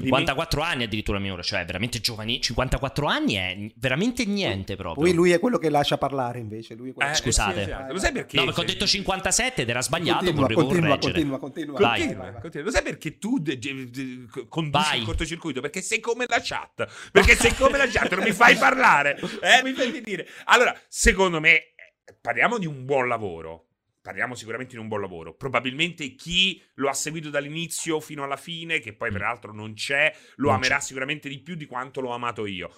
54 0.01 0.61
anni 0.61 0.83
addirittura 0.83 1.19
Miura, 1.19 1.41
cioè 1.43 1.63
veramente 1.65 1.99
giovani. 1.99 2.41
54 2.41 3.05
anni 3.07 3.33
è 3.35 3.71
veramente 3.75 4.25
niente 4.25 4.75
proprio. 4.75 5.03
Poi 5.03 5.13
lui 5.13 5.31
è 5.31 5.39
quello 5.39 5.57
che 5.59 5.69
lascia 5.69 5.97
parlare 5.97 6.39
invece. 6.39 6.73
Lui 6.73 6.89
è 6.89 6.93
quello 6.93 7.09
Eh, 7.09 7.13
che- 7.13 7.19
Scusate. 7.19 7.53
sì, 7.53 7.69
esatto. 7.69 7.93
Lo 7.93 7.99
sai 7.99 8.11
perché? 8.11 8.37
No, 8.37 8.45
perché 8.45 8.59
ho 8.61 8.63
detto 8.63 8.85
57 8.87 9.61
ed 9.61 9.69
era 9.69 9.81
sbagliato, 9.81 10.17
Continua, 10.25 10.41
vorrei 10.41 10.55
continua, 10.57 10.87
correggere. 10.97 11.13
continua, 11.13 11.39
continua. 11.39 11.79
Vai. 11.79 11.99
Continua, 11.99 12.31
continua. 12.39 12.65
Lo 12.65 12.71
sai 12.73 12.81
perché 12.83 13.17
tu 13.19 13.39
de- 13.39 13.59
de- 13.59 13.89
de- 13.89 14.25
conduci 14.49 14.83
Vai. 14.89 14.99
il 14.99 15.05
cortocircuito? 15.05 15.61
Perché 15.61 15.81
sei 15.81 15.99
come 15.99 16.25
la 16.27 16.39
chat. 16.41 16.87
Perché 17.11 17.35
sei 17.35 17.53
come 17.55 17.77
la 17.77 17.87
chat, 17.87 18.13
non 18.15 18.23
mi 18.23 18.31
fai 18.31 18.55
parlare. 18.55 19.19
Eh, 19.43 19.61
mi 19.63 19.73
fai 19.73 20.01
dire. 20.01 20.27
Allora, 20.45 20.75
secondo 20.87 21.39
me, 21.39 21.51
eh, 21.55 21.73
parliamo 22.19 22.57
di 22.57 22.65
un 22.65 22.85
buon 22.85 23.07
lavoro. 23.07 23.67
Parliamo 24.03 24.35
sicuramente 24.35 24.73
di 24.73 24.81
un 24.81 24.89
buon 24.89 24.99
lavoro. 24.99 25.33
Probabilmente 25.33 26.13
chi 26.15 26.61
lo 26.73 26.89
ha 26.89 26.93
seguito 26.93 27.29
dall'inizio 27.29 28.01
fino 28.01 28.25
alla 28.25 28.35
fine, 28.35 28.79
che 28.79 28.91
poi 28.91 29.13
peraltro 29.13 29.53
non 29.53 29.75
c'è, 29.75 30.13
lo 30.35 30.47
Non 30.47 30.57
amerà 30.57 30.75
c'è. 30.75 30.81
sicuramente 30.81 31.29
di 31.29 31.39
più 31.39 31.55
di 31.55 31.65
quanto 31.65 32.01
l'ho 32.01 32.11
amato 32.11 32.45
io. 32.45 32.69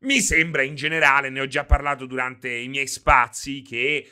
Mi 0.00 0.20
sembra 0.20 0.62
in 0.62 0.74
generale, 0.74 1.30
ne 1.30 1.38
ho 1.40 1.46
già 1.46 1.64
parlato 1.64 2.04
durante 2.04 2.52
i 2.52 2.66
miei 2.66 2.88
spazi, 2.88 3.62
che 3.62 4.10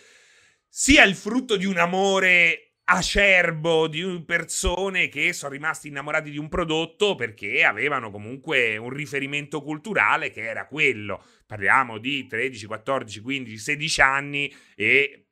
sia 0.68 1.02
il 1.02 1.16
frutto 1.16 1.56
di 1.56 1.64
un 1.64 1.76
amore 1.76 2.74
acerbo 2.84 3.88
di 3.88 4.22
persone 4.24 5.08
che 5.08 5.32
sono 5.32 5.52
rimasti 5.52 5.88
innamorati 5.88 6.30
di 6.30 6.38
un 6.38 6.48
prodotto 6.48 7.16
perché 7.16 7.64
avevano 7.64 8.12
comunque 8.12 8.76
un 8.76 8.90
riferimento 8.90 9.60
culturale 9.60 10.30
che 10.30 10.42
era 10.42 10.66
quello. 10.66 11.20
Parliamo 11.46 11.98
di 11.98 12.28
13, 12.28 12.66
14, 12.66 13.20
15, 13.20 13.58
16 13.58 14.00
anni 14.00 14.54
e 14.76 15.29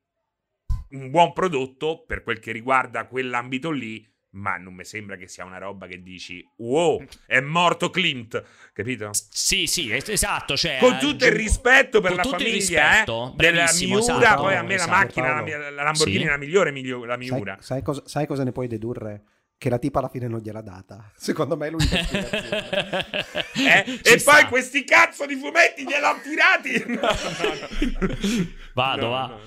un 0.91 1.11
buon 1.11 1.33
prodotto 1.33 2.05
per 2.07 2.23
quel 2.23 2.39
che 2.39 2.53
riguarda 2.53 3.07
quell'ambito 3.07 3.71
lì, 3.71 4.07
ma 4.31 4.57
non 4.59 4.75
mi 4.75 4.85
sembra 4.85 5.17
che 5.17 5.27
sia 5.27 5.45
una 5.45 5.57
roba 5.59 5.87
che 5.87 6.03
dici 6.03 6.45
wow, 6.59 7.03
è 7.27 7.41
morto 7.41 7.89
Klimt, 7.91 8.43
capito? 8.75 9.11
Sì, 9.13 9.67
sì, 9.67 9.91
es- 9.91 10.09
esatto. 10.11 10.55
Cioè, 10.57 10.77
Con 10.81 10.99
tutto 10.99 11.25
il 11.25 11.31
giù- 11.33 11.37
rispetto 11.39 12.01
per 12.01 12.15
la 12.15 12.23
famiglia 12.23 12.53
rispetto, 12.53 13.31
eh, 13.33 13.37
della 13.37 13.71
Miura, 13.79 13.99
esatto, 14.01 14.43
poi 14.43 14.55
a 14.57 14.63
me 14.63 14.75
esatto. 14.75 14.91
la 14.91 14.97
macchina, 14.99 15.27
la, 15.29 15.33
Paolo. 15.33 15.45
mia- 15.47 15.71
la 15.71 15.83
Lamborghini 15.83 16.19
Sì. 16.19 16.25
è 16.25 16.29
la 16.31 16.37
migliore, 16.37 16.71
miglio- 16.73 17.05
la 17.05 17.17
Sai, 17.19 17.31
Miura. 17.31 17.57
sai 17.61 17.83
cosa, 17.83 18.03
sai 18.05 18.27
cosa 18.27 18.45
ne 18.45 18.53
puoi 18.53 18.67
dedurre? 18.69 19.23
Che 19.59 19.71
la 19.71 19.79
tipa 19.79 19.99
alla 19.99 20.09
fine 20.09 20.29
non 20.29 20.39
gliel'ha 20.41 20.61
data. 20.61 21.11
Secondo 21.17 21.57
me 21.57 21.67
è 21.69 21.71
l'unica 21.71 21.97
spiegazione. 22.05 23.25
Eh? 23.57 24.01
E 24.05 24.19
sta. 24.19 24.33
poi 24.35 24.45
questi 24.49 24.85
cazzo 24.85 25.27
di 25.27 25.35
fumetti 25.35 25.85
gliel'ho 25.85 26.21
tirati! 26.23 26.85
No, 26.87 27.01
no, 27.01 28.07
no. 28.07 28.47
Vado, 28.75 29.03
No, 29.03 29.09
va. 29.09 29.41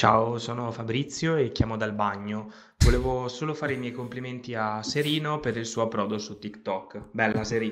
Ciao, 0.00 0.38
sono 0.38 0.72
Fabrizio 0.72 1.36
e 1.36 1.52
chiamo 1.52 1.76
dal 1.76 1.92
bagno. 1.92 2.50
Volevo 2.78 3.28
solo 3.28 3.52
fare 3.52 3.74
i 3.74 3.76
miei 3.76 3.92
complimenti 3.92 4.54
a 4.54 4.82
Serino 4.82 5.40
per 5.40 5.58
il 5.58 5.66
suo 5.66 5.82
approdo 5.82 6.16
su 6.16 6.38
TikTok. 6.38 7.08
Bella 7.12 7.44
Seri. 7.44 7.70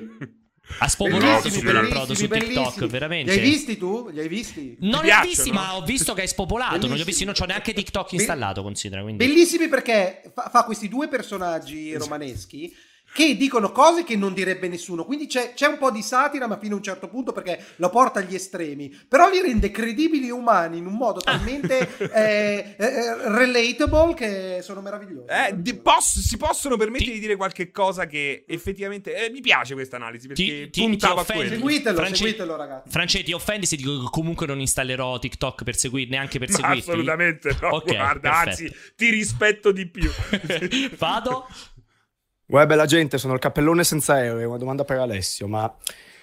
Ha 0.77 0.87
spopolato 0.87 1.25
Bellissimi, 1.25 1.63
quell'approdo 1.63 2.13
su 2.13 2.27
TikTok, 2.27 2.85
veramente. 2.85 3.31
Li 3.33 3.39
hai 3.39 3.49
visti 3.49 3.77
tu? 3.77 4.09
Li 4.09 4.19
hai 4.19 4.27
visti? 4.27 4.77
Non 4.81 5.03
li 5.03 5.09
ho 5.09 5.21
visti, 5.23 5.49
ma 5.51 5.75
ho 5.75 5.81
visto 5.81 6.13
che 6.13 6.21
hai 6.21 6.27
spopolato. 6.27 6.85
Non 6.85 6.97
li 6.97 7.01
ho 7.01 7.05
visti, 7.05 7.25
non 7.25 7.33
c'ho 7.33 7.45
neanche 7.45 7.73
TikTok 7.73 8.11
installato, 8.11 8.61
considera. 8.61 9.01
Quindi. 9.01 9.25
Bellissimi 9.25 9.67
perché 9.67 10.21
fa, 10.31 10.49
fa 10.49 10.65
questi 10.65 10.87
due 10.87 11.07
personaggi 11.07 11.97
romaneschi 11.97 12.71
che 13.13 13.35
dicono 13.35 13.71
cose 13.71 14.03
che 14.03 14.15
non 14.15 14.33
direbbe 14.33 14.67
nessuno. 14.67 15.03
Quindi 15.05 15.27
c'è, 15.27 15.53
c'è 15.53 15.67
un 15.67 15.77
po' 15.77 15.91
di 15.91 16.01
satira, 16.01 16.47
ma 16.47 16.57
fino 16.57 16.75
a 16.75 16.77
un 16.77 16.83
certo 16.83 17.07
punto 17.09 17.31
perché 17.31 17.63
lo 17.77 17.89
porta 17.89 18.19
agli 18.19 18.35
estremi. 18.35 18.89
Però 19.07 19.29
li 19.29 19.41
rende 19.41 19.71
credibili 19.71 20.27
e 20.27 20.31
umani 20.31 20.77
in 20.77 20.85
un 20.85 20.93
modo 20.93 21.19
talmente 21.19 21.87
eh, 22.13 22.75
eh, 22.77 23.27
relatable 23.29 24.13
che 24.13 24.59
sono 24.61 24.81
meravigliosi. 24.81 25.25
Eh, 25.29 25.53
di- 25.55 25.75
poss- 25.75 26.19
si 26.19 26.37
possono 26.37 26.77
permettere 26.77 27.11
di 27.11 27.19
dire 27.19 27.35
qualche 27.35 27.71
cosa 27.71 28.05
che 28.05 28.45
effettivamente 28.47 29.25
eh, 29.25 29.29
mi 29.29 29.41
piace 29.41 29.73
questa 29.73 29.95
analisi 29.97 30.27
perché 30.27 30.43
Ti- 30.43 30.69
ti- 30.69 30.81
puntava 30.81 31.23
ti 31.23 31.33
quello. 31.33 31.49
Seguitelo, 31.49 31.95
France- 31.97 32.15
seguitelo 32.15 32.55
ragazzi. 32.55 32.89
France, 32.89 33.23
ti 33.23 33.33
offendi 33.33 33.65
se 33.65 33.75
dico 33.75 33.99
che 33.99 34.07
comunque 34.11 34.45
non 34.45 34.59
installerò 34.59 35.17
TikTok 35.19 35.63
per 35.63 35.75
seguirti, 35.75 36.11
neanche 36.11 36.39
per 36.39 36.49
Ma 36.51 36.55
seguirti? 36.55 36.89
assolutamente 36.89 37.57
no, 37.61 37.69
Ok, 37.75 37.85
guarda, 37.95 38.29
perfetto. 38.29 38.49
anzi, 38.49 38.75
ti 38.95 39.09
rispetto 39.09 39.71
di 39.71 39.87
più. 39.87 40.09
Vado? 40.97 41.47
Uè, 42.49 42.65
bella 42.65 42.85
gente, 42.85 43.19
sono 43.19 43.33
il 43.35 43.39
cappellone 43.39 43.83
senza 43.83 44.13
aereo. 44.13 44.49
Una 44.49 44.57
domanda 44.57 44.83
per 44.83 44.97
Alessio, 44.97 45.47
ma 45.47 45.71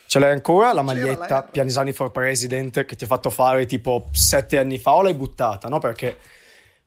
ce 0.06 0.18
l'hai 0.18 0.32
ancora 0.32 0.72
la 0.72 0.82
maglietta. 0.82 1.44
Pianisani 1.44 1.92
for 1.92 2.10
President 2.10 2.84
che 2.84 2.96
ti 2.96 3.04
ha 3.04 3.06
fatto 3.06 3.30
fare 3.30 3.64
tipo 3.66 4.08
sette 4.10 4.58
anni 4.58 4.78
fa 4.78 4.94
o 4.94 5.02
l'hai 5.02 5.14
buttata, 5.14 5.68
no? 5.68 5.78
Perché 5.78 6.18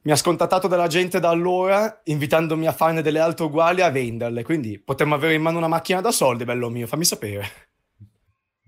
mi 0.02 0.12
ha 0.12 0.16
scontattato 0.16 0.68
della 0.68 0.88
gente 0.88 1.20
da 1.20 1.30
allora 1.30 2.00
invitandomi 2.04 2.66
a 2.66 2.72
farne 2.72 3.00
delle 3.00 3.18
altre 3.18 3.46
uguali 3.46 3.80
a 3.80 3.90
venderle. 3.90 4.42
Quindi 4.42 4.78
potremmo 4.78 5.14
avere 5.14 5.32
in 5.32 5.42
mano 5.42 5.56
una 5.56 5.68
macchina 5.68 6.02
da 6.02 6.12
soldi, 6.12 6.44
bello 6.44 6.68
mio, 6.68 6.86
fammi 6.86 7.04
sapere. 7.04 7.48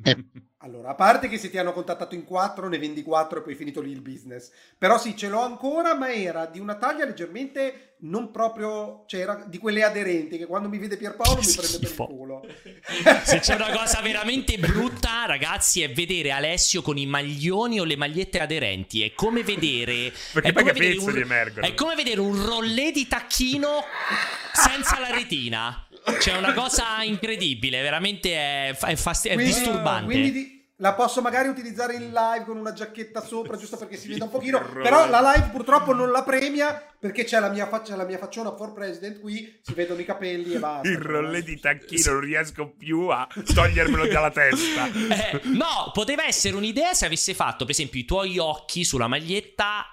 Allora, 0.64 0.90
a 0.90 0.94
parte 0.94 1.28
che 1.28 1.38
se 1.38 1.50
ti 1.50 1.58
hanno 1.58 1.72
contattato 1.72 2.14
in 2.14 2.24
quattro, 2.24 2.68
ne 2.68 2.78
vendi 2.78 3.02
quattro 3.02 3.40
e 3.40 3.42
poi 3.42 3.54
è 3.54 3.56
finito 3.56 3.80
lì 3.80 3.90
il 3.90 4.00
business. 4.00 4.50
Però 4.78 4.96
sì, 4.96 5.16
ce 5.16 5.28
l'ho 5.28 5.40
ancora, 5.40 5.96
ma 5.96 6.12
era 6.12 6.46
di 6.46 6.60
una 6.60 6.76
taglia 6.76 7.04
leggermente 7.04 7.96
non 8.02 8.30
proprio... 8.30 9.02
Cioè, 9.06 9.20
era 9.20 9.44
di 9.44 9.58
quelle 9.58 9.82
aderenti 9.82 10.38
che 10.38 10.46
quando 10.46 10.68
mi 10.68 10.78
vede 10.78 10.96
Pierpaolo 10.96 11.40
mi 11.40 11.52
prende 11.52 11.78
per 11.80 11.90
il 11.90 11.96
culo. 11.96 12.46
Se 13.24 13.40
c'è 13.40 13.56
una 13.56 13.70
cosa 13.70 14.00
veramente 14.02 14.56
brutta, 14.56 15.24
ragazzi, 15.26 15.82
è 15.82 15.92
vedere 15.92 16.30
Alessio 16.30 16.80
con 16.80 16.96
i 16.96 17.06
maglioni 17.06 17.80
o 17.80 17.84
le 17.84 17.96
magliette 17.96 18.38
aderenti. 18.38 19.02
È 19.02 19.14
come 19.14 19.42
vedere. 19.42 20.12
Perché 20.32 20.50
è 20.50 20.52
poi 20.52 20.62
come 20.62 20.74
che 20.74 20.78
vedere 20.78 20.94
pezzo 20.94 21.10
un- 21.10 21.18
emergono. 21.18 21.66
È 21.66 21.74
come 21.74 21.94
vedere 21.96 22.20
un 22.20 22.40
rollè 22.40 22.92
di 22.92 23.08
tacchino 23.08 23.82
senza 24.52 25.00
la 25.00 25.10
retina. 25.10 25.86
C'è 26.18 26.36
una 26.36 26.52
cosa 26.54 27.02
incredibile, 27.02 27.80
veramente 27.82 28.32
è, 28.34 28.76
è, 28.76 28.96
fasti- 28.96 29.28
è 29.28 29.34
Quindi- 29.34 29.52
disturbante. 29.52 30.04
Quindi, 30.04 30.32
di- 30.32 30.60
la 30.82 30.94
posso 30.94 31.20
magari 31.22 31.46
utilizzare 31.46 31.94
in 31.94 32.10
live 32.10 32.44
con 32.44 32.56
una 32.56 32.72
giacchetta 32.72 33.24
sopra, 33.24 33.56
giusto 33.56 33.76
perché 33.76 33.96
si 33.96 34.08
veda 34.08 34.24
un 34.24 34.30
pochino. 34.30 34.60
Però 34.82 35.08
la 35.08 35.20
live 35.32 35.50
purtroppo 35.52 35.94
non 35.94 36.10
la 36.10 36.24
premia 36.24 36.84
perché 36.98 37.22
c'è 37.22 37.38
la 37.38 37.50
mia, 37.50 37.68
faccia, 37.68 37.94
la 37.94 38.04
mia 38.04 38.18
facciona 38.18 38.52
for 38.56 38.72
president 38.72 39.20
qui, 39.20 39.60
si 39.62 39.74
vedono 39.74 40.00
i 40.00 40.04
capelli 40.04 40.54
e 40.54 40.58
basta. 40.58 40.88
Il 40.88 40.98
rollè 40.98 41.40
di 41.42 41.60
tacchino 41.60 42.12
non 42.12 42.20
riesco 42.20 42.74
più 42.76 43.06
a 43.08 43.28
togliermelo 43.54 44.08
dalla 44.08 44.32
testa. 44.32 44.86
Eh, 44.86 45.40
no, 45.44 45.90
poteva 45.92 46.26
essere 46.26 46.56
un'idea 46.56 46.94
se 46.94 47.06
avesse 47.06 47.32
fatto, 47.32 47.64
per 47.64 47.74
esempio, 47.74 48.00
i 48.00 48.04
tuoi 48.04 48.38
occhi 48.38 48.82
sulla 48.84 49.06
maglietta 49.06 49.91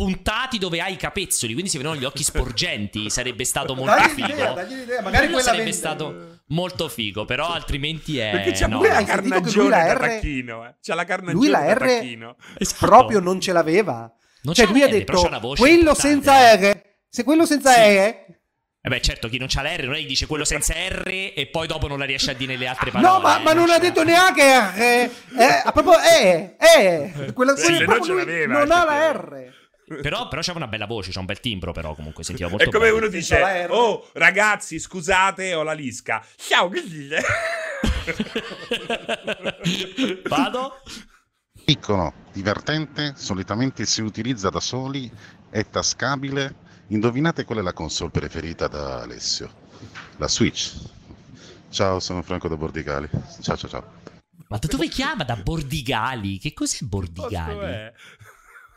puntati 0.00 0.56
dove 0.56 0.80
hai 0.80 0.94
i 0.94 0.96
capezzoli, 0.96 1.52
quindi 1.52 1.70
si 1.70 1.76
vedono 1.76 1.94
gli 1.96 2.04
occhi 2.04 2.22
sporgenti, 2.22 3.10
sarebbe 3.10 3.44
stato 3.44 3.74
molto 3.74 3.94
Dagli 3.94 4.08
figo. 4.08 4.26
l'idea, 4.28 4.52
dagli 4.52 4.72
l'idea, 4.74 5.02
magari 5.02 5.26
Quello 5.26 5.32
quella 5.32 5.42
sarebbe 5.42 5.62
vende. 5.64 5.76
stato 5.76 6.38
molto 6.46 6.88
figo, 6.88 7.26
però 7.26 7.48
altrimenti 7.52 8.18
è 8.18 8.30
Perché 8.30 8.52
c'è 8.52 8.66
no. 8.66 8.78
pure 8.78 8.88
la 8.88 9.04
carnagione 9.04 9.68
la 9.68 9.76
da 9.84 9.92
R- 9.92 9.98
tacchino. 9.98 10.66
Eh. 10.66 10.74
C'ha 10.80 10.94
la 10.94 11.04
carnagione 11.04 11.34
Lui 11.44 11.48
la 11.50 11.58
da 11.60 11.72
R 11.74 11.78
tacchino. 11.78 12.36
Esatto. 12.56 12.86
proprio 12.86 13.20
non 13.20 13.40
ce 13.40 13.52
l'aveva. 13.52 14.10
Non 14.42 14.54
cioè 14.54 14.66
lui 14.66 14.78
la 14.80 14.86
ha 14.86 14.88
detto 14.88 15.28
quello 15.58 15.94
senza 15.94 16.50
eh." 16.52 16.70
R. 16.72 16.82
Se 17.10 17.22
quello 17.22 17.44
senza 17.44 17.72
Sì. 17.74 17.80
R 17.80 18.14
Eh 18.82 18.88
beh, 18.88 19.00
certo, 19.02 19.28
chi 19.28 19.36
non 19.36 19.48
c'ha 19.50 19.60
la 19.60 19.76
R 19.76 19.84
non 19.84 19.92
è 19.94 19.98
che 19.98 20.06
dice 20.06 20.26
quello 20.26 20.46
senza 20.46 20.72
R 20.72 21.32
e 21.36 21.48
poi 21.52 21.66
dopo 21.66 21.86
non 21.88 21.98
la 21.98 22.06
riesce 22.06 22.30
a 22.30 22.34
dire 22.34 22.54
nelle 22.54 22.66
altre 22.66 22.90
parole. 22.90 23.12
No, 23.12 23.20
ma, 23.20 23.38
eh, 23.38 23.42
ma 23.42 23.52
non 23.52 23.68
ha 23.68 23.74
c'è. 23.74 23.80
detto 23.80 24.02
neanche 24.02 24.42
R. 24.42 24.80
Eh, 25.38 25.62
ha 25.64 25.70
proprio 25.72 25.98
E. 26.00 26.56
E. 26.58 27.32
Quella, 27.34 27.54
Sì, 27.54 27.64
quella 27.64 27.76
se 27.76 27.78
no 27.78 27.84
proprio 27.84 28.04
ce 28.18 28.24
lui 28.24 28.46
non 28.46 28.70
ha 28.70 28.84
la 28.84 29.10
effettivamente. 29.10 29.48
R. 29.50 29.58
Però, 29.96 30.28
però 30.28 30.40
c'aveva 30.40 30.58
una 30.58 30.68
bella 30.68 30.86
voce, 30.86 31.10
c'ha 31.10 31.18
un 31.18 31.26
bel 31.26 31.40
timbro 31.40 31.72
però 31.72 31.96
comunque, 31.96 32.22
sentiva 32.22 32.48
molto 32.48 32.64
È 32.64 32.68
come 32.70 32.86
bene. 32.86 32.96
uno 32.96 33.08
dice. 33.08 33.66
Oh, 33.70 34.08
ragazzi, 34.12 34.78
scusate, 34.78 35.52
ho 35.54 35.64
la 35.64 35.72
lisca. 35.72 36.24
Ciao, 36.36 36.68
che 36.68 36.82
dite? 36.86 37.20
Vado? 40.28 40.74
Piccolo, 41.64 42.12
divertente, 42.32 43.14
solitamente 43.16 43.84
si 43.84 44.00
utilizza 44.00 44.48
da 44.48 44.60
soli, 44.60 45.10
è 45.50 45.68
tascabile. 45.68 46.68
Indovinate 46.88 47.44
qual 47.44 47.58
è 47.58 47.62
la 47.62 47.72
console 47.72 48.10
preferita 48.10 48.68
da 48.68 49.00
Alessio? 49.00 49.50
La 50.18 50.28
Switch. 50.28 50.72
Ciao, 51.68 51.98
sono 51.98 52.22
Franco 52.22 52.46
da 52.46 52.56
Bordigali. 52.56 53.08
Ciao, 53.40 53.56
ciao, 53.56 53.68
ciao. 53.68 53.92
Ma 54.48 54.58
da 54.58 54.66
dove 54.68 54.88
chiama? 54.88 55.24
Da 55.24 55.36
Bordigali? 55.36 56.38
Che 56.38 56.52
cos'è 56.52 56.84
Bordigali? 56.84 57.92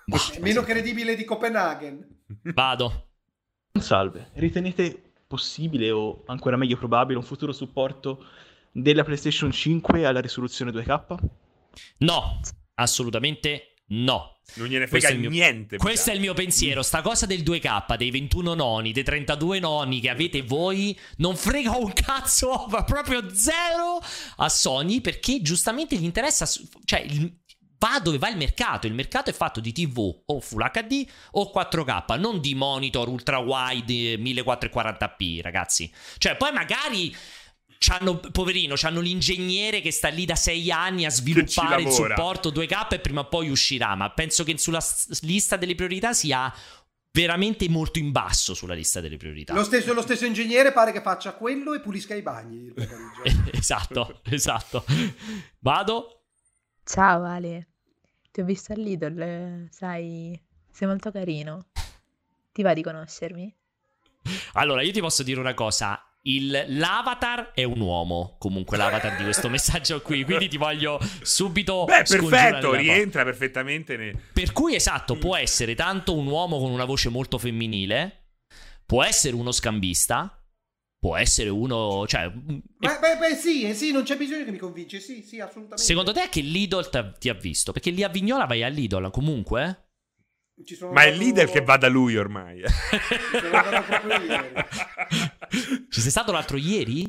È. 0.06 0.36
È 0.38 0.40
meno 0.40 0.62
credibile 0.64 1.16
di 1.16 1.24
Copenaghen. 1.26 2.06
Vado. 2.54 3.08
Salve, 3.80 4.30
ritenete 4.36 5.14
possibile 5.28 5.90
o 5.92 6.24
ancora 6.28 6.58
meglio 6.58 6.78
probabile 6.78 7.18
un 7.18 7.24
futuro 7.26 7.52
supporto 7.52 8.24
della 8.72 9.04
PlayStation 9.04 9.52
5 9.52 10.06
alla 10.06 10.22
risoluzione 10.22 10.72
2K? 10.72 11.16
No, 12.00 12.40
assolutamente 12.76 13.74
no. 13.88 14.38
Non 14.56 14.68
gliene 14.68 14.88
Questo 14.88 15.08
frega 15.08 15.10
è 15.10 15.12
il 15.14 15.20
mio- 15.20 15.30
niente. 15.30 15.78
Questo 15.78 16.12
è 16.12 16.14
il 16.14 16.20
mio 16.20 16.34
pensiero. 16.34 16.84
Sta 16.84 17.02
cosa 17.02 17.26
del 17.26 17.42
2K, 17.42 17.96
dei 17.96 18.12
21 18.12 18.54
noni, 18.54 18.92
dei 18.92 19.04
32 19.04 19.60
noni 19.60 20.02
che 20.02 20.10
avete 20.10 20.42
voi, 20.44 20.98
non 21.18 21.36
frega 21.36 21.76
un 21.78 21.94
cazzo, 21.94 22.68
proprio 22.86 23.34
zero 23.34 24.00
a 24.38 24.50
Sony 24.50 25.02
perché 25.02 25.42
giustamente 25.42 25.96
gli 25.96 26.04
interessa. 26.04 26.46
Cioè, 26.84 27.00
il- 27.00 27.42
va 27.84 28.00
dove 28.00 28.18
va 28.18 28.30
il 28.30 28.38
mercato. 28.38 28.88
Il 28.88 28.94
mercato 28.94 29.30
è 29.30 29.34
fatto 29.34 29.60
di 29.60 29.74
TV 29.74 30.24
o 30.26 30.40
Full 30.40 30.72
HD 30.72 31.06
o 31.32 31.52
4K, 31.54 32.18
non 32.18 32.40
di 32.40 32.56
monitor 32.56 33.10
ultra 33.10 33.40
wide 33.40 34.14
eh, 34.14 34.18
1440p, 34.18 35.42
ragazzi. 35.42 35.92
Cioè, 36.18 36.38
poi 36.38 36.52
magari. 36.52 37.16
C'hanno, 37.86 38.18
poverino, 38.18 38.76
c'hanno 38.78 39.02
l'ingegnere 39.02 39.82
che 39.82 39.92
sta 39.92 40.08
lì 40.08 40.24
da 40.24 40.36
sei 40.36 40.72
anni 40.72 41.04
a 41.04 41.10
sviluppare 41.10 41.82
il 41.82 41.92
supporto 41.92 42.50
2K 42.50 42.94
e 42.94 43.00
prima 43.00 43.20
o 43.20 43.28
poi 43.28 43.50
uscirà. 43.50 43.94
Ma 43.96 44.10
penso 44.10 44.46
che 44.46 44.58
sulla 44.58 44.80
s- 44.80 45.22
lista 45.24 45.58
delle 45.58 45.76
priorità 45.76 46.14
sia 46.14 46.50
veramente 47.12 47.68
molto 47.68 48.00
in 48.00 48.14
basso 48.14 48.54
sulla 48.54 48.74
lista 48.74 49.02
delle 49.02 49.18
priorità. 49.18 49.54
Lo 49.54 49.66
stesso, 49.66 49.92
lo 49.92 50.02
stesso 50.02 50.26
ingegnere 50.26 50.72
pare 50.72 50.94
che 50.94 51.02
faccia 51.02 51.34
quello 51.34 51.74
e 51.74 51.82
pulisca 51.82 52.16
i 52.16 52.22
bagni 52.22 52.72
esatto, 53.52 54.22
esatto. 54.30 54.86
Vado. 55.60 56.28
Ciao 56.86 57.26
Ale, 57.26 57.73
ti 58.34 58.42
ho 58.42 58.46
visto 58.46 58.74
all'Idol, 58.74 59.22
eh, 59.22 59.68
sai, 59.70 60.38
sei 60.72 60.88
molto 60.88 61.12
carino. 61.12 61.68
Ti 62.52 62.64
va 62.64 62.74
di 62.74 62.82
conoscermi? 62.82 63.56
Allora, 64.54 64.82
io 64.82 64.92
ti 64.92 65.02
posso 65.02 65.22
dire 65.22 65.40
una 65.40 65.54
cosa. 65.54 66.04
Il, 66.24 66.66
l'avatar 66.70 67.52
è 67.54 67.64
un 67.64 67.80
uomo, 67.80 68.38
comunque 68.40 68.76
l'avatar 68.76 69.18
di 69.18 69.24
questo 69.24 69.50
messaggio 69.52 70.02
qui, 70.02 70.24
quindi 70.24 70.48
ti 70.48 70.58
voglio 70.58 71.00
subito 71.22 71.84
Beh, 71.84 72.06
perfetto, 72.08 72.74
rientra 72.74 73.24
perfettamente. 73.24 73.98
Ne... 73.98 74.20
Per 74.34 74.52
cui 74.52 74.74
esatto, 74.74 75.16
può 75.16 75.36
essere 75.36 75.76
tanto 75.76 76.18
un 76.18 76.26
uomo 76.26 76.58
con 76.58 76.72
una 76.72 76.86
voce 76.86 77.10
molto 77.10 77.38
femminile, 77.38 78.30
può 78.84 79.04
essere 79.04 79.36
uno 79.36 79.52
scambista, 79.52 80.43
può 81.04 81.18
essere 81.18 81.50
uno, 81.50 82.08
cioè, 82.08 82.30
Beh, 82.32 82.64
beh, 82.78 83.18
beh, 83.20 83.36
sì, 83.36 83.64
eh, 83.64 83.74
sì, 83.74 83.92
non 83.92 84.04
c'è 84.04 84.16
bisogno 84.16 84.46
che 84.46 84.52
mi 84.52 84.58
convinci. 84.58 85.02
Sì, 85.02 85.22
sì, 85.22 85.38
assolutamente. 85.42 85.84
secondo 85.84 86.14
te 86.14 86.24
è 86.24 86.30
che 86.30 86.40
l'Idol 86.40 86.90
t'ha- 86.90 87.12
ti 87.12 87.28
ha 87.28 87.34
visto? 87.34 87.74
Perché 87.74 87.90
lì 87.90 88.04
a 88.04 88.08
Vignola 88.08 88.46
vai 88.46 88.64
all'Idol 88.64 89.12
comunque? 89.12 89.83
Ci 90.64 90.76
sono 90.76 90.92
Ma 90.92 91.02
è 91.02 91.06
andato- 91.08 91.24
leader 91.24 91.50
che 91.50 91.62
va 91.62 91.78
da 91.78 91.88
lui 91.90 92.16
ormai. 92.16 92.62
Ci 92.64 93.38
sono 93.40 93.58
andato 93.58 93.84
proprio 93.84 94.22
ieri. 94.22 94.54
Ci 95.90 96.00
sei 96.02 96.12
stato 96.12 96.32
l'altro 96.32 96.58
ieri? 96.58 97.04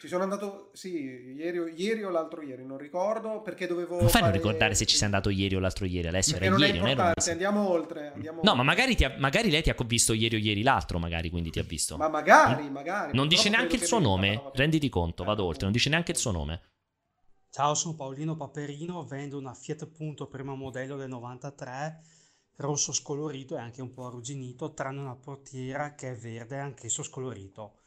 Ci 0.00 0.06
sono 0.06 0.22
andato, 0.22 0.70
sì, 0.74 0.92
ieri, 1.34 1.58
o- 1.58 1.66
ieri 1.66 2.04
o 2.04 2.10
l'altro 2.10 2.42
ieri, 2.42 2.64
non 2.64 2.76
ricordo 2.76 3.40
perché 3.40 3.66
dovevo. 3.66 4.00
Non 4.00 4.08
fai 4.10 4.20
a 4.20 4.24
non 4.24 4.32
fare- 4.32 4.42
ricordare 4.42 4.74
se 4.74 4.84
ci 4.84 4.96
sei 4.96 5.06
andato 5.06 5.30
ieri 5.30 5.56
o 5.56 5.60
l'altro 5.60 5.86
ieri, 5.86 6.08
Alessio? 6.08 6.36
Era 6.36 6.50
non 6.50 6.62
è 6.62 6.66
ieri, 6.66 6.78
non 6.78 6.88
era 6.88 7.04
un 7.16 7.30
andiamo 7.30 7.68
oltre. 7.68 8.12
Andiamo 8.14 8.40
No, 8.42 8.54
ma 8.54 8.60
oltre. 8.60 8.64
magari, 8.66 8.94
ti 8.96 9.04
ha- 9.04 9.14
magari 9.18 9.50
lei 9.50 9.62
ti 9.62 9.70
ha 9.70 9.76
visto 9.86 10.12
ieri 10.12 10.36
o 10.36 10.38
ieri 10.38 10.62
l'altro, 10.62 10.98
magari, 10.98 11.30
quindi 11.30 11.50
ti 11.50 11.58
ha 11.58 11.64
visto. 11.64 11.96
Ma 11.96 12.08
magari, 12.08 12.68
magari. 12.70 13.14
Non 13.16 13.28
dice 13.28 13.48
neanche 13.48 13.76
il 13.76 13.82
suo 13.84 13.98
nome, 13.98 14.36
vabbè. 14.36 14.56
renditi 14.58 14.88
conto, 14.90 15.24
vado 15.24 15.44
oltre, 15.44 15.62
non 15.64 15.72
dice 15.72 15.88
neanche 15.88 16.10
il 16.12 16.18
suo 16.18 16.32
nome. 16.32 16.60
Ciao, 17.50 17.74
sono 17.74 17.94
Paolino 17.94 18.36
Paperino, 18.36 19.04
vendo 19.04 19.38
una 19.38 19.54
Fiat 19.54 19.86
Punto 19.88 20.26
primo 20.26 20.54
modello 20.56 20.96
del 20.96 21.08
93, 21.08 22.00
rosso 22.56 22.92
scolorito 22.92 23.56
e 23.56 23.60
anche 23.60 23.82
un 23.82 23.92
po' 23.92 24.06
arrugginito, 24.06 24.72
tranne 24.72 25.00
una 25.00 25.16
portiera 25.16 25.94
che 25.94 26.12
è 26.12 26.16
verde, 26.16 26.58
anch'esso 26.58 27.02
scolorito. 27.02 27.78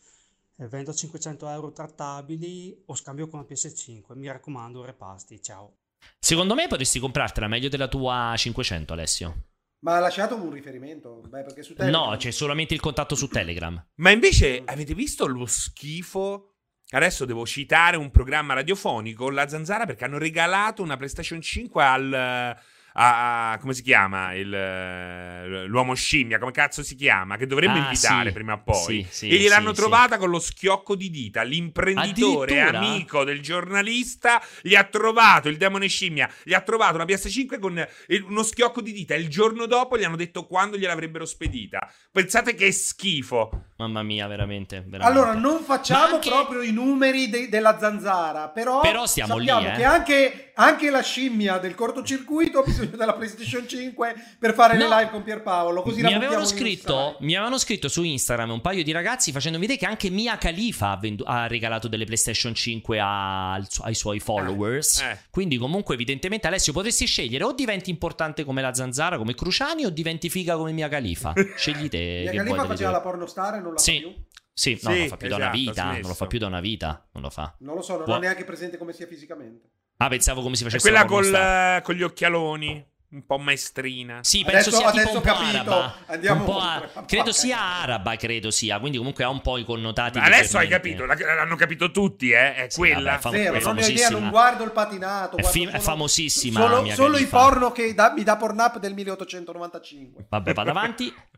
E 0.56 0.68
vendo 0.68 0.92
a 0.92 0.94
500 0.94 1.48
euro 1.50 1.72
trattabili 1.72 2.84
o 2.88 2.96
scambio 2.96 3.28
con 3.28 3.40
la 3.40 3.46
PS5. 3.48 4.16
Mi 4.16 4.28
raccomando, 4.28 4.84
repasti. 4.84 5.42
Ciao. 5.42 5.78
Secondo 6.20 6.56
me 6.56 6.68
potresti 6.68 7.00
comprartela 7.00 7.48
meglio 7.48 7.70
della 7.70 7.88
tua 7.88 8.34
500, 8.36 8.94
Alessio. 8.94 9.44
Ma 9.80 9.98
ha 9.98 10.00
lasciato 10.00 10.36
un 10.36 10.52
riferimento? 10.52 11.22
Beh, 11.28 11.44
perché 11.44 11.62
su 11.62 11.76
Telegram- 11.76 12.10
No, 12.10 12.18
c'è 12.18 12.32
solamente 12.32 12.74
il 12.74 12.80
contatto 12.80 13.14
su 13.14 13.28
Telegram. 13.28 13.84
Ma 13.96 14.10
invece 14.10 14.64
avete 14.66 14.96
visto 14.96 15.28
lo 15.28 15.46
schifo? 15.46 16.56
Adesso 16.90 17.26
devo 17.26 17.46
citare 17.46 17.98
un 17.98 18.10
programma 18.10 18.54
radiofonico, 18.56 19.30
La 19.30 19.48
Zanzara, 19.48 19.86
perché 19.86 20.06
hanno 20.06 20.18
regalato 20.18 20.82
una 20.82 20.98
PlayStation 20.98 21.40
5 21.42 21.84
al... 21.84 22.58
a- 23.00 23.52
a- 23.52 23.58
come 23.60 23.74
si 23.74 23.84
chiama? 23.84 24.34
Il, 24.34 24.52
eh, 24.54 25.66
l'uomo 25.68 25.94
scimmia, 25.94 26.40
come 26.40 26.52
cazzo 26.52 26.82
si 26.82 26.96
chiama? 26.96 27.38
Che 27.38 27.46
dovremmo 27.46 27.76
Ah, 27.76 27.90
invitare 27.90 28.30
sì. 28.30 28.34
prima 28.34 28.54
o 28.54 28.62
poi. 28.64 29.04
Sì, 29.04 29.08
sì, 29.10 29.30
e 29.30 29.38
gliel'hanno 29.38 29.72
trovata 29.72 30.18
con 30.18 30.30
lo 30.32 30.40
schiocco 30.40 30.96
di 30.96 31.10
dita. 31.12 31.44
L'imprenditore 31.44 32.62
amico 32.62 33.24
del 33.24 33.40
giornalista 33.42 34.42
gli 34.62 34.74
ha 34.76 34.84
trovato, 34.86 35.48
il 35.50 35.58
demone 35.58 35.88
scimmia, 35.88 36.30
gli 36.44 36.54
ha 36.54 36.62
trovato 36.62 36.96
una 36.96 37.06
PS5 37.06 37.60
con 37.60 37.88
uno 38.28 38.44
schiocco 38.44 38.82
di 38.82 38.92
dita. 38.92 39.14
E 39.14 39.20
il 39.20 39.30
giorno 39.30 39.66
dopo 39.68 39.98
gli 39.98 40.04
hanno 40.04 40.16
detto 40.16 40.46
quando 40.48 40.78
gliel'avrebbero 40.78 41.26
spedita. 41.26 41.92
Pensate 42.12 42.56
che 42.56 42.72
schifo. 42.72 43.66
Mamma 43.78 44.02
mia, 44.02 44.26
veramente. 44.28 44.84
veramente. 44.88 45.06
Allora, 45.06 45.34
non 45.34 45.60
facciamo 45.64 46.16
anche- 46.16 46.30
proprio 46.30 46.62
i 46.62 46.72
numeri 46.72 47.30
de- 47.30 47.48
della 47.48 47.78
zanzara, 47.80 48.50
però, 48.50 48.82
Però 48.82 49.06
stiamo 49.06 49.38
lì, 49.38 49.46
sappiamo 49.48 49.74
eh. 49.76 49.78
che 49.78 49.84
anche, 49.84 50.52
anche 50.56 50.90
la 50.90 51.02
scimmia 51.04 51.60
del 51.60 51.76
cortocircuito 51.76 52.60
ha 52.60 52.64
bisogno 52.64 52.96
della 52.98 53.14
PlayStation 53.14 53.68
5 53.68 54.16
per 54.40 54.56
fare 54.56 54.78
le 54.78 54.88
No. 54.88 54.98
live 54.98 55.12
con 55.12 55.22
Pierpaolo. 55.22 55.84
Così 55.84 56.02
la 56.02 56.08
mi 56.10 56.16
avevano, 56.16 56.44
scritto, 56.46 57.18
mi 57.20 57.36
avevano 57.36 57.60
scritto 57.60 57.88
su 57.88 58.02
Instagram 58.02 58.50
un 58.50 58.62
paio 58.62 58.84
di 58.84 58.92
ragazzi 58.92 59.32
facendo 59.32 59.60
vedere 59.60 59.78
che 59.78 59.86
anche 59.86 60.10
Mia 60.10 60.38
Khalifa 60.40 60.90
ha, 60.92 60.98
vendu- 60.98 61.28
ha 61.28 61.46
regalato 61.46 61.88
delle 61.88 62.06
PlayStation 62.06 62.56
5 62.56 63.00
al 63.00 63.68
su- 63.70 63.84
ai 63.84 63.94
suoi 63.94 64.20
followers. 64.20 65.02
eh. 65.02 65.20
Quindi, 65.30 65.58
comunque, 65.58 65.94
evidentemente, 65.94 66.48
Alessio, 66.48 66.74
potresti 66.74 67.06
scegliere 67.06 67.44
o 67.44 67.52
diventi 67.54 67.92
importante 67.92 68.44
come 68.44 68.64
la 68.64 68.74
zanzara, 68.74 69.18
come 69.20 69.36
Cruciani, 69.36 69.86
o 69.86 69.92
diventi 69.92 70.30
figa 70.32 70.56
come 70.58 70.72
Mia 70.72 70.88
Khalifa. 70.88 71.34
Scegli 71.56 71.88
te. 71.90 72.22
Mia 72.34 72.44
Khalifa 72.44 72.66
faceva 72.66 72.90
la 72.90 73.02
pornostar 73.02 73.54
e 73.56 73.66
non 73.68 73.76
la 73.76 73.80
Sì. 73.80 73.94
fa 74.02 74.08
più. 74.08 74.26
Sì, 74.58 74.72
no, 74.72 74.78
Sì, 74.80 74.86
non 74.88 74.98
lo 75.04 75.08
fa 75.08 75.18
più 75.18 75.28
da 75.30 75.36
una 75.36 75.44
esatto, 75.46 75.58
vita. 75.60 75.84
Non 75.92 76.02
lo 76.02 76.14
fa 76.16 76.26
più 76.28 76.40
da 76.40 76.48
una 76.48 76.60
vita. 76.62 77.08
Non 77.14 77.24
lo 77.24 77.30
fa. 77.30 77.56
Non 77.60 77.76
lo 77.76 77.82
so, 77.84 77.96
non 77.98 78.04
Può- 78.06 78.16
ho 78.16 78.20
neanche 78.20 78.44
presente 78.44 78.78
come 78.78 78.92
sia 78.94 79.06
fisicamente. 79.06 79.70
Ah, 79.98 80.08
pensavo 80.10 80.42
come 80.42 80.56
si 80.56 80.62
È 80.64 80.66
facesse 80.66 80.88
quella 80.90 81.04
la 81.04 81.08
col, 81.08 81.34
eh, 81.34 81.82
con 81.84 81.94
gli 81.96 82.02
occhialoni. 82.04 82.86
un 83.10 83.26
po' 83.26 83.38
maestrina. 83.38 84.20
Sì, 84.22 84.44
penso 84.44 84.68
Adesso- 84.70 84.78
sia 84.78 84.92
tipo 84.92 85.00
adesso 85.00 85.12
un 85.12 85.18
ho 85.18 85.22
po' 85.22 85.40
araba. 85.40 85.96
Andiamo 86.08 86.40
Un 86.42 86.46
po' 86.46 86.60
a- 86.60 87.04
credo 87.06 87.32
sia 87.32 87.58
araba, 87.58 88.16
credo 88.18 88.52
sia, 88.52 88.80
quindi 88.80 88.98
comunque 88.98 89.24
ha 89.24 89.30
un 89.30 89.40
po' 89.42 89.58
i 89.58 89.64
connotati. 89.64 90.20
Adesso 90.20 90.58
hai 90.58 90.68
capito, 90.68 91.06
l'hanno 91.06 91.56
capito 91.56 91.90
tutti, 91.92 92.32
eh? 92.32 92.56
È 92.56 92.68
quella. 92.76 93.12
vabbè, 93.12 93.22
fam- 93.22 93.34
Zero, 93.36 93.44
è 93.44 93.46
non 93.46 93.56
ho 93.56 93.58
idea, 93.60 93.62
famosissima. 93.86 94.20
non 94.20 94.30
guardo 94.30 94.64
il 94.66 94.72
patinato. 94.72 95.38
È, 95.38 95.42
guardo 95.42 95.58
fi- 95.58 95.64
è 95.64 95.70
solo- 95.70 95.80
famosissima. 95.82 96.60
Solo, 96.60 96.90
solo 96.96 97.18
i 97.18 97.26
porno 97.28 97.72
che 97.72 97.94
da- 97.94 98.12
mi 98.12 98.24
dà 98.24 98.36
Pornhub 98.36 98.78
del 98.80 98.94
1895. 98.94 100.26
Vabbè, 100.30 100.54
vado 100.54 100.70
avanti. 100.72 101.14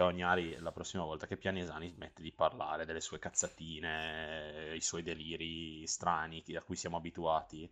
Ciao 0.00 0.12
Gnari, 0.12 0.56
la 0.60 0.72
prossima 0.72 1.04
volta 1.04 1.26
che 1.26 1.36
Pianesani 1.36 1.90
smette 1.90 2.22
di 2.22 2.32
parlare 2.32 2.86
delle 2.86 3.02
sue 3.02 3.18
cazzatine, 3.18 4.72
i 4.74 4.80
suoi 4.80 5.02
deliri 5.02 5.86
strani 5.86 6.42
a 6.56 6.62
cui 6.62 6.74
siamo 6.74 6.96
abituati, 6.96 7.70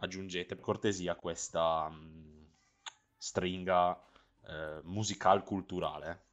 aggiungete 0.00 0.54
per 0.54 0.62
cortesia 0.62 1.14
questa 1.14 1.88
mh, 1.88 2.46
stringa 3.16 3.98
eh, 4.48 4.80
musical 4.82 5.42
culturale. 5.44 6.24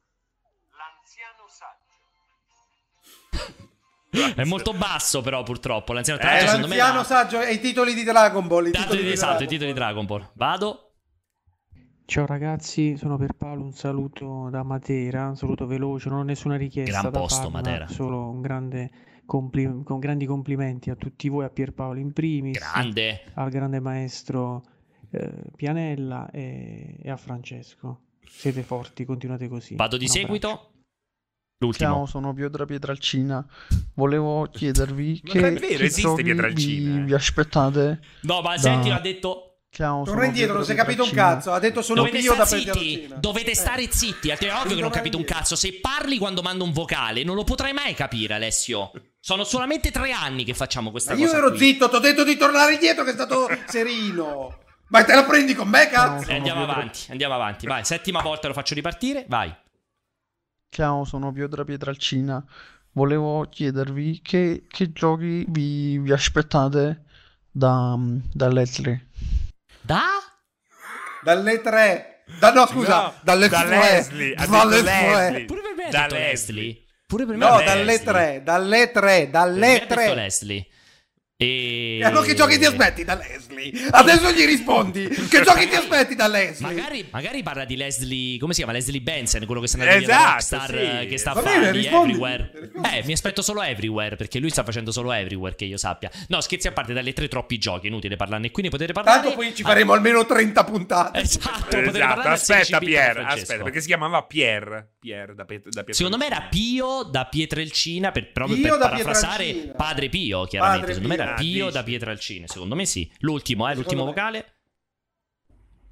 È 4.34 4.44
molto 4.44 4.74
basso, 4.74 5.22
però, 5.22 5.42
purtroppo. 5.42 5.94
L'anziano, 5.94 6.20
Eh, 6.20 6.24
me. 6.24 6.42
l'anziano 6.44 6.96
la- 6.96 7.04
saggio 7.04 7.40
e 7.40 7.54
i 7.54 7.60
titoli 7.60 7.94
di 7.94 8.02
Dragon 8.04 8.46
Ball. 8.46 8.66
I 8.66 8.70
Dato 8.72 8.82
titoli 8.82 9.00
di- 9.00 9.06
di 9.06 9.12
esatto, 9.12 9.30
i 9.42 9.46
Dragon 9.46 9.48
titoli 9.48 9.72
di 9.72 9.78
Dragon 9.78 10.04
Ball. 10.04 10.30
Vado. 10.34 10.89
Ciao 12.10 12.26
ragazzi, 12.26 12.96
sono 12.96 13.16
Pierpaolo, 13.16 13.62
un 13.62 13.72
saluto 13.72 14.48
da 14.50 14.64
Matera, 14.64 15.28
un 15.28 15.36
saluto 15.36 15.64
veloce, 15.68 16.08
non 16.08 16.18
ho 16.18 16.22
nessuna 16.24 16.56
richiesta 16.56 17.02
Gran 17.02 17.12
da 17.12 17.18
posto, 17.20 17.36
farvi, 17.42 17.52
ma 17.52 17.60
Matera. 17.60 17.86
solo 17.86 18.28
un 18.28 18.40
grande 18.40 18.90
compli- 19.24 19.84
con 19.84 20.00
grandi 20.00 20.26
complimenti 20.26 20.90
a 20.90 20.96
tutti 20.96 21.28
voi, 21.28 21.44
a 21.44 21.50
Pierpaolo 21.50 22.00
in 22.00 22.12
primis, 22.12 22.58
Grande. 22.58 23.20
al 23.34 23.48
grande 23.50 23.78
maestro 23.78 24.64
eh, 25.12 25.30
Pianella 25.54 26.28
e, 26.32 26.96
e 27.00 27.10
a 27.10 27.16
Francesco. 27.16 28.00
Siete 28.26 28.64
forti, 28.64 29.04
continuate 29.04 29.46
così. 29.46 29.76
Vado 29.76 29.96
di 29.96 30.06
Un 30.06 30.10
abbraccio. 30.10 30.26
seguito. 30.32 30.70
L'ultimo. 31.58 31.90
Ciao, 31.92 32.06
sono 32.06 32.34
Pietro 32.34 32.64
Pietralcina. 32.66 33.46
Volevo 33.94 34.48
chiedervi 34.50 35.20
Ma 35.22 35.30
che, 35.30 35.40
non 35.40 35.48
è 35.50 35.60
vero, 35.60 35.76
che 35.76 35.84
esiste 35.84 36.00
giochi 36.00 36.22
Pietralcina, 36.24 36.92
vi, 36.96 37.00
eh. 37.02 37.04
vi 37.04 37.14
aspettate. 37.14 38.00
No, 38.22 38.40
ma 38.40 38.54
da- 38.56 38.58
senti, 38.60 38.90
ha 38.90 38.98
detto. 38.98 39.44
Ciao, 39.72 40.02
Torna 40.02 40.24
indietro, 40.24 40.54
non 40.54 40.64
si 40.64 40.72
è 40.72 40.74
Pietro 40.74 40.92
capito 40.94 41.08
un 41.08 41.16
cazzo. 41.16 41.52
Ha 41.52 41.60
detto 41.60 41.80
sono 41.80 42.02
Dovete 42.02 42.18
Pio 42.18 42.34
da 42.34 42.44
zitti, 42.44 43.08
dovete 43.18 43.54
stare 43.54 43.88
zitti, 43.90 44.30
altrimenti 44.32 44.58
è 44.58 44.64
ovvio 44.64 44.74
che 44.74 44.82
non 44.82 44.90
capite 44.90 45.16
un 45.16 45.24
cazzo. 45.24 45.54
Se 45.54 45.78
parli 45.80 46.18
quando 46.18 46.42
mando 46.42 46.64
un 46.64 46.72
vocale, 46.72 47.22
non 47.22 47.36
lo 47.36 47.44
potrai 47.44 47.72
mai 47.72 47.94
capire, 47.94 48.34
Alessio. 48.34 48.90
Sono 49.20 49.44
solamente 49.44 49.92
tre 49.92 50.10
anni 50.10 50.42
che 50.44 50.54
facciamo 50.54 50.90
questa 50.90 51.12
Ma 51.12 51.20
io 51.20 51.26
cosa. 51.26 51.38
ero 51.38 51.48
qui. 51.50 51.58
zitto, 51.58 51.88
ti 51.88 51.94
ho 51.96 52.00
detto 52.00 52.24
di 52.24 52.36
tornare 52.36 52.72
indietro 52.74 53.04
che 53.04 53.10
è 53.10 53.14
stato 53.14 53.46
serino. 53.68 54.58
Ma 54.88 55.04
te 55.04 55.14
la 55.14 55.24
prendi 55.24 55.54
con 55.54 55.68
me, 55.68 55.88
cazzo? 55.88 56.28
Eh, 56.28 56.34
andiamo 56.34 56.64
avanti, 56.64 57.06
andiamo 57.10 57.34
avanti. 57.34 57.66
Vai, 57.66 57.84
settima 57.84 58.20
volta 58.22 58.48
lo 58.48 58.54
faccio 58.54 58.74
ripartire. 58.74 59.24
Vai. 59.28 59.54
Ciao, 60.68 61.04
sono 61.04 61.32
Pietro 61.32 61.64
Pietralcina. 61.64 62.44
Volevo 62.92 63.46
chiedervi 63.48 64.20
che, 64.20 64.64
che 64.66 64.92
giochi 64.92 65.44
vi, 65.48 65.96
vi 65.98 66.10
aspettate 66.12 67.04
da, 67.52 67.96
dall'E3. 68.32 68.98
Da? 69.90 70.06
Dalle 71.24 71.60
tre. 71.60 72.22
Da, 72.38 72.52
no, 72.52 72.64
scusa, 72.68 72.96
No, 73.02 73.14
dalle 73.22 73.48
da 73.48 73.64
tre. 73.64 73.76
Leslie, 73.76 74.34
Dalle 74.36 74.82
tre. 74.82 75.02
Leslie. 75.02 75.44
Pure 75.46 75.62
per 75.62 75.74
me 75.74 75.84
ha 75.84 75.90
Da 75.90 76.00
detto 76.02 76.14
Leslie. 76.14 76.28
Leslie. 76.30 76.84
Pure 77.08 77.26
per 77.26 77.36
me 77.36 77.44
No, 77.44 77.60
dalle 77.60 78.02
tre, 78.02 78.40
dalle 78.44 78.90
tre, 78.92 79.30
dalle 79.30 79.86
tre. 79.88 80.28
E... 81.42 81.96
E 82.00 82.04
allora 82.04 82.26
che 82.26 82.34
giochi 82.34 82.58
ti 82.58 82.66
aspetti 82.66 83.02
da 83.02 83.14
Leslie? 83.14 83.72
Adesso 83.90 84.30
gli 84.32 84.44
rispondi. 84.44 85.08
Che 85.08 85.40
giochi 85.40 85.68
ti 85.68 85.74
aspetti 85.74 86.14
da 86.14 86.26
Leslie? 86.28 86.66
Magari, 86.66 87.08
magari 87.10 87.42
parla 87.42 87.64
di 87.64 87.76
Leslie, 87.76 88.38
come 88.38 88.52
si 88.52 88.58
chiama? 88.62 88.76
Leslie 88.76 89.00
Benson, 89.00 89.46
quello 89.46 89.62
che 89.62 89.66
sta 89.66 89.78
andando 89.78 90.04
via 90.04 90.08
Esatto, 90.08 90.20
da 90.20 90.32
Rockstar, 90.32 90.68
sì. 90.68 91.00
eh, 91.02 91.06
che 91.06 91.16
sta 91.16 91.32
rispondi. 91.70 92.12
Everywhere. 92.12 92.70
Eh, 92.92 93.02
mi 93.06 93.12
aspetto 93.12 93.40
solo 93.40 93.62
Everywhere, 93.62 94.16
perché 94.16 94.38
lui 94.38 94.50
sta 94.50 94.64
facendo 94.64 94.92
solo 94.92 95.12
Everywhere, 95.12 95.56
che 95.56 95.64
io 95.64 95.78
sappia. 95.78 96.10
No, 96.28 96.42
scherzi 96.42 96.68
a 96.68 96.72
parte, 96.72 96.92
dalle 96.92 97.14
tre 97.14 97.26
troppi 97.26 97.56
giochi, 97.56 97.86
inutile 97.86 98.16
parlarne 98.16 98.50
qui, 98.50 98.64
ne 98.64 98.68
potete 98.68 98.92
parlare. 98.92 99.22
Tanto 99.22 99.34
poi 99.36 99.54
ci 99.54 99.62
faremo 99.62 99.94
almeno 99.94 100.26
30 100.26 100.64
puntate. 100.64 101.20
Esatto, 101.20 101.78
Esatto, 101.78 102.28
aspetta 102.28 102.36
16 102.36 102.78
bit 102.78 102.88
Pier, 102.88 103.18
aspetta, 103.26 103.62
perché 103.62 103.80
si 103.80 103.86
chiamava 103.86 104.22
Pier, 104.24 104.90
Pier 104.98 105.34
da, 105.34 105.46
Piet- 105.46 105.68
da 105.70 105.84
Pietro. 105.84 105.94
Secondo 105.94 106.18
me 106.18 106.26
era 106.26 106.48
Pio 106.50 107.02
da 107.04 107.24
Pietrelcina, 107.24 108.10
per, 108.10 108.30
proprio 108.30 108.56
Pio 108.56 108.68
per 108.70 108.78
da 108.78 108.88
parafrasare. 108.90 109.72
Padre 109.74 110.08
Pio, 110.10 110.44
chiaramente. 110.44 110.80
Padre 110.80 110.94
Secondo 110.94 111.14
me 111.14 111.22
era 111.22 111.29
Pio 111.34 111.64
dici. 111.66 111.76
da 111.76 111.82
Pietralcina. 111.82 112.46
Secondo 112.46 112.74
me 112.74 112.84
sì. 112.86 113.10
L'ultimo, 113.20 113.68
eh, 113.68 113.74
l'ultimo 113.74 114.02
me. 114.04 114.08
vocale. 114.10 114.44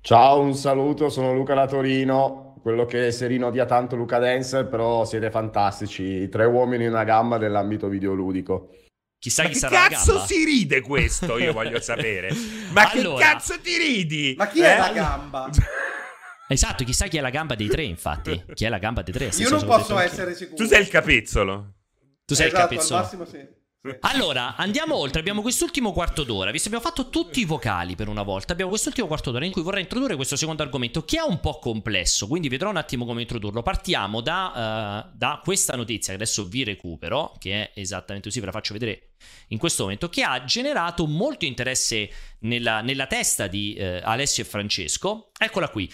Ciao, 0.01 0.41
un 0.41 0.55
saluto, 0.55 1.09
sono 1.11 1.35
Luca 1.35 1.55
da 1.55 1.67
Torino, 1.67 2.59
quello 2.63 2.87
che 2.87 3.11
Serino 3.11 3.49
odia 3.49 3.67
tanto 3.67 3.97
Luca 3.97 4.19
Dance, 4.19 4.65
però 4.65 5.05
siete 5.05 5.31
fantastici, 5.31 6.29
tre 6.29 6.45
uomini 6.47 6.85
in 6.85 6.91
una 6.91 7.05
gamba 7.05 7.37
nell'ambito 7.37 7.89
videoludico. 7.89 8.71
Chissà 9.19 9.43
Ma 9.43 9.49
chi 9.49 9.55
che 9.55 9.61
sarà 9.61 9.75
la 9.83 9.89
cazzo 9.89 10.21
si 10.21 10.45
ride 10.45 10.81
questo? 10.81 11.39
Io 11.39 11.53
voglio 11.53 11.81
sapere. 11.81 12.31
Ma 12.73 12.89
Allora. 12.91 13.25
che 13.27 13.33
cazzo 13.33 13.61
ti 13.61 13.77
ridi? 13.77 14.35
Ma 14.39 14.47
chi 14.47 14.61
è 14.61 14.75
Eh? 14.75 14.79
la 14.79 14.93
gamba? 14.93 15.51
Esatto, 16.51 16.83
chissà 16.83 17.09
chi 17.09 17.19
è 17.19 17.21
la 17.21 17.29
gamba 17.29 17.55
dei 17.55 17.69
tre, 17.69 17.83
infatti. 17.83 18.43
Chi 18.55 18.65
è 18.65 18.71
la 18.71 18.79
gamba 18.79 19.03
dei 19.03 19.13
tre? 19.13 19.29
Io 19.37 19.51
non 19.51 19.63
posso 19.67 19.99
essere 19.99 20.35
sicuro. 20.35 20.57
Tu 20.57 20.65
sei 20.65 20.81
il 20.81 20.89
capezzolo. 20.89 21.75
Tu 22.25 22.35
sei 22.35 22.47
esatto, 22.47 22.63
il 22.63 22.69
capezzolo. 22.79 22.97
Al 22.99 23.03
massimo 23.05 23.25
sì. 23.27 23.47
Allora, 24.01 24.57
andiamo 24.57 24.97
oltre. 24.97 25.21
Abbiamo 25.21 25.41
quest'ultimo 25.41 25.93
quarto 25.93 26.25
d'ora. 26.25 26.51
Visto 26.51 26.69
che 26.69 26.75
abbiamo 26.75 26.95
fatto 26.95 27.11
tutti 27.11 27.41
i 27.41 27.45
vocali 27.45 27.95
per 27.95 28.09
una 28.09 28.23
volta, 28.23 28.53
abbiamo 28.53 28.71
quest'ultimo 28.71 29.07
quarto 29.07 29.31
d'ora 29.31 29.45
in 29.45 29.53
cui 29.53 29.63
vorrei 29.63 29.83
introdurre 29.83 30.17
questo 30.17 30.35
secondo 30.35 30.63
argomento 30.63 31.05
che 31.05 31.19
è 31.19 31.23
un 31.23 31.39
po' 31.39 31.61
complesso. 31.61 32.27
Quindi 32.27 32.49
vedrò 32.49 32.71
un 32.71 32.77
attimo 32.77 33.05
come 33.05 33.21
introdurlo. 33.21 33.63
Partiamo 33.63 34.21
da, 34.21 35.07
eh, 35.07 35.11
da 35.17 35.41
questa 35.45 35.77
notizia 35.77 36.09
che 36.09 36.23
adesso 36.23 36.47
vi 36.47 36.65
recupero, 36.65 37.35
che 37.39 37.71
è 37.73 37.81
esattamente 37.81 38.29
così, 38.29 38.41
ve 38.41 38.47
la 38.47 38.53
faccio 38.53 38.73
vedere 38.73 39.11
in 39.49 39.59
questo 39.59 39.85
momento, 39.85 40.09
che 40.09 40.23
ha 40.23 40.45
generato 40.45 41.07
molto 41.07 41.45
interesse 41.45 42.11
nella, 42.41 42.81
nella 42.81 43.07
testa 43.07 43.47
di 43.47 43.75
eh, 43.75 44.01
Alessio 44.03 44.43
e 44.43 44.47
Francesco. 44.47 45.31
Eccola 45.39 45.69
qui. 45.69 45.89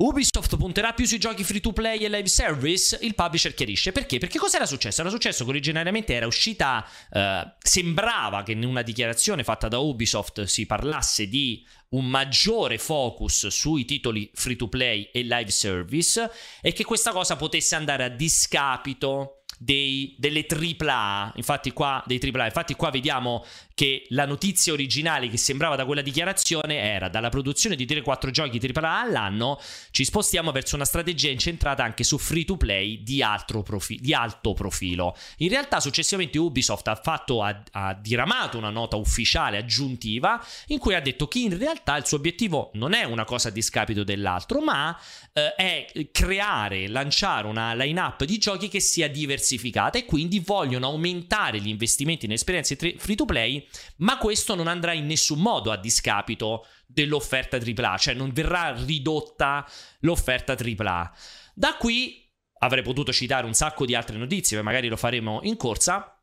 Ubisoft 0.00 0.56
punterà 0.56 0.94
più 0.94 1.04
sui 1.04 1.18
giochi 1.18 1.44
free 1.44 1.60
to 1.60 1.74
play 1.74 1.98
e 1.98 2.08
live 2.08 2.26
service, 2.26 2.98
il 3.02 3.14
publisher 3.14 3.52
chiarisce. 3.52 3.92
Perché? 3.92 4.16
Perché 4.16 4.38
cosa 4.38 4.56
era 4.56 4.64
successo? 4.64 5.02
Era 5.02 5.10
successo 5.10 5.44
che 5.44 5.50
originariamente 5.50 6.14
era 6.14 6.26
uscita, 6.26 6.86
eh, 7.12 7.52
sembrava 7.58 8.42
che 8.42 8.52
in 8.52 8.64
una 8.64 8.80
dichiarazione 8.80 9.44
fatta 9.44 9.68
da 9.68 9.78
Ubisoft 9.78 10.44
si 10.44 10.64
parlasse 10.64 11.28
di 11.28 11.66
un 11.90 12.06
maggiore 12.06 12.78
focus 12.78 13.48
sui 13.48 13.84
titoli 13.84 14.30
free 14.32 14.56
to 14.56 14.68
play 14.68 15.10
e 15.12 15.22
live 15.22 15.50
service 15.50 16.30
e 16.62 16.72
che 16.72 16.84
questa 16.84 17.12
cosa 17.12 17.36
potesse 17.36 17.74
andare 17.74 18.04
a 18.04 18.08
discapito 18.08 19.40
dei, 19.58 20.16
delle 20.18 20.46
AAA, 20.48 21.34
infatti 21.36 21.72
qua, 21.72 22.02
dei 22.06 22.18
AAA, 22.18 22.46
infatti 22.46 22.74
qua 22.74 22.88
vediamo 22.88 23.44
che 23.80 24.04
la 24.08 24.26
notizia 24.26 24.74
originale 24.74 25.30
che 25.30 25.38
sembrava 25.38 25.74
da 25.74 25.86
quella 25.86 26.02
dichiarazione 26.02 26.76
era 26.80 27.08
dalla 27.08 27.30
produzione 27.30 27.76
di 27.76 27.86
3-4 27.86 28.28
giochi 28.28 28.60
AAA 28.62 29.00
all'anno 29.00 29.58
ci 29.90 30.04
spostiamo 30.04 30.52
verso 30.52 30.74
una 30.74 30.84
strategia 30.84 31.30
incentrata 31.30 31.82
anche 31.82 32.04
su 32.04 32.18
free 32.18 32.44
to 32.44 32.58
play 32.58 33.02
di, 33.02 33.22
profi- 33.64 33.98
di 33.98 34.12
alto 34.12 34.52
profilo. 34.52 35.16
In 35.38 35.48
realtà 35.48 35.80
successivamente 35.80 36.36
Ubisoft 36.36 36.88
ha, 36.88 36.94
fatto, 36.94 37.42
ha, 37.42 37.62
ha 37.70 37.94
diramato 37.94 38.58
una 38.58 38.68
nota 38.68 38.96
ufficiale 38.96 39.56
aggiuntiva 39.56 40.44
in 40.66 40.78
cui 40.78 40.94
ha 40.94 41.00
detto 41.00 41.26
che 41.26 41.38
in 41.38 41.56
realtà 41.56 41.96
il 41.96 42.04
suo 42.04 42.18
obiettivo 42.18 42.72
non 42.74 42.92
è 42.92 43.04
una 43.04 43.24
cosa 43.24 43.48
a 43.48 43.50
discapito 43.50 44.04
dell'altro, 44.04 44.60
ma 44.60 44.94
eh, 45.32 45.54
è 45.54 46.08
creare, 46.12 46.86
lanciare 46.86 47.46
una 47.46 47.72
line-up 47.72 48.24
di 48.24 48.36
giochi 48.36 48.68
che 48.68 48.80
sia 48.80 49.08
diversificata 49.08 49.96
e 49.96 50.04
quindi 50.04 50.40
vogliono 50.40 50.88
aumentare 50.88 51.60
gli 51.60 51.68
investimenti 51.68 52.26
in 52.26 52.32
esperienze 52.32 52.76
free 52.76 53.16
to 53.16 53.24
play, 53.24 53.66
ma 53.98 54.18
questo 54.18 54.54
non 54.54 54.66
andrà 54.66 54.92
in 54.92 55.06
nessun 55.06 55.40
modo 55.40 55.70
a 55.70 55.76
discapito 55.76 56.66
dell'offerta 56.86 57.58
AAA, 57.58 57.98
cioè 57.98 58.14
non 58.14 58.32
verrà 58.32 58.74
ridotta 58.74 59.66
l'offerta 60.00 60.56
AAA. 60.56 61.12
Da 61.54 61.76
qui 61.76 62.28
avrei 62.58 62.82
potuto 62.82 63.12
citare 63.12 63.46
un 63.46 63.54
sacco 63.54 63.84
di 63.84 63.94
altre 63.94 64.16
notizie, 64.16 64.56
ma 64.56 64.62
magari 64.64 64.88
lo 64.88 64.96
faremo 64.96 65.40
in 65.42 65.56
corsa. 65.56 66.20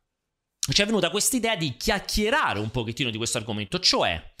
Ci 0.70 0.82
è 0.82 0.84
venuta 0.84 1.10
questa 1.10 1.36
idea 1.36 1.56
di 1.56 1.76
chiacchierare 1.76 2.58
un 2.58 2.70
pochettino 2.70 3.10
di 3.10 3.16
questo 3.16 3.38
argomento, 3.38 3.78
cioè 3.78 4.34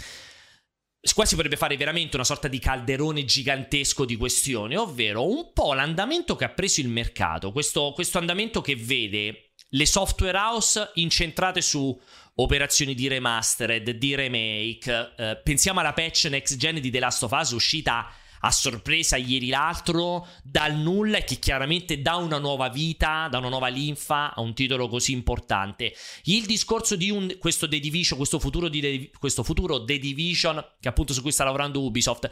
qua 1.14 1.24
si 1.24 1.34
potrebbe 1.34 1.56
fare 1.56 1.76
veramente 1.76 2.16
una 2.16 2.24
sorta 2.24 2.48
di 2.48 2.58
calderone 2.58 3.24
gigantesco 3.24 4.04
di 4.04 4.16
questioni, 4.16 4.76
ovvero 4.76 5.28
un 5.28 5.52
po' 5.52 5.72
l'andamento 5.72 6.36
che 6.36 6.44
ha 6.44 6.50
preso 6.50 6.80
il 6.80 6.88
mercato, 6.88 7.52
questo, 7.52 7.92
questo 7.94 8.18
andamento 8.18 8.60
che 8.60 8.76
vede 8.76 9.52
le 9.70 9.86
software 9.86 10.36
house 10.36 10.92
incentrate 10.94 11.60
su 11.60 11.98
operazioni 12.40 12.94
di 12.94 13.08
remastered, 13.08 13.90
di 13.90 14.14
remake, 14.14 15.12
eh, 15.16 15.40
pensiamo 15.42 15.80
alla 15.80 15.92
patch 15.92 16.26
next 16.26 16.56
gen 16.56 16.80
di 16.80 16.90
The 16.90 17.00
Last 17.00 17.22
of 17.22 17.32
Us 17.32 17.50
uscita 17.50 18.12
a 18.40 18.50
sorpresa 18.52 19.16
ieri 19.16 19.48
l'altro 19.48 20.26
dal 20.42 20.76
nulla 20.76 21.18
e 21.18 21.24
che 21.24 21.40
chiaramente 21.40 22.00
dà 22.00 22.14
una 22.16 22.38
nuova 22.38 22.68
vita, 22.68 23.26
dà 23.28 23.38
una 23.38 23.48
nuova 23.48 23.66
linfa 23.66 24.32
a 24.32 24.40
un 24.40 24.54
titolo 24.54 24.88
così 24.88 25.12
importante. 25.12 25.92
Il 26.24 26.46
discorso 26.46 26.94
di 26.94 27.10
un, 27.10 27.36
questo 27.40 27.66
The 27.66 27.80
Division, 27.80 28.16
questo 28.16 28.38
futuro, 28.38 28.68
di 28.68 28.80
The, 28.80 29.10
questo 29.18 29.42
futuro 29.42 29.82
The 29.84 29.98
Division, 29.98 30.64
che 30.80 30.88
appunto 30.88 31.12
su 31.12 31.22
cui 31.22 31.32
sta 31.32 31.42
lavorando 31.42 31.82
Ubisoft, 31.82 32.30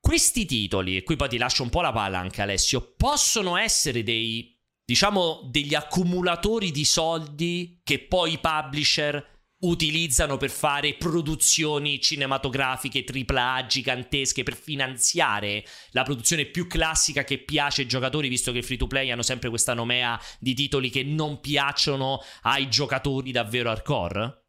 questi 0.00 0.46
titoli, 0.46 0.96
e 0.96 1.02
qui 1.04 1.14
poi 1.14 1.28
ti 1.28 1.38
lascio 1.38 1.62
un 1.62 1.68
po' 1.68 1.82
la 1.82 1.92
palla 1.92 2.18
anche 2.18 2.42
Alessio, 2.42 2.94
possono 2.96 3.56
essere 3.56 4.02
dei, 4.02 4.59
diciamo, 4.90 5.42
degli 5.44 5.76
accumulatori 5.76 6.72
di 6.72 6.84
soldi 6.84 7.80
che 7.84 8.00
poi 8.00 8.32
i 8.32 8.38
publisher 8.40 9.24
utilizzano 9.60 10.36
per 10.36 10.50
fare 10.50 10.94
produzioni 10.94 12.00
cinematografiche 12.00 13.04
AAA 13.06 13.66
gigantesche 13.66 14.42
per 14.42 14.56
finanziare 14.56 15.64
la 15.90 16.02
produzione 16.02 16.46
più 16.46 16.66
classica 16.66 17.22
che 17.22 17.38
piace 17.38 17.82
ai 17.82 17.86
giocatori, 17.86 18.26
visto 18.26 18.50
che 18.50 18.58
i 18.58 18.62
free 18.62 18.78
to 18.78 18.88
play 18.88 19.12
hanno 19.12 19.22
sempre 19.22 19.48
questa 19.48 19.74
nomea 19.74 20.20
di 20.40 20.54
titoli 20.54 20.90
che 20.90 21.04
non 21.04 21.38
piacciono 21.38 22.18
ai 22.42 22.68
giocatori 22.68 23.30
davvero 23.30 23.70
hardcore? 23.70 24.39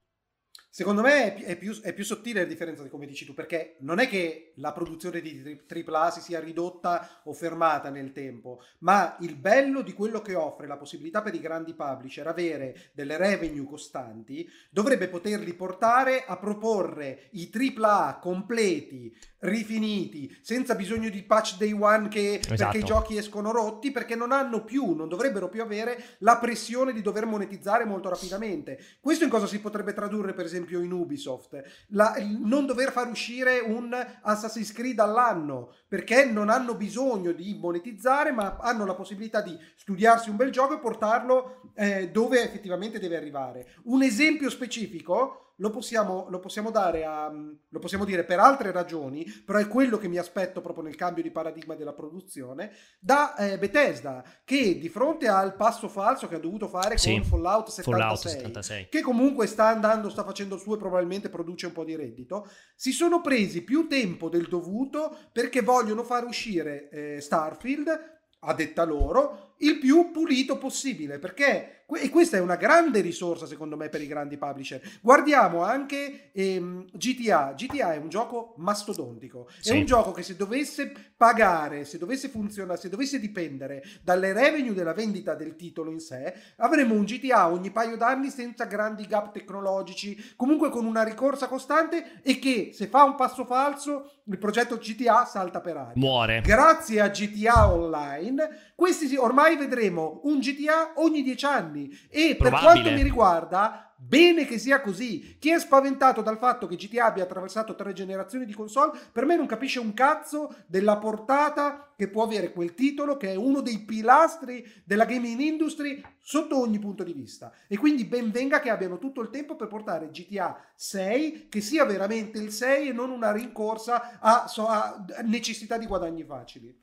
Secondo 0.74 1.02
me 1.02 1.26
è 1.26 1.34
pi- 1.34 1.44
è 1.44 1.58
più, 1.58 1.82
è 1.82 1.92
più 1.92 2.06
sottile 2.06 2.44
la 2.44 2.48
differenza 2.48 2.82
di 2.82 2.88
come 2.88 3.06
dici 3.06 3.26
tu, 3.26 3.34
perché 3.34 3.76
non 3.80 4.00
è 4.00 4.08
che 4.08 4.54
la 4.56 4.72
produzione 4.72 5.20
di 5.20 5.60
AAA 5.68 6.12
si 6.12 6.22
sia 6.22 6.40
ridotta 6.40 7.22
o 7.26 7.34
fermata 7.34 7.90
nel 7.90 8.14
tempo, 8.14 8.62
ma 8.80 9.18
il 9.20 9.36
bello 9.36 9.82
di 9.82 9.92
quello 9.92 10.22
che 10.22 10.34
offre 10.34 10.68
la 10.68 10.78
possibilità 10.78 11.22
per 11.22 11.36
i 11.36 11.42
grandi 11.42 11.74
publisher 11.74 12.26
avere 12.26 12.92
delle 12.94 13.18
revenue 13.18 13.66
costanti 13.66 14.50
dovrebbe 14.70 15.10
poterli 15.10 15.54
portare 15.56 16.24
a 16.24 16.38
proporre 16.38 17.28
i 17.32 17.52
AAA 17.54 18.20
completi, 18.20 19.14
rifiniti, 19.42 20.36
senza 20.42 20.76
bisogno 20.76 21.10
di 21.10 21.24
patch 21.24 21.58
day 21.58 21.72
one 21.72 22.08
che, 22.08 22.36
Esatto. 22.36 22.56
perché 22.56 22.78
i 22.80 22.84
giochi 22.84 23.18
escono 23.18 23.52
rotti, 23.52 23.92
perché 23.92 24.16
non 24.16 24.32
hanno 24.32 24.64
più, 24.64 24.94
non 24.94 25.08
dovrebbero 25.08 25.50
più 25.50 25.62
avere 25.62 26.16
la 26.20 26.38
pressione 26.38 26.94
di 26.94 27.02
dover 27.02 27.26
monetizzare 27.26 27.86
molto 27.86 28.10
rapidamente. 28.10 28.80
Questo 29.00 29.24
in 29.24 29.30
cosa 29.30 29.48
si 29.48 29.60
potrebbe 29.60 29.94
tradurre, 29.94 30.34
per 30.34 30.46
esempio, 30.46 30.82
in 30.82 30.92
Ubisoft? 30.92 31.62
La- 31.90 32.16
non 32.44 32.66
dover 32.66 32.92
far 32.92 33.08
uscire 33.08 33.60
un 33.60 33.96
Assassin's 34.22 34.72
Creed 34.72 35.00
all'anno, 35.00 35.74
perché 35.88 36.26
non 36.26 36.50
hanno 36.50 36.76
bisogno 36.76 37.32
di 37.32 37.58
monetizzare, 37.60 38.32
ma 38.32 38.58
hanno 38.60 38.86
la 38.86 38.94
possibilità 38.96 39.42
di 39.42 39.58
studiarsi 39.76 40.30
un 40.30 40.36
bel 40.36 40.52
gioco 40.52 40.76
e 40.76 40.80
portarlo 40.80 41.72
eh, 41.76 42.10
dove 42.10 42.44
effettivamente 42.44 43.00
deve 43.00 43.18
arrivare. 43.18 43.68
Un 43.84 44.04
esempio 44.04 44.50
specifico 44.50 45.51
lo 45.58 45.70
possiamo, 45.70 46.28
lo 46.30 46.40
possiamo 46.40 46.72
dare 46.72 47.06
a, 47.06 47.30
lo 47.30 47.80
possiamo 47.80 48.06
dire 48.06 48.24
per 48.24 48.40
altre 48.40 48.72
ragioni, 48.72 49.26
però 49.46 49.60
è 49.60 49.68
quello 49.68 49.98
che 49.98 50.08
mi 50.08 50.18
aspetto 50.18 50.62
proprio 50.62 50.84
nel 50.84 50.96
cambio 50.96 51.24
di 51.24 51.32
paradigma 51.32 51.76
della 51.76 51.94
produzione, 51.94 52.72
da 53.00 53.36
eh, 53.36 53.58
Bethesda, 53.58 54.24
che 54.44 54.78
di 54.78 54.90
fronte 54.90 55.28
al 55.28 55.56
passo 55.56 55.88
falso 55.88 56.28
che 56.28 56.36
ha 56.36 56.40
dovuto 56.40 56.68
fare 56.68 56.98
Sì, 56.98 57.14
con 57.14 57.24
Fallout 57.24 57.70
76, 57.70 57.94
Fallout 57.94 58.20
76. 58.20 58.90
che 58.90 59.02
comunque 59.02 59.48
sta 59.48 59.68
andando, 59.68 60.10
sta 60.10 60.24
facendo 60.24 60.56
il 60.56 60.62
suo 60.62 60.76
e 60.76 60.80
probabilmente 60.80 61.30
produce 61.30 61.68
un 61.68 61.74
po' 61.74 61.84
di 61.84 61.96
reddito, 61.96 62.48
si 62.76 62.92
sono 62.92 63.22
presi 63.22 63.64
più 63.64 63.88
tempo 63.88 64.30
del 64.30 64.48
dovuto 64.48 65.16
perché 65.32 65.62
vogliono 65.62 66.04
far 66.04 66.26
uscire 66.26 66.90
eh, 66.90 67.22
Starfield, 67.22 68.20
a 68.44 68.54
detta 68.54 68.84
loro, 68.84 69.54
il 69.60 69.78
più 69.78 70.12
pulito 70.12 70.58
possibile, 70.58 71.20
perché 71.20 71.81
e 72.00 72.10
questa 72.10 72.38
è 72.38 72.40
una 72.40 72.56
grande 72.56 73.02
risorsa 73.02 73.46
secondo 73.46 73.76
me 73.76 73.90
per 73.90 74.02
i 74.02 74.08
grandi 74.08 74.38
publisher. 74.38 74.82
Guardiamo 75.02 75.64
anche 75.64 76.32
ehm, 76.34 76.86
GTA, 76.94 77.54
GTA 77.56 77.94
è 77.94 77.98
un 77.98 78.10
gioco 78.10 78.54
mastodontico, 78.58 79.48
è 79.48 79.52
Sì. 79.62 79.78
un 79.78 79.86
gioco 79.86 80.12
che 80.12 80.24
se 80.24 80.36
dovesse 80.36 80.92
pagare, 81.18 81.86
se 81.86 81.98
dovesse 81.98 82.30
funzionare, 82.30 82.80
se 82.80 82.90
dovesse 82.90 83.20
dipendere 83.20 83.84
dalle 84.02 84.34
revenue 84.34 84.74
della 84.74 84.94
vendita 84.94 85.36
del 85.36 85.56
titolo 85.56 85.92
in 85.92 86.00
sé, 86.00 86.34
avremo 86.58 86.94
un 86.94 87.04
GTA 87.04 87.50
ogni 87.52 87.72
paio 87.72 87.98
d'anni 87.98 88.30
senza 88.30 88.66
grandi 88.66 89.06
gap 89.06 89.32
tecnologici, 89.32 90.34
comunque 90.36 90.70
con 90.70 90.86
una 90.86 91.04
ricorsa 91.04 91.48
costante 91.48 92.22
e 92.24 92.40
che 92.40 92.72
se 92.74 92.88
fa 92.88 93.04
un 93.04 93.16
passo 93.16 93.46
falso 93.46 94.12
il 94.26 94.38
progetto 94.38 94.78
GTA 94.78 95.26
salta 95.26 95.60
per 95.62 95.78
aria. 95.78 95.94
Muore. 95.96 96.42
Grazie 96.42 97.02
a 97.02 97.10
GTA 97.10 97.72
Online, 97.72 98.72
questi 98.76 99.16
ormai 99.16 99.58
vedremo 99.58 100.22
un 100.24 100.40
GTA 100.40 100.94
ogni 100.96 101.22
dieci 101.22 101.46
anni 101.46 101.81
e 102.10 102.36
per 102.38 102.50
Probabile. 102.50 102.72
quanto 102.72 102.92
mi 102.92 103.04
riguarda 103.04 103.92
Bene 104.04 104.46
che 104.46 104.58
sia 104.58 104.82
così. 104.82 105.38
Chi 105.38 105.52
è 105.52 105.60
spaventato 105.60 106.24
dal 106.24 106.40
fatto 106.40 106.66
che 106.66 106.76
GTA 106.76 107.06
abbia 107.06 107.24
attraversato 107.24 107.76
tre 107.76 107.94
generazioni 107.94 108.46
di 108.46 108.54
console, 108.54 109.00
per 109.12 109.26
me 109.26 109.36
non 109.36 109.46
capisce 109.46 109.80
un 109.80 109.94
cazzo 109.94 110.56
della 110.66 110.98
portata 110.98 111.94
che 111.96 112.10
può 112.10 112.24
avere 112.24 112.52
quel 112.52 112.74
titolo, 112.74 113.16
che 113.16 113.34
è 113.34 113.36
uno 113.36 113.62
dei 113.62 113.78
pilastri 113.78 114.68
della 114.84 115.06
gaming 115.06 115.40
industry 115.40 116.04
sotto 116.18 116.60
ogni 116.60 116.80
punto 116.80 117.04
di 117.04 117.14
vista. 117.14 117.52
E 117.68 117.78
quindi 117.78 118.06
ben 118.06 118.32
venga 118.32 118.60
che 118.60 118.72
abbiano 118.72 118.98
tutto 118.98 119.22
il 119.22 119.30
tempo 119.30 119.56
per 119.56 119.68
portare 119.68 120.10
GTA 120.10 120.60
6, 120.74 121.48
che 121.48 121.62
sia 121.62 121.86
veramente 121.86 122.40
il 122.40 122.52
6 122.52 122.90
e 122.90 122.94
non 122.94 123.12
una 123.12 123.32
rincorsa 123.32 124.20
a, 124.20 124.48
so- 124.48 124.66
a 124.66 125.06
necessità 125.26 125.78
di 125.78 125.86
guadagni 125.86 126.24
facili. 126.24 126.76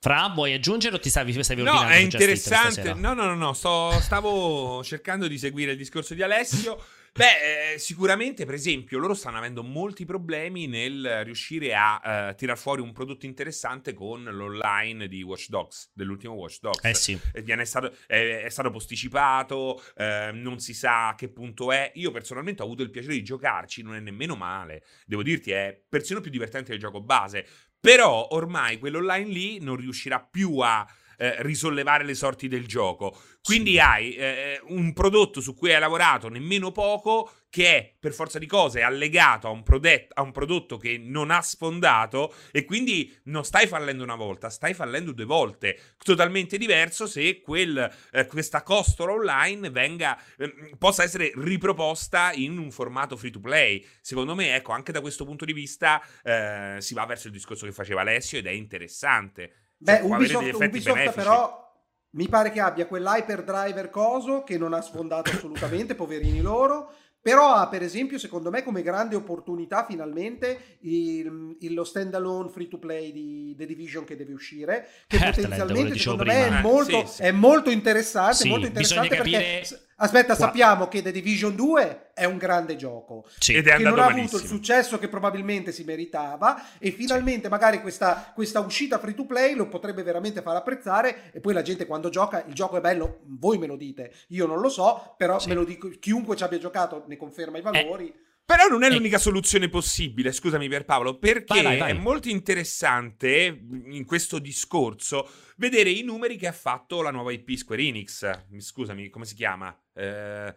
Fra, 0.00 0.30
vuoi 0.32 0.52
aggiungere 0.52 0.94
o 0.94 1.00
ti 1.00 1.10
stavi, 1.10 1.42
stavi 1.42 1.62
No, 1.62 1.84
è 1.84 1.96
interessante. 1.96 2.94
No, 2.94 3.14
no, 3.14 3.24
no, 3.24 3.34
no. 3.34 3.52
sto- 3.52 3.98
stavo 4.00 4.82
cercando 4.84 5.26
di 5.26 5.38
seguire 5.38 5.72
il 5.72 5.76
discorso 5.76 6.14
di 6.14 6.22
Alessio. 6.22 6.80
Beh, 7.18 7.72
eh, 7.72 7.78
sicuramente, 7.78 8.44
per 8.44 8.54
esempio, 8.54 8.98
loro 8.98 9.12
stanno 9.12 9.38
avendo 9.38 9.64
molti 9.64 10.04
problemi 10.04 10.68
nel 10.68 11.24
riuscire 11.24 11.74
a 11.74 12.28
eh, 12.28 12.34
tirar 12.36 12.56
fuori 12.56 12.80
un 12.80 12.92
prodotto 12.92 13.26
interessante 13.26 13.92
con 13.92 14.22
l'online 14.22 15.08
di 15.08 15.22
Watch 15.22 15.48
Dogs, 15.48 15.90
dell'ultimo 15.94 16.34
Watch 16.34 16.60
Dogs. 16.60 16.84
Eh 16.84 16.94
sì. 16.94 17.18
Viene 17.42 17.64
stato, 17.64 17.92
eh, 18.06 18.42
è 18.42 18.48
stato 18.50 18.70
posticipato, 18.70 19.82
eh, 19.96 20.30
non 20.32 20.60
si 20.60 20.74
sa 20.74 21.08
a 21.08 21.14
che 21.16 21.28
punto 21.28 21.72
è. 21.72 21.90
Io 21.96 22.12
personalmente 22.12 22.62
ho 22.62 22.66
avuto 22.66 22.84
il 22.84 22.90
piacere 22.90 23.14
di 23.14 23.24
giocarci, 23.24 23.82
non 23.82 23.96
è 23.96 24.00
nemmeno 24.00 24.36
male. 24.36 24.84
Devo 25.04 25.24
dirti, 25.24 25.50
è 25.50 25.76
persino 25.88 26.20
più 26.20 26.30
divertente 26.30 26.70
del 26.70 26.78
gioco 26.78 27.00
base. 27.00 27.44
Però 27.80 28.28
ormai 28.30 28.78
quell'online 28.78 29.30
lì 29.30 29.58
non 29.60 29.76
riuscirà 29.76 30.20
più 30.20 30.58
a 30.58 30.86
eh, 31.18 31.42
risollevare 31.42 32.04
le 32.04 32.14
sorti 32.14 32.48
del 32.48 32.66
gioco. 32.66 33.16
Quindi 33.42 33.78
hai 33.78 34.14
eh, 34.14 34.60
un 34.68 34.92
prodotto 34.92 35.40
su 35.40 35.54
cui 35.54 35.72
hai 35.72 35.80
lavorato 35.80 36.28
nemmeno 36.28 36.70
poco 36.70 37.30
che 37.50 37.76
è 37.76 37.94
per 37.98 38.12
forza 38.12 38.38
di 38.38 38.46
cose 38.46 38.82
allegato 38.82 39.46
a 39.46 39.50
un, 39.50 39.62
prodet- 39.62 40.10
a 40.14 40.22
un 40.22 40.32
prodotto 40.32 40.76
che 40.76 40.98
non 40.98 41.30
ha 41.30 41.40
sfondato 41.40 42.34
e 42.52 42.64
quindi 42.64 43.16
non 43.24 43.44
stai 43.44 43.66
fallendo 43.66 44.02
una 44.02 44.16
volta, 44.16 44.50
stai 44.50 44.74
fallendo 44.74 45.12
due 45.12 45.24
volte. 45.24 45.78
Totalmente 45.96 46.58
diverso 46.58 47.06
se 47.06 47.40
quel, 47.40 47.90
eh, 48.12 48.26
questa 48.26 48.62
costola 48.62 49.12
online 49.12 49.70
venga, 49.70 50.20
eh, 50.36 50.74
possa 50.78 51.02
essere 51.02 51.32
riproposta 51.34 52.32
in 52.34 52.58
un 52.58 52.70
formato 52.70 53.16
free 53.16 53.30
to 53.30 53.40
play. 53.40 53.84
Secondo 54.00 54.34
me, 54.34 54.54
ecco, 54.54 54.72
anche 54.72 54.92
da 54.92 55.00
questo 55.00 55.24
punto 55.24 55.44
di 55.44 55.52
vista 55.52 56.02
eh, 56.22 56.76
si 56.80 56.94
va 56.94 57.06
verso 57.06 57.28
il 57.28 57.32
discorso 57.32 57.64
che 57.64 57.72
faceva 57.72 58.02
Alessio 58.02 58.38
ed 58.38 58.46
è 58.46 58.50
interessante. 58.50 59.67
Beh, 59.78 59.92
Cioè, 59.98 60.10
avere 60.12 60.34
Ubisoft, 60.34 60.54
Ubisoft 60.66 61.12
però 61.14 61.66
mi 62.10 62.28
pare 62.28 62.50
che 62.50 62.60
abbia 62.60 62.86
quell'hyperdriver 62.86 63.90
coso 63.90 64.42
che 64.42 64.58
non 64.58 64.72
ha 64.72 64.80
sfondato 64.80 65.30
assolutamente, 65.30 65.94
poverini 65.94 66.40
loro. 66.40 66.92
Però 67.20 67.52
ha, 67.52 67.68
per 67.68 67.82
esempio, 67.82 68.16
secondo 68.16 68.48
me, 68.48 68.62
come 68.62 68.80
grande 68.80 69.16
opportunità 69.16 69.84
finalmente 69.84 70.78
il, 70.82 71.56
il- 71.60 71.74
lo 71.74 71.84
standalone 71.84 72.48
free 72.48 72.68
to 72.68 72.78
play 72.78 73.12
di 73.12 73.54
The 73.58 73.66
Division 73.66 74.04
che 74.04 74.16
deve 74.16 74.32
uscire. 74.32 74.86
Che 75.06 75.16
Heartland, 75.16 75.34
potenzialmente, 75.50 75.98
secondo 75.98 76.24
me, 76.24 76.46
è 76.46 76.62
molto, 76.62 77.02
Eh, 77.02 77.06
sì, 77.06 77.12
sì. 77.14 77.22
è 77.22 77.30
molto 77.32 77.70
interessante. 77.70 78.34
Sì, 78.36 78.48
molto 78.48 78.66
interessante 78.66 79.08
perché. 79.08 79.30
capire- 79.30 79.80
Aspetta, 80.00 80.36
Qua- 80.36 80.46
sappiamo 80.46 80.86
che 80.86 81.02
The 81.02 81.10
Division 81.10 81.56
2 81.56 82.10
è 82.14 82.24
un 82.24 82.36
grande 82.36 82.76
gioco. 82.76 83.24
Sì. 83.38 83.54
Ed 83.54 83.66
è 83.66 83.76
che 83.76 83.82
non 83.82 83.98
ha 83.98 84.04
avuto 84.04 84.16
malissimo. 84.16 84.42
il 84.42 84.46
successo 84.46 84.98
che 84.98 85.08
probabilmente 85.08 85.72
si 85.72 85.82
meritava 85.82 86.78
e 86.78 86.92
finalmente 86.92 87.48
magari 87.48 87.80
questa, 87.80 88.30
questa 88.34 88.60
uscita 88.60 88.98
free 88.98 89.14
to 89.14 89.26
play 89.26 89.54
lo 89.54 89.66
potrebbe 89.66 90.04
veramente 90.04 90.40
far 90.40 90.54
apprezzare 90.54 91.30
e 91.32 91.40
poi 91.40 91.52
la 91.52 91.62
gente 91.62 91.86
quando 91.86 92.10
gioca 92.10 92.44
il 92.46 92.54
gioco 92.54 92.76
è 92.76 92.80
bello 92.80 93.20
voi 93.26 93.58
me 93.58 93.66
lo 93.66 93.76
dite 93.76 94.12
io 94.28 94.46
non 94.46 94.60
lo 94.60 94.68
so 94.68 95.14
però 95.16 95.38
me 95.46 95.54
lo 95.54 95.64
dico 95.64 95.88
chiunque 95.98 96.36
ci 96.36 96.44
abbia 96.44 96.58
giocato 96.58 97.04
ne 97.06 97.16
conferma 97.16 97.58
i 97.58 97.62
valori 97.62 98.14
Però 98.48 98.66
non 98.66 98.82
è 98.82 98.88
l'unica 98.90 99.18
soluzione 99.18 99.68
possibile, 99.68 100.32
scusami 100.32 100.68
Pierpaolo, 100.68 101.18
perché 101.18 101.60
Vai, 101.60 101.62
vai, 101.62 101.76
vai. 101.76 101.90
è 101.90 101.92
molto 101.92 102.30
interessante 102.30 103.60
in 103.90 104.06
questo 104.06 104.38
discorso 104.38 105.28
vedere 105.56 105.90
i 105.90 106.00
numeri 106.02 106.38
che 106.38 106.46
ha 106.46 106.52
fatto 106.52 107.02
la 107.02 107.10
nuova 107.10 107.30
IP 107.30 107.54
Square 107.56 107.82
Enix. 107.82 108.26
Mi- 108.48 108.62
Scusami, 108.62 109.10
come 109.10 109.26
si 109.26 109.34
chiama? 109.34 109.78
Eh, 109.94 110.54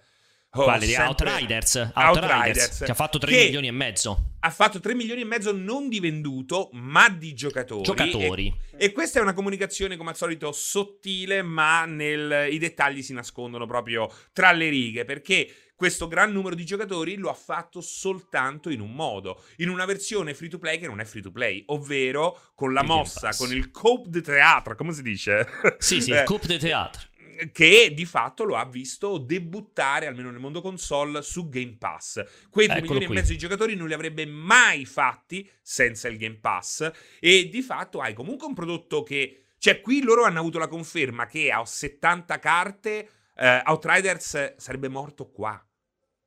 oh, 0.51 0.63
Quale 0.63 0.85
sempre- 0.85 1.05
Outriders? 1.05 1.75
Outriders, 1.75 1.95
Outriders, 1.95 2.77
che 2.85 2.91
ha 2.91 2.95
fatto 2.95 3.17
3 3.17 3.29
che 3.29 3.43
milioni 3.43 3.67
e 3.67 3.71
mezzo. 3.71 4.35
Ha 4.39 4.49
fatto 4.51 4.79
3 4.79 4.95
milioni 4.95 5.19
e 5.19 5.25
mezzo 5.25 5.51
non 5.51 5.89
di 5.89 5.99
venduto, 5.99 6.69
ma 6.71 7.09
di 7.09 7.33
giocatori. 7.33 7.83
Giocatori. 7.83 8.57
E, 8.77 8.85
e 8.85 8.91
questa 8.93 9.19
è 9.19 9.21
una 9.21 9.33
comunicazione, 9.33 9.97
come 9.97 10.11
al 10.11 10.15
solito, 10.15 10.53
sottile, 10.53 11.41
ma 11.41 11.83
nel- 11.83 12.47
i 12.53 12.57
dettagli 12.57 13.01
si 13.01 13.11
nascondono 13.11 13.65
proprio 13.65 14.09
tra 14.31 14.53
le 14.53 14.69
righe, 14.69 15.03
perché 15.03 15.53
questo 15.81 16.07
gran 16.07 16.31
numero 16.31 16.53
di 16.53 16.63
giocatori 16.63 17.15
lo 17.15 17.31
ha 17.31 17.33
fatto 17.33 17.81
soltanto 17.81 18.69
in 18.69 18.81
un 18.81 18.93
modo, 18.93 19.43
in 19.57 19.67
una 19.67 19.85
versione 19.85 20.35
free 20.35 20.47
to 20.47 20.59
play 20.59 20.77
che 20.77 20.85
non 20.85 20.99
è 20.99 21.05
free 21.05 21.23
to 21.23 21.31
play, 21.31 21.63
ovvero 21.69 22.51
con 22.53 22.71
la 22.71 22.81
Il 22.81 22.85
mossa, 22.85 23.31
con 23.35 23.51
il 23.51 23.71
Coupe 23.71 24.09
de 24.11 24.21
Théâtre, 24.21 24.75
come 24.75 24.93
si 24.93 25.01
dice? 25.01 25.47
Sì, 25.79 25.99
sì, 25.99 26.11
Eh, 26.13 26.19
il 26.19 26.23
Coupe 26.25 26.45
de 26.45 26.59
Théâtre. 26.59 27.09
che 27.51 27.91
di 27.95 28.05
fatto 28.05 28.43
lo 28.43 28.57
ha 28.57 28.65
visto 28.65 29.17
debuttare, 29.17 30.05
almeno 30.05 30.29
nel 30.29 30.39
mondo 30.39 30.61
console, 30.61 31.23
su 31.23 31.49
Game 31.49 31.77
Pass. 31.79 32.23
Quei 32.51 32.67
3 32.67 32.77
Eccolo 32.77 32.99
milioni 32.99 33.05
qui. 33.07 33.15
e 33.15 33.19
mezzo 33.19 33.31
di 33.31 33.39
giocatori 33.39 33.75
non 33.75 33.87
li 33.87 33.93
avrebbe 33.95 34.27
mai 34.27 34.85
fatti 34.85 35.49
senza 35.63 36.07
il 36.09 36.17
Game 36.17 36.37
Pass. 36.39 36.91
E 37.19 37.49
di 37.49 37.63
fatto 37.63 38.01
hai 38.01 38.13
comunque 38.13 38.45
un 38.45 38.53
prodotto 38.53 39.01
che. 39.01 39.45
Cioè, 39.57 39.81
qui 39.81 40.03
loro 40.03 40.25
hanno 40.25 40.39
avuto 40.41 40.59
la 40.59 40.67
conferma 40.67 41.25
che 41.25 41.51
a 41.51 41.65
70 41.65 42.37
carte 42.37 43.09
eh, 43.35 43.61
Outriders 43.65 44.55
sarebbe 44.57 44.89
morto 44.89 45.31
qua. 45.31 45.59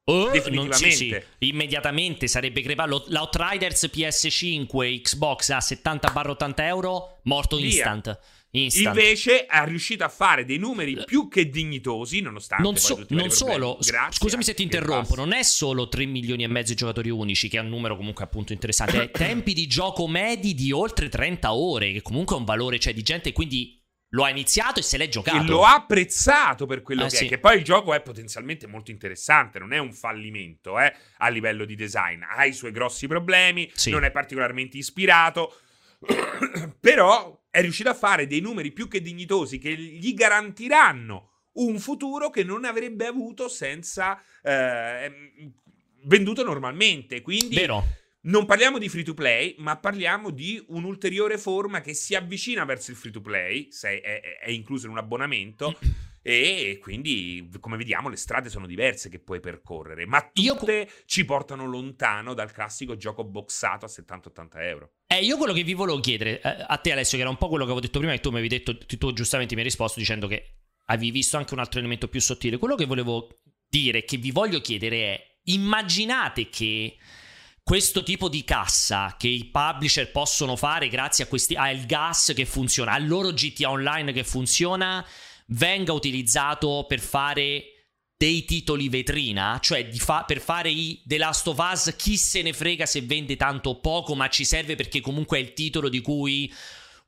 Oh, 0.07 0.31
non- 0.51 0.73
sì, 0.73 0.91
sì, 0.91 1.17
immediatamente 1.39 2.27
sarebbe 2.27 2.61
crepato. 2.61 3.05
L'Outriders 3.09 3.89
PS5 3.91 5.01
Xbox 5.01 5.49
a 5.51 5.59
70-80 5.61 6.67
euro, 6.67 7.21
morto 7.25 7.57
Via. 7.57 7.67
instant. 7.67 8.19
Instant. 8.51 8.97
Invece 8.97 9.47
è 9.47 9.65
riuscito 9.65 10.05
a 10.05 10.09
fare 10.09 10.45
dei 10.45 10.59
numeri 10.59 11.03
più 11.05 11.27
che 11.27 11.49
dignitosi, 11.49 12.21
nonostante 12.21 12.63
non, 12.63 12.77
so- 12.77 13.05
non 13.09 13.31
solo, 13.31 13.79
Grazie 13.81 14.19
scusami 14.19 14.45
se 14.45 14.55
ti 14.55 14.63
interrompo, 14.63 15.17
non 15.17 15.33
è 15.33 15.43
solo 15.43 15.89
3 15.89 16.05
milioni 16.07 16.45
e 16.45 16.47
mezzo 16.47 16.71
di 16.71 16.79
giocatori 16.79 17.11
unici, 17.11 17.49
che 17.49 17.57
è 17.59 17.61
un 17.61 17.69
numero 17.69 17.97
comunque 17.97 18.23
appunto 18.23 18.53
interessante, 18.53 19.03
è 19.03 19.11
tempi 19.11 19.55
di 19.55 19.67
gioco 19.67 20.07
medi 20.07 20.55
di 20.55 20.71
oltre 20.71 21.09
30 21.09 21.53
ore, 21.53 21.93
che 21.93 22.03
comunque 22.03 22.37
è 22.37 22.39
un 22.39 22.45
valore, 22.45 22.79
cioè 22.79 22.95
di 22.95 23.03
gente 23.03 23.33
quindi 23.33 23.77
lo 24.15 24.23
ha 24.25 24.31
iniziato 24.31 24.79
e 24.79 24.83
se 24.83 24.97
l'è 24.97 25.09
giocato. 25.09 25.37
E 25.43 25.47
lo 25.47 25.65
ha 25.65 25.75
apprezzato 25.75 26.67
per 26.67 26.83
quello 26.83 27.05
Eh, 27.05 27.09
che 27.09 27.17
sì. 27.17 27.25
è. 27.27 27.29
Che 27.29 27.39
poi 27.39 27.57
il 27.59 27.65
gioco 27.65 27.93
è 27.93 28.01
potenzialmente 28.01 28.67
molto 28.67 28.91
interessante, 28.93 29.59
non 29.59 29.73
è 29.73 29.79
un 29.79 29.93
fallimento 29.93 30.79
eh, 30.79 30.95
a 31.19 31.29
livello 31.29 31.65
di 31.65 31.75
design. 31.75 32.23
Ha 32.23 32.45
i 32.45 32.53
suoi 32.53 32.71
grossi 32.71 33.07
problemi, 33.09 33.71
Sì. 33.75 33.91
non 33.91 34.05
è 34.05 34.11
particolarmente 34.13 34.77
ispirato, 34.79 35.59
però 36.81 37.43
è 37.51 37.61
riuscito 37.61 37.89
a 37.91 37.95
fare 37.95 38.27
dei 38.27 38.41
numeri 38.41 38.73
più 38.73 38.89
che 38.89 39.01
dignitosi 39.01 39.59
che 39.59 39.77
gli 39.77 40.15
garantiranno 40.15 41.31
un 41.55 41.79
futuro 41.79 42.31
che 42.31 42.43
non 42.45 42.65
avrebbe 42.65 43.07
avuto 43.07 43.49
senza 43.49 44.21
eh, 44.43 45.53
venduto 46.05 46.43
normalmente. 46.45 47.21
Quindi 47.23 47.55
Vero. 47.57 47.85
Non 48.25 48.47
parliamo 48.47 48.79
di 48.79 48.89
free 48.89 49.03
to 49.03 49.15
play, 49.15 49.55
ma 49.59 49.77
parliamo 49.77 50.31
di 50.31 50.63
un'ulteriore 50.69 51.39
forma 51.39 51.81
che 51.81 51.95
si 51.95 52.15
avvicina 52.15 52.65
verso 52.65 52.91
il 52.91 52.97
free 52.97 53.13
to 53.13 53.21
play, 53.21 53.71
se 53.71 54.01
è, 54.01 54.21
è- 54.21 54.39
è 54.39 54.51
incluso 54.51 54.87
in 54.87 54.93
un 54.93 54.99
abbonamento. 54.99 55.79
E 56.27 56.79
quindi, 56.81 57.51
come 57.61 57.77
vediamo, 57.77 58.09
le 58.09 58.17
strade 58.17 58.49
sono 58.49 58.67
diverse 58.67 59.11
che 59.11 59.19
puoi 59.19 59.41
percorrere, 59.41 60.07
ma 60.07 60.27
tutte 60.33 60.89
ci 61.05 61.27
portano 61.27 61.67
lontano 61.67 62.33
dal 62.33 62.51
classico 62.51 62.97
gioco 62.97 63.25
boxato 63.25 63.85
a 63.85 63.91
70-80 63.91 64.49
euro. 64.63 64.93
Eh, 65.07 65.23
io 65.23 65.37
quello 65.37 65.53
che 65.53 65.63
vi 65.63 65.75
volevo 65.75 66.01
chiedere 66.01 66.41
eh, 66.41 66.65
a 66.67 66.79
te, 66.79 66.93
Alessio, 66.93 67.19
che 67.19 67.25
era 67.25 67.31
un 67.31 67.37
po' 67.37 67.49
quello 67.49 67.65
che 67.65 67.73
avevo 67.73 67.85
detto 67.85 67.99
prima, 67.99 68.15
e 68.15 68.21
tu 68.21 68.31
mi 68.31 68.39
avevi 68.39 68.57
detto, 68.57 68.79
tu 68.79 69.13
giustamente 69.13 69.53
mi 69.53 69.61
hai 69.61 69.67
risposto 69.67 69.99
dicendo 69.99 70.27
che 70.27 70.61
avevi 70.87 71.11
visto 71.11 71.37
anche 71.37 71.53
un 71.53 71.61
altro 71.61 71.79
elemento 71.79 72.09
più 72.09 72.23
sottile. 72.23 72.57
Quello 72.57 72.75
che 72.75 72.87
volevo 72.87 73.43
dire, 73.69 74.05
che 74.05 74.17
vi 74.17 74.31
voglio 74.31 74.63
chiedere 74.63 74.97
è: 75.15 75.39
immaginate 75.43 76.49
che 76.49 76.97
questo 77.65 78.03
tipo 78.03 78.29
di 78.29 78.45
cassa 78.45 79.17
che 79.19 79.27
i 79.27 79.47
publisher 79.47 80.11
possono 80.11 80.55
fare 80.55 80.89
grazie 80.89 81.25
a 81.25 81.27
questi, 81.27 81.55
al 81.55 81.87
gas 81.87 82.33
che 82.37 82.45
funziona, 82.45 82.93
al 82.93 83.07
loro 83.07 83.33
GTA 83.33 83.71
Online 83.71 84.13
che 84.13 84.23
funziona, 84.23 85.05
venga 85.47 85.93
utilizzato 85.95 86.85
per 86.87 87.01
fare 87.01 87.65
dei 88.17 88.45
titoli 88.45 88.91
vetrina, 88.91 89.59
cioè 89.63 89.91
fa- 89.95 90.25
per 90.25 90.41
fare 90.41 90.71
i 90.71 91.03
The 91.07 91.17
Last 91.17 91.49
of 91.49 91.59
Us, 91.59 91.95
chi 91.97 92.19
se 92.19 92.43
ne 92.43 92.53
frega 92.53 92.85
se 92.85 93.01
vende 93.01 93.37
tanto 93.37 93.71
o 93.71 93.81
poco, 93.81 94.15
ma 94.15 94.29
ci 94.29 94.45
serve 94.45 94.77
perché 94.77 95.01
comunque 95.01 95.39
è 95.39 95.41
il 95.41 95.55
titolo 95.55 95.89
di 95.89 96.03
cui 96.03 96.53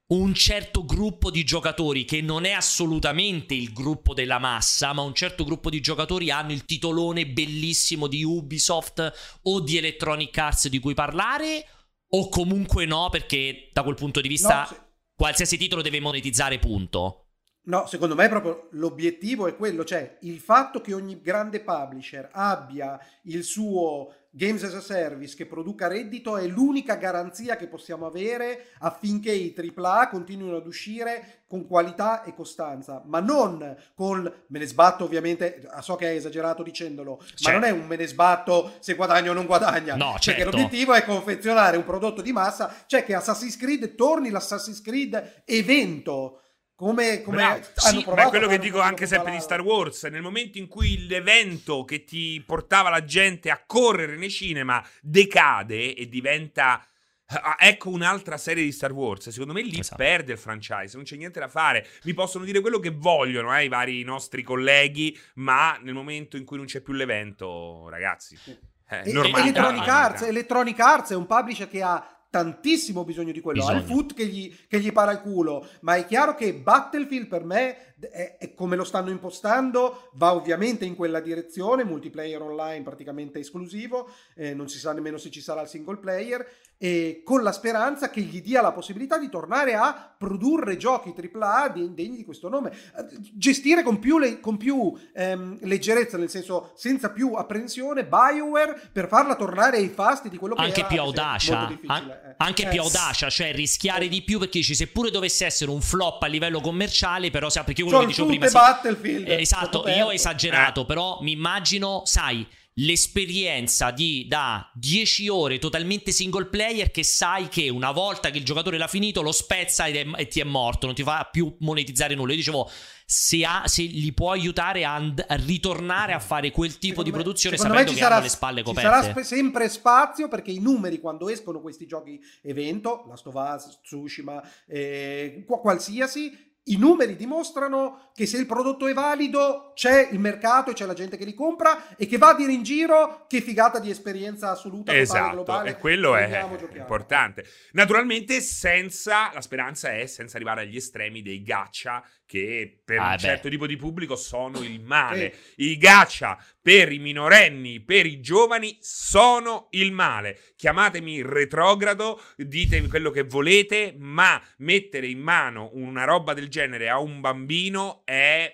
un 0.08 0.34
certo 0.34 0.84
gruppo 0.84 1.30
di 1.30 1.42
giocatori, 1.42 2.04
che 2.04 2.20
non 2.20 2.44
è 2.44 2.52
assolutamente 2.52 3.54
il 3.54 3.72
gruppo 3.72 4.14
della 4.14 4.38
massa, 4.38 4.92
ma 4.92 5.02
un 5.02 5.14
certo 5.14 5.42
gruppo 5.44 5.68
di 5.68 5.80
giocatori 5.80 6.30
hanno 6.30 6.52
il 6.52 6.64
titolone 6.64 7.26
bellissimo 7.26 8.06
di 8.06 8.22
Ubisoft 8.22 9.38
o 9.42 9.60
di 9.60 9.76
Electronic 9.76 10.36
Arts 10.38 10.68
di 10.68 10.78
cui 10.78 10.94
parlare, 10.94 11.66
o 12.10 12.28
comunque 12.28 12.86
no, 12.86 13.08
perché 13.10 13.70
da 13.72 13.82
quel 13.82 13.96
punto 13.96 14.20
di 14.20 14.28
vista 14.28 14.60
No, 14.60 14.66
se- 14.66 14.80
qualsiasi 15.14 15.56
titolo 15.56 15.82
deve 15.82 15.98
monetizzare, 15.98 16.60
punto. 16.60 17.22
No, 17.66 17.86
secondo 17.88 18.14
me 18.14 18.28
proprio 18.28 18.68
l'obiettivo 18.72 19.48
è 19.48 19.56
quello, 19.56 19.84
cioè 19.84 20.18
il 20.20 20.38
fatto 20.38 20.80
che 20.80 20.94
ogni 20.94 21.20
grande 21.20 21.60
publisher 21.60 22.28
abbia 22.32 22.96
il 23.24 23.42
suo 23.42 24.25
Games 24.36 24.62
as 24.64 24.74
a 24.74 24.82
Service 24.82 25.34
che 25.34 25.46
produca 25.46 25.86
reddito 25.88 26.36
è 26.36 26.46
l'unica 26.46 26.96
garanzia 26.96 27.56
che 27.56 27.68
possiamo 27.68 28.04
avere 28.04 28.66
affinché 28.80 29.32
i 29.32 29.54
AAA 29.56 30.08
continuino 30.10 30.56
ad 30.56 30.66
uscire 30.66 31.40
con 31.48 31.66
qualità 31.66 32.22
e 32.22 32.34
costanza, 32.34 33.02
ma 33.06 33.20
non 33.20 33.74
con 33.94 34.30
me 34.48 34.58
ne 34.58 34.66
sbatto 34.66 35.04
ovviamente, 35.04 35.66
so 35.80 35.94
che 35.96 36.08
hai 36.08 36.16
esagerato 36.16 36.62
dicendolo, 36.62 37.16
ma 37.18 37.24
Certo. 37.34 37.50
non 37.58 37.64
è 37.64 37.70
un 37.70 37.86
me 37.86 37.96
ne 37.96 38.06
sbatto 38.06 38.72
se 38.80 38.92
guadagna 38.94 39.30
o 39.30 39.32
non 39.32 39.46
guadagna, 39.46 39.94
No, 39.96 40.10
perché 40.12 40.32
certo. 40.32 40.50
l'obiettivo 40.50 40.92
è 40.92 41.02
confezionare 41.04 41.78
un 41.78 41.84
prodotto 41.84 42.20
di 42.20 42.32
massa, 42.32 42.74
cioè 42.84 43.04
che 43.04 43.14
Assassin's 43.14 43.56
Creed 43.56 43.94
torni 43.94 44.28
l'Assassin's 44.28 44.82
Creed 44.82 45.42
evento. 45.46 46.42
Come, 46.76 47.22
come 47.22 47.36
Bravo. 47.38 47.54
hanno 47.54 47.64
Sì, 47.74 47.96
ma 47.96 48.02
provato 48.02 48.26
è 48.26 48.30
quello 48.30 48.46
che 48.48 48.58
dico 48.58 48.80
anche 48.80 49.06
sempre 49.06 49.32
di 49.32 49.40
Star 49.40 49.62
Wars. 49.62 50.02
Nel 50.04 50.20
momento 50.20 50.58
in 50.58 50.68
cui 50.68 51.06
l'evento 51.06 51.84
che 51.84 52.04
ti 52.04 52.42
portava 52.46 52.90
la 52.90 53.02
gente 53.02 53.50
a 53.50 53.62
correre 53.64 54.16
nei 54.16 54.28
cinema 54.30 54.86
decade 55.00 55.94
e 55.94 56.06
diventa. 56.06 56.86
ah, 57.28 57.56
ecco 57.58 57.88
un'altra 57.88 58.36
serie 58.36 58.62
di 58.62 58.72
Star 58.72 58.92
Wars. 58.92 59.30
Secondo 59.30 59.54
me 59.54 59.62
lì 59.62 59.78
Esatto. 59.80 59.96
perde 59.96 60.32
il 60.32 60.38
franchise, 60.38 60.94
non 60.96 61.04
c'è 61.04 61.16
niente 61.16 61.40
da 61.40 61.48
fare. 61.48 61.86
Mi 62.04 62.12
possono 62.12 62.44
dire 62.44 62.60
quello 62.60 62.78
che 62.78 62.90
vogliono 62.90 63.56
eh, 63.56 63.64
i 63.64 63.68
vari 63.68 64.04
nostri 64.04 64.42
colleghi, 64.42 65.18
ma 65.36 65.78
nel 65.82 65.94
momento 65.94 66.36
in 66.36 66.44
cui 66.44 66.58
non 66.58 66.66
c'è 66.66 66.82
più 66.82 66.92
l'evento, 66.92 67.88
ragazzi, 67.88 68.38
è 68.86 69.02
E- 69.06 69.12
normale. 69.12 69.42
Electronic 69.44 69.88
Arts, 69.88 70.22
Electronic 70.22 70.78
Arts 70.78 71.10
è 71.12 71.16
un 71.16 71.26
publisher 71.26 71.68
che 71.68 71.82
ha 71.82 72.15
tantissimo 72.36 73.02
bisogno 73.04 73.32
di 73.32 73.40
quello, 73.40 73.64
ha 73.64 73.72
il 73.72 73.80
Bisogno. 73.80 74.00
foot 74.00 74.14
che 74.14 74.26
gli, 74.26 74.54
che 74.68 74.78
gli 74.78 74.92
para 74.92 75.12
il 75.12 75.20
culo, 75.20 75.66
ma 75.80 75.96
è 75.96 76.04
chiaro 76.04 76.34
che 76.34 76.52
Battlefield 76.52 77.28
per 77.28 77.44
me 77.44 77.94
è, 77.98 78.36
è 78.38 78.54
come 78.54 78.76
lo 78.76 78.84
stanno 78.84 79.10
impostando, 79.10 80.10
va 80.14 80.34
ovviamente 80.34 80.84
in 80.84 80.94
quella 80.94 81.20
direzione, 81.20 81.84
multiplayer 81.84 82.42
online 82.42 82.82
praticamente 82.82 83.38
esclusivo, 83.38 84.10
eh, 84.34 84.52
non 84.54 84.68
si 84.68 84.78
sa 84.78 84.92
nemmeno 84.92 85.16
se 85.16 85.30
ci 85.30 85.40
sarà 85.40 85.62
il 85.62 85.68
single 85.68 85.96
player, 85.96 86.46
e 86.78 87.22
con 87.24 87.42
la 87.42 87.52
speranza 87.52 88.10
che 88.10 88.20
gli 88.20 88.42
dia 88.42 88.60
la 88.60 88.72
possibilità 88.72 89.16
di 89.18 89.30
tornare 89.30 89.74
a 89.74 90.14
produrre 90.18 90.76
giochi 90.76 91.14
AAA 91.14 91.68
de- 91.68 91.94
degni 91.94 92.16
di 92.16 92.24
questo 92.24 92.50
nome, 92.50 92.70
Eh, 92.70 93.06
gestire 93.32 93.82
con 93.82 93.98
più, 93.98 94.18
le- 94.18 94.40
con 94.40 94.58
più 94.58 94.94
ehm, 95.14 95.58
leggerezza, 95.62 96.18
nel 96.18 96.28
senso 96.28 96.72
senza 96.74 97.10
più 97.10 97.32
apprensione, 97.32 98.04
Bioware 98.04 98.78
per 98.92 99.08
farla 99.08 99.36
tornare 99.36 99.78
ai 99.78 99.88
fasti 99.88 100.28
di 100.28 100.36
quello 100.36 100.54
che 100.54 100.62
anche 100.62 100.80
era 100.80 100.88
più 100.88 101.00
audacia, 101.00 101.56
molto 101.56 101.72
difficile, 101.72 101.92
an- 101.98 102.10
eh. 102.10 102.34
anche 102.36 102.66
Eh, 102.66 102.68
più 102.68 102.80
audacia, 102.82 103.30
cioè 103.30 103.54
rischiare 103.54 104.08
di 104.08 104.22
più 104.22 104.38
perché 104.38 104.58
dici 104.58 104.74
seppure 104.74 105.10
dovesse 105.10 105.46
essere 105.46 105.70
un 105.70 105.80
flop 105.80 106.22
a 106.24 106.26
livello 106.26 106.60
commerciale, 106.60 107.30
però 107.30 107.48
sa 107.48 107.64
perché 107.64 107.82
quello 107.88 107.98
C'ho 107.98 108.02
che 108.04 108.06
dicevo 108.10 108.28
prima 108.28 108.46
sì, 108.46 108.52
Battlefield, 108.52 109.28
eh, 109.28 109.40
esatto, 109.40 109.88
io 109.88 110.06
ho 110.06 110.12
esagerato, 110.12 110.82
Eh. 110.82 110.86
però 110.86 111.18
mi 111.22 111.32
immagino, 111.32 112.02
sai, 112.04 112.46
l'esperienza 112.78 113.90
di 113.90 114.26
da 114.28 114.70
10 114.74 115.28
ore 115.28 115.58
totalmente 115.58 116.10
single 116.12 116.46
player 116.46 116.90
che 116.90 117.04
sai 117.04 117.48
che 117.48 117.68
una 117.70 117.90
volta 117.90 118.30
che 118.30 118.38
il 118.38 118.44
giocatore 118.44 118.76
l'ha 118.76 118.86
finito 118.88 119.22
lo 119.22 119.32
spezza 119.32 119.86
ed 119.86 119.96
è- 119.96 120.06
e 120.20 120.28
ti 120.28 120.40
è 120.40 120.44
morto, 120.44 120.86
non 120.86 120.94
ti 120.94 121.02
fa 121.02 121.26
più 121.30 121.56
monetizzare 121.60 122.14
nulla. 122.14 122.32
Io 122.32 122.36
dicevo 122.38 122.70
se, 123.06 123.44
ha- 123.44 123.62
se 123.66 123.82
li 123.82 124.12
può 124.12 124.32
aiutare 124.32 124.84
a, 124.84 124.94
and- 124.94 125.24
a 125.26 125.36
ritornare 125.36 126.12
a 126.12 126.18
fare 126.18 126.50
quel 126.50 126.78
tipo 126.78 127.02
di 127.02 127.10
produzione 127.12 127.56
Secondo 127.56 127.78
me 127.78 127.86
sapendo 127.86 127.98
ci 127.98 128.04
che 128.04 128.12
sarà, 128.12 128.22
le 128.22 128.28
spalle 128.28 128.58
ci 128.58 128.64
coperte. 128.64 128.90
sarà 128.90 129.02
spe- 129.10 129.24
sempre 129.24 129.68
spazio 129.68 130.28
perché 130.28 130.50
i 130.50 130.58
numeri 130.58 130.98
quando 131.00 131.28
escono 131.30 131.60
questi 131.60 131.86
giochi 131.86 132.20
evento, 132.42 133.04
Last 133.08 133.26
of 133.28 133.34
Us, 133.36 133.80
Tsushima, 133.82 134.42
eh, 134.66 135.44
qua- 135.46 135.60
qualsiasi, 135.60 136.44
i 136.68 136.76
numeri 136.78 137.14
dimostrano 137.16 138.10
che 138.14 138.26
se 138.26 138.38
il 138.38 138.46
prodotto 138.46 138.86
è 138.86 138.92
valido 138.94 139.72
c'è 139.74 140.08
il 140.10 140.18
mercato 140.18 140.70
e 140.70 140.74
c'è 140.74 140.84
la 140.86 140.94
gente 140.94 141.16
che 141.16 141.24
li 141.24 141.34
compra 141.34 141.96
e 141.96 142.06
che 142.06 142.18
va 142.18 142.30
a 142.30 142.34
dire 142.34 142.52
in 142.52 142.62
giro 142.62 143.24
che 143.28 143.40
figata 143.40 143.78
di 143.78 143.90
esperienza 143.90 144.50
assoluta 144.50 144.92
Esatto, 144.96 145.32
globale. 145.32 145.70
e 145.70 145.76
quello 145.76 146.14
è 146.16 146.20
Prendiamo, 146.28 146.56
giochiamo. 146.56 146.80
importante. 146.80 147.44
Naturalmente, 147.72 148.40
senza 148.40 149.30
la 149.32 149.40
speranza 149.40 149.92
è 149.92 150.06
senza 150.06 150.36
arrivare 150.36 150.62
agli 150.62 150.76
estremi 150.76 151.22
dei 151.22 151.42
gacha, 151.42 152.02
che 152.26 152.80
per 152.84 152.98
Ah, 152.98 153.04
un 153.10 153.10
beh. 153.12 153.18
certo 153.18 153.48
tipo 153.48 153.66
di 153.66 153.76
pubblico 153.76 154.16
sono 154.16 154.60
il 154.62 154.80
male. 154.80 155.32
I 155.56 155.76
gacha 155.76 156.36
per 156.60 156.90
i 156.92 156.98
minorenni, 156.98 157.80
per 157.80 158.04
i 158.04 158.20
giovani, 158.20 158.76
sono 158.80 159.68
il 159.70 159.92
male. 159.92 160.38
Chiamatemi 160.56 161.22
retrogrado, 161.22 162.20
ditemi 162.36 162.88
quello 162.88 163.10
che 163.10 163.22
volete, 163.22 163.94
ma 163.96 164.42
mettere 164.58 165.06
in 165.06 165.20
mano 165.20 165.70
una 165.74 166.04
roba 166.04 166.34
del 166.34 166.48
genere 166.48 166.88
a 166.88 166.98
un 166.98 167.20
bambino 167.20 168.02
è 168.04 168.52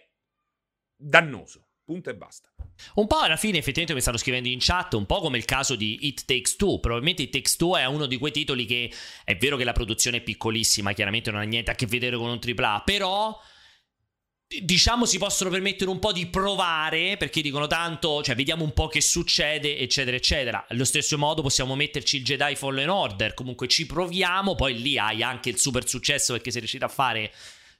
dannoso. 0.97 1.69
Punto 1.85 2.11
e 2.11 2.15
basta. 2.15 2.49
Un 2.95 3.07
po' 3.07 3.19
alla 3.19 3.37
fine 3.37 3.59
effettivamente 3.59 3.95
mi 3.95 4.01
stanno 4.01 4.17
scrivendo 4.17 4.49
in 4.49 4.59
chat, 4.61 4.95
un 4.95 5.07
po' 5.07 5.21
come 5.21 5.37
il 5.37 5.45
caso 5.45 5.77
di 5.77 6.07
It 6.07 6.25
Takes 6.25 6.57
Two. 6.57 6.79
Probabilmente 6.81 7.23
It 7.23 7.31
Takes 7.31 7.57
Two 7.57 7.77
è 7.77 7.85
uno 7.87 8.07
di 8.07 8.19
quei 8.19 8.33
titoli 8.33 8.65
che 8.67 8.91
è 9.25 9.37
vero 9.37 9.57
che 9.57 9.65
la 9.65 9.73
produzione 9.73 10.19
è 10.19 10.23
piccolissima, 10.23 10.93
chiaramente 10.93 11.31
non 11.31 11.41
ha 11.41 11.45
niente 11.45 11.71
a 11.71 11.75
che 11.75 11.87
vedere 11.87 12.17
con 12.17 12.29
un 12.29 12.39
AAA, 12.39 12.83
però 12.85 13.39
diciamo 14.61 15.07
si 15.07 15.19
possono 15.19 15.51
permettere 15.51 15.91
un 15.91 15.99
po' 15.99 16.13
di 16.13 16.27
provare 16.27 17.17
perché 17.17 17.41
dicono 17.41 17.67
tanto, 17.67 18.23
cioè 18.23 18.35
vediamo 18.35 18.65
un 18.65 18.73
po' 18.73 18.89
che 18.89 19.01
succede, 19.01 19.79
eccetera, 19.79 20.17
eccetera. 20.17 20.67
Allo 20.69 20.85
stesso 20.85 21.17
modo 21.17 21.43
possiamo 21.43 21.75
metterci 21.75 22.17
il 22.17 22.25
Jedi 22.25 22.55
Fallen 22.57 22.89
Order, 22.89 23.35
comunque 23.35 23.69
ci 23.69 23.87
proviamo, 23.87 24.55
poi 24.55 24.81
lì 24.81 24.99
hai 24.99 25.23
anche 25.23 25.49
il 25.49 25.59
super 25.59 25.89
successo 25.89 26.33
perché 26.33 26.51
sei 26.51 26.61
riuscito 26.61 26.85
a 26.85 26.89
fare 26.89 27.33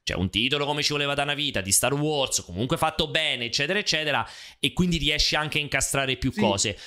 cioè 0.05 0.17
un 0.17 0.31
titolo 0.31 0.65
come 0.67 0.83
ci 0.83 0.93
voleva 0.93 1.15
da 1.15 1.23
una 1.23 1.35
vita 1.35 1.61
di 1.61 1.71
Star 1.71 1.95
Wars, 1.95 2.43
comunque 2.43 2.77
fatto 2.77 3.09
bene, 3.09 3.45
eccetera, 3.45 3.79
eccetera, 3.79 4.29
e 4.59 4.73
quindi 4.73 4.97
riesci 4.99 5.37
anche 5.37 5.59
a 5.59 5.61
incastrare 5.61 6.17
più 6.17 6.33
Sì. 6.33 6.41
cose. 6.41 6.79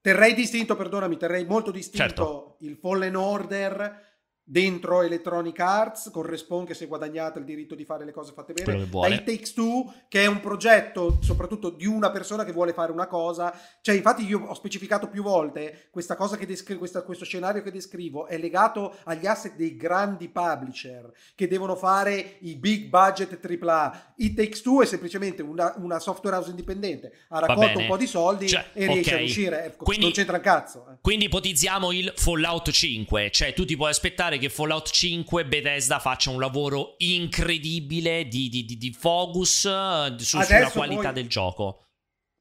Terrei 0.00 0.34
distinto, 0.34 0.74
perdonami, 0.76 1.16
terrei 1.16 1.44
molto 1.44 1.70
distinto 1.70 1.98
Certo. 1.98 2.56
il 2.60 2.76
Fallen 2.80 3.16
Order 3.16 4.13
dentro 4.46 5.00
Electronic 5.02 5.58
Arts 5.58 6.10
con 6.12 6.22
Respawn 6.22 6.66
che 6.66 6.74
si 6.74 6.84
è 6.84 6.86
guadagnato 6.86 7.38
il 7.38 7.46
diritto 7.46 7.74
di 7.74 7.84
fare 7.84 8.04
le 8.04 8.12
cose 8.12 8.32
fatte 8.32 8.52
bene. 8.52 8.86
Dai 8.88 9.24
Takes 9.24 9.54
Two 9.54 9.92
che 10.06 10.22
è 10.22 10.26
un 10.26 10.40
progetto 10.40 11.18
soprattutto 11.22 11.70
di 11.70 11.86
una 11.86 12.10
persona 12.10 12.44
che 12.44 12.52
vuole 12.52 12.72
fare 12.74 12.92
una 12.92 13.06
cosa. 13.06 13.58
Cioè 13.80 13.94
infatti 13.94 14.24
io 14.26 14.44
ho 14.44 14.54
specificato 14.54 15.08
più 15.08 15.22
volte 15.22 15.88
questa 15.90 16.14
cosa 16.14 16.36
che 16.36 16.44
descri- 16.46 16.76
questa- 16.76 17.02
questo 17.02 17.24
scenario 17.24 17.62
che 17.62 17.70
descrivo 17.72 18.26
è 18.26 18.36
legato 18.36 18.96
agli 19.04 19.26
asset 19.26 19.54
dei 19.56 19.76
grandi 19.76 20.28
publisher 20.28 21.10
che 21.34 21.48
devono 21.48 21.74
fare 21.74 22.36
i 22.40 22.56
big 22.56 22.88
budget 22.88 23.38
AAA 23.42 24.12
It 24.16 24.36
Takes 24.36 24.60
Two 24.60 24.82
è 24.82 24.86
semplicemente 24.86 25.40
una, 25.42 25.72
una 25.78 25.98
software 25.98 26.36
house 26.36 26.50
indipendente. 26.50 27.12
Ha 27.28 27.38
raccolto 27.38 27.78
un 27.78 27.86
po' 27.86 27.96
di 27.96 28.06
soldi 28.06 28.48
Cioè, 28.48 28.66
e 28.74 28.86
riesce 28.86 29.14
ok. 29.14 29.20
a 29.20 29.24
uscire. 29.24 29.64
Ecco, 29.64 29.84
Quindi- 29.84 30.04
non 30.04 30.12
c'entra 30.12 30.36
un 30.36 30.42
cazzo 30.42 30.86
eh. 30.92 30.96
Quindi 31.00 31.24
ipotizziamo 31.26 31.92
il 31.92 32.12
Fallout 32.14 32.70
5, 32.70 33.30
cioè 33.30 33.52
tu 33.54 33.64
ti 33.64 33.76
puoi 33.76 33.90
aspettare 33.90 34.33
che 34.38 34.48
Fallout 34.48 34.90
5 34.90 35.46
Bethesda 35.46 35.98
faccia 35.98 36.30
un 36.30 36.40
lavoro 36.40 36.94
incredibile 36.98 38.26
di, 38.26 38.48
di- 38.48 38.64
di- 38.64 38.76
di 38.78 38.92
focus 38.92 39.64
eh, 39.64 40.14
su- 40.18 40.40
sulla 40.40 40.70
qualità 40.70 41.02
poi- 41.02 41.12
del 41.12 41.28
gioco. 41.28 41.78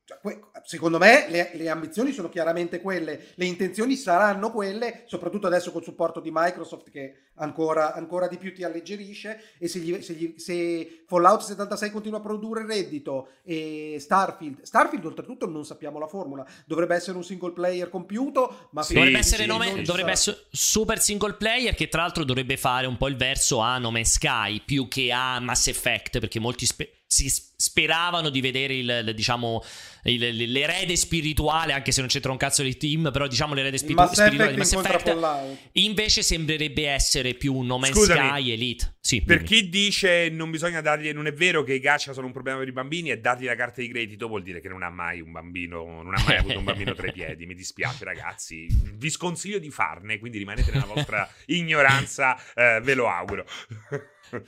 Cioè, 0.05 0.19
que- 0.21 0.39
secondo 0.65 0.97
me 0.97 1.27
le, 1.29 1.51
le 1.53 1.69
ambizioni 1.69 2.11
sono 2.11 2.29
chiaramente 2.29 2.81
quelle, 2.81 3.27
le 3.35 3.45
intenzioni 3.45 3.95
saranno 3.95 4.51
quelle, 4.51 5.03
soprattutto 5.07 5.47
adesso 5.47 5.71
col 5.71 5.83
supporto 5.83 6.19
di 6.19 6.29
Microsoft 6.31 6.89
che 6.89 7.13
ancora, 7.35 7.93
ancora 7.93 8.27
di 8.27 8.37
più 8.37 8.53
ti 8.53 8.63
alleggerisce 8.63 9.41
e 9.57 9.67
se, 9.67 9.79
gli- 9.79 10.01
se 10.01 10.13
gli- 10.13 10.33
se 10.37 11.03
Fallout 11.07 11.41
76 11.41 11.89
continua 11.91 12.19
a 12.19 12.21
produrre 12.21 12.65
reddito 12.65 13.29
e 13.43 13.97
Starfield, 13.99 14.61
Starfield 14.63 15.05
oltretutto 15.05 15.47
non 15.47 15.65
sappiamo 15.65 15.99
la 15.99 16.07
formula, 16.07 16.45
dovrebbe 16.65 16.95
essere 16.95 17.17
un 17.17 17.23
single 17.23 17.51
player 17.53 17.89
compiuto, 17.89 18.67
ma 18.71 18.81
dovrebbe 18.81 19.05
fino- 19.07 19.17
essere, 19.17 19.43
sì, 19.43 19.47
nome- 19.49 19.81
dovrebbe 19.81 20.11
essere 20.11 20.45
super 20.51 20.99
single 20.99 21.33
player 21.33 21.73
che 21.75 21.87
tra 21.87 22.01
l'altro 22.01 22.23
dovrebbe 22.23 22.57
fare 22.57 22.87
un 22.87 22.97
po' 22.97 23.07
il 23.07 23.15
verso 23.15 23.59
a 23.59 23.77
No 23.77 23.91
Man's 23.91 24.11
Sky 24.13 24.61
più 24.63 24.87
che 24.87 25.11
a 25.11 25.39
Mass 25.39 25.67
Effect 25.67 26.19
perché 26.19 26.39
molti 26.39 26.65
spe- 26.65 26.97
si 27.07 27.29
speravano 27.29 28.29
di 28.29 28.41
vedere 28.41 28.75
il, 28.75 29.11
diciamo 29.15 29.63
il- 30.05 30.51
l'erede 30.51 30.95
spirituale 30.95 31.71
anche 31.71 31.91
se 31.91 31.99
non 32.01 32.09
c'entra 32.09 32.31
un 32.31 32.37
cazzo 32.37 32.63
di 32.63 32.75
team 32.75 33.11
però 33.11 33.27
diciamo 33.27 33.53
l'erede 33.53 33.77
spiritu- 33.77 34.11
spirituale 34.13 34.51
di 34.51 34.57
Mass 34.57 34.73
Effect 34.73 35.69
invece 35.73 36.23
sembrerebbe 36.23 36.87
essere 36.89 37.22
più 37.33 37.53
un 37.53 37.65
No 37.65 37.77
Man's 37.77 37.95
Scusami. 37.95 38.27
Sky 38.27 38.51
Elite 38.51 38.95
sì, 38.99 39.21
Per 39.21 39.37
dimmi. 39.37 39.49
chi 39.49 39.69
dice 39.69 40.29
non 40.29 40.51
bisogna 40.51 40.81
dargli, 40.81 41.11
non 41.11 41.27
è 41.27 41.33
vero 41.33 41.63
che 41.63 41.73
i 41.73 41.79
gacha 41.79 42.13
sono 42.13 42.27
un 42.27 42.33
problema 42.33 42.59
per 42.59 42.67
i 42.67 42.71
bambini 42.71 43.11
e 43.11 43.19
dargli 43.19 43.45
la 43.45 43.55
carta 43.55 43.81
di 43.81 43.87
credito 43.87 44.27
vuol 44.27 44.43
dire 44.43 44.61
che 44.61 44.69
non 44.69 44.83
ha 44.83 44.89
mai 44.89 45.21
un 45.21 45.31
bambino, 45.31 46.01
non 46.01 46.13
ha 46.15 46.23
mai 46.25 46.37
avuto 46.37 46.57
un 46.57 46.63
bambino 46.63 46.93
tra 46.93 47.07
i 47.07 47.11
piedi. 47.13 47.45
Mi 47.45 47.55
dispiace, 47.55 48.03
ragazzi. 48.05 48.67
Vi 48.95 49.09
sconsiglio 49.09 49.59
di 49.59 49.69
farne, 49.69 50.19
quindi 50.19 50.37
rimanete 50.37 50.71
nella 50.71 50.85
vostra 50.85 51.29
ignoranza, 51.47 52.37
eh, 52.53 52.81
ve 52.81 52.93
lo 52.93 53.07
auguro. 53.09 53.45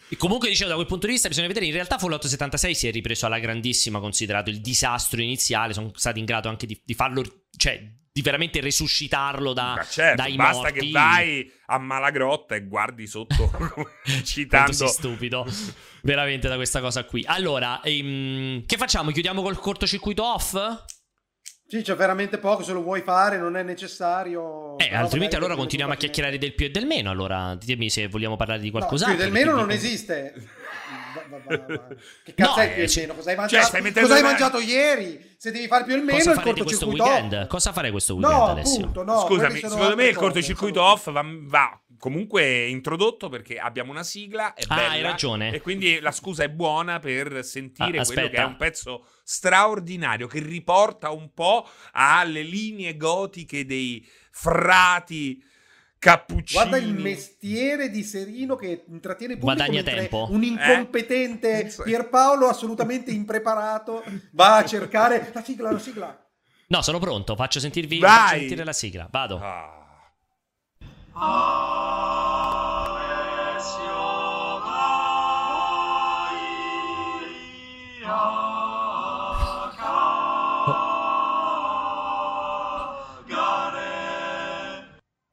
E 0.09 0.17
comunque 0.17 0.49
dicevo 0.49 0.69
da 0.69 0.75
quel 0.75 0.87
punto 0.87 1.05
di 1.05 1.13
vista 1.13 1.27
bisogna 1.27 1.47
vedere 1.47 1.65
in 1.65 1.73
realtà 1.73 1.97
Fallout 1.97 2.25
76 2.25 2.73
si 2.73 2.87
è 2.87 2.91
ripreso 2.91 3.27
alla 3.27 3.37
grandissima 3.37 3.99
considerato 3.99 4.49
il 4.49 4.59
disastro 4.59 5.21
iniziale 5.21 5.73
sono 5.73 5.91
stati 5.93 6.17
in 6.17 6.25
grado 6.25 6.49
anche 6.49 6.65
di, 6.65 6.81
di 6.83 6.93
farlo 6.95 7.21
cioè 7.55 7.79
di 8.15 8.21
veramente 8.21 8.61
resuscitarlo 8.61 9.51
da, 9.51 9.85
certo, 9.89 10.21
dai 10.21 10.37
basta 10.37 10.61
morti 10.61 10.79
che 10.79 10.91
vai 10.91 11.51
a 11.65 11.77
Malagrotta 11.77 12.55
e 12.55 12.65
guardi 12.65 13.07
sotto 13.07 13.49
Quanto 13.51 14.23
citando 14.23 14.71
sei 14.71 14.87
stupido 14.87 15.45
veramente 16.01 16.47
da 16.47 16.55
questa 16.55 16.79
cosa 16.79 17.03
qui 17.03 17.25
allora 17.27 17.81
ehm, 17.81 18.65
che 18.65 18.77
facciamo 18.77 19.11
chiudiamo 19.11 19.41
col 19.41 19.59
cortocircuito 19.59 20.23
off? 20.23 20.55
Sì, 21.67 21.81
c'è 21.81 21.95
veramente 21.95 22.37
poco, 22.37 22.63
se 22.63 22.71
lo 22.71 22.83
vuoi 22.83 23.01
fare 23.01 23.37
non 23.39 23.57
è 23.57 23.63
necessario. 23.63 24.77
Eh, 24.77 24.95
altrimenti 24.95 25.35
allora 25.35 25.55
continuiamo 25.55 25.93
a 25.93 25.97
chiacchierare 25.97 26.37
del 26.37 26.53
più 26.53 26.67
e 26.67 26.69
del 26.69 26.85
meno. 26.85 27.09
Allora, 27.09 27.55
ditemi 27.55 27.89
se 27.89 28.07
vogliamo 28.07 28.35
parlare 28.35 28.59
di 28.59 28.69
No, 28.69 28.77
qualcos'altro. 28.77 29.15
più 29.15 29.23
del 29.23 29.33
meno 29.33 29.55
non 29.55 29.71
esiste. 29.71 30.35
Va- 31.15 31.37
va- 31.37 31.55
va- 31.57 31.65
va. 31.67 31.87
Che 32.23 32.33
cazzo 32.33 32.55
No, 32.57 32.61
è 32.61 32.71
più 32.73 32.81
eh, 32.81 32.83
il 32.83 32.89
cioè- 32.89 33.01
meno? 33.03 33.15
Cosa 33.15 33.29
hai 33.29 33.35
cioè, 33.35 33.59
mangiato, 33.59 33.81
mettendo 33.81 33.99
cosa 34.01 34.15
hai 34.15 34.21
mangiato 34.23 34.59
ieri? 34.59 35.33
Se 35.37 35.51
devi 35.51 35.67
fare 35.67 35.83
più 35.85 35.95
il 35.95 36.03
meno, 36.03 36.17
Cosa 36.17 36.31
il 36.33 36.39
cortocircuito 36.41 37.03
weekend? 37.03 37.33
off. 37.33 37.47
Cosa 37.47 37.71
fare 37.73 37.91
questo 37.91 38.15
weekend, 38.15 38.33
No, 38.35 38.45
Alessio? 38.45 38.79
appunto, 38.81 39.03
no. 39.03 39.19
Scusami, 39.27 39.59
secondo 39.59 39.95
me 39.95 40.05
il 40.07 40.15
cortocircuito 40.15 40.81
off 40.83 41.11
va, 41.11 41.23
va 41.25 41.79
comunque 41.97 42.67
introdotto 42.67 43.29
perché 43.29 43.57
abbiamo 43.57 43.91
una 43.91 44.03
sigla, 44.03 44.53
è 44.53 44.63
Ah, 44.67 44.75
bella, 44.75 44.89
hai 44.91 45.01
ragione. 45.01 45.53
E 45.53 45.61
quindi 45.61 45.99
la 45.99 46.11
scusa 46.11 46.43
è 46.43 46.49
buona 46.49 46.99
per 46.99 47.43
sentire 47.43 47.99
Ah, 47.99 48.05
quello 48.05 48.29
che 48.29 48.35
è 48.37 48.43
un 48.43 48.57
pezzo 48.57 49.07
straordinario 49.23 50.27
che 50.27 50.39
riporta 50.39 51.11
un 51.11 51.31
po' 51.33 51.67
alle 51.93 52.41
linee 52.41 52.95
gotiche 52.97 53.65
dei 53.65 54.05
frati 54.31 55.41
cappuccini. 55.97 56.61
Guarda 56.61 56.77
il 56.77 56.93
mestiere 56.93 57.89
di 57.89 58.03
Serino 58.03 58.55
che 58.55 58.83
intrattiene 58.87 59.33
il 59.33 59.39
pubblico 59.39 59.63
Guadagna 59.65 59.83
tempo. 59.83 60.27
un 60.29 60.43
incompetente 60.43 61.65
Eh? 61.65 61.73
Pierpaolo 61.83 62.47
assolutamente 62.47 63.11
impreparato 63.11 64.03
va 64.31 64.57
a 64.57 64.65
cercare 64.65 65.31
la 65.33 65.43
sigla, 65.43 65.71
la 65.71 65.79
sigla. 65.79 66.25
No, 66.67 66.81
sono 66.81 66.99
pronto. 66.99 67.35
Faccio 67.35 67.59
sentirvi 67.59 67.99
Vai. 67.99 68.09
faccio 68.11 68.37
sentire 68.39 68.63
la 68.63 68.73
sigla. 68.73 69.07
Vado. 69.11 69.39
Ah. 69.41 69.71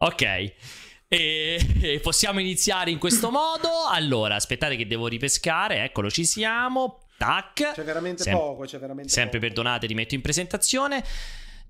Ok. 0.03 0.53
E, 1.09 2.01
possiamo 2.03 2.41
iniziare 2.41 2.91
in 2.91 2.99
questo 2.99 3.31
modo. 3.31 3.69
Allora, 3.91 4.35
aspettate 4.35 4.77
che 4.77 4.87
devo 4.87 5.07
ripescare. 5.07 5.85
Eccolo, 5.85 6.11
ci 6.11 6.25
siamo. 6.25 7.07
Tac. 7.17 7.73
C'è 7.75 7.85
veramente 7.85 8.25
Sem- 8.25 8.35
poco, 8.37 8.65
c'è 8.65 8.79
veramente 8.79 9.13
Sempre 9.13 9.39
poco. 9.39 9.47
perdonate, 9.47 9.87
ti 9.87 9.95
metto 9.95 10.15
in 10.15 10.21
presentazione. 10.21 11.05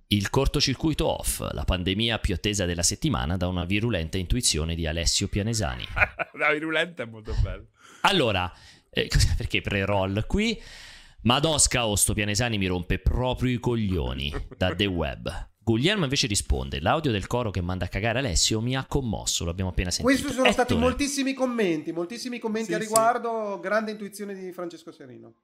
Il 0.07 0.31
cortocircuito 0.31 1.07
off, 1.07 1.41
la 1.53 1.65
pandemia 1.65 2.19
più 2.19 2.35
attesa 2.35 2.65
della 2.65 2.83
settimana 2.83 3.37
da 3.37 3.49
una 3.49 3.65
virulenta 3.65 4.19
intuizione 4.19 4.75
di 4.75 4.87
Alessio 4.87 5.29
Pianesani. 5.29 5.85
La 6.39 6.53
virulenta 6.53 7.03
è 7.03 7.07
molto 7.07 7.35
bella. 7.43 7.65
Allora, 8.03 8.51
eh, 8.91 9.09
perché 9.37 9.61
pre-roll 9.63 10.27
qui? 10.27 10.61
Madosca 11.23 11.87
Osto 11.87 12.13
Pianesani 12.15 12.59
mi 12.59 12.67
rompe 12.67 12.99
proprio 12.99 13.53
i 13.55 13.59
coglioni 13.59 14.33
da 14.57 14.75
The 14.75 14.87
Web. 14.87 15.52
Guglielmo 15.65 16.05
invece 16.05 16.27
risponde: 16.27 16.81
L'audio 16.81 17.11
del 17.13 17.27
coro 17.27 17.51
che 17.51 17.61
manda 17.61 17.85
a 17.85 17.89
cagare 17.89 18.19
Alessio 18.19 18.61
mi 18.61 18.77
ha 18.77 18.85
commosso, 18.85 19.45
l'abbiamo 19.45 19.71
appena 19.71 19.91
sentito. 19.91 20.09
Questi 20.19 20.33
sono 20.37 20.51
stati 20.53 20.73
Ettore, 20.73 20.89
moltissimi 20.89 21.35
commenti, 21.35 21.93
moltissimi 21.93 22.39
commenti 22.39 22.69
Sì, 22.69 22.75
a 22.75 22.79
sì. 22.79 22.83
riguardo, 22.85 23.61
grande 23.61 23.93
intuizione 23.93 24.35
di 24.35 24.51
Francesco 24.53 24.91
Serino. 24.91 25.35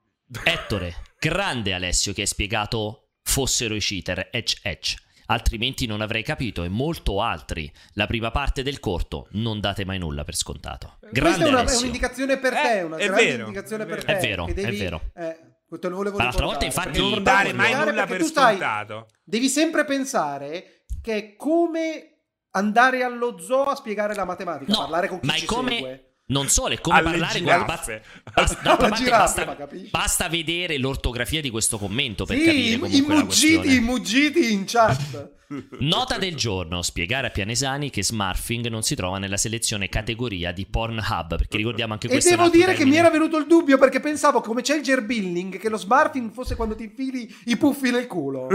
Ettore, 0.44 0.94
grande 1.18 1.72
Alessio 1.72 2.12
che 2.12 2.22
hai 2.22 2.26
spiegato 2.26 3.10
fossero 3.22 3.74
i 3.74 3.80
cheater, 3.80 4.28
etch 4.32 4.58
etch. 4.62 4.94
Altrimenti 5.30 5.84
non 5.86 6.00
avrei 6.00 6.22
capito 6.22 6.64
e 6.64 6.68
molto 6.68 7.20
altri. 7.20 7.70
La 7.92 8.06
prima 8.06 8.30
parte 8.30 8.62
del 8.62 8.80
corto 8.80 9.28
non 9.32 9.60
date 9.60 9.84
mai 9.84 9.98
nulla 9.98 10.24
per 10.24 10.34
scontato. 10.34 10.96
Questa 11.00 11.08
Grande 11.12 11.44
è, 11.44 11.48
una- 11.48 11.64
è 11.70 11.76
un'indicazione 11.76 12.38
per 12.38 12.52
Eh, 12.54 12.56
te, 12.62 12.80
una 12.80 12.96
è 12.96 13.04
grande 13.06 13.24
vero, 13.24 13.42
indicazione 13.46 13.82
è 13.82 13.86
per 13.86 13.96
vero. 13.98 14.06
te. 14.06 14.16
È 14.18 14.20
vero, 14.26 14.44
che 14.46 14.50
è 14.52 14.54
devi- 14.54 14.78
vero. 14.78 15.02
eh, 15.14 15.38
te 15.78 15.88
lo 15.88 15.96
volevo 15.96 16.16
Ma 16.16 16.24
l'altra 16.24 16.46
volta, 16.46 16.64
infatti, 16.64 16.98
Non 16.98 17.22
dare 17.22 17.52
mai 17.52 17.74
nulla 17.74 18.06
per 18.06 18.22
scontato. 18.24 19.06
Devi 19.22 19.48
sempre 19.48 19.84
pensare 19.84 20.84
che 21.02 21.14
è 21.16 21.36
come 21.36 22.12
andare 22.52 23.02
allo 23.02 23.38
zoo 23.38 23.64
a 23.64 23.74
spiegare 23.74 24.14
la 24.14 24.24
matematica, 24.24 24.72
No, 24.72 24.78
parlare 24.78 25.08
con 25.08 25.20
chi 25.20 25.26
ma 25.26 25.34
è 25.34 25.44
come- 25.44 25.74
segue. 25.76 26.07
Non 26.30 26.48
solo, 26.48 26.74
è 26.74 26.80
come 26.80 26.98
Alle 26.98 27.10
parlare 27.10 27.32
con 27.32 27.40
giraffe. 27.40 28.02
basta, 28.34 28.58
Alla 28.62 28.76
parte 28.76 29.02
giraffa, 29.02 29.44
basta- 29.44 29.68
basta 29.90 30.28
vedere 30.28 30.76
l'ortografia 30.78 31.40
di 31.40 31.48
questo 31.50 31.78
commento 31.78 32.26
per 32.26 32.36
Sì, 32.38 32.44
capire 32.44 32.62
i, 32.66 32.72
i 32.74 32.78
comunque 32.78 33.14
la 33.14 33.22
muggiti, 33.24 33.74
i 33.74 33.80
muggiti 33.80 34.52
in 34.52 34.64
chat. 34.66 35.30
Nota 35.78 36.18
del 36.18 36.34
giorno: 36.34 36.82
spiegare 36.82 37.28
a 37.28 37.30
Pianesani 37.30 37.88
che 37.88 38.04
Smurfing 38.04 38.66
non 38.66 38.82
si 38.82 38.94
trova 38.94 39.18
nella 39.18 39.38
selezione 39.38 39.88
categoria 39.88 40.52
di 40.52 40.66
Pornhub. 40.66 41.36
Perché 41.38 41.56
ricordiamo 41.56 41.94
anche 41.94 42.06
E 42.06 42.10
questo. 42.10 42.28
un 42.32 42.36
devo 42.36 42.50
dire 42.50 42.74
che 42.74 42.84
mi 42.84 42.90
termine. 42.92 42.98
era 42.98 43.10
venuto 43.10 43.38
il 43.38 43.46
dubbio 43.46 43.78
perché 43.78 43.98
pensavo 44.00 44.42
come 44.42 44.60
c'è 44.60 44.76
il 44.76 44.82
gerbilling 44.82 45.56
che 45.58 45.70
lo 45.70 45.78
smarfing 45.78 46.30
fosse 46.32 46.54
quando 46.56 46.74
ti 46.74 46.82
infili 46.84 47.34
i 47.46 47.56
puffi 47.56 47.90
nel 47.90 48.06
culo. 48.06 48.48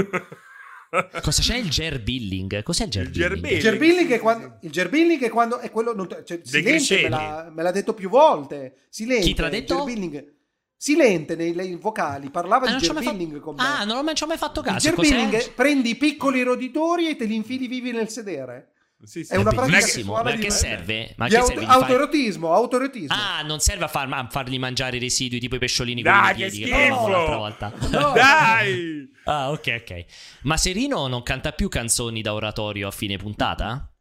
Cosa 1.21 1.41
c'è 1.41 1.55
il 1.57 1.69
gerbilling? 1.69 2.61
Cos'è 2.61 2.83
il 2.83 2.89
gerbilling? 2.91 3.29
gerbilling. 3.29 3.55
Il 3.55 3.61
gerbilling 3.61 4.11
è 4.11 4.19
quando, 4.19 4.57
il 4.61 4.71
gerbilling 4.71 5.23
è 5.23 5.29
quando 5.29 5.57
è 5.59 5.71
quello 5.71 5.95
non, 5.95 6.07
cioè, 6.23 6.39
Silente 6.43 7.01
me 7.01 7.09
l'ha, 7.09 7.51
me 7.53 7.63
l'ha 7.63 7.71
detto 7.71 7.93
più 7.93 8.09
volte. 8.09 8.75
Silente, 8.89 9.25
Chi 9.25 9.33
te 9.33 9.41
l'ha 9.41 9.47
il 9.47 9.53
detto? 9.53 9.75
gerbilling. 9.75 10.31
Silente 10.77 11.35
nei, 11.35 11.53
nei 11.53 11.75
vocali 11.75 12.29
parlava 12.29 12.67
Ah, 12.67 12.75
di 12.75 12.85
gerbilling 12.85 13.39
con 13.39 13.55
me. 13.55 13.63
Ah, 13.63 13.85
non, 13.85 14.03
non 14.03 14.15
ci 14.15 14.23
ho 14.23 14.27
mai 14.27 14.37
fatto 14.37 14.59
Il 14.59 14.65
caso. 14.65 14.89
gerbilling 14.89 15.31
Cos'è? 15.31 15.45
è- 15.45 15.51
prendi 15.53 15.89
i 15.91 15.95
piccoli 15.95 16.43
roditori 16.43 17.07
e 17.09 17.15
te 17.15 17.23
li 17.25 17.35
infili 17.35 17.67
vivi 17.67 17.91
nel 17.91 18.09
sedere. 18.09 18.72
Sì, 19.05 19.25
È 19.30 19.35
una 19.35 19.49
pratica 19.51 19.80
sessuale 19.81 20.31
Ma 20.31 20.35
che 20.38 20.47
di- 20.47 20.51
serve? 20.51 21.13
Ma 21.17 21.25
di 21.25 21.31
che 21.31 21.38
auto- 21.38 21.47
serve? 21.51 21.61
Gli 21.63 21.67
fai- 21.67 21.75
autoerotismo, 21.81 22.53
autoerotismo. 22.53 23.15
Ah, 23.15 23.41
non 23.41 23.59
serve 23.59 23.84
a, 23.84 23.88
far- 23.88 24.11
a 24.11 24.27
fargli 24.30 24.57
mangiare 24.57 24.97
i 24.97 24.99
residui 24.99 25.39
tipo 25.39 25.55
i 25.55 25.59
pesciolini 25.59 26.01
Dai, 26.01 26.13
con 26.13 26.23
i 26.23 26.27
che 26.27 26.49
piedi 26.49 26.57
che 26.59 26.65
schifo! 26.65 26.80
parlavamo 26.95 27.07
l'altra 27.09 27.35
volta. 27.38 27.73
No. 27.89 28.11
Dai! 28.15 29.09
Ah, 29.25 29.51
ok, 29.51 29.75
ok. 29.81 30.05
Ma 30.43 30.57
Serino 30.57 31.07
non 31.07 31.23
canta 31.23 31.51
più 31.51 31.69
canzoni 31.69 32.21
da 32.21 32.34
oratorio 32.34 32.88
a 32.88 32.91
fine 32.91 33.17
puntata? 33.17 33.92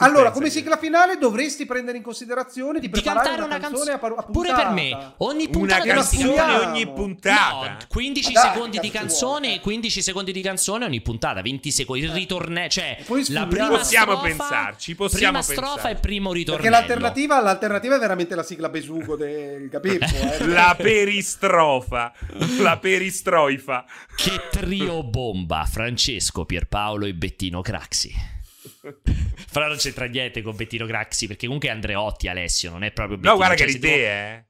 Allora, 0.00 0.30
come 0.30 0.50
sigla 0.50 0.76
finale 0.76 1.18
dovresti 1.18 1.66
prendere 1.66 1.96
in 1.96 2.02
considerazione 2.02 2.80
di 2.80 2.88
preparare 2.88 3.28
cantare 3.28 3.42
una, 3.46 3.56
una 3.56 3.68
canzone 3.68 3.90
a, 3.92 4.00
a 4.16 4.22
Pure 4.22 4.52
per 4.54 4.68
me. 4.70 5.12
Ogni 5.18 5.44
Una 5.44 5.52
puntata 5.52 5.84
dovresti 5.84 6.16
canzone 6.16 6.36
cantare- 6.36 6.66
ogni 6.66 6.86
puntata. 6.92 7.68
No, 7.70 7.76
15 7.88 8.32
Ma 8.32 8.40
dai, 8.40 8.52
secondi 8.52 8.78
di 8.78 8.90
canzone, 8.90 9.60
15 9.60 10.02
secondi 10.02 10.32
di 10.32 10.40
canzone 10.42 10.84
ogni 10.84 11.00
puntata, 11.00 11.42
20 11.42 11.70
secondi, 11.70 12.04
il 12.04 12.10
ritornello, 12.10 12.68
cioè 12.68 12.98
la 13.28 13.46
prima 13.46 13.68
Possiamo 13.68 14.12
strofa, 14.16 14.26
pensarci, 14.28 14.94
possiamo 14.94 15.38
prima 15.38 15.42
strofa 15.42 15.72
pensarci. 15.74 15.96
e 15.96 16.00
primo 16.00 16.32
ritornello. 16.32 16.70
Perché 16.70 16.86
l'alternativa, 16.86 17.40
l'alternativa 17.40 17.96
è 17.96 17.98
veramente 17.98 18.34
la 18.34 18.42
sigla 18.42 18.68
Besugo 18.68 19.16
del 19.16 19.68
Capirco. 19.68 20.08
Eh. 20.40 20.46
La 20.46 20.74
peristrofa. 20.76 22.12
La 22.58 22.78
peristroifa. 22.78 23.84
Che 24.16 24.40
trio 24.50 25.02
bomba, 25.02 25.64
Francesco, 25.70 26.44
Pierpaolo 26.44 27.06
e 27.06 27.14
Bettino 27.14 27.60
Craxi. 27.62 28.12
Però 29.52 29.66
non 29.66 29.76
c'entra 29.76 30.04
niente 30.06 30.42
con 30.42 30.54
Bettino 30.56 30.86
Craxi, 30.86 31.26
perché 31.26 31.46
comunque 31.46 31.68
è 31.68 31.72
Andreotti, 31.72 32.28
Alessio, 32.28 32.70
non 32.70 32.84
è 32.84 32.92
proprio 32.92 33.16
Bettino. 33.16 33.32
No, 33.32 33.38
guarda 33.38 33.54
che 33.56 33.70
cioè, 33.70 33.80
tu- 33.80 33.86
idee, 33.86 34.08
eh. 34.36 34.44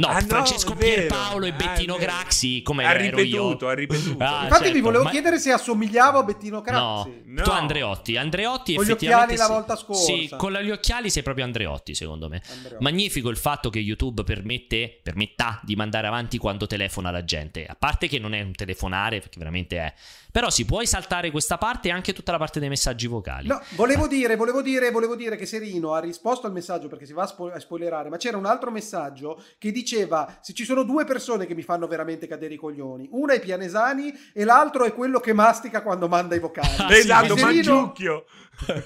No, 0.00 0.06
Ah, 0.06 0.20
no, 0.20 0.26
Francesco 0.28 0.72
vero. 0.74 0.94
Pierpaolo 0.94 1.44
e 1.44 1.50
Ah, 1.50 1.52
Bettino 1.52 1.98
vero. 1.98 2.10
Craxi, 2.10 2.62
come 2.62 2.86
Ha 2.86 2.94
ero 2.94 3.18
ripetuto, 3.18 3.64
io. 3.66 3.68
ha 3.70 3.74
ripetuto. 3.74 4.24
Ah, 4.24 4.42
Infatti 4.44 4.62
vi 4.62 4.68
certo, 4.70 4.80
volevo 4.80 5.04
ma- 5.04 5.10
chiedere 5.10 5.38
se 5.38 5.52
assomigliavo 5.52 6.18
a 6.18 6.22
Bettino 6.22 6.62
Craxi. 6.62 7.22
No, 7.26 7.42
tu 7.42 7.50
Andreotti. 7.50 8.16
Andreotti 8.16 8.74
Con 8.76 8.84
gli 8.84 8.88
effettivamente 8.88 9.32
occhiali 9.34 9.48
la 9.48 9.54
volta 9.54 9.76
scorsa. 9.76 10.02
Sì, 10.04 10.30
con 10.38 10.52
gli 10.54 10.70
occhiali 10.70 11.10
sei 11.10 11.22
proprio 11.22 11.44
Andreotti, 11.44 11.94
secondo 11.94 12.30
me. 12.30 12.40
Andreotti. 12.50 12.82
Magnifico 12.82 13.28
il 13.28 13.36
fatto 13.36 13.68
che 13.68 13.78
YouTube 13.78 14.24
permette, 14.24 15.00
permetta 15.02 15.60
di 15.62 15.76
mandare 15.76 16.06
avanti 16.06 16.38
quando 16.38 16.66
telefona 16.66 17.10
la 17.10 17.22
gente. 17.24 17.66
A 17.66 17.74
parte 17.78 18.08
che 18.08 18.18
non 18.18 18.32
è 18.32 18.40
un 18.40 18.52
telefonare, 18.52 19.18
perché 19.20 19.38
veramente 19.38 19.76
è. 19.76 19.92
Però 20.30 20.48
si 20.50 20.64
puoi 20.64 20.86
saltare 20.86 21.30
questa 21.30 21.58
parte 21.58 21.88
e 21.88 21.90
anche 21.90 22.12
tutta 22.12 22.32
la 22.32 22.38
parte 22.38 22.60
dei 22.60 22.68
messaggi 22.68 23.06
vocali. 23.06 23.48
No, 23.48 23.60
volevo 23.70 24.06
dire, 24.06 24.36
volevo 24.36 24.62
dire, 24.62 24.90
volevo 24.90 25.16
dire 25.16 25.36
che 25.36 25.46
Serino 25.46 25.92
ha 25.94 25.98
risposto 26.00 26.46
al 26.46 26.52
messaggio 26.52 26.88
perché 26.88 27.06
si 27.06 27.12
va 27.12 27.22
a, 27.22 27.26
spo- 27.26 27.50
a 27.52 27.58
spoilerare, 27.58 28.08
ma 28.08 28.16
c'era 28.16 28.36
un 28.36 28.46
altro 28.46 28.70
messaggio 28.70 29.42
che 29.58 29.72
diceva 29.72 30.38
se 30.40 30.52
ci 30.52 30.64
sono 30.64 30.82
due 30.84 31.04
persone 31.04 31.46
che 31.46 31.54
mi 31.54 31.62
fanno 31.62 31.86
veramente 31.86 32.26
cadere 32.26 32.54
i 32.54 32.56
coglioni, 32.58 33.08
una 33.12 33.34
è 33.34 33.40
Pianesani 33.40 34.12
e 34.32 34.44
l'altro 34.44 34.84
è 34.84 34.94
quello 34.94 35.18
che 35.20 35.32
mastica 35.32 35.82
quando 35.82 36.08
manda 36.08 36.34
i 36.34 36.40
vocali. 36.40 36.68
esatto, 36.90 37.34
E 37.34 37.38
Serino- 37.38 37.74
Mangiucchio. 37.74 38.24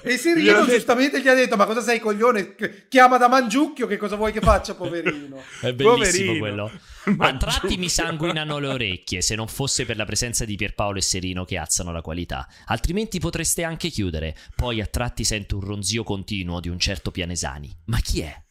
E 0.03 0.17
Serino 0.17 0.61
detto. 0.61 0.71
giustamente 0.71 1.21
gli 1.21 1.27
ha 1.27 1.33
detto 1.33 1.57
ma 1.57 1.65
cosa 1.65 1.81
sei 1.81 1.99
coglione? 1.99 2.55
Ch- 2.55 2.87
Chiama 2.87 3.17
da 3.17 3.27
Mangiucchio, 3.27 3.87
che 3.87 3.97
cosa 3.97 4.15
vuoi 4.15 4.31
che 4.31 4.39
faccia 4.39 4.73
poverino? 4.75 5.41
È 5.59 5.73
bellissimo 5.73 6.33
Poverino. 6.33 6.39
quello. 6.39 6.71
A 7.23 7.37
tratti 7.37 7.75
mi 7.77 7.89
sanguinano 7.89 8.57
le 8.59 8.67
orecchie 8.67 9.21
se 9.21 9.35
non 9.35 9.47
fosse 9.47 9.85
per 9.85 9.97
la 9.97 10.05
presenza 10.05 10.45
di 10.45 10.55
Pierpaolo 10.55 10.97
e 10.97 11.01
Serino 11.01 11.43
che 11.43 11.57
alzano 11.57 11.91
la 11.91 12.01
qualità. 12.01 12.47
Altrimenti 12.67 13.19
potreste 13.19 13.63
anche 13.63 13.89
chiudere. 13.89 14.35
Poi 14.55 14.79
a 14.81 14.85
tratti 14.85 15.23
sento 15.25 15.55
un 15.57 15.61
ronzio 15.65 16.03
continuo 16.03 16.59
di 16.61 16.69
un 16.69 16.79
certo 16.79 17.11
Pianesani. 17.11 17.75
Ma 17.85 17.99
chi 17.99 18.21
è? 18.21 18.43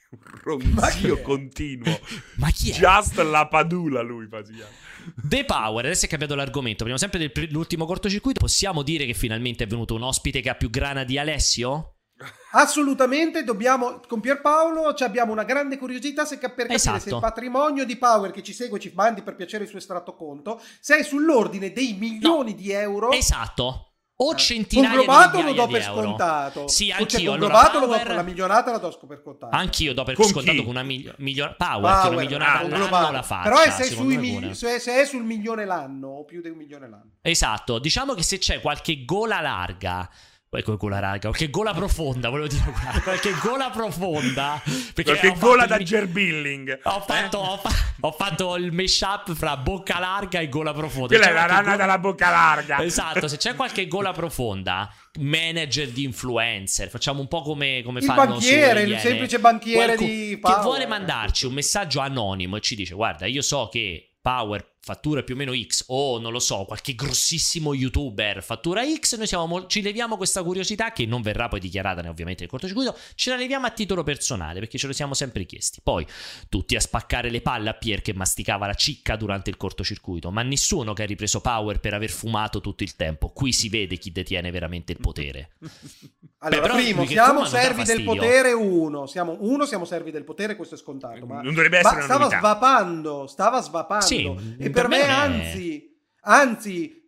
Ronzio 0.43 1.20
continuo. 1.23 1.99
Ma 2.36 2.51
chi 2.51 2.70
è? 2.70 2.74
Just 2.74 3.19
la 3.20 3.49
padula 3.49 4.01
lui 4.03 4.28
faceva. 4.28 4.66
The 5.16 5.44
Power, 5.44 5.85
adesso 5.85 6.06
è 6.06 6.09
cambiato 6.09 6.35
l'argomento. 6.35 6.85
Parliamo 6.85 6.98
sempre 6.98 7.31
dell'ultimo 7.32 7.86
cortocircuito. 7.86 8.40
Possiamo 8.40 8.82
dire 8.82 9.06
che 9.06 9.14
finalmente 9.14 9.64
è 9.64 9.66
venuto 9.66 9.94
un 9.94 10.02
ospite 10.02 10.40
che 10.40 10.51
ha 10.51 10.55
più 10.55 10.70
grana 10.70 11.05
di 11.05 11.18
Alessio? 11.18 11.94
Assolutamente, 12.52 13.43
dobbiamo 13.43 14.01
con 14.06 14.20
Pierpaolo 14.20 14.94
ci 14.94 15.02
abbiamo 15.02 15.32
una 15.32 15.43
grande 15.43 15.76
curiosità 15.76 16.24
se, 16.24 16.39
per 16.39 16.51
capire 16.51 16.74
Esatto. 16.74 17.01
se 17.01 17.09
il 17.10 17.18
patrimonio 17.20 17.85
di 17.85 17.97
Power 17.97 18.31
che 18.31 18.43
ci 18.43 18.52
segue 18.52 18.78
ci 18.78 18.93
mandi 18.94 19.22
per 19.22 19.35
piacere 19.35 19.64
il 19.64 19.68
suo 19.68 19.78
estratto 19.78 20.14
conto, 20.14 20.60
se 20.81 20.98
è 20.98 21.02
sull'ordine 21.02 21.72
dei 21.72 21.94
milioni 21.94 22.55
di 22.55 22.70
euro. 22.70 23.10
Esatto. 23.10 23.93
O 24.16 24.35
centinaia 24.36 24.91
di 24.91 25.05
Conglobato 25.05 25.39
lo 25.39 25.45
migliaia 25.49 25.66
do 25.66 25.73
per 25.73 25.81
di 25.81 25.86
euro. 25.89 26.03
scontato. 26.03 26.69
Sì, 26.69 26.86
Cioè, 26.89 27.01
anch'io. 27.01 27.32
Allora, 27.32 27.62
lo 27.73 27.78
do 27.81 27.86
Power- 27.86 28.07
per 28.07 28.15
la 28.15 28.23
milionata 28.23 28.70
la 28.70 28.78
do 28.78 28.99
per 29.09 29.23
contato. 29.23 29.57
Anch'io 29.57 29.93
do 29.93 30.05
per 30.05 30.15
Con 30.15 30.24
scontato 30.27 30.57
chi? 30.57 30.62
con 30.62 30.70
una 30.70 30.82
migli- 30.85 31.12
miglior- 31.19 31.57
Power, 31.57 31.81
Power, 31.81 32.03
che 32.03 32.09
una 32.09 32.20
milionata 32.23 33.09
ah, 33.09 33.11
la 33.11 33.23
faccia. 33.23 33.43
Però 33.51 33.70
se, 33.73 33.95
pure. 33.95 34.55
se- 34.55 34.78
se 34.78 35.01
è 35.01 35.05
sul 35.05 35.24
milione 35.24 35.65
l'anno 35.65 36.09
o 36.09 36.24
più 36.24 36.41
di 36.41 36.49
un 36.49 36.57
milione 36.57 36.89
l'anno. 36.89 37.11
Esatto, 37.23 37.81
diciamo 37.81 38.15
che 38.15 38.23
se 38.23 38.39
c'è 38.39 38.61
qualche 38.61 39.05
gola 39.05 39.41
larga, 39.41 40.09
ecco 40.56 40.76
gola 40.76 41.01
larga, 41.01 41.28
qualche 41.28 41.51
gola 41.51 41.72
profonda, 41.74 42.28
volevo 42.28 42.48
dire 42.48 42.62
qualche- 42.70 43.01
qualche 43.02 43.35
gola 43.43 43.70
profonda, 43.70 44.60
perché 44.94 45.18
Qualche 45.18 45.39
gola 45.39 45.62
il 45.62 45.68
da 45.68 45.76
mi- 45.78 45.85
gerbilling. 45.85 46.81
Ho 46.85 47.01
fatto, 47.01 47.39
ho 47.39 47.56
fa- 47.59 47.72
ho 48.01 48.12
fatto 48.12 48.56
il 48.56 48.72
mashup 48.72 49.35
fra 49.35 49.56
bocca 49.56 49.98
larga 49.98 50.40
e 50.40 50.48
gola 50.48 50.72
profonda. 50.72 51.09
Quella 51.09 51.24
C'è 51.24 51.31
è 51.31 51.35
la 51.35 51.47
rana 51.47 51.62
gola- 51.62 51.76
dalla 51.76 51.98
bocca 51.98 52.31
larga. 52.31 52.82
Esatto, 52.82 53.28
se 53.28 53.36
c'è 53.36 53.55
qualche 53.56 53.86
gola 53.89 54.12
profonda, 54.12 54.93
manager 55.20 55.89
di 55.90 56.05
influencer, 56.05 56.89
facciamo 56.89 57.20
un 57.20 57.28
po' 57.28 57.43
come, 57.43 57.82
come 57.85 58.01
Il 58.01 58.05
fanno 58.05 58.32
banchiere, 58.32 58.85
su 58.85 58.93
il 58.93 58.98
semplice 58.98 59.39
banchiere 59.39 59.94
Qualcu- 59.97 60.06
di 60.06 60.28
Che 60.31 60.39
Power. 60.39 60.60
vuole 60.62 60.86
mandarci 60.86 61.47
un 61.47 61.52
messaggio 61.55 62.01
anonimo 62.01 62.56
e 62.56 62.60
ci 62.60 62.74
dice, 62.74 62.94
guarda, 62.94 63.26
io 63.26 63.43
so 63.43 63.68
che 63.70 64.10
Power 64.20 64.72
fattura 64.85 65.23
più 65.23 65.35
o 65.35 65.39
meno 65.39 65.55
X 65.56 65.85
o 65.89 66.19
non 66.19 66.31
lo 66.31 66.39
so, 66.39 66.65
qualche 66.66 66.94
grossissimo 66.94 67.73
youtuber 67.73 68.43
fattura 68.43 68.82
X, 68.85 69.16
noi 69.16 69.27
siamo 69.27 69.66
ci 69.66 69.81
leviamo 69.81 70.19
questa 70.19 70.43
curiosità 70.43 70.93
che 70.93 71.06
non 71.06 71.23
verrà 71.23 71.48
poi 71.48 71.59
dichiarata 71.59 72.02
né 72.02 72.09
ovviamente 72.09 72.43
nel 72.43 72.51
cortocircuito, 72.51 72.94
ce 73.15 73.31
la 73.31 73.36
leviamo 73.36 73.65
a 73.65 73.70
titolo 73.70 74.02
personale 74.02 74.61
perché 74.61 74.77
ce 74.77 74.86
lo 74.86 74.93
siamo 74.93 75.15
sempre 75.15 75.44
chiesti. 75.44 75.81
Poi 75.82 76.06
tutti 76.51 76.77
a 76.77 76.81
spaccare 76.81 77.31
le 77.31 77.40
palle 77.40 77.70
a 77.70 77.74
Pier 77.74 78.02
che 78.02 78.12
masticava 78.12 78.66
la 78.66 78.74
cicca 78.74 79.16
durante 79.16 79.48
il 79.48 79.56
cortocircuito, 79.56 80.31
ma 80.31 80.43
nessuno 80.43 80.93
che 80.93 81.02
ha 81.05 81.06
ripreso 81.06 81.40
Power 81.40 81.81
per 81.81 81.94
aver 81.94 82.11
fumato 82.11 82.61
tutto 82.61 82.82
il 82.82 82.94
tempo. 82.94 83.31
Qui 83.31 83.52
si 83.52 83.70
vede 83.70 83.97
chi 83.97 84.12
detiene 84.12 84.51
veramente 84.51 84.93
il 84.93 84.98
potere. 85.01 85.52
Allora, 86.44 86.74
Beh, 86.74 86.82
primo, 86.82 87.06
siamo 87.06 87.47
servi 87.47 87.85
del 87.85 88.02
potere 88.02 88.52
uno. 88.52 89.06
Siamo, 89.06 89.35
uno, 89.40 89.65
siamo 89.65 89.86
servi 89.86 90.11
del 90.11 90.24
potere, 90.24 90.56
questo 90.56 90.74
è 90.74 90.78
scontato. 90.78 91.24
Ma, 91.24 91.40
Non 91.40 91.55
dovrebbe 91.55 91.81
ma 91.81 91.89
essere 91.89 91.94
una 91.97 92.05
stava 92.05 92.20
novità. 92.24 92.39
svapando, 92.39 93.27
stava 93.27 93.62
svapando. 93.62 94.05
Sì, 94.05 94.56
e 94.59 94.69
per 94.74 94.88
me, 94.88 94.98
me 94.98 95.09
anzi, 95.09 95.96
anzi, 96.22 97.02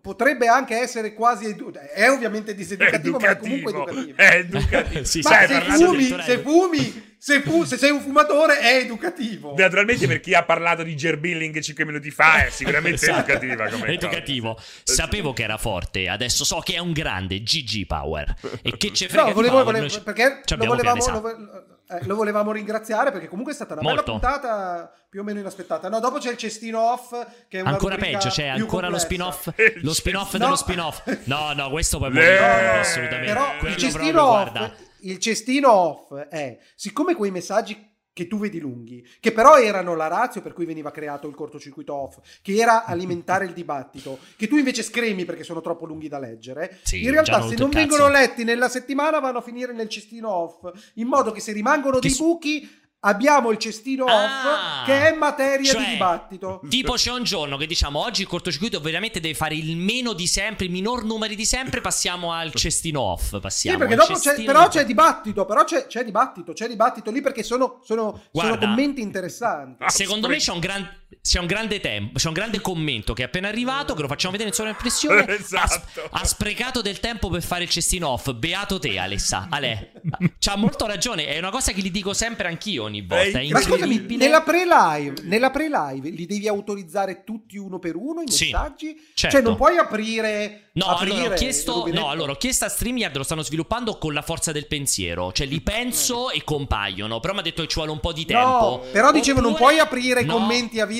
potrebbe 0.00 0.46
anche 0.46 0.76
essere 0.78 1.12
quasi. 1.14 1.46
edu- 1.46 1.76
è 1.76 2.08
ovviamente 2.10 2.54
diseducativo, 2.54 3.18
ma 3.18 3.30
è 3.30 3.36
comunque 3.36 3.70
educativo. 3.72 4.16
È 4.16 4.34
educativo. 4.36 5.04
Sì, 5.04 5.20
Ma 5.22 5.30
Sai, 5.30 5.46
se 5.48 5.60
fumi, 5.84 6.04
se 6.22 6.38
fumi, 6.38 7.08
se, 7.18 7.40
fu- 7.42 7.64
se 7.64 7.76
sei 7.76 7.90
un 7.90 8.00
fumatore, 8.00 8.58
è 8.60 8.76
educativo. 8.76 9.54
Naturalmente 9.56 10.06
per 10.06 10.20
chi 10.20 10.34
ha 10.34 10.44
parlato 10.44 10.82
di 10.82 10.94
gerbilling 10.94 11.58
5 11.60 11.84
minuti 11.84 12.10
fa 12.10 12.46
è 12.46 12.50
sicuramente 12.52 13.04
Esatto. 13.04 13.30
educativa 13.32 13.86
educativo. 13.86 14.58
Sapevo 14.84 15.32
che 15.32 15.42
era 15.42 15.58
forte, 15.58 16.08
adesso 16.08 16.44
so 16.44 16.60
che 16.60 16.74
è 16.74 16.78
un 16.78 16.92
grande 16.92 17.42
GG 17.42 17.86
Power. 17.86 18.34
E 18.62 18.76
che 18.76 18.92
ce 18.92 19.08
frega 19.08 19.28
No, 19.28 19.32
volevo, 19.32 19.64
volevo- 19.64 20.00
perché 20.02 20.40
lo 20.56 20.64
volevamo, 20.66 21.04
lo, 21.10 21.79
eh, 21.90 22.04
lo 22.06 22.14
volevamo 22.14 22.52
ringraziare 22.52 23.10
perché 23.10 23.28
comunque 23.28 23.52
è 23.52 23.56
stata 23.56 23.72
una 23.74 23.82
Molto. 23.82 24.02
bella 24.02 24.18
puntata 24.18 24.92
più 25.10 25.20
o 25.20 25.22
meno 25.24 25.40
inaspettata. 25.40 25.88
No, 25.88 25.98
dopo 26.00 26.18
c'è 26.18 26.30
il 26.30 26.36
cestino 26.36 26.80
off 26.92 27.10
che 27.48 27.58
è 27.58 27.60
una 27.62 27.70
Ancora 27.70 27.96
peggio, 27.96 28.28
c'è 28.28 28.46
ancora 28.46 28.88
lo 28.88 28.96
complessa. 28.98 29.06
spin-off. 29.06 29.50
Lo 29.82 29.92
spin-off 29.92 30.32
No. 30.34 30.38
dello 30.38 30.56
spin-off. 30.56 31.18
No, 31.24 31.52
no, 31.52 31.70
questo 31.70 31.98
poi 31.98 32.12
Le- 32.12 32.20
morire 32.20 32.36
proprio, 32.36 32.80
assolutamente. 32.80 33.32
Però 33.32 33.56
Quello 33.58 33.74
il 33.74 33.80
cestino, 33.80 34.02
proprio, 34.12 34.22
off, 34.24 34.50
guarda. 34.52 34.74
il 35.00 35.18
cestino 35.18 35.72
off 35.72 36.14
è, 36.14 36.58
siccome 36.76 37.14
quei 37.14 37.30
messaggi 37.30 37.89
che 38.20 38.26
tu 38.26 38.36
vedi 38.38 38.58
lunghi, 38.60 39.02
che 39.18 39.32
però 39.32 39.56
erano 39.58 39.94
la 39.96 40.06
razio 40.06 40.42
per 40.42 40.52
cui 40.52 40.66
veniva 40.66 40.90
creato 40.90 41.26
il 41.26 41.34
cortocircuito 41.34 41.94
off, 41.94 42.18
che 42.42 42.54
era 42.54 42.84
alimentare 42.90 43.46
il 43.46 43.54
dibattito, 43.54 44.18
che 44.36 44.46
tu 44.46 44.58
invece 44.58 44.82
scremi 44.82 45.24
perché 45.24 45.42
sono 45.42 45.62
troppo 45.62 45.86
lunghi 45.86 46.08
da 46.08 46.18
leggere, 46.18 46.78
Sì, 46.82 47.02
in 47.02 47.10
realtà 47.10 47.40
se 47.48 47.54
non 47.56 47.70
vengono 47.70 48.08
letti 48.10 48.44
nella 48.44 48.68
settimana 48.68 49.20
vanno 49.20 49.38
a 49.38 49.42
finire 49.42 49.72
nel 49.72 49.88
cestino 49.88 50.28
off, 50.30 50.70
in 50.94 51.06
modo 51.06 51.32
che 51.32 51.40
se 51.40 51.52
rimangono 51.52 51.94
Che 51.94 52.08
dei 52.08 52.10
su- 52.10 52.24
buchi 52.24 52.68
abbiamo 53.00 53.50
il 53.50 53.58
cestino 53.58 54.04
Ah, 54.06 54.82
off 54.82 54.84
che 54.86 55.08
è 55.08 55.14
materia 55.14 55.72
cioè, 55.72 55.84
di 55.84 55.90
dibattito. 55.92 56.60
Tipo 56.68 56.94
c'è 56.94 57.12
un 57.12 57.22
giorno 57.22 57.56
che 57.56 57.66
diciamo 57.66 57.98
oggi 57.98 58.22
il 58.22 58.28
cortocircuito 58.28 58.80
veramente 58.80 59.20
deve 59.20 59.34
fare 59.34 59.54
il 59.54 59.76
meno 59.76 60.12
di 60.12 60.26
sempre, 60.26 60.66
il 60.66 60.70
minor 60.70 61.04
numeri 61.04 61.36
di 61.36 61.44
sempre, 61.44 61.80
passiamo 61.80 62.32
al 62.32 62.52
cestino 62.54 63.00
off. 63.00 63.30
Sì, 63.30 63.40
Passiamo 63.40 63.78
perché 63.78 63.94
al 63.94 64.00
dopo 64.06 64.18
c'è, 64.18 64.42
però 64.42 64.68
c'è 64.68 64.84
dibattito, 64.84 65.44
però 65.44 65.64
c'è, 65.64 65.86
c'è 65.86 66.04
dibattito, 66.04 66.52
c'è 66.52 66.68
dibattito 66.68 67.10
lì 67.10 67.20
perché 67.20 67.42
sono, 67.42 67.80
sono, 67.82 68.10
sono 68.10 68.28
Guarda, 68.30 68.66
commenti 68.66 69.00
interessanti. 69.00 69.84
Secondo 69.88 70.28
me 70.28 70.36
c'è 70.36 70.52
un, 70.52 70.60
gran- 70.60 70.99
c'è 71.22 71.38
un 71.38 71.46
grande 71.46 71.80
tempo, 71.80 72.18
c'è 72.18 72.28
un 72.28 72.34
grande 72.34 72.60
commento 72.60 73.12
che 73.14 73.22
è 73.22 73.24
appena 73.26 73.48
arrivato, 73.48 73.94
che 73.94 74.02
lo 74.02 74.08
facciamo 74.08 74.32
vedere 74.32 74.50
in 74.50 74.54
sovraimpressione. 74.54 75.26
Esatto. 75.40 76.02
Ha, 76.10 76.20
ha 76.20 76.24
sprecato 76.24 76.80
del 76.82 77.00
tempo 77.00 77.28
per 77.28 77.42
fare 77.42 77.64
il 77.64 77.68
cestino 77.68 78.08
off. 78.08 78.32
Beato 78.32 78.78
te, 78.78 78.98
Alessa. 78.98 79.48
Ale. 79.50 79.92
C'ha 80.38 80.56
molto 80.56 80.86
ragione. 80.86 81.26
È 81.26 81.38
una 81.38 81.50
cosa 81.50 81.72
che 81.72 81.80
gli 81.80 81.90
dico 81.90 82.12
sempre 82.12 82.46
anch'io 82.48 82.84
ogni 82.84 83.02
volta. 83.02 83.40
È 83.40 83.46
scusami, 83.46 83.72
incredibile. 83.74 84.24
nella 84.24 84.42
pre-live, 84.42 85.22
nella 85.24 85.50
pre-live 85.50 86.10
li 86.10 86.26
devi 86.26 86.46
autorizzare 86.46 87.24
tutti 87.24 87.56
uno 87.56 87.78
per 87.78 87.96
uno 87.96 88.22
i 88.22 88.30
Sì, 88.30 88.44
messaggi? 88.44 88.96
certo. 89.14 89.36
Cioè 89.36 89.44
non 89.44 89.56
puoi 89.56 89.76
aprire... 89.78 90.64
No, 90.72 90.86
aprire 90.86 91.16
allora 91.16 91.34
ho, 91.34 91.36
chiesto, 91.36 91.88
no, 91.92 92.08
allora 92.10 92.30
ho 92.32 92.36
chiesto 92.36 92.64
a 92.64 92.68
StreamYard, 92.68 93.16
lo 93.16 93.24
stanno 93.24 93.42
sviluppando 93.42 93.98
con 93.98 94.12
la 94.14 94.22
forza 94.22 94.52
del 94.52 94.68
pensiero. 94.68 95.32
Cioè 95.32 95.46
li 95.46 95.60
penso 95.60 96.30
e 96.30 96.44
compaiono. 96.44 97.18
Però 97.18 97.32
mi 97.32 97.40
ha 97.40 97.42
detto 97.42 97.62
che 97.62 97.68
ci 97.68 97.74
vuole 97.74 97.90
un 97.90 97.98
po' 97.98 98.12
di 98.12 98.24
tempo. 98.24 98.82
No, 98.84 98.90
però 98.92 99.10
dicevo 99.10 99.40
non 99.40 99.52
Oppure- 99.52 99.70
puoi 99.72 99.80
aprire 99.80 100.22
no. 100.22 100.34
commenti 100.34 100.78
a 100.80 100.86
video. 100.86 100.99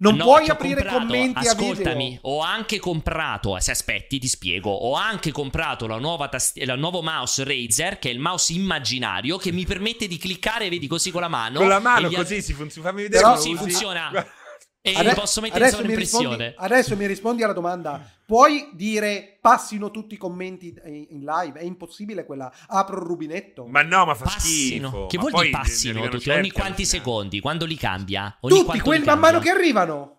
Non 0.00 0.14
No, 0.14 0.24
puoi 0.24 0.48
aprire 0.48 0.82
comprato- 0.84 0.98
commenti 0.98 1.46
a 1.46 1.50
ascoltami, 1.50 2.04
video. 2.10 2.20
ho 2.22 2.40
anche 2.40 2.78
comprato, 2.78 3.58
se 3.58 3.72
aspetti 3.72 4.18
ti 4.20 4.28
spiego, 4.28 4.70
ho 4.70 4.94
anche 4.94 5.32
comprato 5.32 5.86
la 5.88 5.98
nuova 5.98 6.28
tasti- 6.28 6.60
il 6.62 6.74
nuovo 6.78 7.02
mouse 7.02 7.42
Razer, 7.42 7.98
che 7.98 8.08
è 8.08 8.12
il 8.12 8.20
mouse 8.20 8.52
immaginario, 8.52 9.36
che 9.38 9.50
mi 9.50 9.64
permette 9.64 10.06
di 10.06 10.16
cliccare, 10.16 10.68
vedi 10.68 10.86
così 10.86 11.10
con 11.10 11.20
la 11.22 11.28
mano. 11.28 11.58
Con 11.58 11.68
la 11.68 11.80
mano 11.80 12.08
così 12.10 12.40
si 12.42 12.52
funziona. 12.52 12.88
Fammi 12.90 13.02
vedere 13.02 13.22
Però 13.22 13.36
sì, 13.36 13.54
funziona. 13.56 14.10
E 14.92 14.98
Ade- 14.98 15.14
posso 15.14 15.40
mettere 15.40 15.64
adesso, 15.64 15.76
solo 15.76 15.88
mi 15.88 15.94
rispondi, 15.96 16.26
impressione. 16.32 16.54
adesso 16.66 16.96
mi 16.96 17.06
rispondi 17.06 17.42
alla 17.42 17.52
domanda. 17.52 18.10
Puoi 18.26 18.70
dire 18.74 19.38
passino 19.40 19.90
tutti 19.90 20.14
i 20.14 20.16
commenti 20.18 20.74
in 20.84 21.24
live? 21.24 21.58
È 21.60 21.64
impossibile 21.64 22.24
quella. 22.26 22.52
Apro 22.66 22.96
il 22.96 23.02
rubinetto. 23.06 23.66
Ma 23.66 23.82
no, 23.82 24.04
ma 24.04 24.14
fa 24.14 24.24
Passino. 24.24 24.88
schifo. 24.88 25.06
Che 25.06 25.16
Ma 25.16 25.22
vuol 25.22 25.42
dire 25.44 25.50
passino 25.50 26.08
tutti? 26.08 26.28
Ogni 26.30 26.50
quanti 26.50 26.58
allucinanti. 26.82 26.84
secondi? 26.84 27.40
Quando 27.40 27.64
li 27.64 27.76
cambia? 27.76 28.36
Ogni 28.40 28.58
Tutti 28.58 28.80
quelli 28.80 29.00
li 29.00 29.06
man 29.06 29.18
mano 29.18 29.38
che 29.38 29.50
arrivano. 29.50 30.12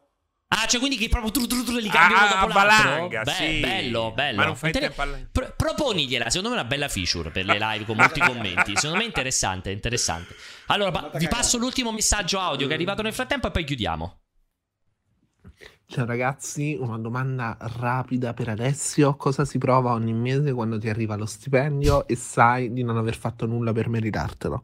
Ah, 0.51 0.65
cioè 0.65 0.79
quindi 0.79 0.97
che 0.97 1.09
proprio 1.09 1.29
tru, 1.31 1.45
tru, 1.45 1.63
tru, 1.63 1.77
li 1.77 1.87
cambiano 1.89 2.25
Ah, 2.25 2.45
dopo 2.47 2.57
a 2.57 2.63
l'altro? 2.63 2.89
valanga, 2.89 3.21
Beh, 3.21 3.31
sì. 3.33 3.59
bello, 3.59 4.11
bello. 4.15 4.37
Ma 4.37 4.45
non 4.45 4.55
fai 4.55 4.71
Inter- 4.71 4.87
tempo 4.87 5.01
alla- 5.03 5.19
Pro- 5.31 5.53
proponigliela, 5.55 6.25
secondo 6.31 6.49
me 6.49 6.55
è 6.55 6.59
una 6.61 6.67
bella 6.67 6.87
feature 6.87 7.29
per 7.29 7.45
le 7.45 7.59
live 7.59 7.85
con 7.85 7.95
molti 7.95 8.19
commenti. 8.19 8.73
Secondo 8.75 8.97
me 8.97 9.03
è 9.03 9.05
interessante, 9.05 9.69
interessante. 9.69 10.35
Allora, 10.65 10.89
pa- 10.89 11.11
vi 11.19 11.27
passo 11.27 11.59
l'ultimo 11.59 11.91
messaggio 11.91 12.39
audio 12.39 12.65
che 12.65 12.71
è 12.71 12.75
arrivato 12.75 13.03
nel 13.03 13.13
frattempo 13.13 13.45
e 13.45 13.51
poi 13.51 13.63
chiudiamo. 13.63 14.21
Ciao 15.91 16.05
ragazzi, 16.05 16.77
una 16.79 16.99
domanda 16.99 17.57
rapida 17.59 18.35
per 18.35 18.47
Alessio. 18.49 19.15
Cosa 19.15 19.43
si 19.43 19.57
prova 19.57 19.93
ogni 19.93 20.13
mese 20.13 20.53
quando 20.53 20.77
ti 20.77 20.87
arriva 20.87 21.15
lo 21.15 21.25
stipendio 21.25 22.07
e 22.07 22.15
sai 22.15 22.71
di 22.71 22.83
non 22.83 22.95
aver 22.97 23.17
fatto 23.17 23.47
nulla 23.47 23.73
per 23.73 23.89
meritartelo? 23.89 24.63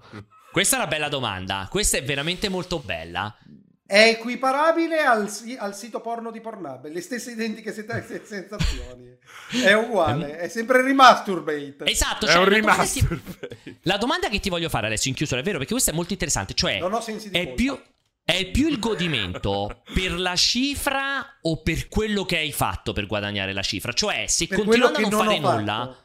Questa 0.51 0.75
è 0.75 0.79
una 0.79 0.87
bella 0.87 1.09
domanda. 1.09 1.67
Questa 1.67 1.97
è 1.97 2.03
veramente 2.03 2.47
molto 2.47 2.77
bella. 2.77 3.35
È 3.87 4.07
equiparabile 4.07 5.01
al, 5.03 5.27
al 5.57 5.75
sito 5.75 5.99
porno 5.99 6.29
di 6.29 6.41
Pornhub. 6.41 6.87
Le 6.91 7.01
stesse 7.01 7.31
identiche 7.31 7.73
se- 7.73 7.85
se- 8.05 8.21
sensazioni. 8.23 9.17
È 9.63 9.73
uguale. 9.73 10.37
È 10.37 10.47
sempre 10.47 10.83
remasturbate. 10.83 11.85
Esatto, 11.85 12.27
È 12.27 12.29
cioè, 12.33 12.43
un 12.43 12.49
la, 12.51 12.59
domanda 12.59 12.83
che, 12.85 12.99
remaster. 12.99 13.21
la 13.81 13.97
domanda 13.97 14.29
che 14.29 14.39
ti 14.39 14.49
voglio 14.49 14.69
fare 14.69 14.85
adesso 14.85 15.07
in 15.07 15.15
chiusura 15.15 15.39
è 15.39 15.43
vero 15.43 15.57
perché 15.57 15.73
questa 15.73 15.89
è 15.89 15.95
molto 15.95 16.13
interessante, 16.13 16.53
cioè 16.53 16.77
Non 16.79 16.93
ho 16.93 17.01
sensi 17.01 17.31
di 17.31 17.35
è 17.37 17.45
colpa. 17.45 17.55
più, 17.55 17.79
è 18.25 18.49
più 18.49 18.67
il 18.67 18.79
godimento 18.79 19.83
per 19.93 20.19
la 20.19 20.35
cifra 20.35 21.37
o 21.41 21.61
per 21.61 21.87
quello 21.87 22.25
che 22.25 22.37
hai 22.37 22.51
fatto 22.51 22.91
per 22.91 23.05
guadagnare 23.05 23.53
la 23.53 23.61
cifra? 23.61 23.93
Cioè, 23.93 24.25
se 24.27 24.47
Per 24.47 24.57
continuando 24.57 24.97
a 24.97 25.01
non 25.01 25.11
fare 25.11 25.39
non 25.39 25.51
ho 25.53 25.55
nulla... 25.57 25.99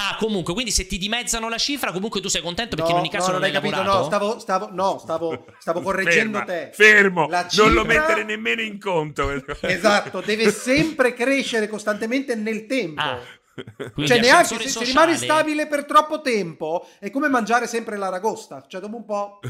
Ah, 0.00 0.14
comunque, 0.16 0.52
quindi 0.52 0.70
se 0.70 0.86
ti 0.86 0.96
dimezzano 0.96 1.48
la 1.48 1.58
cifra, 1.58 1.90
comunque 1.90 2.20
tu 2.20 2.28
sei 2.28 2.40
contento 2.40 2.76
perché 2.76 2.92
No, 2.92 2.98
in 2.98 3.02
ogni 3.02 3.10
caso 3.10 3.26
no, 3.26 3.32
non, 3.32 3.42
hai 3.42 3.48
hai 3.48 3.54
capito. 3.56 3.74
lavorato? 3.74 3.98
No, 3.98 4.04
stavo, 4.06 4.38
stavo, 4.38 4.68
no, 4.70 4.98
stavo, 4.98 5.44
stavo 5.58 5.80
correggendo 5.80 6.38
Ferma, 6.38 6.52
te. 6.52 6.70
Fermo, 6.72 7.26
La 7.26 7.48
non 7.56 7.72
lo 7.72 7.82
cifra- 7.82 8.00
mettere 8.00 8.22
nemmeno 8.22 8.62
in 8.62 8.78
conto. 8.78 9.28
Esatto, 9.62 10.20
deve 10.20 10.52
sempre 10.52 11.14
crescere 11.14 11.66
costantemente 11.66 12.36
nel 12.36 12.66
tempo. 12.66 13.00
Ah, 13.00 13.18
Quindi 13.92 14.06
cioè, 14.06 14.20
neanche 14.20 14.56
se, 14.60 14.68
se 14.68 14.84
rimani 14.84 15.16
stabile 15.16 15.66
per 15.66 15.84
troppo 15.84 16.20
tempo, 16.20 16.86
è 17.00 17.10
come 17.10 17.28
mangiare 17.28 17.66
sempre 17.66 17.96
l'aragosta. 17.96 18.64
Cioè, 18.68 18.80
dopo 18.80 18.94
un 18.98 19.04
po'. 19.04 19.40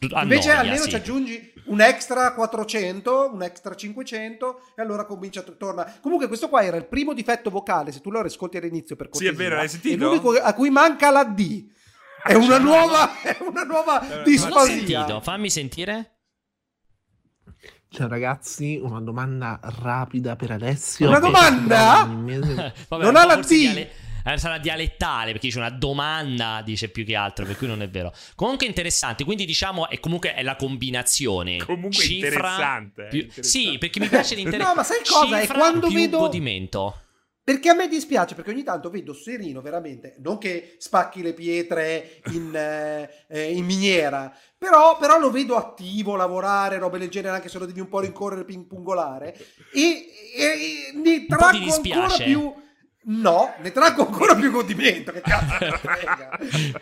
Invece, 0.00 0.50
Annoia, 0.50 0.58
almeno 0.60 0.82
sì. 0.84 0.90
ci 0.90 0.94
aggiungi 0.96 1.52
un 1.66 1.80
extra 1.80 2.32
400, 2.32 3.30
un 3.32 3.42
extra 3.42 3.74
500, 3.74 4.60
e 4.76 4.82
allora 4.82 5.04
comincia 5.04 5.40
a 5.40 5.42
torna. 5.42 5.98
Comunque, 6.00 6.28
questo 6.28 6.48
qua 6.48 6.62
era 6.62 6.76
il 6.76 6.86
primo 6.86 7.12
difetto 7.12 7.50
vocale. 7.50 7.90
Se 7.90 8.00
tu 8.00 8.10
lo 8.10 8.20
ascolti 8.20 8.56
all'inizio, 8.56 8.94
per 8.96 9.08
Sì, 9.10 9.24
è 9.24 9.28
cortesia, 9.28 9.48
vero, 9.48 9.56
l'hai 9.60 9.68
sentito? 9.68 9.94
È 9.96 9.98
l'unico 9.98 10.30
a 10.32 10.52
cui 10.54 10.70
manca 10.70 11.10
la 11.10 11.24
D. 11.24 11.66
È 12.22 12.34
una 12.34 12.58
nuova, 12.58 13.20
è 13.22 13.36
una 13.40 13.62
nuova 13.64 14.02
l'ho 14.08 14.22
disfasia. 14.22 14.64
sentito, 14.74 15.20
fammi 15.20 15.50
sentire. 15.50 16.12
Ciao 17.90 18.06
ragazzi, 18.06 18.78
una 18.82 19.00
domanda 19.00 19.58
rapida 19.62 20.36
per 20.36 20.50
Alessio. 20.50 21.08
Una 21.08 21.20
domanda? 21.20 22.04
mese- 22.04 22.74
Vabbè, 22.88 23.02
Non 23.02 23.16
ha 23.16 23.24
la 23.24 23.36
D. 23.36 23.88
sarà 24.36 24.58
dialettale 24.58 25.32
perché 25.32 25.46
dice 25.48 25.58
una 25.58 25.70
domanda, 25.70 26.62
dice 26.64 26.88
più 26.88 27.04
che 27.04 27.14
altro, 27.14 27.44
per 27.44 27.56
cui 27.56 27.66
non 27.66 27.82
è 27.82 27.88
vero. 27.88 28.12
Comunque 28.34 28.66
interessante, 28.66 29.24
quindi 29.24 29.44
diciamo 29.44 29.88
è 29.88 29.98
comunque 30.00 30.34
è 30.34 30.42
la 30.42 30.56
combinazione. 30.56 31.58
Comunque 31.58 32.02
cifra 32.02 32.26
interessante, 32.28 33.04
eh, 33.04 33.08
più- 33.08 33.18
interessante. 33.20 33.48
Sì, 33.48 33.78
perché 33.78 34.00
mi 34.00 34.08
piace 34.08 34.34
l'interesse. 34.34 34.68
No, 34.68 34.74
ma 34.74 34.82
sai 34.82 35.00
cosa? 35.04 35.40
È 35.40 35.46
quando 35.46 35.88
vedo- 35.88 36.18
godimento. 36.18 37.02
Perché 37.48 37.70
a 37.70 37.74
me 37.74 37.88
dispiace, 37.88 38.34
perché 38.34 38.50
ogni 38.50 38.62
tanto 38.62 38.90
vedo 38.90 39.14
Serino 39.14 39.62
veramente, 39.62 40.16
non 40.18 40.36
che 40.36 40.74
spacchi 40.76 41.22
le 41.22 41.32
pietre 41.32 42.20
in, 42.32 42.52
eh, 42.54 43.08
eh, 43.26 43.52
in 43.52 43.64
miniera, 43.64 44.30
però, 44.58 44.98
però 44.98 45.18
lo 45.18 45.30
vedo 45.30 45.56
attivo, 45.56 46.14
lavorare, 46.14 46.76
robe 46.76 46.98
del 46.98 47.08
genere, 47.08 47.36
anche 47.36 47.48
se 47.48 47.58
lo 47.58 47.64
devi 47.64 47.80
un 47.80 47.88
po' 47.88 48.00
rincorrere, 48.00 48.44
pingpungolare, 48.44 49.34
e, 49.72 49.80
e- 50.36 50.42
e 50.42 50.92
ne 50.94 51.26
dispiace? 51.58 52.24
ancora 52.24 52.24
più... 52.24 52.54
No, 53.10 53.54
ne 53.62 53.72
traggo 53.72 54.06
ancora 54.06 54.34
più 54.34 54.50
godimento, 54.50 55.12
che 55.12 55.22
cazzo. 55.22 55.56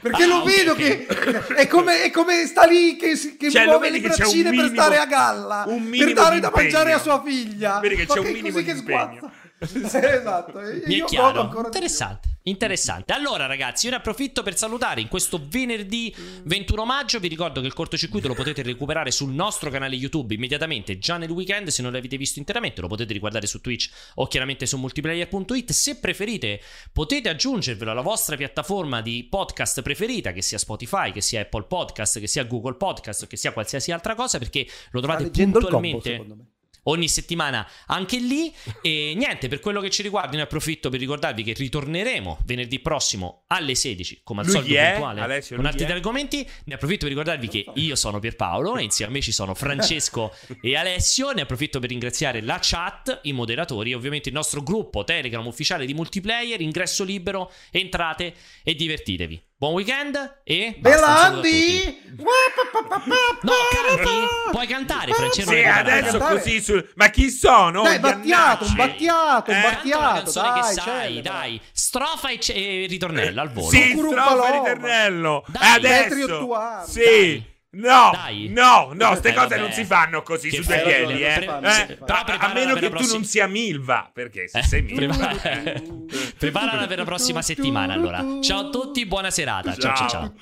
Perché 0.02 0.22
Ah, 0.24 0.26
lo 0.26 0.36
ok, 0.38 0.44
vedo 0.44 0.74
che 0.74 1.06
è 1.54 1.68
come, 1.68 2.02
è 2.02 2.10
come 2.10 2.46
sta 2.46 2.64
lì 2.66 2.96
che, 2.96 3.12
che 3.38 3.48
Cioè, 3.48 3.64
muove 3.64 3.90
le 3.90 4.00
braccine 4.00 4.42
per 4.50 4.52
minimo- 4.58 4.68
stare 4.74 4.98
a 4.98 5.06
galla, 5.06 5.64
per 5.66 6.12
dare 6.12 6.40
da 6.40 6.50
mangiare 6.52 6.92
a 6.92 6.98
sua 6.98 7.22
figlia. 7.24 7.78
Vedi 7.78 7.94
che 7.94 8.06
Ma 8.08 8.14
c'è 8.14 8.20
un 8.20 8.26
minimo 8.26 8.58
di 8.58 8.64
che 8.64 8.70
impegno. 8.72 9.14
sguazza. 9.18 9.30
Esatto. 9.86 10.60
Mi 10.86 11.00
è 11.00 11.04
chiaro. 11.04 11.40
ancora. 11.40 11.66
Interessante. 11.66 12.36
Interessante. 12.42 13.12
Allora, 13.12 13.46
ragazzi, 13.46 13.86
io 13.86 13.92
ne 13.92 13.98
approfitto 13.98 14.42
per 14.42 14.56
salutare 14.56 15.00
in 15.00 15.08
questo 15.08 15.40
venerdì 15.48 16.14
21 16.44 16.84
maggio. 16.84 17.18
Vi 17.18 17.28
ricordo 17.28 17.60
che 17.60 17.66
il 17.66 17.72
cortocircuito 17.72 18.28
lo 18.28 18.34
potete 18.34 18.62
recuperare 18.62 19.10
sul 19.10 19.32
nostro 19.32 19.70
canale 19.70 19.96
YouTube 19.96 20.34
immediatamente 20.34 20.98
già 20.98 21.16
nel 21.16 21.30
weekend. 21.30 21.68
Se 21.68 21.82
non 21.82 21.92
l'avete 21.92 22.16
visto 22.16 22.38
interamente, 22.38 22.80
lo 22.80 22.88
potete 22.88 23.12
riguardare 23.12 23.46
su 23.46 23.60
Twitch 23.60 23.90
o 24.14 24.26
chiaramente 24.26 24.66
su 24.66 24.76
multiplayer.it. 24.76 25.72
Se 25.72 25.96
preferite, 25.96 26.60
potete 26.92 27.28
aggiungervelo 27.30 27.90
alla 27.90 28.02
vostra 28.02 28.36
piattaforma 28.36 29.00
di 29.00 29.26
podcast 29.28 29.82
preferita, 29.82 30.32
che 30.32 30.42
sia 30.42 30.58
Spotify, 30.58 31.12
che 31.12 31.22
sia 31.22 31.40
Apple 31.40 31.64
Podcast, 31.64 32.20
che 32.20 32.28
sia 32.28 32.44
Google 32.44 32.76
Podcast, 32.76 33.26
che 33.26 33.36
sia 33.36 33.52
qualsiasi 33.52 33.90
altra 33.90 34.14
cosa, 34.14 34.38
perché 34.38 34.66
lo 34.90 35.00
trovate 35.00 35.24
il 35.24 35.30
combo, 35.30 35.58
puntualmente 35.58 36.10
secondo 36.10 36.34
me. 36.36 36.46
Ogni 36.86 37.08
settimana 37.08 37.68
anche 37.86 38.18
lì. 38.18 38.52
E 38.82 39.14
niente, 39.16 39.48
per 39.48 39.60
quello 39.60 39.80
che 39.80 39.90
ci 39.90 40.02
riguarda, 40.02 40.36
ne 40.36 40.42
approfitto 40.42 40.90
per 40.90 41.00
ricordarvi 41.00 41.42
che 41.42 41.52
ritorneremo 41.52 42.38
venerdì 42.44 42.80
prossimo 42.80 43.44
alle 43.48 43.74
16, 43.74 44.20
come 44.22 44.40
al 44.40 44.46
Lui 44.46 44.56
solito 44.56 44.78
è? 44.78 44.90
puntuale, 44.92 45.20
Alessio, 45.20 45.56
con 45.56 45.66
altri 45.66 45.84
è? 45.84 45.92
argomenti. 45.92 46.48
Ne 46.64 46.74
approfitto 46.74 47.00
per 47.00 47.08
ricordarvi 47.10 47.48
che 47.48 47.64
io 47.74 47.94
sono 47.94 48.18
Pierpaolo 48.18 48.76
e 48.76 48.82
insieme 48.82 49.12
a 49.12 49.14
me 49.14 49.20
ci 49.20 49.32
sono 49.32 49.54
Francesco 49.54 50.34
e 50.60 50.76
Alessio. 50.76 51.30
Ne 51.30 51.42
approfitto 51.42 51.78
per 51.78 51.88
ringraziare 51.88 52.40
la 52.42 52.58
chat, 52.60 53.20
i 53.22 53.32
moderatori 53.32 53.90
e 53.90 53.94
ovviamente 53.94 54.28
il 54.28 54.34
nostro 54.34 54.62
gruppo 54.62 55.04
Telegram 55.04 55.46
ufficiale 55.46 55.86
di 55.86 55.94
multiplayer. 55.94 56.60
Ingresso 56.60 57.04
libero, 57.04 57.52
entrate 57.70 58.34
e 58.62 58.74
divertitevi. 58.74 59.45
Buon 59.58 59.72
weekend 59.72 60.40
e. 60.44 60.78
Andy! 60.82 61.98
No, 62.18 63.52
canti? 63.70 64.04
Puoi 64.50 64.66
cantare, 64.66 65.12
Francesco. 65.14 65.50
Sì, 65.50 65.64
adesso 65.64 66.10
cantare. 66.18 66.34
così 66.34 66.60
sul... 66.60 66.92
Ma 66.96 67.08
chi 67.08 67.30
sono? 67.30 67.82
Dai, 67.82 67.98
battiato, 67.98 68.64
un 68.66 68.74
battiato, 68.74 69.50
un 69.50 69.56
Eh? 69.56 69.62
Battiato, 69.62 70.14
canzone 70.14 70.52
che 70.52 70.60
dai, 70.60 70.74
sai, 70.74 70.84
celebra. 70.84 71.32
dai. 71.32 71.60
Strofa 71.72 72.28
e, 72.28 72.38
ce- 72.40 72.52
e 72.52 72.86
ritornello 72.86 73.40
al 73.40 73.50
volo. 73.50 73.68
Sì, 73.70 73.94
strofa 73.96 74.46
e 74.48 74.52
ritornello. 74.58 75.44
Dai. 75.46 75.74
Adesso. 75.76 76.48
Sì. 76.86 77.54
No, 77.76 78.10
Dai. 78.12 78.48
no, 78.48 78.92
no, 78.94 79.08
queste 79.08 79.34
cose 79.34 79.48
vabbè. 79.48 79.60
non 79.60 79.70
si 79.72 79.84
fanno 79.84 80.22
così 80.22 80.48
che 80.48 80.56
su 80.56 80.62
due 80.62 80.80
piedi, 80.80 81.22
eh. 81.22 81.44
Eh? 81.44 81.98
A, 82.06 82.24
a 82.38 82.52
meno 82.54 82.74
che 82.74 82.88
tu 82.88 83.06
non 83.12 83.24
sia 83.24 83.46
Milva, 83.46 84.10
perché 84.12 84.48
se 84.48 84.60
eh? 84.60 84.62
sei 84.62 84.82
Milva... 84.82 85.28
Preparala 86.38 86.86
per 86.86 86.98
la 86.98 87.04
prossima 87.04 87.42
settimana, 87.42 87.92
allora. 87.92 88.24
Ciao 88.40 88.68
a 88.68 88.70
tutti, 88.70 89.04
buona 89.04 89.30
serata. 89.30 89.74
Ciao, 89.74 89.94
ciao. 89.94 90.08
ciao. 90.08 90.32